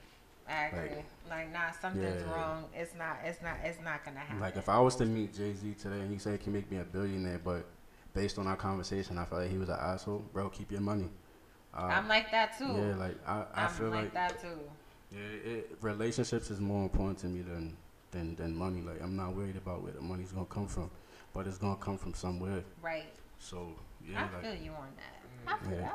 I 0.49 0.65
agree. 0.65 0.95
Like- 0.95 1.05
Like, 1.29 1.51
nah, 1.51 1.71
something's 1.71 2.21
Yeah. 2.21 2.33
wrong. 2.33 2.65
It's 2.73 2.95
not. 2.95 3.17
It's 3.25 3.41
not. 3.41 3.57
It's 3.63 3.81
not 3.81 4.05
gonna 4.05 4.19
happen. 4.19 4.39
like 4.39 4.55
if 4.55 4.69
I 4.69 4.79
was 4.79 4.95
to 4.95 5.05
meet 5.05 5.33
Jay 5.35 5.53
Z 5.53 5.73
today 5.73 5.99
and 5.99 6.09
he 6.11 6.17
said 6.17 6.33
he 6.33 6.37
can 6.37 6.53
make 6.53 6.71
me 6.71 6.77
a 6.77 6.85
billionaire, 6.85 7.39
but 7.43 7.65
based 8.13 8.39
on 8.39 8.47
our 8.47 8.55
conversation, 8.55 9.17
I 9.17 9.25
felt 9.25 9.41
like 9.41 9.51
he 9.51 9.57
was 9.57 9.67
an 9.67 9.77
asshole. 9.77 10.19
Bro, 10.31 10.49
keep 10.51 10.71
your 10.71 10.79
money. 10.79 11.09
Uh, 11.73 11.81
I'm 11.81 12.07
like 12.07 12.31
that 12.31 12.57
too. 12.57 12.63
Yeah, 12.65 12.95
like 12.95 13.17
I, 13.27 13.43
I 13.53 13.63
I'm 13.65 13.69
feel 13.71 13.89
like, 13.89 14.03
like 14.05 14.13
that 14.13 14.41
too. 14.41 14.57
Yeah, 15.11 15.19
it, 15.51 15.77
relationships 15.81 16.49
is 16.49 16.59
more 16.61 16.83
important 16.83 17.19
to 17.19 17.27
me 17.27 17.41
than, 17.41 17.75
than 18.11 18.35
than 18.37 18.55
money. 18.55 18.81
Like 18.81 19.01
I'm 19.01 19.17
not 19.17 19.35
worried 19.35 19.57
about 19.57 19.83
where 19.83 19.91
the 19.91 20.01
money's 20.01 20.31
gonna 20.31 20.45
come 20.45 20.67
from, 20.67 20.89
but 21.33 21.45
it's 21.45 21.57
gonna 21.57 21.75
come 21.75 21.97
from 21.97 22.13
somewhere. 22.13 22.63
Right. 22.81 23.11
So 23.37 23.73
yeah, 24.01 24.19
I 24.19 24.21
yeah, 24.21 24.27
feel 24.41 24.49
like 24.51 24.63
you 24.63 24.71
on 24.71 24.87
that. 24.95 25.53
I 25.53 25.57
feel 25.67 25.77
Yeah. 25.77 25.89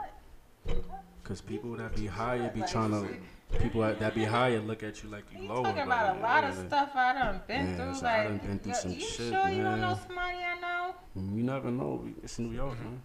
that. 0.67 0.85
because 1.23 1.41
people 1.41 1.75
that 1.77 1.97
be 1.97 2.07
higher 2.07 2.51
be 2.51 2.63
trying 2.63 2.91
to 3.07 3.17
people 3.59 3.81
that, 3.83 3.99
that 4.01 4.15
be 4.15 4.25
higher 4.25 4.61
look 4.61 4.83
at 4.83 5.03
you 5.03 5.09
like 5.11 5.25
you 5.33 5.43
You 5.43 5.49
lower. 5.49 5.63
talking 5.65 5.77
but, 5.77 5.87
about 5.87 6.17
a 6.17 6.21
lot 6.21 6.45
of 6.45 6.55
stuff 6.57 6.91
I 6.95 7.13
done 7.13 7.41
been 7.47 7.71
Yeah, 7.71 7.77
through. 7.77 7.95
so 7.95 8.07
I 8.07 8.19
like, 8.19 8.29
done 8.29 8.39
been 8.39 8.59
through 8.59 8.73
yo, 8.73 8.79
some 8.79 8.91
you 8.93 9.01
shit, 9.01 9.33
sure 9.33 9.49
you 9.49 9.63
don't 9.63 9.81
know 9.81 9.99
somebody 10.07 10.39
I 10.39 10.61
know? 10.61 10.95
You 11.15 11.43
never 11.43 11.71
know. 11.71 12.05
It's 12.23 12.39
New 12.39 12.53
York, 12.55 12.79
man. 12.81 13.03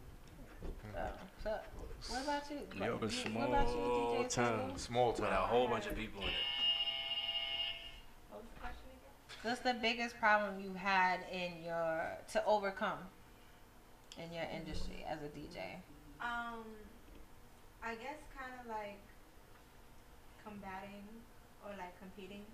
So, 1.44 1.53
so, 2.02 2.14
what 2.14 2.24
about 2.24 2.44
you? 2.49 2.80
New 2.80 2.86
York 2.86 3.03
is 3.03 3.26
You- 3.26 3.32
what 3.32 3.49
about 3.49 3.68
you, 3.68 3.74
small 3.74 4.15
DJ 4.24 4.30
town. 4.30 4.60
Sable? 4.68 4.78
Small 4.78 5.11
With 5.11 5.19
a 5.22 5.26
whole 5.26 5.68
bunch 5.68 5.86
of 5.88 5.95
people 5.95 6.22
in 6.22 6.28
it. 6.30 6.34
What 8.32 8.44
What's 9.44 9.60
the 9.61 9.76
biggest 9.76 10.18
problem 10.19 10.60
you 10.60 10.74
had 10.74 11.19
in 11.32 11.64
your 11.64 12.18
to 12.34 12.45
overcome 12.45 12.98
in 14.18 14.34
your 14.34 14.45
industry 14.53 15.06
as 15.07 15.19
a 15.22 15.28
DJ? 15.28 15.76
Um, 16.19 16.65
I 17.84 17.94
guess 17.95 18.18
kind 18.38 18.52
of 18.60 18.68
like 18.68 18.98
combating 20.48 21.03
or 21.68 21.76
like 21.76 21.91
competing 21.99 22.48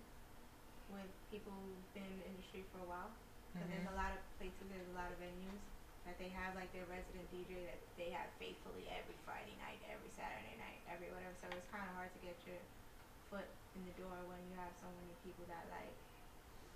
with 0.90 1.06
people 1.30 1.54
who've 1.54 1.90
been 1.94 2.10
in 2.10 2.18
the 2.18 2.28
industry 2.34 2.66
for 2.74 2.82
a 2.82 2.88
while. 2.90 3.14
Because 3.54 3.70
there's 3.70 3.86
a 3.86 3.94
lot 3.94 4.10
of 4.18 4.22
places, 4.42 4.66
there's 4.74 4.90
a 4.90 4.98
lot 4.98 5.14
of 5.14 5.18
venues 5.22 5.62
that 6.10 6.18
they 6.18 6.34
have 6.34 6.58
like 6.58 6.74
their 6.74 6.90
resident 6.90 7.30
DJ 7.30 7.70
that 7.70 7.78
they 8.02 8.10
have 8.10 8.26
faithfully 8.42 8.90
every 8.90 9.14
Friday 9.30 9.54
night, 9.62 9.78
every 9.86 10.10
Saturday 10.10 10.58
night, 10.58 10.82
every 10.90 11.14
whatever. 11.14 11.38
So 11.38 11.46
it's 11.54 11.70
kind 11.70 11.86
of 11.86 11.94
hard 11.94 12.10
to 12.18 12.20
get 12.26 12.34
your 12.50 12.58
foot 13.30 13.46
in 13.78 13.86
the 13.86 13.94
door 14.02 14.18
when 14.26 14.42
you 14.50 14.58
have 14.58 14.74
so 14.82 14.90
many 14.90 15.14
people 15.22 15.46
that 15.54 15.70
like 15.70 15.94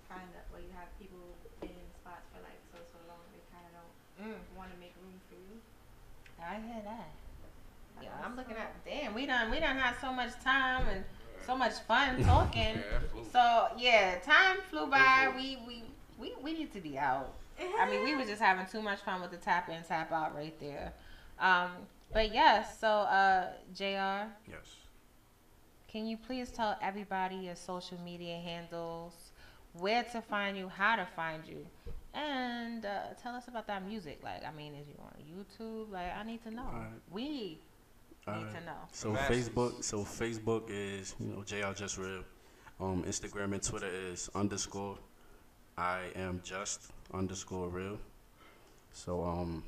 kind 0.06 0.30
of, 0.38 0.42
well, 0.54 0.62
you 0.62 0.70
have 0.78 0.86
people 1.02 1.34
been 1.58 1.74
in 1.74 1.88
spots 1.98 2.30
for 2.30 2.38
like 2.46 2.62
so 2.70 2.78
so 2.86 2.98
long, 3.10 3.20
they 3.34 3.42
kind 3.50 3.66
of 3.66 3.74
don't 3.74 3.94
Mm. 4.18 4.34
want 4.58 4.66
to 4.74 4.78
make 4.82 4.90
room 4.98 5.14
for 5.30 5.38
you. 5.38 5.62
I 6.42 6.58
hear 6.58 6.82
that. 6.82 7.27
Yeah, 8.02 8.08
I'm 8.24 8.36
looking 8.36 8.56
at. 8.56 8.84
Damn, 8.84 9.14
we 9.14 9.26
done 9.26 9.50
we 9.50 9.60
done 9.60 9.76
had 9.76 9.94
so 10.00 10.12
much 10.12 10.32
time 10.42 10.86
and 10.88 11.04
so 11.46 11.56
much 11.56 11.74
fun 11.86 12.22
talking. 12.24 12.76
Yeah. 13.14 13.22
So 13.32 13.68
yeah, 13.76 14.18
time 14.20 14.58
flew 14.70 14.86
by. 14.86 15.30
We 15.36 15.58
we 15.66 15.82
we 16.18 16.34
we 16.42 16.52
need 16.52 16.72
to 16.72 16.80
be 16.80 16.98
out. 16.98 17.34
I 17.78 17.90
mean, 17.90 18.04
we 18.04 18.14
were 18.14 18.24
just 18.24 18.40
having 18.40 18.66
too 18.66 18.80
much 18.80 19.00
fun 19.00 19.20
with 19.20 19.32
the 19.32 19.36
tap 19.36 19.68
in, 19.68 19.82
tap 19.82 20.12
out 20.12 20.34
right 20.34 20.58
there. 20.60 20.92
Um, 21.40 21.70
but 22.12 22.32
yes, 22.32 22.78
so 22.80 22.88
uh, 22.88 23.48
Jr. 23.74 24.30
Yes. 24.48 24.76
Can 25.88 26.06
you 26.06 26.16
please 26.16 26.50
tell 26.50 26.76
everybody 26.82 27.36
your 27.36 27.56
social 27.56 27.98
media 28.04 28.36
handles, 28.38 29.14
where 29.72 30.04
to 30.04 30.20
find 30.20 30.56
you, 30.56 30.68
how 30.68 30.96
to 30.96 31.06
find 31.16 31.42
you, 31.46 31.66
and 32.14 32.84
uh, 32.84 33.14
tell 33.22 33.34
us 33.34 33.48
about 33.48 33.66
that 33.68 33.86
music? 33.86 34.20
Like, 34.22 34.44
I 34.44 34.54
mean, 34.54 34.74
is 34.74 34.86
you 34.86 34.94
on 35.00 35.14
YouTube? 35.26 35.90
Like, 35.90 36.14
I 36.14 36.22
need 36.24 36.42
to 36.44 36.50
know. 36.50 36.62
Alright. 36.62 36.92
We 37.10 37.58
need 38.30 38.46
Alright. 38.46 38.54
to 38.60 38.64
know. 38.66 38.72
So 38.92 39.12
Masses. 39.12 39.48
Facebook, 39.48 39.84
so 39.84 39.98
Facebook 40.00 40.62
is 40.68 41.14
you 41.20 41.26
know 41.26 41.42
JR 41.42 41.72
Just 41.74 41.98
Real. 41.98 42.24
Um, 42.80 43.02
Instagram 43.04 43.52
and 43.54 43.62
Twitter 43.62 43.90
is 43.90 44.30
underscore 44.34 44.98
I 45.76 46.00
am 46.16 46.40
just 46.44 46.90
underscore 47.14 47.68
real. 47.68 47.98
So 48.92 49.22
um, 49.24 49.62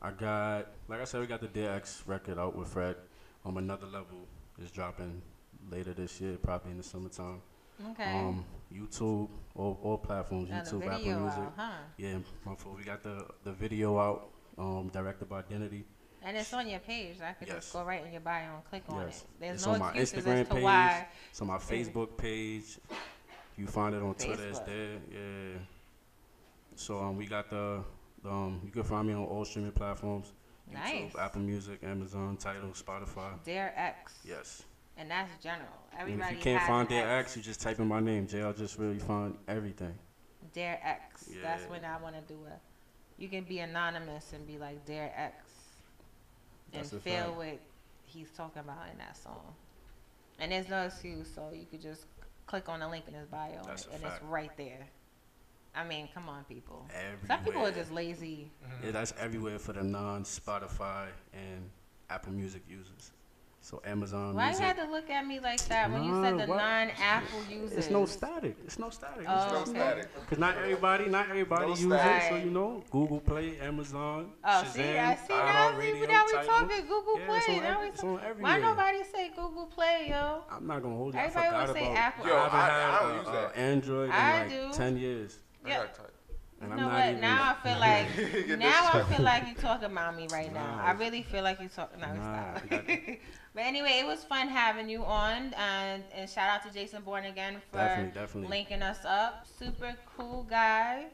I 0.00 0.10
got 0.10 0.68
like 0.88 1.00
I 1.00 1.04
said, 1.04 1.20
we 1.20 1.26
got 1.26 1.40
the 1.40 1.48
Dear 1.48 1.70
X 1.72 2.02
record 2.06 2.38
out 2.38 2.56
with 2.56 2.68
Fred. 2.68 2.96
Um, 3.44 3.58
another 3.58 3.86
level 3.86 4.26
is 4.62 4.70
dropping 4.70 5.20
later 5.70 5.92
this 5.92 6.20
year, 6.20 6.36
probably 6.42 6.70
in 6.72 6.78
the 6.78 6.82
summertime. 6.82 7.42
Okay. 7.90 8.10
Um, 8.10 8.44
YouTube, 8.72 9.28
all, 9.54 9.78
all 9.82 9.98
platforms, 9.98 10.48
Now 10.48 10.62
YouTube, 10.62 10.86
Apple 10.86 10.98
Music. 11.04 11.38
out, 11.38 11.52
huh? 11.56 11.72
Yeah, 11.98 12.18
my 12.46 12.54
fault. 12.54 12.76
We 12.78 12.84
got 12.84 13.02
the 13.02 13.26
the 13.44 13.52
video 13.52 13.98
out, 13.98 14.30
um, 14.56 14.90
directed 14.92 15.28
by 15.28 15.40
Identity. 15.40 15.84
And 16.24 16.36
it's 16.36 16.52
on 16.52 16.68
your 16.68 16.78
page. 16.80 17.16
I 17.20 17.32
could 17.32 17.48
Yes. 17.48 17.56
just 17.58 17.72
go 17.72 17.84
right 17.84 18.04
in 18.04 18.12
your 18.12 18.20
bio 18.20 18.54
and 18.54 18.64
click 18.64 18.84
on 18.88 19.06
Yes. 19.06 19.22
it. 19.22 19.40
There's 19.40 19.54
it's 19.56 19.66
no 19.66 19.72
on 19.72 19.78
my 19.80 19.88
excuses 19.92 20.24
Instagram 20.24 20.40
as 20.40 20.48
to 20.48 20.54
page. 20.54 20.62
why. 20.64 21.08
It's 21.30 21.40
on 21.40 21.48
my 21.48 21.58
Facebook 21.58 22.16
page. 22.16 22.78
You 23.56 23.66
find 23.66 23.94
it 23.94 24.02
on 24.02 24.14
Twitter. 24.14 24.48
It's 24.48 24.60
there. 24.60 24.98
Yeah. 25.10 25.58
So 26.76 26.98
um, 27.00 27.16
we 27.16 27.26
got 27.26 27.50
the, 27.50 27.82
the 28.22 28.30
um, 28.30 28.60
you 28.64 28.70
can 28.70 28.82
find 28.82 29.06
me 29.08 29.14
on 29.14 29.24
all 29.24 29.44
streaming 29.44 29.72
platforms. 29.72 30.32
Nice. 30.72 31.12
YouTube, 31.12 31.18
Apple 31.18 31.40
Music, 31.42 31.80
Amazon, 31.82 32.36
Tidal, 32.36 32.70
Spotify. 32.70 33.42
Dear 33.44 33.72
X. 33.76 34.20
Yes. 34.24 34.62
And 34.96 35.10
that's 35.10 35.30
general. 35.42 35.68
And 35.92 36.02
Everybody 36.02 36.32
if 36.32 36.38
you 36.38 36.42
can't 36.44 36.62
find 36.66 36.88
Dear 36.88 37.06
X, 37.06 37.36
you 37.36 37.42
just 37.42 37.60
type 37.60 37.78
in 37.80 37.88
my 37.88 38.00
name. 38.00 38.26
JL 38.26 38.56
just 38.56 38.78
really 38.78 38.98
find 38.98 39.36
everything. 39.48 39.94
Dear 40.54 40.78
X. 40.82 41.28
Yeah. 41.30 41.38
That's 41.42 41.64
when 41.68 41.84
I 41.84 42.00
want 42.00 42.14
to 42.14 42.22
do 42.32 42.40
it. 42.46 42.58
You 43.18 43.28
can 43.28 43.44
be 43.44 43.58
anonymous 43.58 44.32
and 44.32 44.46
be 44.46 44.58
like 44.58 44.84
Dear 44.86 45.12
X, 45.14 45.34
and 46.72 46.82
That's 46.82 46.90
feel 47.02 47.14
fact. 47.14 47.36
what 47.36 47.60
he's 48.06 48.30
talking 48.36 48.60
about 48.60 48.88
in 48.90 48.98
that 48.98 49.16
song. 49.16 49.54
And 50.38 50.52
there's 50.52 50.68
no 50.68 50.82
excuse, 50.82 51.28
so 51.34 51.50
you 51.54 51.66
could 51.70 51.82
just 51.82 52.06
click 52.46 52.68
on 52.68 52.80
the 52.80 52.88
link 52.88 53.04
in 53.08 53.14
his 53.14 53.26
bio, 53.28 53.52
and, 53.58 53.64
That's 53.64 53.86
a 53.86 53.94
and 53.94 54.02
it's 54.04 54.22
right 54.24 54.50
there. 54.56 54.86
I 55.74 55.84
mean, 55.84 56.08
come 56.12 56.28
on, 56.28 56.44
people. 56.44 56.86
Some 57.26 57.44
people 57.44 57.64
are 57.64 57.72
just 57.72 57.92
lazy. 57.92 58.50
Yeah, 58.84 58.90
that's 58.90 59.14
everywhere 59.18 59.58
for 59.58 59.72
the 59.72 59.82
non 59.82 60.24
Spotify 60.24 61.06
and 61.32 61.70
Apple 62.10 62.32
Music 62.32 62.62
users. 62.68 63.12
So 63.64 63.80
Amazon 63.84 64.34
Why 64.34 64.46
Music. 64.46 64.60
you 64.60 64.66
had 64.66 64.76
to 64.84 64.90
look 64.90 65.08
at 65.08 65.24
me 65.24 65.38
like 65.38 65.60
that 65.68 65.88
when 65.92 66.02
you 66.02 66.20
said 66.20 66.34
the 66.36 66.46
what? 66.50 66.56
non-Apple 66.56 67.42
users? 67.48 67.78
It's 67.78 67.90
no 67.90 68.06
static. 68.06 68.56
It's 68.64 68.76
no 68.76 68.90
static. 68.90 69.24
Oh, 69.28 69.60
It's 69.60 69.70
okay. 69.70 69.78
static. 69.78 70.26
Cause 70.28 70.38
not 70.38 70.56
everybody, 70.58 71.06
not 71.06 71.30
everybody 71.30 71.66
No 71.66 71.68
uses 71.70 71.92
it. 71.92 72.22
So 72.28 72.36
you 72.36 72.50
know, 72.50 72.82
Google 72.90 73.20
Play, 73.20 73.60
Amazon, 73.60 74.32
Oh, 74.42 74.48
Shazam, 74.48 74.72
see, 74.72 74.82
I 74.82 75.14
see 75.14 75.28
now. 75.28 75.78
See, 75.78 75.86
iHeartRadio, 75.86 76.08
now 76.08 76.24
we 76.26 76.32
Tidal. 76.32 76.48
talking 76.48 76.86
Google 76.88 77.18
Yeah, 77.20 77.26
Play. 77.26 77.36
it's 77.38 77.48
on 77.48 77.62
now 77.62 77.80
we 77.80 77.86
it's 77.86 78.00
talk- 78.00 78.24
on 78.24 78.42
Why 78.42 78.58
nobody 78.58 78.98
say 79.14 79.28
Google 79.28 79.66
Play, 79.66 80.06
yo? 80.10 80.42
I'm 80.50 80.66
not 80.66 80.82
gonna 80.82 80.96
hold 80.96 81.14
you. 81.14 81.20
Everybody 81.20 81.46
I 81.46 81.50
forgot 81.50 81.68
wanna 81.68 81.78
say 81.78 81.86
about. 81.86 81.98
Apple. 81.98 82.26
Yo, 82.26 82.36
haven't 82.36 82.58
I- 82.58 82.66
had 82.66 82.72
I 82.72 83.00
don't 83.02 83.12
uh, 83.12 83.18
use 83.20 83.28
uh, 83.28 83.32
that. 83.32 83.56
Android 83.56 84.04
in 84.10 84.10
like 84.10 84.48
do. 84.50 84.72
ten 84.76 84.96
years. 84.96 85.38
Yeah. 85.64 85.84
And 86.60 86.68
You 86.70 86.74
I'm 86.74 86.76
know 86.82 86.88
not 86.88 86.98
what? 86.98 87.08
even- 87.10 87.20
Now 87.20 87.56
I 87.56 87.62
feel 87.62 87.78
like 87.86 88.58
now 88.58 88.90
I 88.92 89.02
feel 89.14 89.24
like 89.24 89.46
you 89.46 89.54
talking 89.54 89.86
about 89.92 90.16
me 90.16 90.26
right 90.32 90.52
now. 90.52 90.80
I 90.82 90.90
really 90.92 91.22
feel 91.22 91.44
like 91.44 91.60
you're 91.60 91.68
talking. 91.68 92.00
No, 92.00 92.12
Nah, 92.12 92.56
stop. 92.58 92.88
you 93.54 93.58
got- 93.58 93.64
but 93.64 93.64
anyway, 93.68 93.98
it 94.00 94.06
was 94.06 94.24
fun 94.24 94.48
having 94.48 94.88
you 94.88 95.04
on, 95.04 95.52
and 95.54 96.02
and 96.14 96.28
shout 96.30 96.48
out 96.48 96.62
to 96.66 96.72
Jason 96.72 97.02
Bourne 97.02 97.24
again 97.26 97.60
for 97.70 97.78
Definitely, 97.78 98.20
definitely. 98.20 98.50
linking 98.50 98.82
us 98.82 99.04
up. 99.04 99.46
Super 99.58 99.94
cool 100.16 100.44
guy. 100.44 101.06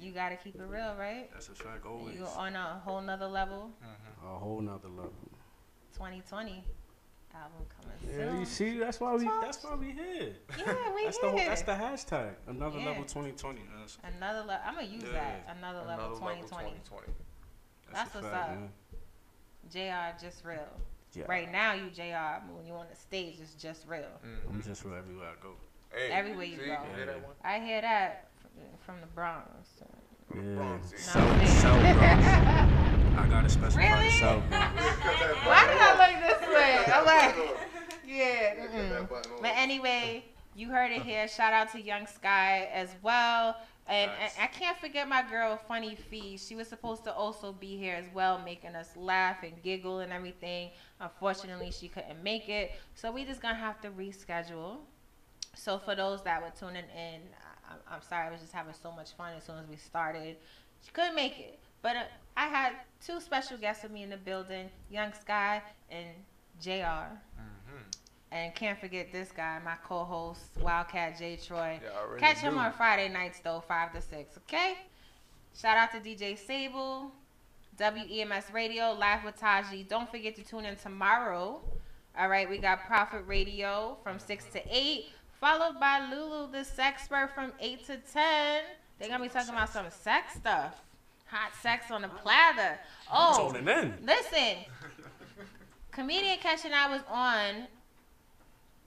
You 0.00 0.12
gotta 0.12 0.36
keep 0.36 0.56
it 0.56 0.62
real, 0.68 0.94
right? 0.98 1.30
That's 1.32 1.48
a 1.48 1.54
fact. 1.54 1.86
Always. 1.86 2.16
You 2.16 2.26
on 2.26 2.54
a 2.56 2.80
whole 2.84 3.00
nother 3.00 3.26
level. 3.28 3.70
Mm-hmm. 3.82 4.26
A 4.26 4.38
whole 4.38 4.60
nother 4.60 4.88
level. 4.88 5.12
2020 5.94 6.62
album 7.34 7.52
coming 7.80 7.96
soon. 8.02 8.10
Yeah, 8.20 8.30
soon. 8.30 8.40
you 8.40 8.46
see, 8.46 8.78
that's 8.78 9.00
why 9.00 9.14
we. 9.14 9.24
That's 9.24 9.62
why 9.64 9.74
we 9.76 9.92
here. 9.92 10.34
Yeah, 10.58 10.94
we 10.94 11.04
that's 11.04 11.18
here. 11.18 11.30
The, 11.30 11.36
that's 11.36 11.62
the 11.62 11.72
hashtag. 11.72 12.34
Another 12.46 12.78
Yeah. 12.78 12.86
level 12.86 13.04
2020. 13.04 13.62
That's, 13.78 13.96
Another 14.16 14.40
level. 14.40 14.62
I'm 14.66 14.74
gonna 14.74 14.86
use 14.86 15.04
Yeah. 15.04 15.12
that. 15.12 15.56
Another, 15.56 15.78
Another 15.80 16.02
level 16.02 16.04
level 16.18 16.18
2020. 16.18 16.70
2020. 16.84 17.12
That's, 17.92 18.14
a 18.14 18.18
what's 18.18 18.28
fact, 18.28 18.50
up. 18.50 18.56
man. 18.58 18.70
Jr. 19.70 20.24
Just 20.24 20.44
real. 20.44 20.68
Yeah. 21.16 21.24
Right 21.28 21.50
now, 21.50 21.72
you 21.72 21.88
Jr. 21.94 22.44
but 22.46 22.54
When 22.56 22.66
you 22.66 22.74
on 22.74 22.86
the 22.90 22.96
stage, 22.96 23.36
it's 23.40 23.54
just 23.54 23.86
real. 23.88 24.04
I'm 24.50 24.62
just 24.62 24.84
real 24.84 24.96
everywhere 24.96 25.28
I 25.28 25.42
go. 25.42 25.52
Hey, 25.90 26.10
Everywhere 26.12 26.44
you 26.44 26.58
see, 26.58 26.66
go. 26.66 26.76
hear 26.94 27.06
that? 27.06 27.36
I 27.42 27.58
hear 27.58 27.80
that 27.80 28.28
from, 28.42 28.50
from 28.84 29.00
the 29.00 29.06
Bronx. 29.08 29.48
Yeah. 30.34 30.40
Bronx, 30.56 30.92
yeah. 30.92 30.98
South, 30.98 31.48
South 31.48 31.96
Bronx. 31.96 32.26
I 32.26 33.26
got 33.30 33.46
a 33.46 33.48
special 33.48 33.78
Really? 33.78 34.10
South 34.10 34.42
Bronx. 34.50 34.76
Why 35.46 35.66
did 35.66 35.78
I 35.78 36.20
look 36.28 36.40
this 36.40 36.48
way? 36.54 36.92
I'm 36.92 37.04
like, 37.06 37.56
yeah. 38.06 38.66
mm-mm. 38.66 39.08
But 39.40 39.52
anyway, 39.56 40.24
you 40.54 40.68
heard 40.68 40.90
it 40.92 41.02
here. 41.02 41.26
Shout 41.28 41.54
out 41.54 41.72
to 41.72 41.80
Young 41.80 42.06
Sky 42.06 42.68
as 42.74 42.90
well. 43.02 43.56
And, 43.88 44.10
and 44.20 44.32
I 44.40 44.48
can't 44.48 44.76
forget 44.78 45.08
my 45.08 45.22
girl, 45.22 45.56
Funny 45.68 45.94
Fee. 45.94 46.36
She 46.38 46.56
was 46.56 46.66
supposed 46.66 47.04
to 47.04 47.14
also 47.14 47.52
be 47.52 47.76
here 47.76 47.94
as 47.94 48.06
well, 48.12 48.40
making 48.44 48.74
us 48.74 48.88
laugh 48.96 49.44
and 49.44 49.52
giggle 49.62 50.00
and 50.00 50.12
everything. 50.12 50.70
Unfortunately, 51.00 51.70
she 51.70 51.88
couldn't 51.88 52.22
make 52.22 52.48
it. 52.48 52.72
So 52.94 53.12
we 53.12 53.24
just 53.24 53.40
going 53.42 53.54
to 53.54 53.60
have 53.60 53.80
to 53.82 53.90
reschedule. 53.90 54.78
So 55.54 55.78
for 55.78 55.94
those 55.94 56.22
that 56.24 56.42
were 56.42 56.52
tuning 56.58 56.84
in, 56.96 57.20
I, 57.68 57.94
I'm 57.94 58.02
sorry, 58.02 58.28
I 58.28 58.30
was 58.30 58.40
just 58.40 58.52
having 58.52 58.74
so 58.80 58.92
much 58.92 59.12
fun 59.12 59.32
as 59.36 59.44
soon 59.44 59.56
as 59.58 59.66
we 59.68 59.76
started. 59.76 60.36
She 60.84 60.90
couldn't 60.92 61.14
make 61.14 61.38
it, 61.38 61.58
but 61.82 61.96
uh, 61.96 62.02
I 62.36 62.46
had 62.46 62.72
two 63.04 63.20
special 63.20 63.56
guests 63.56 63.82
with 63.82 63.90
me 63.92 64.02
in 64.02 64.10
the 64.10 64.16
building: 64.18 64.68
Young 64.90 65.12
Sky 65.14 65.62
and 65.90 66.06
Jr. 66.60 67.16
And 68.32 68.54
can't 68.54 68.78
forget 68.78 69.12
this 69.12 69.30
guy, 69.30 69.60
my 69.64 69.76
co-host 69.84 70.42
Wildcat 70.60 71.16
J 71.18 71.36
Troy. 71.36 71.80
Yeah, 71.82 72.18
Catch 72.18 72.38
him 72.38 72.54
knew. 72.54 72.60
on 72.60 72.72
Friday 72.72 73.08
nights 73.08 73.40
though, 73.42 73.62
five 73.66 73.92
to 73.94 74.00
six. 74.02 74.36
Okay. 74.38 74.74
Shout 75.56 75.76
out 75.78 75.92
to 75.92 76.00
DJ 76.00 76.36
Sable, 76.36 77.12
WEMS 77.78 78.52
Radio, 78.52 78.92
Live 78.92 79.24
with 79.24 79.38
Taji. 79.38 79.84
Don't 79.88 80.10
forget 80.10 80.34
to 80.36 80.42
tune 80.44 80.64
in 80.64 80.76
tomorrow. 80.76 81.60
All 82.18 82.28
right, 82.28 82.48
we 82.48 82.58
got 82.58 82.86
Profit 82.86 83.22
Radio 83.26 83.98
from 84.02 84.18
6 84.18 84.44
to 84.52 84.62
8, 84.70 85.06
followed 85.40 85.78
by 85.78 86.08
Lulu 86.10 86.50
the 86.50 86.58
Sexpert 86.58 87.34
from 87.34 87.52
8 87.60 87.86
to 87.86 87.96
10. 87.98 88.62
They're 88.98 89.08
going 89.08 89.20
to 89.20 89.28
be 89.28 89.28
talking 89.28 89.52
about 89.52 89.68
some 89.68 89.86
sex 89.90 90.34
stuff. 90.34 90.82
Hot 91.26 91.52
sex 91.60 91.90
on 91.90 92.02
the 92.02 92.08
platter. 92.08 92.78
Oh, 93.12 93.52
in. 93.54 93.64
listen. 94.04 94.64
Comedian 95.90 96.38
Catch 96.38 96.64
and 96.64 96.74
I 96.74 96.90
was 96.90 97.02
on 97.10 97.66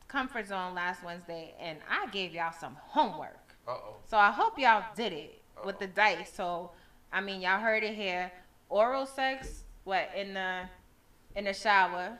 Comfort 0.07 0.47
Zone 0.47 0.73
last 0.73 1.03
Wednesday, 1.03 1.53
and 1.61 1.77
I 1.89 2.07
gave 2.07 2.33
y'all 2.33 2.53
some 2.59 2.77
homework. 2.81 3.55
Uh 3.67 3.71
oh. 3.71 3.95
So 4.09 4.17
I 4.17 4.31
hope 4.31 4.57
y'all 4.57 4.83
did 4.95 5.13
it 5.13 5.41
with 5.63 5.77
the 5.79 5.87
dice. 5.87 6.31
So 6.33 6.71
I 7.11 7.21
mean, 7.21 7.41
y'all 7.41 7.59
heard 7.59 7.83
it 7.83 7.95
here. 7.95 8.31
Oral 8.69 9.05
sex, 9.05 9.63
what 9.83 10.09
in 10.15 10.33
the 10.33 10.61
in 11.35 11.45
the 11.45 11.53
shower, 11.53 12.17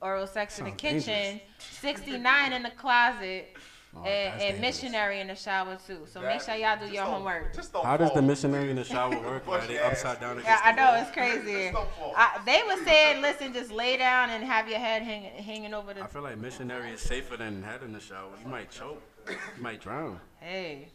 oral 0.00 0.26
sex 0.26 0.58
in 0.58 0.64
the 0.64 0.70
kitchen, 0.70 1.04
dangerous. 1.04 1.40
sixty 1.58 2.18
nine 2.18 2.52
in 2.52 2.62
the 2.62 2.70
closet, 2.70 3.54
Oh, 3.98 4.04
and, 4.04 4.42
and 4.42 4.60
missionary 4.60 5.20
in 5.20 5.28
the 5.28 5.34
shower 5.34 5.78
too. 5.86 6.00
So 6.06 6.20
make 6.20 6.42
sure 6.42 6.54
y'all 6.54 6.78
do 6.78 6.92
your 6.92 7.04
homework. 7.04 7.56
How 7.82 7.96
does 7.96 8.12
the 8.12 8.20
missionary 8.20 8.68
in 8.68 8.76
the 8.76 8.84
shower 8.84 9.18
work? 9.20 9.48
Are 9.48 9.66
they 9.66 9.78
upside 9.78 10.20
down 10.20 10.36
Yeah, 10.36 10.42
against 10.42 10.66
I 10.66 10.72
know 10.72 10.84
wall? 10.92 11.00
it's 11.02 11.10
crazy. 11.12 11.72
I, 12.14 12.40
they 12.44 12.62
were 12.66 12.84
saying, 12.84 13.22
listen, 13.22 13.54
just 13.54 13.70
lay 13.72 13.96
down 13.96 14.28
and 14.28 14.44
have 14.44 14.68
your 14.68 14.78
head 14.78 15.02
hanging 15.02 15.42
hanging 15.42 15.72
over 15.72 15.94
the. 15.94 16.02
I 16.02 16.08
feel 16.08 16.20
like 16.22 16.36
missionary 16.36 16.90
is 16.90 17.00
safer 17.00 17.38
than 17.38 17.62
head 17.62 17.82
in 17.82 17.92
the 17.94 18.00
shower. 18.00 18.28
You 18.42 18.50
might 18.50 18.70
choke. 18.70 19.00
You 19.28 19.62
might 19.62 19.80
drown. 19.80 20.20
Hey, 20.40 20.88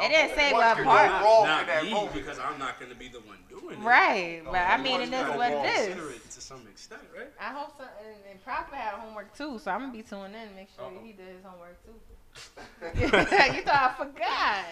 it 0.00 0.08
didn't 0.08 0.36
say 0.36 0.52
What 0.52 0.76
what 0.78 0.84
part. 0.86 1.08
go 1.22 1.26
wrong 1.26 1.46
Not 1.46 1.60
in 1.62 1.66
that 1.68 1.84
me, 1.84 1.90
moment? 1.92 2.14
because 2.14 2.38
I'm 2.38 2.58
not 2.58 2.80
gonna 2.80 2.94
be 2.94 3.08
the 3.08 3.20
one 3.20 3.38
doing 3.48 3.78
it. 3.80 3.84
Right, 3.84 4.42
but 4.44 4.54
I 4.56 4.76
mean, 4.78 5.00
it 5.02 5.08
You 5.10 5.14
is 5.16 5.22
gotta 5.26 5.38
what 5.38 5.52
it 5.52 5.66
is. 5.66 5.86
considerate 5.88 6.30
to 6.30 6.40
some 6.40 6.66
extent, 6.70 7.02
right? 7.16 7.30
I 7.40 7.52
hope 7.52 7.76
so. 7.76 7.84
And, 7.84 8.16
and 8.30 8.42
Prophet 8.44 8.74
had 8.74 8.94
homework 8.94 9.36
too, 9.36 9.58
so 9.58 9.70
I'm 9.70 9.80
gonna 9.80 9.92
be 9.92 10.02
tuning 10.02 10.32
in, 10.34 10.54
make 10.56 10.68
sure 10.76 10.90
he 11.02 11.12
did 11.12 11.26
his 11.28 11.44
homework 11.44 11.78
too. 11.84 11.94
you 13.56 13.62
thought 13.62 13.94
I 13.98 14.04
forgot. 14.04 14.64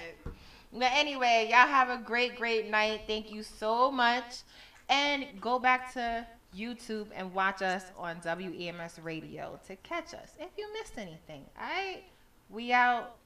But 0.73 0.93
anyway, 0.95 1.49
y'all 1.51 1.67
have 1.67 1.91
a 1.91 1.99
great, 2.03 2.37
great 2.37 2.71
night. 2.71 3.03
Thank 3.07 3.31
you 3.33 3.43
so 3.43 3.91
much, 3.91 4.39
and 4.89 5.27
go 5.41 5.59
back 5.59 5.93
to 5.95 6.27
YouTube 6.57 7.09
and 7.15 7.33
watch 7.35 7.61
us 7.63 7.85
on 7.99 8.17
WEMS 8.21 8.99
Radio 9.05 9.59
to 9.67 9.77
catch 9.77 10.15
us 10.15 10.33
if 10.39 10.49
you 10.57 10.73
missed 10.73 10.95
anything. 10.97 11.45
All 11.59 11.65
right, 11.67 12.03
we 12.49 12.73
out. 12.73 13.17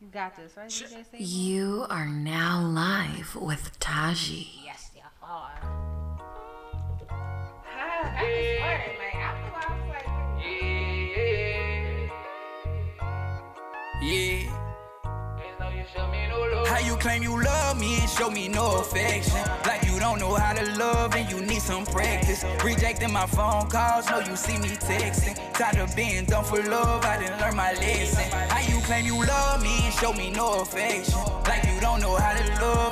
You 0.00 0.06
got 0.08 0.36
this, 0.36 0.56
right? 0.56 0.68
DJ 0.68 1.04
You 1.18 1.84
are 1.90 2.06
now 2.06 2.62
live 2.62 3.34
with 3.34 3.76
Taji. 3.80 4.48
Yes, 4.64 4.90
you 4.94 5.02
are. 5.22 5.58
Ah, 7.10 8.02
that 8.04 8.22
was 8.22 8.46
fun. 8.60 8.78
Like 8.98 9.16
after 9.16 9.46
a 9.46 9.50
while, 9.50 9.66
I 9.66 9.74
was 9.80 9.88
like, 9.90 10.06
Yeah. 14.02 14.54
How 16.68 16.78
you 16.78 16.96
claim 16.96 17.22
you 17.24 17.42
love 17.42 17.80
me 17.80 17.98
and 17.98 18.08
show 18.08 18.30
me 18.30 18.46
no 18.46 18.78
affection? 18.78 19.40
Like 19.66 19.82
don't 19.98 20.20
know 20.20 20.34
how 20.34 20.52
to 20.52 20.64
love 20.76 21.14
and 21.14 21.30
you 21.30 21.40
need 21.40 21.62
some 21.62 21.84
practice. 21.84 22.44
Rejecting 22.64 23.12
my 23.12 23.26
phone 23.26 23.68
calls, 23.68 24.08
know 24.10 24.20
you 24.20 24.36
see 24.36 24.58
me 24.58 24.68
texting. 24.68 25.36
Tired 25.54 25.78
of 25.78 25.94
being 25.96 26.24
done 26.24 26.44
for 26.44 26.62
love, 26.62 27.04
I 27.04 27.18
didn't 27.18 27.40
learn 27.40 27.56
my 27.56 27.72
lesson. 27.72 28.24
How 28.48 28.60
you 28.60 28.80
claim 28.82 29.06
you 29.06 29.18
love 29.26 29.62
me 29.62 29.74
and 29.84 29.94
show 29.94 30.12
me 30.12 30.30
no 30.30 30.60
affection? 30.60 31.18
Like 31.46 31.64
you 31.64 31.80
don't 31.80 32.00
know 32.00 32.16
how 32.16 32.32
to 32.36 32.44
love 32.64 32.78